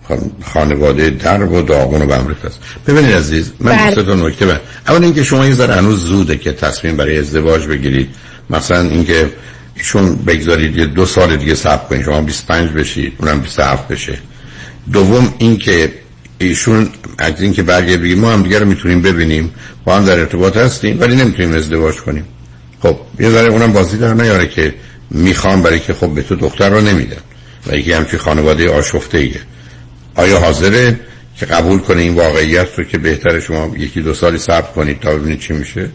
خان- 0.08 0.30
خانواده 0.44 1.10
درب 1.10 1.52
و 1.52 1.62
داغون 1.62 2.02
و 2.02 2.06
بمریک 2.06 2.44
است. 2.44 2.58
ببینید 2.86 3.12
عزیز 3.12 3.52
من 3.60 3.72
بله. 3.76 3.94
دوست 3.94 4.06
دو 4.06 4.28
نکته 4.28 4.46
من 4.46 4.60
اول 4.88 5.04
اینکه 5.04 5.22
شما 5.24 5.46
یه 5.46 5.54
ذره 5.54 5.74
هنوز 5.74 6.04
زوده 6.04 6.36
که 6.36 6.52
تصمیم 6.52 6.96
برای 6.96 7.18
ازدواج 7.18 7.66
بگیرید. 7.66 8.08
مثلا 8.50 8.80
اینکه 8.80 9.28
ایشون 9.74 10.16
بگذارید 10.16 10.76
یه 10.76 10.86
دو 10.86 11.06
سال 11.06 11.36
دیگه 11.36 11.54
صبر 11.54 11.84
کنید. 11.88 12.04
شما 12.04 12.20
25 12.22 12.70
بشید 12.70 13.12
اونم 13.18 13.40
27 13.40 13.88
بشه. 13.88 14.18
دوم 14.92 15.34
اینکه 15.38 15.92
ایشون 16.38 16.88
از 17.18 17.42
اینکه 17.42 17.62
برگرد 17.62 18.00
بگید 18.02 18.18
ما 18.18 18.32
هم 18.32 18.42
دیگه 18.42 18.58
رو 18.58 18.66
می‌تونیم 18.66 19.02
ببینیم. 19.02 19.50
با 19.84 19.96
هم 19.96 20.04
در 20.04 20.18
ارتباط 20.18 20.56
هستیم 20.56 21.00
ولی 21.00 21.16
نمی‌تونیم 21.16 21.54
ازدواج 21.54 21.96
کنیم. 21.96 22.24
خب 22.82 22.96
یه 23.20 23.30
ذره 23.30 23.52
اونم 23.52 23.72
بازی 23.72 23.96
در 23.96 24.14
نیاره 24.14 24.48
که 24.48 24.74
می‌خوام 25.10 25.62
برای 25.62 25.80
که 25.80 25.94
خب 25.94 26.14
به 26.14 26.22
تو 26.22 26.36
دختر 26.36 26.70
رو 26.70 26.80
نمیدن 26.80 27.22
و 27.66 27.76
یکی 27.76 27.92
همچی 27.92 28.18
خانواده 28.18 28.70
آشفته 28.70 29.18
ایه 29.18 29.40
آیا 30.16 30.40
حاضره 30.40 31.00
که 31.36 31.46
قبول 31.46 31.78
کنه 31.78 32.00
این 32.00 32.14
واقعیت 32.14 32.78
رو 32.78 32.84
که 32.84 32.98
بهتر 32.98 33.40
شما 33.40 33.76
یکی 33.76 34.02
دو 34.02 34.14
سالی 34.14 34.38
صبر 34.38 34.72
کنید 34.72 35.00
تا 35.00 35.14
ببینید 35.14 35.40
چی 35.40 35.52
میشه؟ 35.52 35.90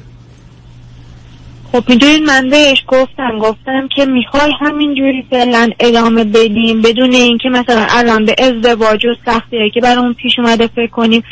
خب 1.71 1.83
می‌دونین 1.89 2.25
من 2.25 2.49
بهش 2.49 2.83
گفتم 2.87 3.39
گفتم 3.41 3.87
که 3.95 4.05
می‌خوای 4.05 4.51
همینجوری 4.61 5.25
فعلا 5.29 5.69
ادامه 5.79 6.23
بدیم 6.23 6.81
بدون 6.81 7.11
اینکه 7.13 7.49
مثلا 7.49 7.87
الان 7.89 8.25
به 8.25 8.35
ازدواج 8.37 9.05
و 9.05 9.15
سختی 9.25 9.71
که 9.73 9.81
برامون 9.81 10.13
پیش 10.13 10.39
اومده 10.39 10.67
فکر 10.67 10.91
کنیم 10.91 11.23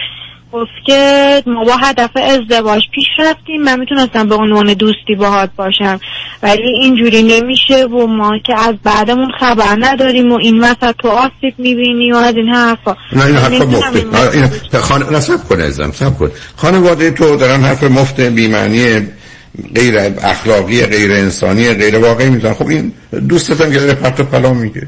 گفت 0.54 0.72
که 0.86 1.44
ما 1.46 1.64
با 1.64 1.76
هدف 1.76 2.10
ازدواج 2.16 2.82
پیش 2.94 3.06
رفتیم. 3.20 3.62
من 3.62 3.80
می‌تونستم 3.80 4.28
به 4.28 4.36
عنوان 4.36 4.74
دوستی 4.74 5.16
باهات 5.18 5.50
باشم. 5.56 6.00
ولی 6.44 6.68
اینجوری 6.82 7.24
نمیشه 7.24 7.86
و 7.86 8.08
ما 8.08 8.38
که 8.38 8.60
از 8.60 8.76
بعدمون 8.84 9.32
خبر 9.40 9.78
نداریم 9.80 10.32
و 10.32 10.38
این 10.42 10.60
وسط 10.64 10.96
تو 10.98 11.08
آسیب 11.08 11.54
می‌بینی 11.58 12.12
و 12.12 12.16
از 12.16 12.36
این 12.36 12.50
حرفا. 12.50 12.96
نه 13.14 13.26
این 13.26 13.36
حرفا 13.36 13.66
مفته. 13.66 14.00
این 14.00 14.10
نه، 14.10 14.52
این 14.72 14.82
خانه 14.82 15.10
نه 15.10 15.20
سب 15.20 15.48
کن 15.50 15.62
ازم 15.62 15.92
سب 15.92 16.18
کن. 16.18 16.32
خانواده 16.56 17.12
تو 17.12 17.36
دارن 17.36 17.62
حرف 17.62 17.84
مفت 17.84 18.20
بیمعنی 18.22 19.08
غیر 19.76 19.98
اخلاقی 20.24 20.86
غیر 20.86 21.12
انسانی 21.12 21.74
غیر 21.74 21.98
واقعی 21.98 22.30
میزن 22.30 22.54
خب 22.54 22.68
این 22.68 22.94
دوستت 23.30 23.62
هم 23.62 23.72
که 23.72 23.80
داره 23.80 23.94
پرت 23.94 24.20
و 24.20 24.24
پلا 24.24 24.54
میگه. 24.54 24.88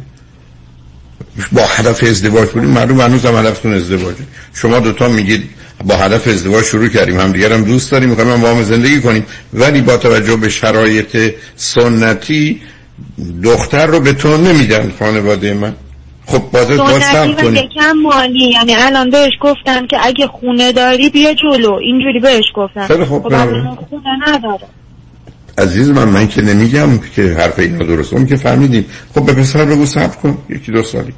با 1.52 1.62
هدف 1.62 2.04
ازدواج 2.04 2.50
کنیم 2.50 2.70
معلوم 2.70 3.02
هنوز 3.02 3.26
هم 3.26 3.36
هدفتون 3.36 3.74
ازدواجه. 3.74 4.24
شما 4.54 4.80
دوتا 4.80 5.08
میگید 5.08 5.50
با 5.84 5.96
هدف 5.96 6.28
ازدواج 6.28 6.64
شروع 6.64 6.88
کردیم 6.88 7.20
هم 7.20 7.32
دیگر 7.32 7.54
هم 7.54 7.64
دوست 7.64 7.92
داریم 7.92 8.10
می‌خوایم 8.10 8.32
هم 8.32 8.42
با 8.42 8.50
هم 8.50 8.64
زندگی 8.64 9.02
کنیم. 9.02 9.26
ولی 9.54 9.82
با 9.82 9.98
توجه 9.98 10.36
به 10.36 10.50
شرایط 10.50 11.34
سنتی 11.56 12.62
دختر 13.44 13.86
رو 13.86 14.00
به 14.00 14.14
تو 14.14 14.38
نمیدن 14.38 14.92
خانواده 15.00 15.54
من. 15.54 15.74
خب 16.26 16.40
باز 16.52 16.68
سنتی 16.68 17.02
سب 17.02 17.30
و 17.30 17.42
کنی 17.42 17.60
یکم 17.60 17.92
مالی. 17.92 18.50
یعنی 18.54 18.76
الان 18.76 19.10
بهش 19.10 19.34
گفتم 19.42 19.88
که 19.88 19.98
اگه 20.02 20.28
خونه 20.28 20.72
داری 20.72 21.10
بیا 21.10 21.34
جلو. 21.34 21.74
اینجوری 21.74 22.20
بهش 22.20 22.44
خیلی 22.88 23.06
خوب، 23.06 23.24
خب 23.24 23.30
برم. 23.30 23.76
خونه 23.90 24.28
نداره. 24.28 24.68
عزیز 25.58 25.90
من 25.90 26.10
من 26.10 26.28
که 26.28 26.42
نمیگم 26.42 26.98
که 27.16 27.36
حرف 27.40 27.60
اینا 27.60 27.86
درست 27.86 28.14
اون 28.14 28.26
که 28.26 28.36
فهمیدیم. 28.36 28.86
خب 29.16 29.26
به 29.26 29.34
پسر 29.34 29.66
بگو 29.66 29.86
صبر 29.86 30.16
کن. 30.16 30.38
یکی 30.50 30.72
دو 30.72 30.84
سالی. 30.84 31.14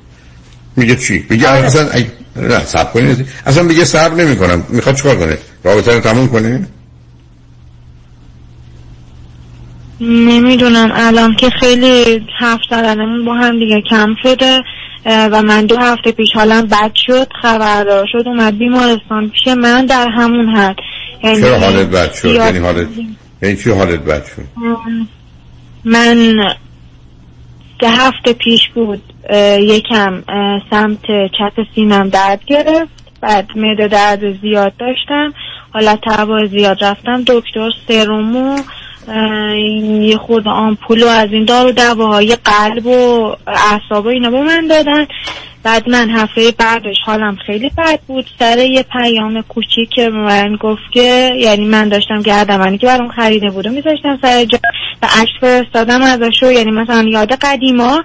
میگه 0.76 0.96
چی؟ 0.96 1.26
میگه 1.30 1.50
اصلا 1.50 1.92
ای... 1.92 2.06
نه 2.36 2.60
صبر 2.60 2.92
کنید 2.92 3.28
اصلا 3.46 3.64
میگه 3.64 3.86
صبر 3.86 4.14
نمی‌کنم. 4.14 4.64
می‌خواد 4.70 4.96
چیکار 4.96 5.16
کنه؟ 5.16 5.38
رابطه 5.64 5.94
رو 5.94 6.00
تموم 6.00 6.28
کنه؟ 6.28 6.68
نمی‌دونم. 10.02 10.92
الان 10.94 11.36
که 11.36 11.50
خیلی 11.50 12.22
حرف 12.40 12.60
زدنمون 12.70 13.26
با 13.26 13.34
هم 13.34 13.60
دیگه 13.60 13.82
کم 13.90 14.16
شده 14.24 14.62
و 15.06 15.42
من 15.42 15.66
دو 15.66 15.78
هفته 15.78 16.12
پیش 16.12 16.30
حالم 16.36 16.62
بد 16.62 16.92
شد 16.96 17.28
خبردار 17.42 18.06
شد 18.12 18.28
اومد 18.28 18.58
بیمارستان 18.58 19.30
پیش 19.30 19.48
من 19.48 19.86
در 19.86 20.08
همون 20.10 20.56
حد. 20.56 20.76
یعنی 21.24 21.42
چرا 21.42 21.60
حالت 21.60 21.88
بد 21.88 22.14
شد؟ 22.14 22.26
یعنی 22.26 22.60
حالت 22.60 22.88
یعنی 23.42 23.56
چی 23.56 23.70
حالت 23.72 24.00
بد 24.00 24.26
شد؟ 24.26 24.44
من 25.86 26.36
سه 27.82 27.88
هفته 27.90 28.34
پیش 28.34 28.70
بود 28.70 29.14
یکم 29.60 30.24
سمت 30.70 31.06
چپ 31.08 31.66
سینم 31.76 32.10
درد 32.10 32.46
گرفت 32.46 32.96
بعد 33.22 33.48
معده 33.56 33.88
درد 33.88 34.42
زیاد 34.42 34.74
داشتم 34.78 35.34
حالت 35.74 36.00
هوا 36.08 36.46
زیاد 36.46 36.84
رفتم 36.84 37.24
دکتر 37.28 37.70
سرمو 37.88 38.52
اه، 38.52 38.64
یه 40.02 40.18
خود 40.18 40.48
آمپول 40.48 41.04
و 41.04 41.08
از 41.08 41.30
این 41.32 41.46
دارو 41.46 41.72
دواهای 41.72 42.38
قلب 42.46 42.86
و 42.86 43.36
اعصاب 43.48 44.06
و 44.06 44.08
اینا 44.08 44.30
به 44.30 44.42
من 44.42 44.68
دادن. 44.68 45.06
بعد 45.64 45.90
من 45.90 46.10
هفته 46.10 46.52
بعدش 46.58 46.96
حالم 47.06 47.36
خیلی 47.46 47.72
بد 47.78 48.00
بود. 48.08 48.26
سر 48.40 48.58
یه 48.58 48.84
پیام 48.84 49.42
کوچیک 49.42 49.90
که 49.96 50.10
من 50.10 50.56
گفت 50.56 50.82
که 50.94 51.32
یعنی 51.40 51.66
من 51.66 51.90
داشتم 51.90 52.22
گردمانی 52.22 52.78
که 52.78 52.88
برام 52.88 53.08
خریده 53.08 53.50
بود 53.50 53.68
و 53.68 53.70
میذاشتم 53.70 54.20
سر 54.22 54.46
جا 54.46 54.60
و 55.04 55.08
عکس 55.22 55.32
فرستادم 55.42 56.02
ازش 56.02 56.44
رو 56.44 56.52
یعنی 56.52 56.72
مثلا 56.72 57.06
یاد 57.10 57.34
قدیما. 57.34 58.04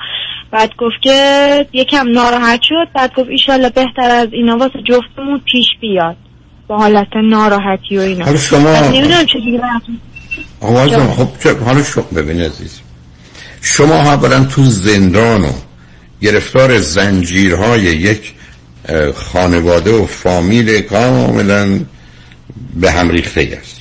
بعد 0.50 0.70
گفت 0.78 1.02
که 1.02 1.66
یکم 1.72 2.08
ناراحت 2.08 2.60
شد. 2.62 2.88
بعد 2.94 3.14
گفت 3.14 3.28
ایشالله 3.28 3.68
بهتر 3.68 4.10
از 4.10 4.28
اینا 4.32 4.56
واسه 4.56 4.78
جفتمون 4.88 5.40
پیش 5.52 5.66
بیاد. 5.80 6.16
با 6.68 6.78
حالت 6.78 7.16
ناراحتی 7.16 7.98
و 7.98 8.00
اینا. 8.00 8.24
حالا 8.24 8.36
شما- 8.36 8.80
نمی‌دونم 8.88 9.24
چجوری 9.26 9.60
عزیزم، 10.62 11.12
خب 11.12 11.58
حالا 11.64 11.82
شما 11.82 12.04
ببین 12.04 12.40
عزیز. 12.40 12.80
شما 13.62 13.94
اولا 13.94 14.44
تو 14.44 14.64
زندان 14.64 15.44
و 15.44 15.52
گرفتار 16.22 16.78
زنجیرهای 16.78 17.82
یک 17.82 18.34
خانواده 19.14 19.90
و 19.90 20.06
فامیل 20.06 20.80
کاملا 20.80 21.80
به 22.80 22.92
هم 22.92 23.10
ریخته 23.10 23.58
است 23.62 23.76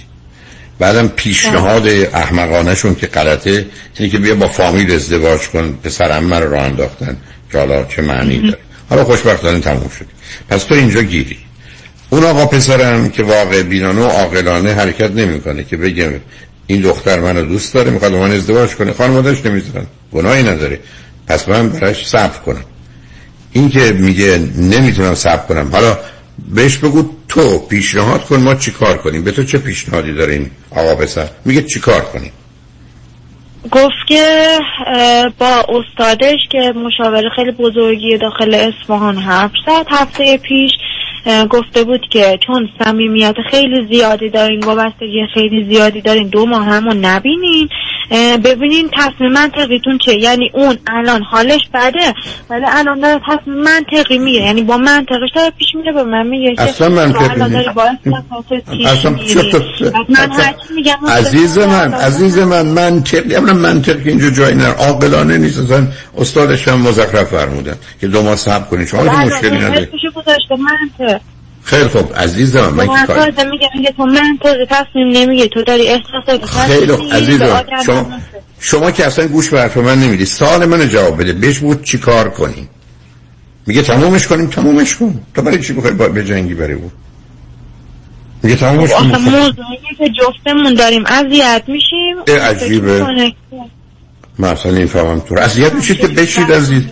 بعدم 0.79 1.07
پیشنهاد 1.07 1.87
احمقانشون 1.87 2.95
که 2.95 3.07
غلطه 3.07 3.65
اینه 3.95 4.11
که 4.11 4.17
بیا 4.17 4.35
با 4.35 4.47
فامیل 4.47 4.91
ازدواج 4.91 5.47
کن 5.47 5.79
پسر 5.83 6.11
عمه 6.11 6.39
رو 6.39 6.51
راه 6.51 6.63
انداختن. 6.63 7.17
حالا 7.53 7.85
چه 7.85 8.01
معنی 8.01 8.39
داره؟ 8.41 8.57
حالا 8.89 9.03
خوشبختانه 9.03 9.59
تموم 9.59 9.89
شد. 9.99 10.05
پس 10.49 10.63
تو 10.63 10.75
اینجا 10.75 11.01
گیری. 11.01 11.37
اون 12.09 12.23
آقا 12.23 12.45
پسرم 12.45 13.09
که 13.09 13.23
واقع 13.23 13.63
بینانه 13.63 14.01
و 14.01 14.03
عاقلانه 14.03 14.73
حرکت 14.73 15.11
نمی‌کنه 15.11 15.63
که 15.63 15.77
بگه 15.77 16.21
این 16.67 16.81
دختر 16.81 17.19
منو 17.19 17.45
دوست 17.45 17.73
داره 17.73 17.91
می‌خواد 17.91 18.13
من 18.13 18.31
ازدواج 18.31 18.75
کنه. 18.75 18.93
خانوادهش 18.93 19.45
نمی‌ذارن 19.45 19.85
گناهی 20.13 20.43
نداره. 20.43 20.79
پس 21.27 21.49
من 21.49 21.69
براش 21.69 22.07
صبر 22.07 22.37
کنم. 22.45 22.63
این 23.51 23.69
که 23.69 23.91
میگه 23.91 24.39
نمی‌تونم 24.57 25.15
صبر 25.15 25.45
کنم. 25.45 25.69
حالا 25.71 25.97
بهش 26.55 26.77
بگو 26.77 27.09
تو 27.27 27.59
پیشنهاد 27.59 28.25
کن 28.25 28.35
ما 28.35 28.55
چی 28.55 28.71
کار 28.71 28.97
کنیم؟ 28.97 29.23
به 29.23 29.31
تو 29.31 29.43
چه 29.43 29.57
پیشنهادی 29.57 30.13
داره 30.13 30.33
این 30.33 30.51
آقا 30.71 30.95
پسر؟ 30.95 31.27
میگه 31.45 31.61
چی 31.61 31.79
کار 31.79 32.01
کنیم؟ 32.01 32.31
گفت 33.71 34.07
که 34.07 34.57
با 35.37 35.65
استادش 35.69 36.39
که 36.51 36.73
مشاور 36.75 37.23
خیلی 37.35 37.51
بزرگی 37.51 38.17
داخل 38.17 38.53
اصفهان 38.55 39.17
حرف 39.17 39.51
زد. 39.65 39.85
هفته 39.91 40.37
پیش 40.37 40.71
گفته 41.49 41.83
بود 41.83 42.01
که 42.11 42.39
چون 42.47 42.69
صمیمیت 42.83 43.35
خیلی 43.51 43.87
زیادی 43.91 44.29
دارین 44.29 44.59
وابستگی 44.59 45.27
خیلی 45.33 45.73
زیادی 45.73 46.01
دارین 46.01 46.27
دو 46.27 46.45
ماه 46.45 46.65
همو 46.65 46.93
نبینین. 47.01 47.69
ببینین 48.43 48.89
تصمیم 48.93 49.31
منطقیتون 49.31 49.97
چه 49.97 50.15
یعنی 50.15 50.51
اون 50.53 50.77
الان 50.87 51.23
حالش 51.23 51.61
بده 51.73 52.13
ولی 52.49 52.65
الان 52.67 52.99
داره 52.99 53.21
تصمیم 53.27 53.57
منطقی 53.57 54.17
میگه 54.17 54.39
یعنی 54.39 54.61
با 54.61 54.77
منطقش 54.77 55.29
داره 55.35 55.49
پیش 55.49 55.67
میره 55.75 55.91
به 55.91 56.03
من 56.03 56.27
میگه 56.27 56.55
اصلا 56.57 56.89
منطقی 56.89 57.25
اصلا 58.85 59.15
من 60.09 60.31
عزیز 61.09 61.57
من 61.57 61.93
عزیز 61.93 62.37
من 62.37 62.65
منطقی 62.65 63.35
اولا 63.35 63.53
منطق 63.53 64.03
که 64.03 64.09
اینجا 64.09 64.29
جایی 64.29 64.55
نه 64.55 64.67
عاقلانه 64.67 65.37
نیست. 65.37 65.59
اصلا 65.59 65.87
استادش 66.17 66.67
هم 66.67 66.81
مزخرف 66.81 67.29
فرمودن 67.29 67.75
که 68.01 68.07
دو 68.07 68.21
ماه 68.21 68.35
صبر 68.35 68.63
کنید 68.63 68.87
شما 68.87 69.03
که 69.03 69.11
مشکلی 69.11 69.57
نداره 69.57 69.89
خیلی 71.63 71.87
خوب 71.87 72.13
عزیز 72.15 72.55
من 72.55 72.69
من 72.69 72.87
که 72.87 73.13
کاری 73.13 73.31
تو 73.31 73.43
میگه 73.49 73.93
تو 74.41 74.65
تصمیم 74.69 75.07
نمیگه 75.07 75.47
تو 75.47 75.63
داری 75.63 76.01
خیلی 76.67 76.91
خوب 76.93 77.13
عزیز 77.13 77.41
من 77.41 77.63
شما 77.85 78.19
شما 78.59 78.91
که 78.91 79.05
اصلا 79.05 79.27
گوش 79.27 79.49
به 79.49 79.59
حرف 79.59 79.77
من 79.77 79.99
نمیدی 79.99 80.25
سال 80.25 80.65
من 80.65 80.89
جواب 80.89 81.21
بده 81.21 81.33
بهش 81.33 81.59
بود 81.59 81.83
چی 81.83 81.97
کار 81.97 82.29
کنیم 82.29 82.69
میگه 83.67 83.81
تمومش 83.81 84.27
کنیم 84.27 84.47
تمومش 84.47 84.95
کن 84.95 85.21
تو 85.35 85.41
برای 85.41 85.63
چی 85.63 85.73
بخوای 85.73 85.93
به 85.93 86.25
جنگی 86.25 86.53
بره 86.53 86.75
بود 86.75 86.91
میگه 88.43 88.55
تمومش 88.55 88.91
آخه 88.91 89.09
کن 89.09 89.17
موضوعی 89.17 89.77
که 89.97 90.09
جفتمون 90.09 90.73
داریم 90.73 91.03
اذیت 91.05 91.63
میشیم 91.67 92.41
عجیبه. 92.41 93.05
من 94.39 94.49
اصلا 94.49 94.71
نمی‌فهمم 94.71 95.19
تو 95.19 95.35
اذیت 95.35 95.73
میشید 95.73 95.99
که 95.99 96.07
بشید 96.07 96.51
عزیز. 96.51 96.83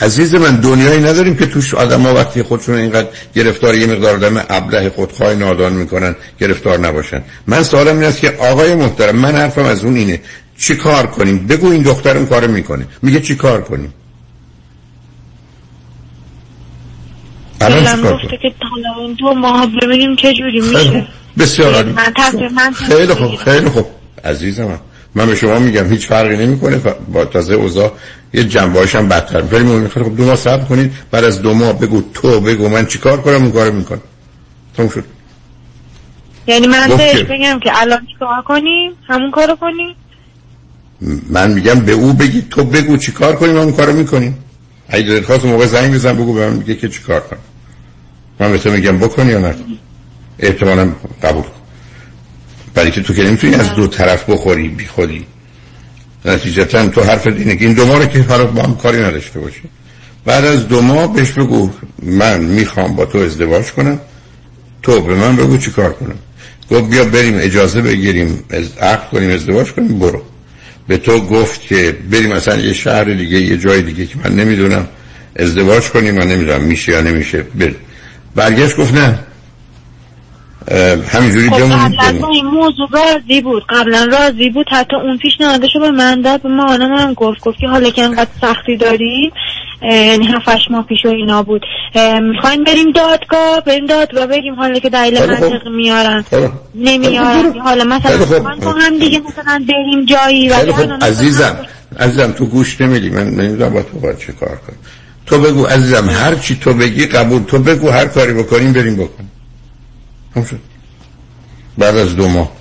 عزیز 0.00 0.34
من 0.34 0.56
دنیایی 0.56 1.00
نداریم 1.00 1.36
که 1.36 1.46
توش 1.46 1.74
آدم 1.74 2.02
ها 2.02 2.14
وقتی 2.14 2.42
خودشون 2.42 2.74
اینقدر 2.74 3.08
گرفتار 3.34 3.74
یه 3.74 3.86
مقدار 3.86 4.14
آدم 4.14 4.44
ابله 4.48 4.90
خودخواه 4.90 5.34
نادان 5.34 5.72
می‌کنن 5.72 6.16
گرفتار 6.40 6.78
نباشن. 6.78 7.22
من 7.46 7.62
سوالم 7.62 7.98
این 7.98 8.04
است 8.04 8.20
که 8.20 8.30
آقای 8.30 8.74
محترم 8.74 9.16
من 9.16 9.34
حرفم 9.34 9.64
از 9.64 9.84
اون 9.84 9.96
اینه 9.96 10.20
چی 10.58 10.76
کار 10.76 11.06
کنیم؟ 11.06 11.46
بگو 11.46 11.70
این 11.70 11.82
دخترم 11.82 12.26
کار 12.26 12.46
می‌کنه. 12.46 12.86
میگه 13.02 13.20
چی 13.20 13.34
کار 13.34 13.62
کنیم؟ 13.62 13.94
الان 17.60 17.96
چی 17.96 18.02
کار 18.02 18.14
گفته 18.14 18.36
که 18.36 18.54
دو 19.18 19.34
ماه 19.34 19.66
ببینیم 19.82 20.16
چه 20.16 20.32
جوری 20.32 20.60
میشه. 20.60 21.06
بسیار 21.38 21.74
عالی. 21.74 21.94
خیلی 22.74 23.14
خوب 23.14 23.34
خیلی 23.34 23.68
خوب. 23.68 23.86
عزیزم 24.24 24.80
من 25.18 25.26
به 25.26 25.34
شما 25.34 25.58
میگم 25.58 25.90
هیچ 25.90 26.06
فرقی 26.06 26.36
نمی‌کنه. 26.36 26.76
با 27.12 27.24
تازه 27.24 27.54
اوضاع 27.54 27.92
یه 28.34 28.44
جنبه‌هاش 28.44 28.94
هم 28.94 29.08
بدتر. 29.08 29.42
ولی 29.42 29.64
من 29.64 29.88
خوب 29.88 30.16
دو 30.16 30.24
ماه 30.24 30.36
صبر 30.36 30.64
کنید. 30.64 30.92
بعد 31.10 31.24
از 31.24 31.42
دو 31.42 31.54
ماه 31.54 31.72
بگو 31.72 32.02
تو 32.14 32.40
بگو 32.40 32.68
من 32.68 32.86
چیکار 32.86 33.20
کنم 33.20 33.42
اون 33.42 33.52
کارو 33.52 33.72
می‌کنم. 33.72 34.00
تموم 34.76 34.88
شد. 34.88 35.04
یعنی 36.46 36.66
من 36.66 36.88
بهش 36.96 37.22
بگم 37.22 37.60
که 37.62 37.70
الان 37.74 38.06
چیکار 38.06 38.42
کنیم؟ 38.42 38.92
همون 39.08 39.30
کارو 39.30 39.56
کنیم؟ 39.56 39.94
من 41.30 41.50
میگم 41.50 41.80
به 41.80 41.92
او 41.92 42.12
بگی 42.12 42.42
تو 42.50 42.64
بگو 42.64 42.96
چیکار 42.96 43.36
کنیم 43.36 43.56
اون 43.56 43.72
کارو 43.72 43.92
می‌کنیم. 43.92 44.38
اگه 44.88 45.06
دلت 45.06 45.24
خواست 45.24 45.44
اون 45.44 45.52
موقع 45.52 45.66
زنگ 45.66 45.94
بزن 45.94 46.12
بگو 46.12 46.34
به 46.34 46.48
من 46.48 46.56
میگه 46.56 46.74
که 46.74 46.88
چیکار 46.88 47.20
کنم. 47.20 47.38
من 48.40 48.52
به 48.52 48.58
تو 48.58 48.70
میگم 48.70 48.98
بکن 48.98 49.28
یا 49.28 49.38
نکن 49.38 49.64
احتمالا 50.38 50.92
قبول 51.22 51.42
کن. 51.42 51.57
برای 52.78 52.90
که 52.90 53.02
تو 53.02 53.14
که 53.14 53.22
نمی‌تونی 53.22 53.54
از 53.54 53.74
دو 53.74 53.86
طرف 53.86 54.30
بخوری 54.30 54.68
بی 54.68 54.86
خودی. 54.86 55.26
نتیجتا 56.24 56.88
تو 56.88 57.02
حرف 57.02 57.26
اینه 57.26 57.56
که 57.56 57.64
این 57.64 57.74
دو 57.74 57.86
ماه 57.86 57.98
رو 57.98 58.06
که 58.06 58.22
حالا 58.22 58.44
با 58.44 58.62
هم 58.62 58.76
کاری 58.76 58.98
نداشته 58.98 59.40
باشی. 59.40 59.62
بعد 60.24 60.44
از 60.44 60.68
دو 60.68 60.80
ماه 60.80 61.14
بهش 61.14 61.30
بگو 61.30 61.70
من 62.02 62.40
می‌خوام 62.40 62.96
با 62.96 63.04
تو 63.04 63.18
ازدواج 63.18 63.66
کنم 63.66 64.00
تو 64.82 65.00
به 65.00 65.14
من 65.14 65.36
بگو 65.36 65.56
چی 65.56 65.70
کار 65.70 65.92
کنم. 65.92 66.18
گفت 66.70 66.90
بیا 66.90 67.04
بریم 67.04 67.34
اجازه 67.38 67.82
بگیریم 67.82 68.44
از 68.50 68.64
عقد 68.80 69.08
کنیم 69.08 69.30
ازدواج 69.30 69.72
کنیم 69.72 69.98
برو. 69.98 70.22
به 70.88 70.96
تو 70.96 71.20
گفت 71.20 71.60
که 71.60 71.96
بریم 72.10 72.32
مثلا 72.32 72.56
یه 72.56 72.72
شهر 72.72 73.04
دیگه 73.04 73.40
یه 73.40 73.56
جای 73.56 73.82
دیگه 73.82 74.06
که 74.06 74.14
من 74.24 74.36
نمی‌دونم 74.36 74.88
ازدواج 75.36 75.88
کنیم 75.88 76.14
من 76.14 76.26
نمی‌دونم 76.26 76.60
میشه 76.60 76.92
یا 76.92 77.00
نمیشه 77.00 77.42
بر 77.42 77.74
برگشت 78.34 78.76
گفت 78.76 78.94
نه. 78.94 79.18
همینجوری 81.12 81.50
خب 81.50 81.56
بمونیم 81.56 81.78
قبلا 81.78 82.02
بریم. 82.08 82.20
با 82.20 82.28
این 82.28 82.46
موضوع 82.46 82.88
راضی 82.92 83.40
بود. 83.40 83.62
قبلا 83.68 84.04
راضی 84.04 84.50
بود. 84.50 84.66
حتی 84.70 84.96
اون 84.96 85.18
پیشنهادشو 85.18 85.80
به 85.80 85.90
من 85.90 86.20
داد. 86.20 86.42
به 86.42 86.48
مامانم 86.48 86.94
هم 86.94 87.14
گفت. 87.14 87.40
گفت 87.40 87.58
که 87.58 87.68
حالا 87.68 87.90
که 87.90 88.02
انقدر 88.02 88.30
سختی 88.40 88.76
داریم 88.76 89.30
یعنی 89.82 90.26
هفتش 90.26 90.70
ماه 90.70 90.86
پیش 90.86 90.98
و 91.04 91.08
اینا 91.08 91.42
بود. 91.42 91.62
اه، 91.94 92.20
می‌خوایم 92.20 92.64
بریم 92.64 92.90
دادگاه 92.90 93.60
بریم 93.66 93.86
دادگاه 93.86 94.26
بگیم 94.26 94.54
حالا 94.54 94.78
که 94.78 94.90
دلیل. 94.90 95.26
منطقی 95.26 95.70
میارن. 95.70 96.24
نمیارن. 96.74 97.58
حالا 97.58 97.84
مثلا. 97.84 98.42
من 98.42 98.60
تو 98.60 98.70
هم 98.70 98.98
دیگه 98.98 99.18
مثلا 99.18 99.64
بریم 99.68 100.04
جایی 100.04 100.48
عزیزم 101.02 101.56
عزیزم 101.98 102.32
تو 102.32 102.46
گوش 102.46 102.80
نمیدی. 102.80 103.10
من 103.10 103.30
نمی‌دونم 103.30 103.72
با 103.74 103.82
تو 103.82 103.98
باید 103.98 104.18
چه 104.18 104.32
کار 104.32 104.48
کنم. 104.48 104.76
تو 105.26 105.38
بگو 105.38 105.64
عزیزم 105.66 106.08
هر 106.08 106.34
چی 106.34 106.56
تو 106.56 106.74
بگی 106.74 107.06
قبول. 107.06 107.42
تو 107.42 107.58
بگو 107.58 107.90
هر 107.90 108.06
کاری 108.06 108.32
بکنیم 108.32 108.72
بریم 108.72 108.94
بکنیم 108.94 109.30
هم 110.36 110.44
شد. 110.44 110.60
بعد 111.78 111.96
از 111.96 112.16
دو 112.16 112.28
ماه. 112.28 112.52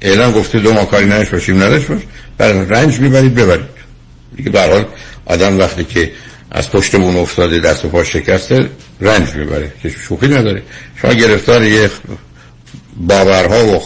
اعلام 0.00 0.32
گفته 0.32 0.58
دو 0.58 0.72
ماه 0.72 0.90
کاری 0.90 1.06
نداشت 1.06 1.30
باشیم 1.30 1.56
نداشت 1.56 1.86
باش. 1.86 2.00
بعد 2.38 2.72
رنج 2.74 3.00
می‌برید 3.00 3.34
ببرید. 3.34 3.78
دیگه 4.36 4.50
به 4.50 4.60
حال 4.60 4.84
آدم 5.26 5.58
وقتی 5.58 5.84
که 5.84 6.12
از 6.50 6.70
پشت 6.70 6.96
بون 6.96 7.16
افتاده 7.16 7.58
دست 7.58 7.84
و 7.84 7.88
پا 7.88 8.04
شکسته 8.04 8.70
رنج 9.00 9.34
می‌بره. 9.34 9.72
که 9.82 9.88
شوخی 9.88 10.28
نداره. 10.28 10.62
شما 11.02 11.12
گرفتار 11.12 11.64
یه 11.64 11.90
باورها 12.96 13.66
و 13.66 13.82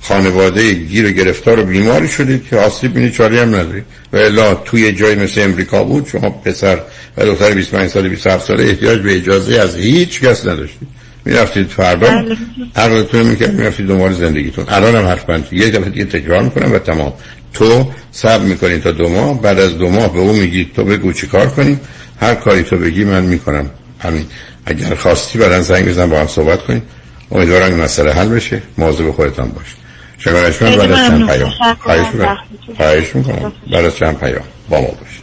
خانواده 0.00 0.72
گیر 0.72 1.06
و 1.06 1.10
گرفتار 1.10 1.60
و 1.60 1.64
بیماری 1.64 2.08
شدید 2.08 2.48
که 2.50 2.56
آسیب 2.56 2.94
بینی 2.94 3.10
چاری 3.10 3.38
هم 3.38 3.48
نداری. 3.48 3.82
و 4.12 4.16
الا 4.16 4.54
توی 4.54 4.92
جای 4.92 5.14
مثل 5.14 5.40
امریکا 5.40 5.84
بود 5.84 6.08
شما 6.08 6.30
پسر 6.30 6.80
و 7.16 7.24
دختر 7.26 7.50
25 7.50 7.90
سال 7.90 8.08
27 8.08 8.46
ساله 8.46 8.64
احتیاج 8.64 9.00
به 9.00 9.16
اجازه 9.16 9.60
از 9.60 9.76
هیچ 9.76 10.20
کس 10.20 10.46
نداشتید. 10.46 11.01
می‌رفتید 11.24 11.68
فردا؟ 11.68 12.06
بله. 12.06 12.36
عقلتون 12.76 13.22
می‌کرد 13.22 13.54
می‌رفتید 13.54 13.86
دنبال 13.86 14.12
زندگیتون. 14.12 14.64
الان 14.68 14.96
هم 14.96 15.06
حرف 15.06 15.24
بند 15.24 15.48
یه 15.52 15.70
دفعه 15.70 15.90
دیگه 15.90 16.04
تکرار 16.04 16.42
می‌کنم 16.42 16.72
و 16.72 16.78
تمام. 16.78 17.12
تو 17.54 17.90
صبر 18.12 18.44
می‌کنی 18.44 18.78
تا 18.78 18.90
دو 18.90 19.08
ماه. 19.08 19.42
بعد 19.42 19.58
از 19.58 19.78
دو 19.78 19.88
ماه 19.88 20.12
به 20.12 20.18
اون 20.18 20.34
میگی 20.36 20.70
تو 20.76 20.84
بگو 20.84 21.12
چی 21.12 21.26
کار 21.26 21.46
کنیم. 21.46 21.80
هر 22.20 22.34
کاری 22.34 22.62
تو 22.62 22.76
بگی 22.76 23.04
من 23.04 23.22
می‌کنم. 23.22 23.70
همین. 23.98 24.26
اگر 24.66 24.94
خواستی 24.94 25.38
بعدا 25.38 25.60
زنگ 25.60 25.88
بزن 25.88 26.10
با 26.10 26.20
هم 26.20 26.26
صحبت 26.26 26.64
کنیم. 26.64 26.82
امیدوارم 27.30 27.72
این 27.74 27.82
مسئله 27.82 28.12
حل 28.12 28.28
بشه. 28.28 28.62
مواظب 28.78 29.10
خودتان 29.10 29.48
باش 29.48 29.66
شنگانش 30.18 30.62
من 30.62 30.76
بعد 30.76 30.90
از 30.90 31.06
چند. 31.06 31.26
پیام. 31.26 31.50
خواهش 31.80 32.06
می‌کنم. 32.14 32.38
خواهش 32.76 33.16
می‌کنم. 33.16 33.52
بعد 33.72 33.84
از 33.84 33.96
چند 33.96 34.18
پیام. 34.18 34.44
با 34.68 34.80
ما 34.80 34.86
باش 34.86 35.22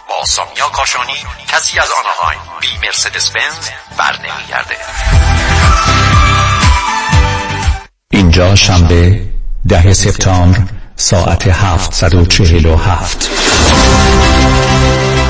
با 0.19 0.25
سامیا 0.25 0.69
کاشانی 0.73 1.13
کسی 1.47 1.79
از 1.79 1.87
آنهایم 1.99 2.39
بی 2.61 2.67
مرسدس 2.87 3.31
بنز 3.31 3.69
بر 3.97 4.17
نمیگرده. 4.17 4.75
اینجا 8.11 8.55
شنبه 8.55 9.21
ده 9.67 9.93
سپتامبر 9.93 10.59
ساعت 10.95 11.47
747 11.47 13.29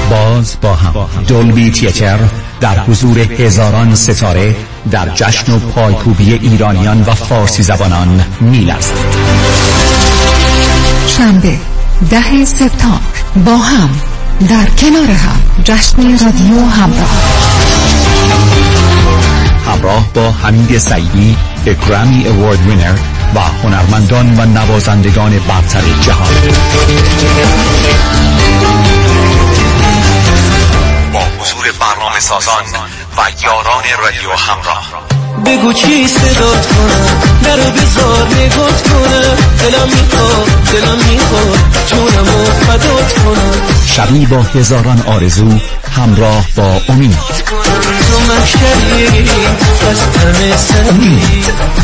باز 0.10 0.58
با 0.62 0.74
هم. 0.74 1.24
دولبی 1.28 1.72
تیتر 1.72 2.20
در 2.62 2.80
حضور 2.80 3.20
هزاران 3.20 3.96
ستاره 3.96 4.56
در 4.92 5.10
جشن 5.10 5.52
و 5.52 5.60
پایکوبی 5.60 6.34
ایرانیان 6.34 7.02
و 7.02 7.16
فارسی 7.16 7.64
زبانان 7.64 8.26
میلرزد. 8.40 8.96
شنبه 11.08 11.60
ده 12.10 12.46
سپتامبر 12.46 13.22
با 13.46 13.58
هم. 13.58 14.11
در 14.40 14.66
کنار 14.66 15.12
هم 15.12 15.64
جشن 15.64 16.26
رادیو 16.26 16.66
همراه. 16.66 17.10
همراه 19.68 20.14
با 20.14 20.32
حمید 20.32 20.78
سعیدی 20.78 21.38
گرامی 21.66 22.28
اوارد 22.28 22.68
وینر 22.68 22.96
و 23.36 23.40
هنرمندان 23.40 24.40
و 24.40 24.46
نوازندگان 24.46 25.40
برتر 25.40 25.82
جهان. 26.02 26.34
با 31.14 31.20
حضور 31.20 31.66
برنامه 31.80 32.20
سازان 32.20 32.64
و 33.18 33.22
یاران 33.44 33.84
رادیو 34.04 34.32
همراه. 34.32 35.21
بگو 35.46 35.74
چی 35.74 36.08
صدات 36.08 36.68
کنم؟ 36.68 37.08
در 37.44 37.58
بزار 37.58 38.28
نگات 38.28 38.90
کنم. 38.90 39.38
دلم 39.60 39.88
می‌خواد 39.88 40.48
دلم 40.74 40.98
می‌خواد 41.12 41.60
جونم 41.88 42.36
و 42.36 42.46
فدات 42.46 43.14
کنم. 43.14 43.54
شبی 43.86 44.26
با 44.26 44.42
هزاران 44.42 45.02
آرزو 45.08 45.60
همراه 45.98 46.46
با 46.56 46.82
امید. 46.90 47.18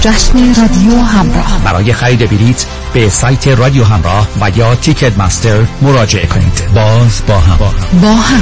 جشن 0.02 0.62
رادیو 0.62 1.02
همراه. 1.02 1.60
برای 1.66 1.94
خرید 1.94 2.30
بلیت 2.30 2.66
به 2.94 3.10
سایت 3.10 3.48
رادیو 3.48 3.84
همراه 3.84 4.28
و 4.42 4.50
یا 4.56 4.76
تیکت 4.76 5.18
مستر 5.18 5.60
مراجعه 5.82 6.26
کنید. 6.26 6.64
باز 6.76 7.22
با 7.28 7.40
هم. 7.40 7.58
با 8.02 8.12
هم. 8.14 8.42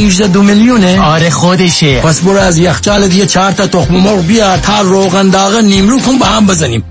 818 0.01 0.27
دو 0.27 0.41
میلیونه؟ 0.43 1.01
آره 1.01 1.29
خودشه. 1.29 2.01
پس 2.01 2.21
برو 2.21 2.37
از 2.37 2.57
یخچال 2.57 3.07
دیگه 3.07 3.25
چهار 3.25 3.51
تا 3.51 3.67
تخم 3.67 3.95
مرغ 3.95 4.25
بیار 4.25 4.57
تا 4.57 4.81
روغن 4.81 5.29
داغ 5.29 5.55
نیمرو 5.55 5.99
کن 5.99 6.17
با 6.17 6.25
هم 6.25 6.47
بزنیم. 6.47 6.83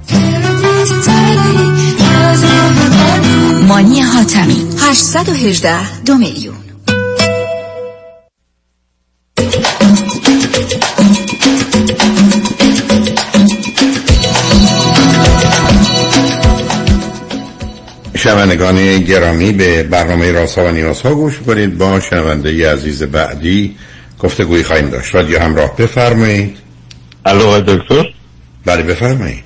مانی 3.68 4.00
حاتمی. 4.00 4.66
818 4.78 6.02
دو 6.04 6.14
میلیون. 6.14 6.59
شنوندگان 18.30 18.98
گرامی 18.98 19.52
به 19.52 19.82
برنامه 19.82 20.32
راسا 20.32 20.64
و 20.64 20.70
نیاسا 20.70 21.14
گوش 21.14 21.38
کنید. 21.38 21.78
با 21.78 22.00
شنونده 22.00 22.72
عزیز 22.72 23.02
بعدی 23.02 23.76
گفتگوی 24.18 24.64
خواهیم 24.64 24.90
داشت. 24.90 25.14
رادیو 25.14 25.38
همراه 25.38 25.76
بفرمایید. 25.76 26.56
الو 27.26 27.60
دکتر؟ 27.60 28.04
بله 28.64 28.82
بفرمایید. 28.82 29.44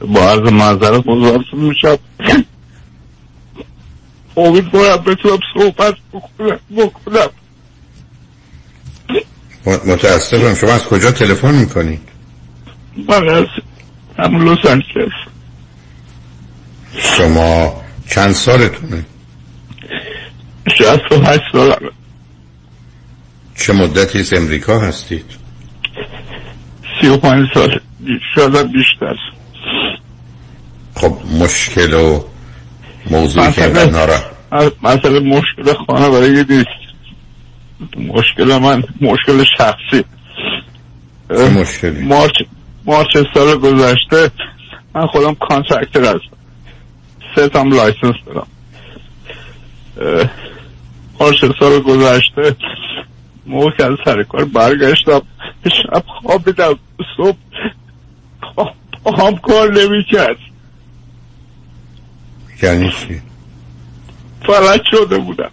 با 0.00 0.30
عرض 0.30 0.52
معذرت 0.52 1.06
مزارتون 1.06 1.60
میشم 1.60 1.98
امیدوارم 4.36 4.96
بتونم 4.96 5.38
صحبت 5.54 5.94
بکنم 6.12 6.58
بکنم. 6.76 7.28
متاسفم. 9.86 10.54
شما 10.54 10.72
از 10.72 10.84
کجا 10.84 11.10
تلفن 11.10 11.54
می‌کنید؟ 11.54 12.00
من 13.08 13.28
از 13.28 13.46
همون 14.18 14.48
لس 14.48 14.80
شما 16.96 17.83
چند 18.10 18.32
سالتونه؟ 18.32 19.04
شهست 20.78 21.12
و 21.12 21.24
هشت 21.24 21.42
سالمه. 21.52 21.90
چه 23.56 23.72
مدتی 23.72 24.18
از 24.18 24.32
امریکا 24.32 24.80
هستید؟ 24.80 25.24
سی 27.00 27.08
و 27.08 27.16
پنج 27.16 27.48
سال. 27.54 27.80
شاید 28.34 28.72
بیشتر. 28.72 29.16
خب 30.94 31.18
مشکل 31.40 31.94
و 31.94 32.20
موضوعی 33.10 33.52
که 33.52 33.66
نارا 33.66 34.20
مسئله 34.82 35.20
مشکل 35.20 35.74
خانواده 35.86 36.46
نیست 36.48 36.66
مشکل 37.96 38.58
من 38.58 38.82
مشکل 39.00 39.44
شخصی. 39.58 40.04
مشکلی؟ 41.60 42.02
March 42.02 42.32
March 42.84 43.16
سال 43.34 43.58
گذشته 43.58 44.30
من 44.94 45.06
خودم 45.06 45.34
contractor 45.34 46.00
هستم. 46.00 46.36
سه 47.36 47.48
تام 47.48 47.72
license 47.72 48.14
دارم. 48.26 48.46
March 51.20 51.44
سال 51.60 51.80
گذشته. 51.80 52.56
موقع 53.46 53.70
که 53.70 53.84
از 53.84 53.92
سر 54.04 54.22
کار 54.22 54.44
برگشتم 54.44 55.22
شب 55.64 56.04
خوابیدم 56.06 56.78
صبح 57.16 57.38
پاهم 59.04 59.36
کار 59.36 59.72
نمی‌کرد. 59.72 60.36
یعنی 62.62 62.90
چی؟ 62.90 63.22
فلج 64.46 64.80
شده 64.90 65.18
بودم. 65.18 65.50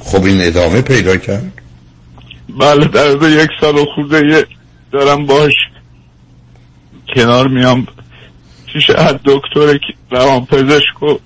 خب 0.00 0.24
این 0.24 0.42
ادامه 0.42 0.82
پیدا 0.82 1.16
کرد؟ 1.16 1.52
بله 2.58 2.84
در 2.88 3.28
یک 3.30 3.50
سال 3.60 3.76
و 3.76 3.84
خورده 3.94 4.26
یه 4.26 4.46
دارم 4.92 5.26
باش. 5.26 5.52
کنار 7.14 7.48
میام. 7.48 7.86
پیش 8.72 8.90
هر 8.90 9.18
دکتر 9.24 9.78
روان 10.10 10.46
پزشک 10.46 11.02
و 11.02 11.18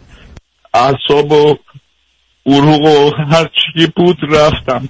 اعصاب 0.75 1.33
و 1.33 1.57
عروق 2.47 2.83
و 2.83 3.11
هر 3.11 3.45
چی 3.45 3.87
بود 3.97 4.17
رفتم. 4.29 4.89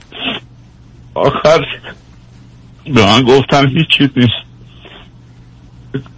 آخر 1.15 1.65
به 2.85 3.07
من 3.07 3.23
گفتم 3.23 3.67
هیچی 3.67 4.11
نیست. 4.17 4.47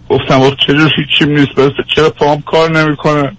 گفتم 0.09 0.41
آخه 0.41 0.55
چجور 0.67 0.91
هیچی 0.97 1.25
نیست؟ 1.25 1.51
بس 1.51 1.71
چرا 1.95 2.09
پام 2.09 2.41
کار 2.41 2.71
نمی‌کنه؟ 2.71 3.31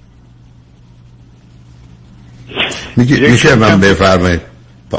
میشه 2.97 3.55
من 3.55 3.81
بفرمایید 3.81 4.41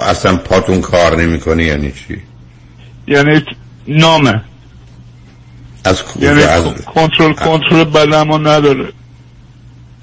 اصلا 0.02 0.38
پاتون 0.38 0.82
کار 0.82 1.22
نمی‌کنه 1.22 1.64
یعنی 1.64 1.91
چی؟ 1.91 2.22
یعنی 3.07 3.41
نامه. 3.88 4.41
از 5.84 6.03
یعنی 6.20 6.44
از 6.44 6.64
کنترل 6.86 7.34
کنترل 7.34 7.84
بدنمو 7.84 8.38
نداره. 8.38 8.94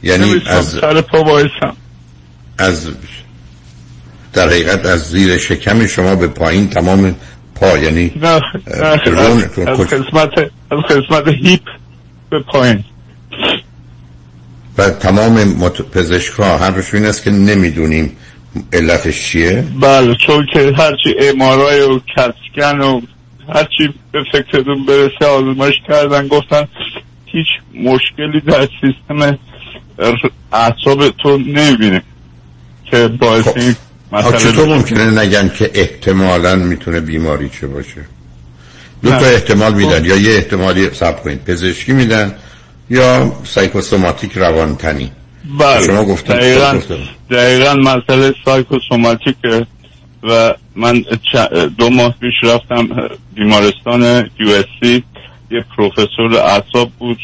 یعنی 0.02 0.42
از 0.46 0.66
سر 0.66 1.00
پا 1.00 1.24
وایسم. 1.24 1.76
از 2.58 2.88
در 4.32 4.48
حقیقت 4.48 4.86
از 4.86 5.00
زیر 5.00 5.38
شکم 5.38 5.86
شما 5.86 6.16
به 6.16 6.26
پایین 6.26 6.68
تمام 6.68 7.14
پا 7.54 7.78
یعنی 7.78 8.12
نه 8.16 8.28
از, 8.28 8.42
از 8.66 8.98
قسمت 9.00 10.30
از 10.70 10.78
قسمت 10.90 11.28
هیپ 11.28 11.62
به 12.30 12.40
پایین. 12.40 12.84
و 14.78 14.90
تمام 14.90 15.44
مت... 15.44 15.82
پزشک 15.82 16.32
ها 16.32 16.58
حرفش 16.58 16.94
این 16.94 17.06
است 17.06 17.22
که 17.22 17.30
نمی‌دونیم 17.30 18.16
علتش 18.72 19.22
چیه. 19.22 19.64
بله 19.80 20.14
چون 20.14 20.46
که 20.52 20.72
هرچی 20.78 21.14
امارای 21.20 21.80
و 21.80 21.98
کتسکن 21.98 22.80
و 22.80 23.00
هرچی 23.54 23.94
به 24.12 24.18
فکرتون 24.32 24.86
برسه 24.86 25.26
آزمایش 25.26 25.74
کردن 25.88 26.28
گفتن 26.28 26.68
هیچ 27.26 27.46
مشکلی 27.74 28.40
در 28.40 28.68
سیستم 28.80 29.38
اعصاب 30.52 31.08
تو 31.08 31.38
نمی‌بینه 31.38 32.02
که 32.90 33.08
باعث 33.08 33.48
این 33.56 33.74
آخه 34.12 34.28
مسئله 34.36 34.52
چطور. 34.52 34.68
ممکنه 34.68 35.20
نگن 35.20 35.48
که 35.48 35.70
احتمالا 35.74 36.56
می‌تونه 36.56 37.00
بیماری 37.00 37.48
چه 37.60 37.66
باشه 37.66 38.04
دو 39.02 39.10
تا. 39.10 39.26
احتمال 39.26 39.74
میدن 39.74 40.04
یا 40.04 40.16
یه 40.16 40.34
احتمالی 40.34 40.90
سب 40.90 41.22
کنید 41.22 41.44
پزشکی 41.44 41.92
میدن 41.92 42.34
یا 42.90 43.32
سایکوسوماتیک 43.44 44.32
روانتنی 44.32 45.12
بله 45.58 45.86
شما 45.86 46.04
گفتید 46.04 46.36
دقیقا. 46.36 46.80
دقیقا 47.30 47.74
مسئله 47.74 48.34
سایکوسوماتیکه 48.44 49.66
و 50.22 50.54
من 50.76 51.04
دو 51.78 51.90
ماه 51.90 52.14
پیش 52.20 52.34
رفتم 52.42 52.88
بیمارستان 53.34 54.30
یو 54.40 54.62
یه 55.50 55.64
پروفسور 55.76 56.34
اعصاب 56.34 56.90
بود 56.98 57.18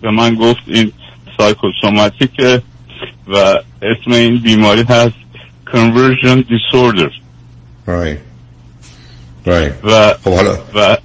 به 0.00 0.10
من 0.10 0.34
گفت 0.34 0.60
این 0.66 0.92
سایکوسوماتیکه 1.38 2.62
و 3.28 3.36
اسم 3.82 4.12
این 4.12 4.38
بیماری 4.38 4.82
هست 4.82 5.14
conversion 5.66 6.44
disorder 6.50 7.10
right. 7.86 8.18
right. 9.46 9.72
و 9.84 10.14
خب 10.24 10.34
حالا 10.34 10.58
و 10.74 10.96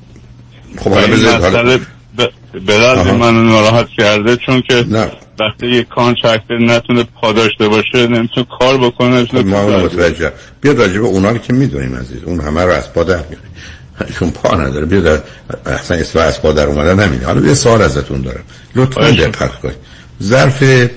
خب 0.78 0.90
حالا 0.92 1.08
بذارید 1.08 1.42
حالا 1.42 1.80
به-. 2.18 3.12
من 3.12 3.48
ناراحت 3.48 3.90
کرده 3.90 4.38
چون 4.38 4.62
که 4.62 4.86
نه 4.88 5.12
وقتی 5.40 5.68
یک 5.68 5.88
کانترکتر 5.88 6.58
نتونه 6.58 7.04
پا 7.22 7.32
داشته 7.32 7.68
باشه 7.68 8.08
نمی‌تونه 8.08 8.48
کار 8.60 8.78
بکنه 8.78 9.10
نمی‌تونه 9.10 9.44
خب، 9.44 9.48
ما. 9.48 9.80
متوجه. 9.80 10.32
بیاد 10.62 10.80
راجع 10.80 11.00
به 11.00 11.06
اونا 11.06 11.38
که 11.38 11.54
می‌دونیم 11.54 11.96
عزیز. 11.96 12.24
اون 12.24 12.40
همه 12.40 12.64
رو 12.64 12.72
از 12.72 12.94
پا 12.94 13.04
در 13.04 13.16
میاره 13.16 14.14
چون 14.20 14.32
پا 14.32 14.56
نداره. 14.56 14.86
بیاد 14.86 15.24
اصلا 15.66 15.98
اسم 15.98 16.20
از 16.20 16.42
پا 16.42 16.52
در 16.52 16.66
اومدن 16.66 17.08
نمیده 17.08 17.26
حالا 17.26 17.48
یه 17.48 17.54
سوال 17.54 17.82
ازتون 17.82 18.22
دارم. 18.22 18.44
لطفا 18.76 19.12
دقت 19.12 19.60
کنید. 19.60 19.76
ظرف 20.24 20.90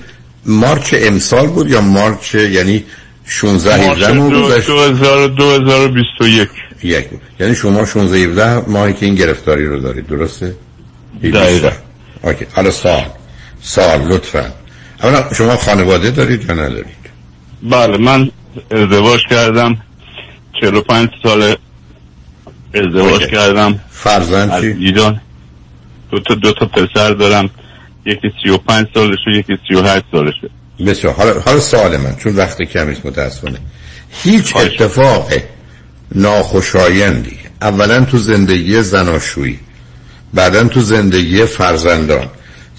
مارچ 0.45 0.95
امسال 0.97 1.47
بود 1.47 1.69
یا 1.69 1.81
مارچ 1.81 2.35
یعنی 2.35 2.83
16 3.25 3.85
مارچ 3.85 3.97
17 3.97 4.13
ماه 4.13 4.43
گذشت؟ 4.43 4.67
2000 4.67 5.27
2021 5.27 6.49
یک. 6.83 7.05
یعنی 7.39 7.55
شما 7.55 7.85
16 7.85 8.17
17 8.17 8.69
ماهی 8.69 8.93
که 8.93 9.05
این 9.05 9.15
گرفتاری 9.15 9.65
رو 9.65 9.79
دارید 9.79 10.07
درسته؟ 10.07 10.55
دقیقا. 11.23 11.69
اوکی. 12.23 12.45
حالا 12.53 12.71
سال 12.71 13.03
سال 13.61 14.07
لطفا. 14.07 14.53
اولا 15.03 15.33
شما 15.33 15.55
خانواده 15.55 16.11
دارید 16.11 16.45
یا 16.49 16.53
ندارید؟ 16.53 16.99
بله 17.63 17.97
من 17.97 18.31
ازدواج 18.71 19.19
کردم. 19.29 19.77
45 20.61 21.09
سال 21.23 21.55
ازدواج 22.73 23.13
اوکی. 23.13 23.31
کردم. 23.31 23.79
فرزند؟ 23.89 24.51
ایران. 24.51 25.21
دو 26.11 26.19
تا 26.19 26.33
دو 26.35 26.53
تا 26.53 26.65
پسر 26.65 27.11
دارم. 27.11 27.49
یکی 28.05 28.31
35 28.43 28.87
سالشه 28.93 29.31
یکی 29.35 29.57
38 29.69 30.05
سالشه. 30.11 30.49
بسیار. 30.85 31.13
حالا, 31.13 31.39
حالا 31.39 31.59
سوال 31.59 31.97
من 31.97 32.15
چون 32.15 32.35
وقت 32.35 32.61
کمی 32.61 32.91
است 32.91 33.05
متاسفانه. 33.05 33.59
هیچ 34.11 34.55
اتفاق 34.55 35.31
ناخوشایندی 36.15 37.37
اولا 37.61 38.05
تو 38.05 38.17
زندگی 38.17 38.81
زناشویی 38.81 39.59
بعدا 40.33 40.63
تو 40.63 40.81
زندگی 40.81 41.45
فرزندان 41.45 42.27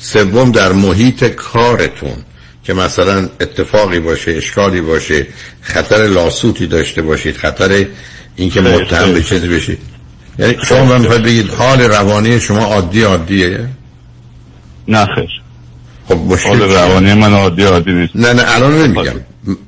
سوم 0.01 0.53
در 0.53 0.73
محیط 0.73 1.25
کارتون 1.25 2.17
که 2.65 2.75
مثلا 2.75 3.29
اتفاقی 3.41 4.01
باشه 4.01 4.31
اشکالی 4.31 4.81
باشه 4.81 5.27
خطر 5.61 6.07
لاسوتی 6.07 6.67
داشته 6.67 7.03
باشید 7.03 7.37
خطر 7.37 7.87
اینکه 8.37 8.61
متهم. 8.61 9.13
به 9.13 9.23
چیزی 9.23 9.49
بشید. 9.49 9.79
یعنی 10.39 10.57
شما 10.65 10.85
من 10.85 11.01
می‌خواید 11.01 11.23
بگید 11.23 11.51
حال 11.51 11.81
روانی 11.81 12.41
شما 12.41 12.65
عادی 12.65 13.03
عادیه؟ 13.03 13.69
نه 14.89 15.07
خیر. 15.15 15.31
خب 16.09 16.15
مشکل 16.15 16.49
حال؟ 16.49 16.61
روانی 16.61 17.15
من 17.15 17.33
عادی 17.33 17.63
عادی 17.63 17.93
نیست. 17.93 18.17
نه 18.17 18.33
نه 18.33 18.43
الان 18.47 18.83
نمیگم. 18.83 19.21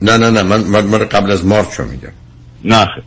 نه 0.03 0.17
نه 0.17 0.31
نه 0.31 0.43
من 0.43 0.85
من, 0.85 0.99
قبل 0.99 1.31
از 1.31 1.45
March 1.45 1.81
میگم. 1.81 2.13
نه 2.65 2.87
خیر. 2.87 3.05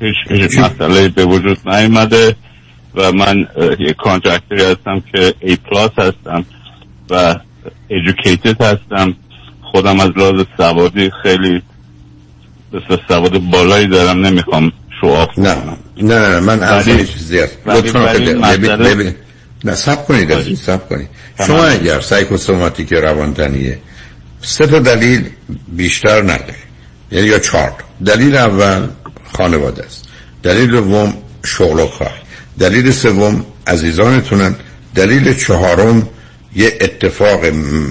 هیچ 0.00 0.42
هیچ 0.42 0.58
مسئله 0.58 1.08
به 1.08 1.24
وجود 1.24 1.58
نیومده. 1.68 2.36
و 2.94 3.12
من 3.12 3.48
یک 3.78 3.96
contractor 3.96 4.56
ی 4.56 4.62
هستم 4.62 5.02
که 5.12 5.34
A 5.42 5.56
plus 5.56 5.90
هستم 5.98 6.44
و 7.10 7.34
educated 7.90 8.62
هستم. 8.62 9.14
خودم 9.72 10.00
از 10.00 10.10
لحاظ 10.16 10.46
سوادی 10.56 11.10
خیلی 11.22 11.62
بسیار 12.72 13.00
سواد 13.08 13.38
بالایی 13.38 13.86
دارم 13.86 14.26
نمی‌خوام 14.26 14.72
show 15.00 15.06
off 15.06 15.38
نه. 15.38 15.54
نه 15.54 16.18
نه, 16.18 16.28
نه 16.28 16.40
من 16.40 16.62
از 16.62 16.88
یه 16.88 17.04
چیزی 17.04 17.38
هست. 17.38 17.58
نه 19.64 19.74
صبر 19.74 20.06
کنید 20.06 20.32
عزیز 20.32 20.60
صبر 20.60 20.88
کنید. 20.88 21.08
شما 21.46 21.64
اگر 21.64 22.00
psychosomatic 22.00 22.92
روانتنیه 22.92 23.78
سه 24.40 24.66
تا 24.66 24.78
دلیل 24.78 25.30
بیشتر 25.68 26.22
نداره 26.22 26.54
یعنی 27.12 27.26
یا 27.26 27.38
چهار. 27.38 27.72
دلیل 28.06 28.36
اول 28.36 28.88
خانواده 29.32 29.84
است. 29.84 30.08
دلیل 30.42 30.70
دوم 30.70 31.14
شغل 31.44 31.80
و 31.80 31.86
کار. 31.86 32.12
دلیل 32.58 32.90
سوم 32.90 33.44
عزیزانتونن 33.66 34.54
دلیل 34.94 35.34
چهارم 35.34 36.08
یه 36.56 36.78
اتفاق 36.80 37.40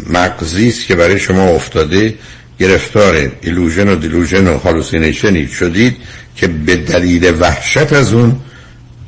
مغزی 0.10 0.68
است 0.68 0.86
که 0.88 0.96
برای 0.96 1.20
شما 1.20 1.50
افتاده 1.50 2.16
گرفتار 2.60 3.32
illusion 3.42 3.90
و 3.90 3.96
delusion 3.96 4.48
و 4.48 4.58
hallucination 4.58 5.41
ی 5.41 5.48
شدید 5.48 5.98
که 6.36 6.48
به 6.48 6.76
دلیل 6.76 7.34
وحشت 7.40 7.94
از 7.94 8.14
اون 8.14 8.36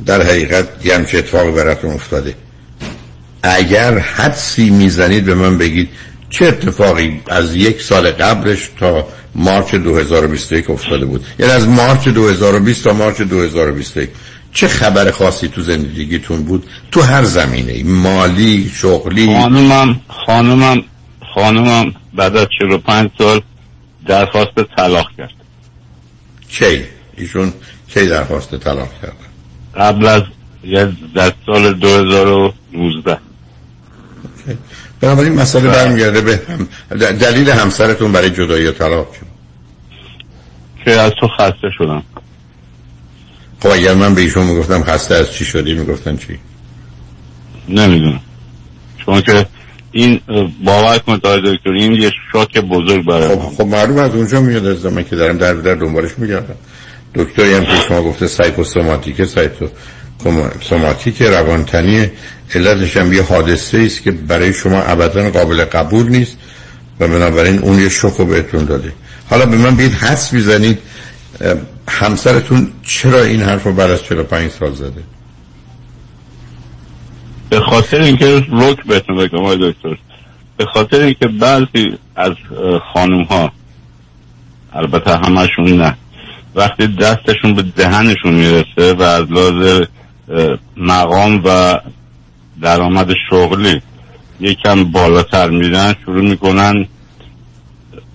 در 0.06 0.22
حقیقت 0.22 0.68
یه 0.86 0.96
همچه 0.96 1.18
اتفاق 1.18 1.56
براتون 1.56 1.92
افتاده. 1.92 2.36
اگر 3.44 3.98
حدسی 3.98 4.70
می‌زنید 4.70 5.26
به 5.26 5.36
من 5.36 5.58
بگید 5.58 5.90
چه 6.30 6.46
اتفاقی 6.46 7.22
از 7.28 7.56
یک 7.56 7.82
سال 7.82 8.12
قبلش 8.12 8.70
تا 8.80 9.08
مارچ 9.36 9.76
2021 9.76 10.70
افتاده 10.70 11.06
بود؟ 11.06 11.26
یعنی 11.40 11.52
از 11.52 11.68
مارچ 11.68 12.08
2020 12.08 12.84
تا 12.84 12.94
مارچ 12.94 13.22
2021 13.22 14.10
چه 14.54 14.68
خبر 14.68 15.12
خاصی 15.12 15.48
تو 15.48 15.62
زندگیتون 15.62 16.44
بود؟ 16.44 16.70
تو 16.92 17.02
هر 17.02 17.24
زمینه 17.24 17.84
مالی 17.84 18.72
شغلی. 18.76 19.26
خانومم 19.26 20.02
خانومم 20.26 20.84
خانومم 21.36 21.94
بعد 22.14 22.38
از 22.38 22.48
45 22.60 23.10
سال 23.18 23.42
درخواست 24.08 24.64
طلاق 24.78 25.08
کرد. 25.18 25.34
کی؟ 26.50 26.84
ایشون 27.18 27.54
کی 27.94 28.08
درخواست 28.08 28.56
طلاق 28.56 28.90
کرد؟ 29.02 29.18
قبل 29.76 30.06
از 30.06 30.24
در 31.16 31.32
سال 31.46 31.74
2019 31.74 33.18
بنابراین 35.02 35.34
مسئله 35.34 35.70
برمیگرده 35.70 36.22
به 36.22 36.40
هم 36.50 36.68
دلیل 37.12 37.50
همسرتون 37.50 38.12
برای 38.12 38.30
جدایی 38.30 38.68
و 38.68 38.72
طلاق؟ 38.72 39.08
که 40.86 40.92
از 40.92 41.12
تو 41.20 41.28
خسته 41.28 41.70
شدم. 41.78 42.04
خب 43.60 43.70
اگر 43.70 43.94
من 43.94 44.16
به 44.16 44.22
ایشون 44.22 44.46
می‌گفتم 44.46 44.84
خسته 44.84 45.16
از 45.16 45.32
چی 45.32 45.46
شدی؟ 45.46 45.74
می‌گفتن 45.74 46.18
چی؟ 46.18 46.40
نمی‌دونم. 47.70 48.20
چون 49.06 49.22
که 49.22 49.46
این 49.92 50.22
باور 50.66 50.98
کنید 50.98 51.26
آقای 51.26 51.56
دکتر 51.56 51.70
این 51.70 51.94
یه 51.94 52.12
شاک 52.32 52.58
بزرگ 52.58 53.06
برای 53.06 53.28
خب 53.28 53.40
خب 53.40 53.66
معلوم 53.66 53.98
از 53.98 54.16
اونجا 54.16 54.42
میاد 54.42 54.66
از 54.66 54.86
من 54.86 55.04
که 55.04 55.16
دارم 55.16 55.38
در 55.38 55.54
در 55.54 55.76
دنبالش 55.76 56.12
میگردم. 56.18 56.56
دکتری 57.16 57.54
هم 57.54 57.66
که 57.66 57.76
شما 57.88 58.02
گفته 58.02 58.28
سایکوسوماتیکه 58.28 59.26
سایتو 59.26 59.68
سوماتیک 60.62 61.22
روانتنی. 61.22 62.10
علتش 62.56 62.98
هم 62.98 63.14
یه 63.14 63.24
حادثه 63.24 63.78
است 63.78 64.04
که 64.04 64.12
برای 64.12 64.54
شما 64.54 64.82
ابدا 64.82 65.30
قابل 65.30 65.66
قبول 65.66 66.10
نیست 66.10 66.38
و 67.00 67.08
بنابراین 67.08 67.60
اون 67.60 67.80
یه 67.80 67.90
شوکو 67.90 68.26
بهتون 68.26 68.66
داده. 68.66 68.94
حالا 69.30 69.46
به 69.46 69.58
من 69.58 69.76
بگید 69.76 69.94
حدس 69.94 70.34
می‌زنید 70.34 70.80
اه، 71.42 71.54
همسرتون 71.90 72.72
چرا 72.84 73.24
این 73.24 73.42
حرف 73.42 73.64
رو 73.64 73.74
بعد 73.74 73.92
از 73.92 74.04
45 74.04 74.52
سال 74.52 74.74
زده؟ 74.74 75.04
به 77.50 77.60
خاطر 77.60 78.02
اینکه 78.02 78.40
روک 78.40 78.86
بهتون 78.86 79.18
بگم 79.18 79.38
آقای 79.40 79.72
دکتر. 79.72 79.98
به 80.58 80.66
خاطر 80.74 81.02
اینکه 81.02 81.28
بعضی 81.28 81.98
از 82.16 82.34
خانم 82.94 83.24
ها 83.24 83.52
البته 84.74 85.18
همشون 85.18 85.82
نه 85.82 85.98
وقتی 86.56 86.88
دستشون 86.88 87.54
به 87.54 87.62
دهنشون 87.62 88.34
می‌رسه 88.34 88.94
و 88.94 89.02
از 89.02 89.32
لحاظ 89.32 89.82
مقام 90.78 91.42
و 91.46 91.80
درآمد 92.62 93.14
شغلی 93.30 93.82
یکم 94.40 94.84
بالاتر 94.84 95.50
میرن 95.50 95.96
شروع 96.06 96.22
می‌کنن 96.22 96.88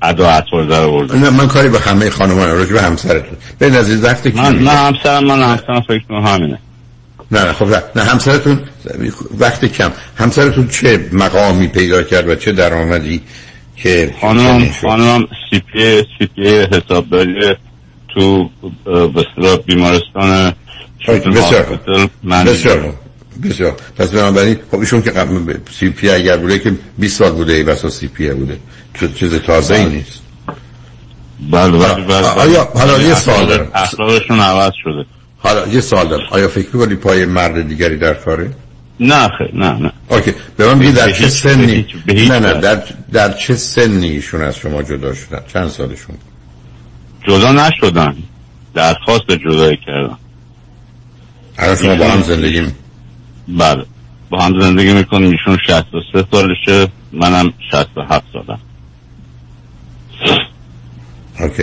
ادا 0.03 0.31
اطوار 0.31 0.65
در 0.65 0.81
آوردن 0.81 1.19
نه 1.19 1.31
من 1.31 1.49
کاری 1.49 1.69
به 1.69 1.81
همه 1.81 2.11
خانمان 2.11 2.51
راجع 2.51 2.73
به 2.73 2.83
همسرتون. 2.83 3.39
به 3.59 3.71
نظر 3.71 4.09
وقتی 4.09 4.33
که 4.33 4.41
من 4.41 4.59
نه 4.59 4.71
همسرم 4.71 5.25
من 5.25 5.43
همسرم 5.43 5.81
فکر 5.81 6.03
کنم 6.09 6.27
همینه. 6.27 6.59
نه 7.31 7.45
نه 7.45 7.53
خب 7.53 7.67
نه, 7.67 7.83
نه 7.97 8.03
همسرتون 8.03 8.61
وقت 9.39 9.65
کم. 9.65 9.93
همسرتون 10.17 10.69
چه 10.69 11.09
مقامی 11.13 11.69
پیدا 11.69 12.03
کرد 12.03 12.29
و 12.29 12.35
چه 12.35 12.53
درآمدی 12.53 13.21
که 13.77 14.15
خانم؟ 14.21 14.71
خانم 14.83 15.27
سی 15.51 15.63
پی 15.73 16.03
سی 16.19 16.27
پی 16.27 16.49
حسابداری 16.49 17.57
تو 18.15 18.51
به 18.85 19.57
بیمارستان 19.67 20.53
بسیار. 21.09 21.79
بسیار 22.47 22.95
بسیار. 23.43 23.77
پس 23.97 24.09
بنابراین 24.11 24.57
خب 24.71 24.79
ایشون 24.79 25.03
که 25.03 25.13
سی 25.79 25.91
پی 25.91 26.11
اگر 26.11 26.37
بوده 26.37 26.59
که 26.59 26.73
20 26.99 27.19
سال 27.19 27.33
بوده 27.33 27.53
ای 27.53 27.63
بسا 27.63 27.91
سی 27.91 28.09
پی 28.09 28.31
بوده. 28.31 28.59
چیز- 29.01 29.15
چیز 29.15 29.35
تازه 29.35 29.75
ای 29.75 29.87
نیست. 29.87 30.21
بله 31.51 31.79
بله 31.79 32.05
بله 32.05 32.27
آیا 32.27 32.69
حالا 32.75 33.03
یه 33.03 33.15
سوال 33.15 33.47
دارم. 33.47 33.69
اخلاقشون 33.75 34.41
عوض 34.41 34.73
شده. 34.85 35.07
حالا 35.39 35.67
یه 35.67 35.81
سوال 35.81 36.09
دارم. 36.09 36.27
آیا 36.31 36.49
فکر 36.49 36.69
می‌کنی 36.73 36.95
پای 36.95 37.27
مرد 37.27 37.69
دیگری 37.69 37.97
در 37.97 38.15
کاره 38.15 38.51
نه 39.01 39.29
خیر 39.39 39.51
نه 39.55 39.73
نه. 39.73 39.93
اوکی. 40.09 40.35
به 40.57 40.75
من 40.75 40.79
در 40.79 41.07
به 41.07 41.13
چه 41.13 41.23
به 41.25 41.29
سنی 41.29 41.87
به 42.07 42.13
نه 42.15 42.39
نه. 42.39 42.55
در 42.55 42.83
در 43.13 43.33
چه 43.33 43.55
سنی 43.55 44.09
ایشون 44.09 44.43
از 44.43 44.57
شما 44.57 44.83
جدا 44.83 45.15
شدن؟ 45.15 45.41
چند 45.53 45.69
سالشون؟ 45.69 46.17
جدا 47.29 47.53
نشدن. 47.53 48.17
درخواست 48.75 49.31
جدایی 49.31 49.79
کردن. 49.87 50.17
الان 51.59 51.77
شما 51.77 51.95
با 51.95 52.05
هم 52.05 52.23
زندگی 52.23 52.67
بله. 53.49 53.85
با 54.31 54.43
هم 54.43 54.61
زندگی 54.61 54.93
می‌کنیم. 54.93 55.31
ایشون 55.31 55.59
63 55.67 56.27
سالشه. 56.31 56.89
منم 57.13 57.53
67 57.71 58.25
سالم. 58.33 58.59
اوکی. 61.41 61.63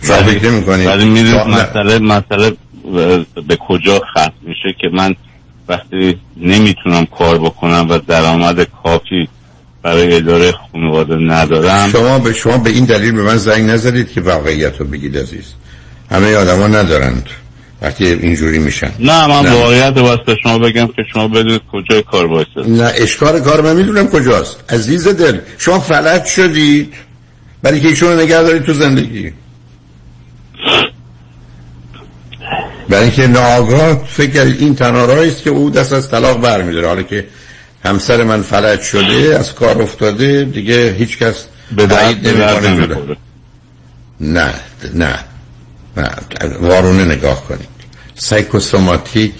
فکر 0.00 0.50
ولی 0.88 1.04
می‌دونید. 1.04 1.34
مسئله 1.34 1.98
مسئله 1.98 2.52
به 3.48 3.56
کجا 3.68 3.98
ختم 3.98 4.32
میشه 4.42 4.76
که 4.80 4.88
من 4.92 5.14
وقتی 5.68 6.18
نمی‌تونم 6.36 7.06
کار 7.06 7.38
بکنم 7.38 7.86
و 7.90 7.98
درآمد 7.98 8.62
کافی 8.82 9.28
برای 9.82 10.16
اداره 10.16 10.52
خانواده 10.52 11.16
ندارم 11.16 11.88
شما 11.88 12.18
به 12.18 12.32
شما 12.32 12.58
به 12.58 12.70
این 12.70 12.84
دلیل 12.84 13.12
به 13.12 13.22
من 13.22 13.36
زنگ 13.36 13.70
نزدید 13.70 14.12
که 14.12 14.20
واقعیت 14.20 14.80
رو 14.80 14.86
بگید 14.86 15.18
عزیز. 15.18 15.54
همه 16.10 16.34
آدما 16.34 16.66
ندارند. 16.66 17.26
وقتی 17.84 18.06
اینجوری 18.06 18.58
میشن. 18.58 18.90
نه 18.98 19.26
من 19.26 19.52
واقعیت 19.52 19.94
به 19.94 20.36
شما 20.42 20.58
بگم 20.58 20.86
که 20.86 21.02
شما 21.12 21.28
بدونید 21.28 21.60
کجای 21.72 22.02
کار 22.02 22.26
بایسته 22.26 22.60
نه 22.66 22.92
اشکار 22.96 23.40
کار 23.40 23.60
من 23.60 23.76
می‌دونم 23.76 24.08
کجاست. 24.08 24.56
عزیز 24.72 25.08
دل 25.08 25.38
شما 25.58 25.80
فلج 25.80 26.24
شدید. 26.24 26.94
برای 27.62 27.80
که 27.80 27.88
ایشون 27.88 28.20
نگه 28.20 28.42
دارید 28.42 28.62
تو 28.62 28.72
زندگی. 28.72 29.32
برای 32.88 33.02
اینکه 33.02 33.26
ناگاه 33.26 34.04
فکر 34.08 34.42
این 34.42 34.74
تنها 34.74 35.04
است 35.04 35.42
که 35.42 35.50
او 35.50 35.70
دست 35.70 35.92
از 35.92 36.10
طلاق 36.10 36.40
برمیداره. 36.40 36.86
حالا 36.86 37.02
که 37.02 37.26
همسر 37.84 38.22
من 38.22 38.42
فلج 38.42 38.80
شده 38.80 39.36
از 39.38 39.54
کار 39.54 39.82
افتاده 39.82 40.44
دیگه 40.44 40.92
هیچ 40.92 41.18
کس 41.18 41.44
به 41.76 41.86
درد 41.86 42.28
نمی‌کنه. 42.28 43.16
نه 44.20 44.54
نه. 44.94 45.18
نه 45.96 46.10
وارونه 46.60 47.04
نگاه 47.04 47.48
کنید. 47.48 47.73
سایکوسوماتیک 48.14 49.34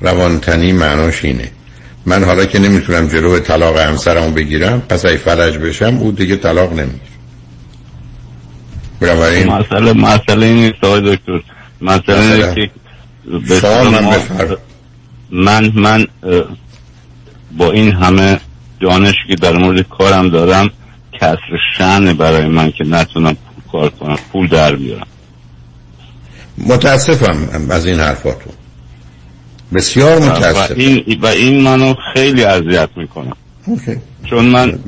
روانتنی 0.00 0.72
معناش 0.72 1.24
اینه. 1.24 1.50
من 2.06 2.24
حالا 2.24 2.44
که 2.44 2.58
نمی‌تونم 2.58 3.08
جلو 3.08 3.38
طلاق 3.38 3.78
همسرمو 3.78 4.30
بگیرم 4.30 4.80
پس 4.80 5.04
ای 5.04 5.16
فلج 5.16 5.56
بشم 5.56 5.96
او 5.98 6.12
دیگه 6.12 6.36
طلاق 6.36 6.72
نمی‌گیره. 6.72 7.00
بنابراین 9.00 9.48
مسئله 9.48 9.92
مسئله 9.92 10.46
این 10.46 10.72
آقای 10.82 11.16
دکتر. 11.16 11.40
مسئله 11.80 12.54
که 12.54 12.70
من 14.00 14.52
من 15.30 15.72
من 15.74 16.06
با 17.56 17.72
این 17.72 17.92
همه 17.92 18.40
دانش 18.80 19.14
که 19.28 19.34
در 19.34 19.52
مورد 19.52 19.80
کارم 19.80 20.30
دارم 20.30 20.70
کسر 21.20 21.58
شن 21.78 22.12
برای 22.12 22.46
من 22.46 22.70
که 22.70 22.84
نتونم 22.84 23.36
کار 23.72 23.88
کنم 23.88 24.18
پول 24.32 24.48
در 24.48 24.76
بیارم. 24.76 25.06
متاسفم 26.66 27.48
از 27.70 27.86
این 27.86 28.00
حرفاتون. 28.00 28.52
بسیار 29.74 30.18
متاسفم. 30.18 30.74
و 30.74 30.76
این, 30.76 31.18
و 31.22 31.26
این 31.26 31.62
منو 31.62 31.94
خیلی 32.14 32.44
اذیت 32.44 32.88
می‌کنه. 32.96 33.32
چون 34.30 34.44
من 34.44 34.78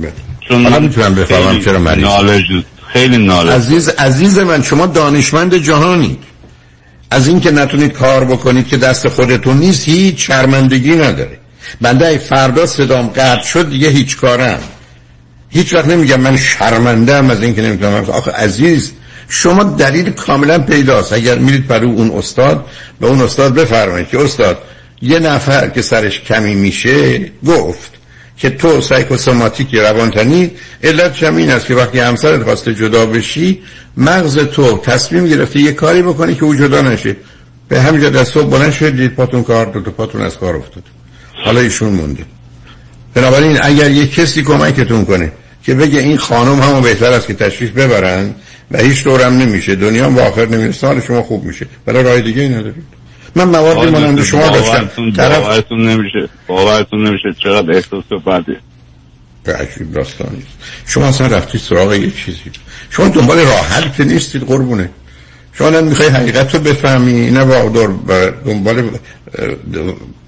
چون 0.48 0.60
من 0.60 0.82
می‌تونم 0.82 1.14
بفهمم 1.14 1.60
چرا 1.60 1.78
مریض 1.78 2.04
نالج 2.04 2.44
خیلی 2.92 3.16
نالج 3.16 3.52
عزیز 3.52 3.88
عزیز 3.88 4.38
من 4.38 4.62
شما 4.62 4.86
دانشمند 4.86 5.54
جهانید 5.54 6.18
از 7.10 7.28
اینکه 7.28 7.50
نتونید 7.50 7.92
کار 7.92 8.24
بکنید 8.24 8.66
که 8.66 8.76
دست 8.76 9.08
خودتون 9.08 9.58
نیست 9.58 9.88
هیچ 9.88 10.26
شرمندگی 10.26 10.94
نداره. 10.94 11.38
بنده 11.80 12.18
فردا 12.18 12.66
صدام 12.66 13.06
قطع 13.06 13.42
شد 13.42 13.70
دیگه 13.70 13.88
هیچ 13.88 14.16
کارم. 14.16 14.58
هیچ 15.48 15.74
وقت 15.74 15.86
نمیگم 15.86 16.20
من 16.20 16.36
شرمنده 16.36 17.14
از 17.14 17.42
اینکه 17.42 17.62
نمی‌تونم 17.62 17.94
آخه 17.94 18.30
عزیز 18.30 18.92
شما 19.32 19.62
دلیل 19.62 20.10
کاملا 20.10 20.58
پیداست. 20.58 21.12
اگر 21.12 21.38
میرید 21.38 21.66
برای 21.66 21.86
اون 21.86 22.10
استاد 22.10 22.66
به 23.00 23.06
اون 23.06 23.20
استاد 23.20 23.54
بفرمایید 23.54 24.08
که 24.08 24.20
استاد 24.20 24.58
یه 25.02 25.18
نفر 25.18 25.68
که 25.68 25.82
سرش 25.82 26.20
کمی 26.20 26.54
میشه 26.54 27.30
گفت 27.46 27.90
که 28.36 28.50
تو 28.50 28.80
سایکوسوماتیک 28.80 29.74
روانتنی 29.74 30.50
علت 30.84 31.22
این 31.22 31.50
است 31.50 31.66
که 31.66 31.74
وقتی 31.74 31.98
همسرت 31.98 32.42
خواسته 32.42 32.74
جدا 32.74 33.06
بشی 33.06 33.62
مغز 33.96 34.38
تو 34.38 34.78
تصمیم 34.78 35.26
گرفته 35.26 35.60
یه 35.60 35.72
کاری 35.72 36.02
بکنی 36.02 36.34
که 36.34 36.44
او 36.44 36.54
جدا 36.54 36.80
نشه. 36.80 37.16
به 37.68 37.80
همین 37.80 38.00
جد 38.00 38.22
صبح 38.22 38.50
بلند 38.50 38.72
شد 38.72 38.96
دید 38.96 39.14
پاتون 39.14 39.42
کار 39.42 39.66
دو 39.66 39.90
پاتون 39.90 40.22
از 40.22 40.38
کار 40.38 40.56
افتاد. 40.56 40.82
حالا 41.44 41.60
ایشون 41.60 41.92
مونده. 41.92 42.24
بنابراین 43.14 43.58
اگر 43.62 43.90
یه 43.90 44.06
کسی 44.06 44.42
کمکتون 44.42 45.04
کنه 45.04 45.32
که 45.62 45.74
بگه 45.74 46.00
این 46.00 46.18
خانم 46.18 46.60
همون 46.60 46.82
بهتر 46.82 47.12
است 47.12 47.26
که 47.26 47.34
تشریف 47.34 47.70
ببرن 47.70 48.34
و 48.70 48.78
هیچ 48.78 49.04
دورم 49.04 49.38
نمیشه. 49.38 49.74
دنیا 49.74 50.06
هم 50.06 50.18
آخر 50.18 50.46
نمی‌رسه 50.46 50.86
حال 50.86 51.00
شما 51.00 51.22
خوب 51.22 51.44
میشه. 51.44 51.66
برای 51.86 52.02
راه 52.02 52.20
دیگه 52.20 52.42
ای 52.42 52.48
ندارید 52.48 52.84
من 53.34 53.44
موادی 53.44 53.90
مانند 53.90 54.22
شما 54.22 54.48
داشتم. 54.48 55.10
طرف 55.16 55.38
باورتون 55.38 55.88
نمیشه. 55.88 56.28
باورتون 56.46 57.06
نمیشه. 57.06 57.28
چقدر 57.42 57.72
احساس 57.72 58.04
بعدی 58.26 58.56
عجیب 59.46 59.92
داستانی 59.92 60.42
شما 60.86 61.06
اصلا 61.06 61.26
رفتی 61.26 61.58
سراغ 61.58 61.92
یه 61.94 62.10
چیزی. 62.10 62.38
شما 62.90 63.08
دنبال 63.08 63.38
راه 63.38 63.66
حل 63.66 63.88
که 63.88 64.04
نیستید 64.04 64.42
قربونه. 64.42 64.90
شما 65.52 65.70
نه 65.70 65.80
می‌خوای 65.80 66.08
حقیقت 66.08 66.54
رو 66.54 66.60
بفهمی 66.60 67.30
نه 67.30 67.44
دنبال 68.44 68.90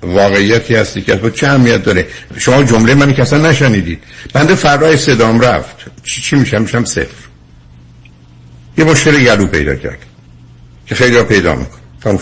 واقعیتی 0.02 0.74
هستی 0.74 1.02
که 1.02 1.30
چه 1.34 1.46
اهمیت 1.46 1.82
داره. 1.82 2.06
شما 2.38 2.62
جمله 2.62 2.94
منی 2.94 3.14
که 3.14 3.22
اصلا 3.22 3.50
نشنیدید. 3.50 4.02
بنده 4.32 4.54
فرای 4.54 4.96
صدام 4.96 5.40
رفت. 5.40 5.76
چی, 6.04 6.22
چی 6.22 6.36
میشم؟ 6.36 6.62
میشم 6.62 6.84
صفر. 6.84 7.31
یه 8.82 8.90
مشکل 8.90 9.24
گلو 9.24 9.46
پیدا 9.46 9.74
کرد 9.74 9.98
که 10.86 10.94
خیلی 10.94 11.16
را 11.16 11.24
پیدا 11.24 11.54
می‌کنه 11.54 12.18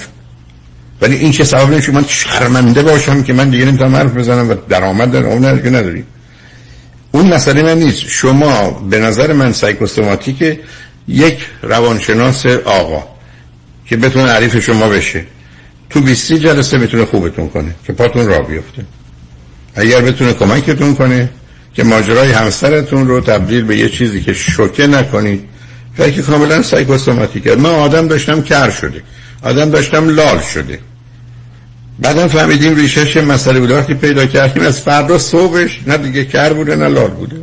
ولی 1.01 1.17
این 1.17 1.33
چه 1.33 1.45
سبب 1.45 1.71
نمیشه 1.71 1.93
من 1.93 2.05
شرمنده 2.09 2.83
باشم 2.83 3.23
که 3.23 3.33
من 3.33 3.51
دیگه 3.51 3.65
نمی‌تونم 3.65 3.97
حرف 3.97 4.17
بزنم 4.17 4.51
و 4.51 4.55
درآمد 4.69 5.13
دارم. 5.13 5.27
اون 5.27 5.63
که 5.63 5.71
نداری 5.71 6.05
اون 7.13 7.35
مسئله 7.35 7.63
من 7.63 7.79
نیست. 7.79 8.01
شما 8.09 8.71
به 8.71 8.99
نظر 8.99 9.33
من 9.33 9.53
سایکوستوماتیک 9.53 10.59
یک 11.09 11.39
روانشناس 11.63 12.47
آقا 12.47 13.05
که 13.87 13.97
بتونه 13.97 14.31
عریف 14.31 14.59
شما 14.59 14.89
بشه 14.89 15.25
تو 15.91 16.01
20 16.01 16.33
جلسه 16.33 16.79
می‌تونه 16.79 17.05
خوبتون 17.05 17.49
کنه 17.49 17.75
که 17.87 17.93
پاتون 17.93 18.27
را 18.27 18.41
بیفته. 18.41 18.85
اگر 19.75 20.01
بتونه 20.01 20.33
کمکتون 20.33 20.95
کنه 20.95 21.29
که 21.75 21.85
ماجرای 21.85 22.33
همسرتون 22.33 23.09
رو 23.09 23.21
تبدیل 23.21 23.65
به 23.65 23.77
یه 23.77 23.89
چیزی 23.89 24.21
که 24.21 24.33
شوکه 24.33 24.87
نکنید 24.87 25.50
که 26.09 26.23
کاملا 26.23 26.63
سایکوسوماتیکه 26.63 27.57
من 27.57 27.71
آدم 27.71 28.09
داشتم 28.09 28.43
کر 28.43 28.71
شده. 28.71 29.03
آدم 29.43 29.71
داشتم 29.71 30.09
لال 30.09 30.41
شده. 30.41 30.79
بعدم 31.99 32.29
فهمیدیم 32.29 32.77
ریشش 32.77 33.17
مسئله 33.17 33.61
بوده 33.61 33.79
وقتی 33.79 33.95
پیدا 33.95 34.27
کردیم 34.27 34.63
از 34.63 34.81
فردا 34.81 35.19
صبحش 35.19 35.81
نه 35.87 35.97
دیگه 35.97 36.25
کر 36.25 36.53
بوده 36.53 36.77
نه 36.77 36.89
لال 36.89 37.11
بوده. 37.11 37.37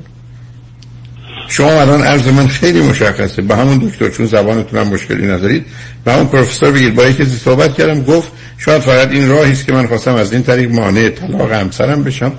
شما 1.47 1.81
الان 1.81 2.01
عرض 2.01 2.27
من 2.27 2.47
خیلی 2.47 2.81
مشخصه. 2.81 3.41
به 3.41 3.55
همون 3.55 3.77
دکتر 3.77 4.09
چون 4.09 4.25
زبانتون 4.25 4.79
هم 4.79 4.87
مشکلی 4.87 5.27
ندارید 5.27 5.65
به 6.05 6.13
همون 6.13 6.27
پروفسور 6.27 6.71
بگید. 6.71 6.95
با 6.95 7.05
یکی 7.05 7.25
صحبت 7.25 7.73
کردم 7.73 8.03
گفت 8.03 8.31
شاید 8.57 8.81
فقط 8.81 9.11
این 9.11 9.29
راهی 9.29 9.51
است 9.51 9.65
که 9.65 9.73
من 9.73 9.87
خواستم 9.87 10.15
از 10.15 10.33
این 10.33 10.43
طریق 10.43 10.71
مانع 10.71 11.09
طلاق 11.09 11.51
همسرم 11.51 12.03
بشم 12.03 12.31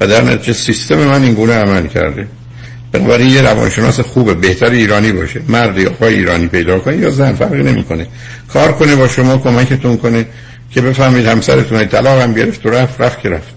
و 0.00 0.06
در 0.06 0.24
نتیجه 0.24 0.52
سیستم 0.52 0.96
من 0.96 1.22
این 1.22 1.34
گونه 1.34 1.52
عمل 1.52 1.86
کرده. 1.86 2.26
بنابراین 2.98 3.28
یه 3.28 3.42
روانشناس 3.42 4.00
خوبه 4.00 4.34
بهتر 4.34 4.70
ایرانی 4.70 5.12
باشه. 5.12 5.40
مرد 5.48 5.78
یا 5.78 6.06
ایرانی 6.06 6.46
پیدا 6.46 6.78
کنید 6.78 7.00
یا 7.00 7.10
زن 7.10 7.32
فرقی 7.32 7.62
نمی‌کنه. 7.62 8.06
کار 8.52 8.72
کنه 8.72 8.96
با 8.96 9.08
شما 9.08 9.38
کمکتون 9.38 9.96
کنه 9.96 10.26
که 10.70 10.80
بفهمید 10.80 11.26
همسرتون 11.26 11.84
طلاق 11.84 12.20
هم 12.20 12.34
گرفت 12.34 12.66
و 12.66 12.70
رفت 12.70 13.00
رفت 13.00 13.20
که 13.20 13.28
رفت. 13.28 13.54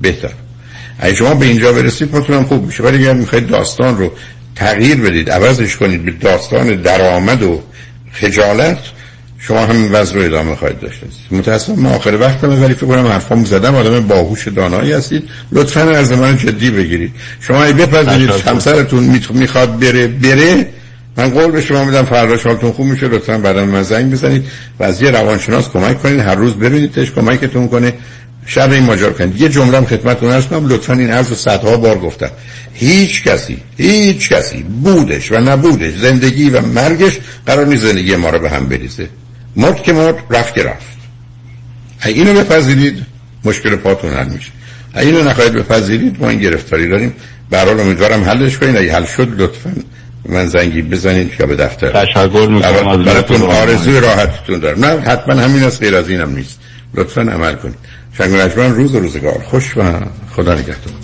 بهتر. 0.00 0.32
اگه 0.98 1.14
شما 1.14 1.34
به 1.34 1.46
اینجا 1.46 1.72
برسید 1.72 2.16
مطمئن 2.16 2.42
خوب 2.42 2.66
میشه. 2.66 2.82
ولی 2.82 2.96
اگر 2.96 3.14
می‌خواید 3.14 3.46
داستان 3.46 3.98
رو 3.98 4.12
تغییر 4.56 4.96
بدید 4.96 5.30
عوضش 5.30 5.76
کنید 5.76 6.04
به 6.04 6.10
داستان 6.10 6.82
درآمد 6.82 7.42
و 7.42 7.62
خجالت 8.12 8.78
شما 9.46 9.66
همین 9.66 9.92
وضع 9.92 10.14
رو 10.14 10.20
ادامه 10.20 10.56
خواهید 10.56 10.80
داشت 10.80 11.00
متاسفم 11.30 11.72
ما 11.72 11.90
آخر 11.90 12.14
وقت 12.20 12.44
ولی 12.44 12.74
فکر 12.74 12.86
کنم 12.86 13.06
حرفام 13.06 13.44
زدم. 13.44 13.74
آدم 13.74 14.00
باهوش 14.00 14.48
دانایی 14.48 14.92
هستید. 14.92 15.22
لطفا 15.52 15.80
از 15.80 16.12
من 16.12 16.36
جدی 16.36 16.70
بگیرید. 16.70 17.12
شما 17.40 17.58
بپذیرید 17.58 18.30
همسرتون 18.30 19.20
می‌خواد 19.30 19.78
بره 19.78 20.06
بره. 20.06 20.68
من 21.16 21.30
قول 21.30 21.50
به 21.50 21.60
شما 21.60 21.84
میدم 21.84 22.04
فردا 22.04 22.36
حالتون 22.36 22.72
خوب 22.72 22.86
میشه. 22.86 23.08
لطفا 23.08 23.38
بعدا 23.38 23.64
من 23.64 23.82
زنگ 23.82 24.12
بزنید. 24.12 24.44
و 24.80 24.84
از 24.84 25.02
یه 25.02 25.10
روانشناس 25.10 25.68
کمک 25.68 26.02
کنید. 26.02 26.20
هر 26.20 26.34
روز 26.34 26.54
ببینیدش 26.54 27.12
کمکتون 27.12 27.68
کنه. 27.68 27.92
شر 28.46 28.70
این 28.70 28.84
ماجرا 28.84 29.12
کنید. 29.12 29.40
یه 29.40 29.48
جمله 29.48 29.76
هم 29.76 29.84
خدمتتون 29.84 30.30
عرض 30.30 30.46
کنم. 30.46 30.68
لطفا 30.68 30.92
این 30.92 31.10
عرض 31.10 31.28
رو 31.28 31.34
صدها 31.34 31.76
بار 31.76 31.98
گفتم. 31.98 32.30
هیچ 32.74 33.24
کسی 33.24 33.58
هیچ 33.76 34.28
کسی 34.28 34.62
بودش 34.62 35.32
و 35.32 35.40
نبودش 35.40 35.94
زندگی 35.94 36.50
و 36.50 36.60
مرگش 36.60 37.18
قرار 37.46 37.66
نیست 37.66 37.82
زندگی 37.82 38.16
ما 38.16 38.30
رو 38.30 38.38
به 38.38 38.50
هم 38.50 38.68
بریزه. 38.68 39.08
مرد 39.56 39.82
که 39.82 39.92
مرد 39.92 40.16
رفت 40.30 40.54
که 40.54 40.62
رفت. 40.62 40.96
اینو 42.04 42.34
بپذیرید 42.34 43.06
مشکل 43.44 43.76
پاتون 43.76 44.12
حل 44.12 44.28
میشه. 44.28 44.50
اینو 44.96 45.22
نخواهید 45.22 45.52
بپذیرید 45.52 46.16
ما 46.20 46.28
این 46.28 46.38
گرفتاری 46.38 46.88
داریم. 46.88 47.14
برحال 47.50 47.80
امیدوارم 47.80 48.24
حلش 48.24 48.58
کنید 48.58 48.76
اگه 48.76 48.92
حل 48.92 49.04
شد 49.04 49.40
لطفا 49.40 49.72
من 50.28 50.46
زنگی 50.46 50.82
بزنید 50.82 51.32
یا 51.40 51.46
به 51.46 51.56
دفتر. 51.56 52.04
تشکر 52.04 52.48
می‌کنم 52.50 52.88
از 52.88 52.98
براتون 52.98 53.42
آرزوی 53.42 54.00
راحتتون 54.00 54.58
دارم. 54.58 54.84
نه 54.84 55.00
حتما 55.00 55.34
همین 55.34 55.62
از 55.62 55.80
غیر 55.80 55.96
از 55.96 56.08
اینم 56.08 56.34
نیست. 56.34 56.58
لطفا 56.94 57.20
عمل 57.20 57.54
کنید 57.54 57.78
شنگ 58.18 58.34
روز 58.56 58.94
و 58.94 59.00
روزگار. 59.00 59.42
خوش 59.50 59.76
و 59.76 59.82
خدا 60.36 60.54
نگهدار. 60.54 60.94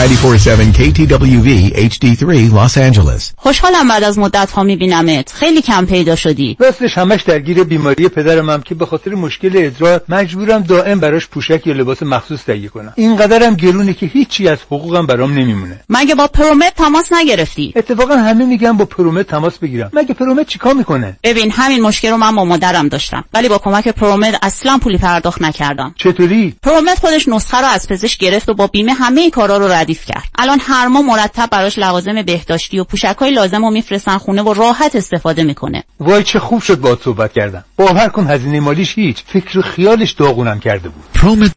947 0.00 0.72
KTWV 0.72 1.48
HD3 1.90 2.50
Los 2.52 2.76
Angeles. 2.76 3.32
خوشحالم 3.36 3.88
بعد 3.88 4.04
از 4.04 4.18
مدت 4.18 4.50
ها 4.50 4.62
میبینمت. 4.62 5.32
خیلی 5.32 5.62
کم 5.62 5.86
پیدا 5.86 6.16
شدی. 6.16 6.56
راستش 6.60 6.98
همش 6.98 7.22
درگیر 7.22 7.64
بیماری 7.64 8.08
پدرمم 8.08 8.62
که 8.62 8.74
به 8.74 8.86
خاطر 8.86 9.10
مشکل 9.10 9.50
ادرار 9.54 10.00
مجبورم 10.08 10.62
دائم 10.62 11.00
براش 11.00 11.26
پوشک 11.26 11.66
یا 11.66 11.74
لباس 11.74 12.02
مخصوص 12.02 12.44
تهیه 12.44 12.68
کنم. 12.68 12.92
اینقدرم 12.96 13.54
گرونه 13.54 13.94
که 13.94 14.06
هیچی 14.06 14.48
از 14.48 14.58
حقوقم 14.66 15.06
برام 15.06 15.32
نمیمونه. 15.32 15.80
مگه 15.88 16.14
با 16.14 16.26
پرومت 16.26 16.74
تماس 16.74 17.12
نگرفتی؟ 17.12 17.72
اتفاقا 17.76 18.16
همه 18.16 18.44
میگن 18.44 18.72
با 18.72 18.84
پرومت 18.84 19.26
تماس 19.26 19.58
بگیرم. 19.58 19.90
مگه 19.92 20.14
پرومت 20.14 20.46
چیکار 20.46 20.74
می‌کنه؟ 20.74 21.16
ببین 21.22 21.50
همین 21.50 21.82
مشکل 21.82 22.10
رو 22.10 22.16
من 22.16 22.36
با 22.36 22.44
مادرم 22.44 22.88
داشتم 22.88 23.24
ولی 23.34 23.48
با 23.48 23.58
کمک 23.58 23.88
پرومت 23.88 24.38
اصلا 24.42 24.78
پولی 24.78 24.98
پرداخت 24.98 25.42
نکردم. 25.42 25.94
چطوری؟ 25.96 26.54
پرومت 26.62 26.98
خودش 26.98 27.28
نسخه 27.28 27.58
رو 27.58 27.66
از 27.66 27.88
پزشک 27.88 28.20
گرفت 28.20 28.48
و 28.48 28.54
با 28.54 28.66
بیمه 28.66 28.92
همه 28.92 29.30
کارا 29.30 29.56
رو 29.56 29.68
ردیف 29.90 30.04
کرد. 30.04 30.28
الان 30.38 30.58
هر 30.62 30.86
ماه 30.86 31.02
مرتب 31.02 31.48
براش 31.50 31.78
لوازم 31.78 32.22
بهداشتی 32.22 32.78
و 32.78 32.84
پوشکای 32.84 33.30
لازم 33.30 33.64
رو 33.64 33.70
میفرستن 33.70 34.18
خونه 34.18 34.42
و 34.42 34.52
راحت 34.52 34.96
استفاده 34.96 35.44
می‌کنه. 35.44 35.84
وای 36.00 36.24
چه 36.24 36.38
خوب 36.38 36.62
شد 36.62 36.80
باهات 36.80 37.02
صحبت 37.02 37.32
کردم. 37.32 37.64
باور 37.76 38.08
کن 38.08 38.26
هزینه 38.30 38.60
مالیش 38.60 38.98
هیچ. 38.98 39.22
فکر 39.26 39.58
و 39.58 39.62
خیالش 39.62 40.10
داغونم 40.12 40.60
کرده 40.60 40.88
بود. 40.88 41.04
پرومت 41.14 41.48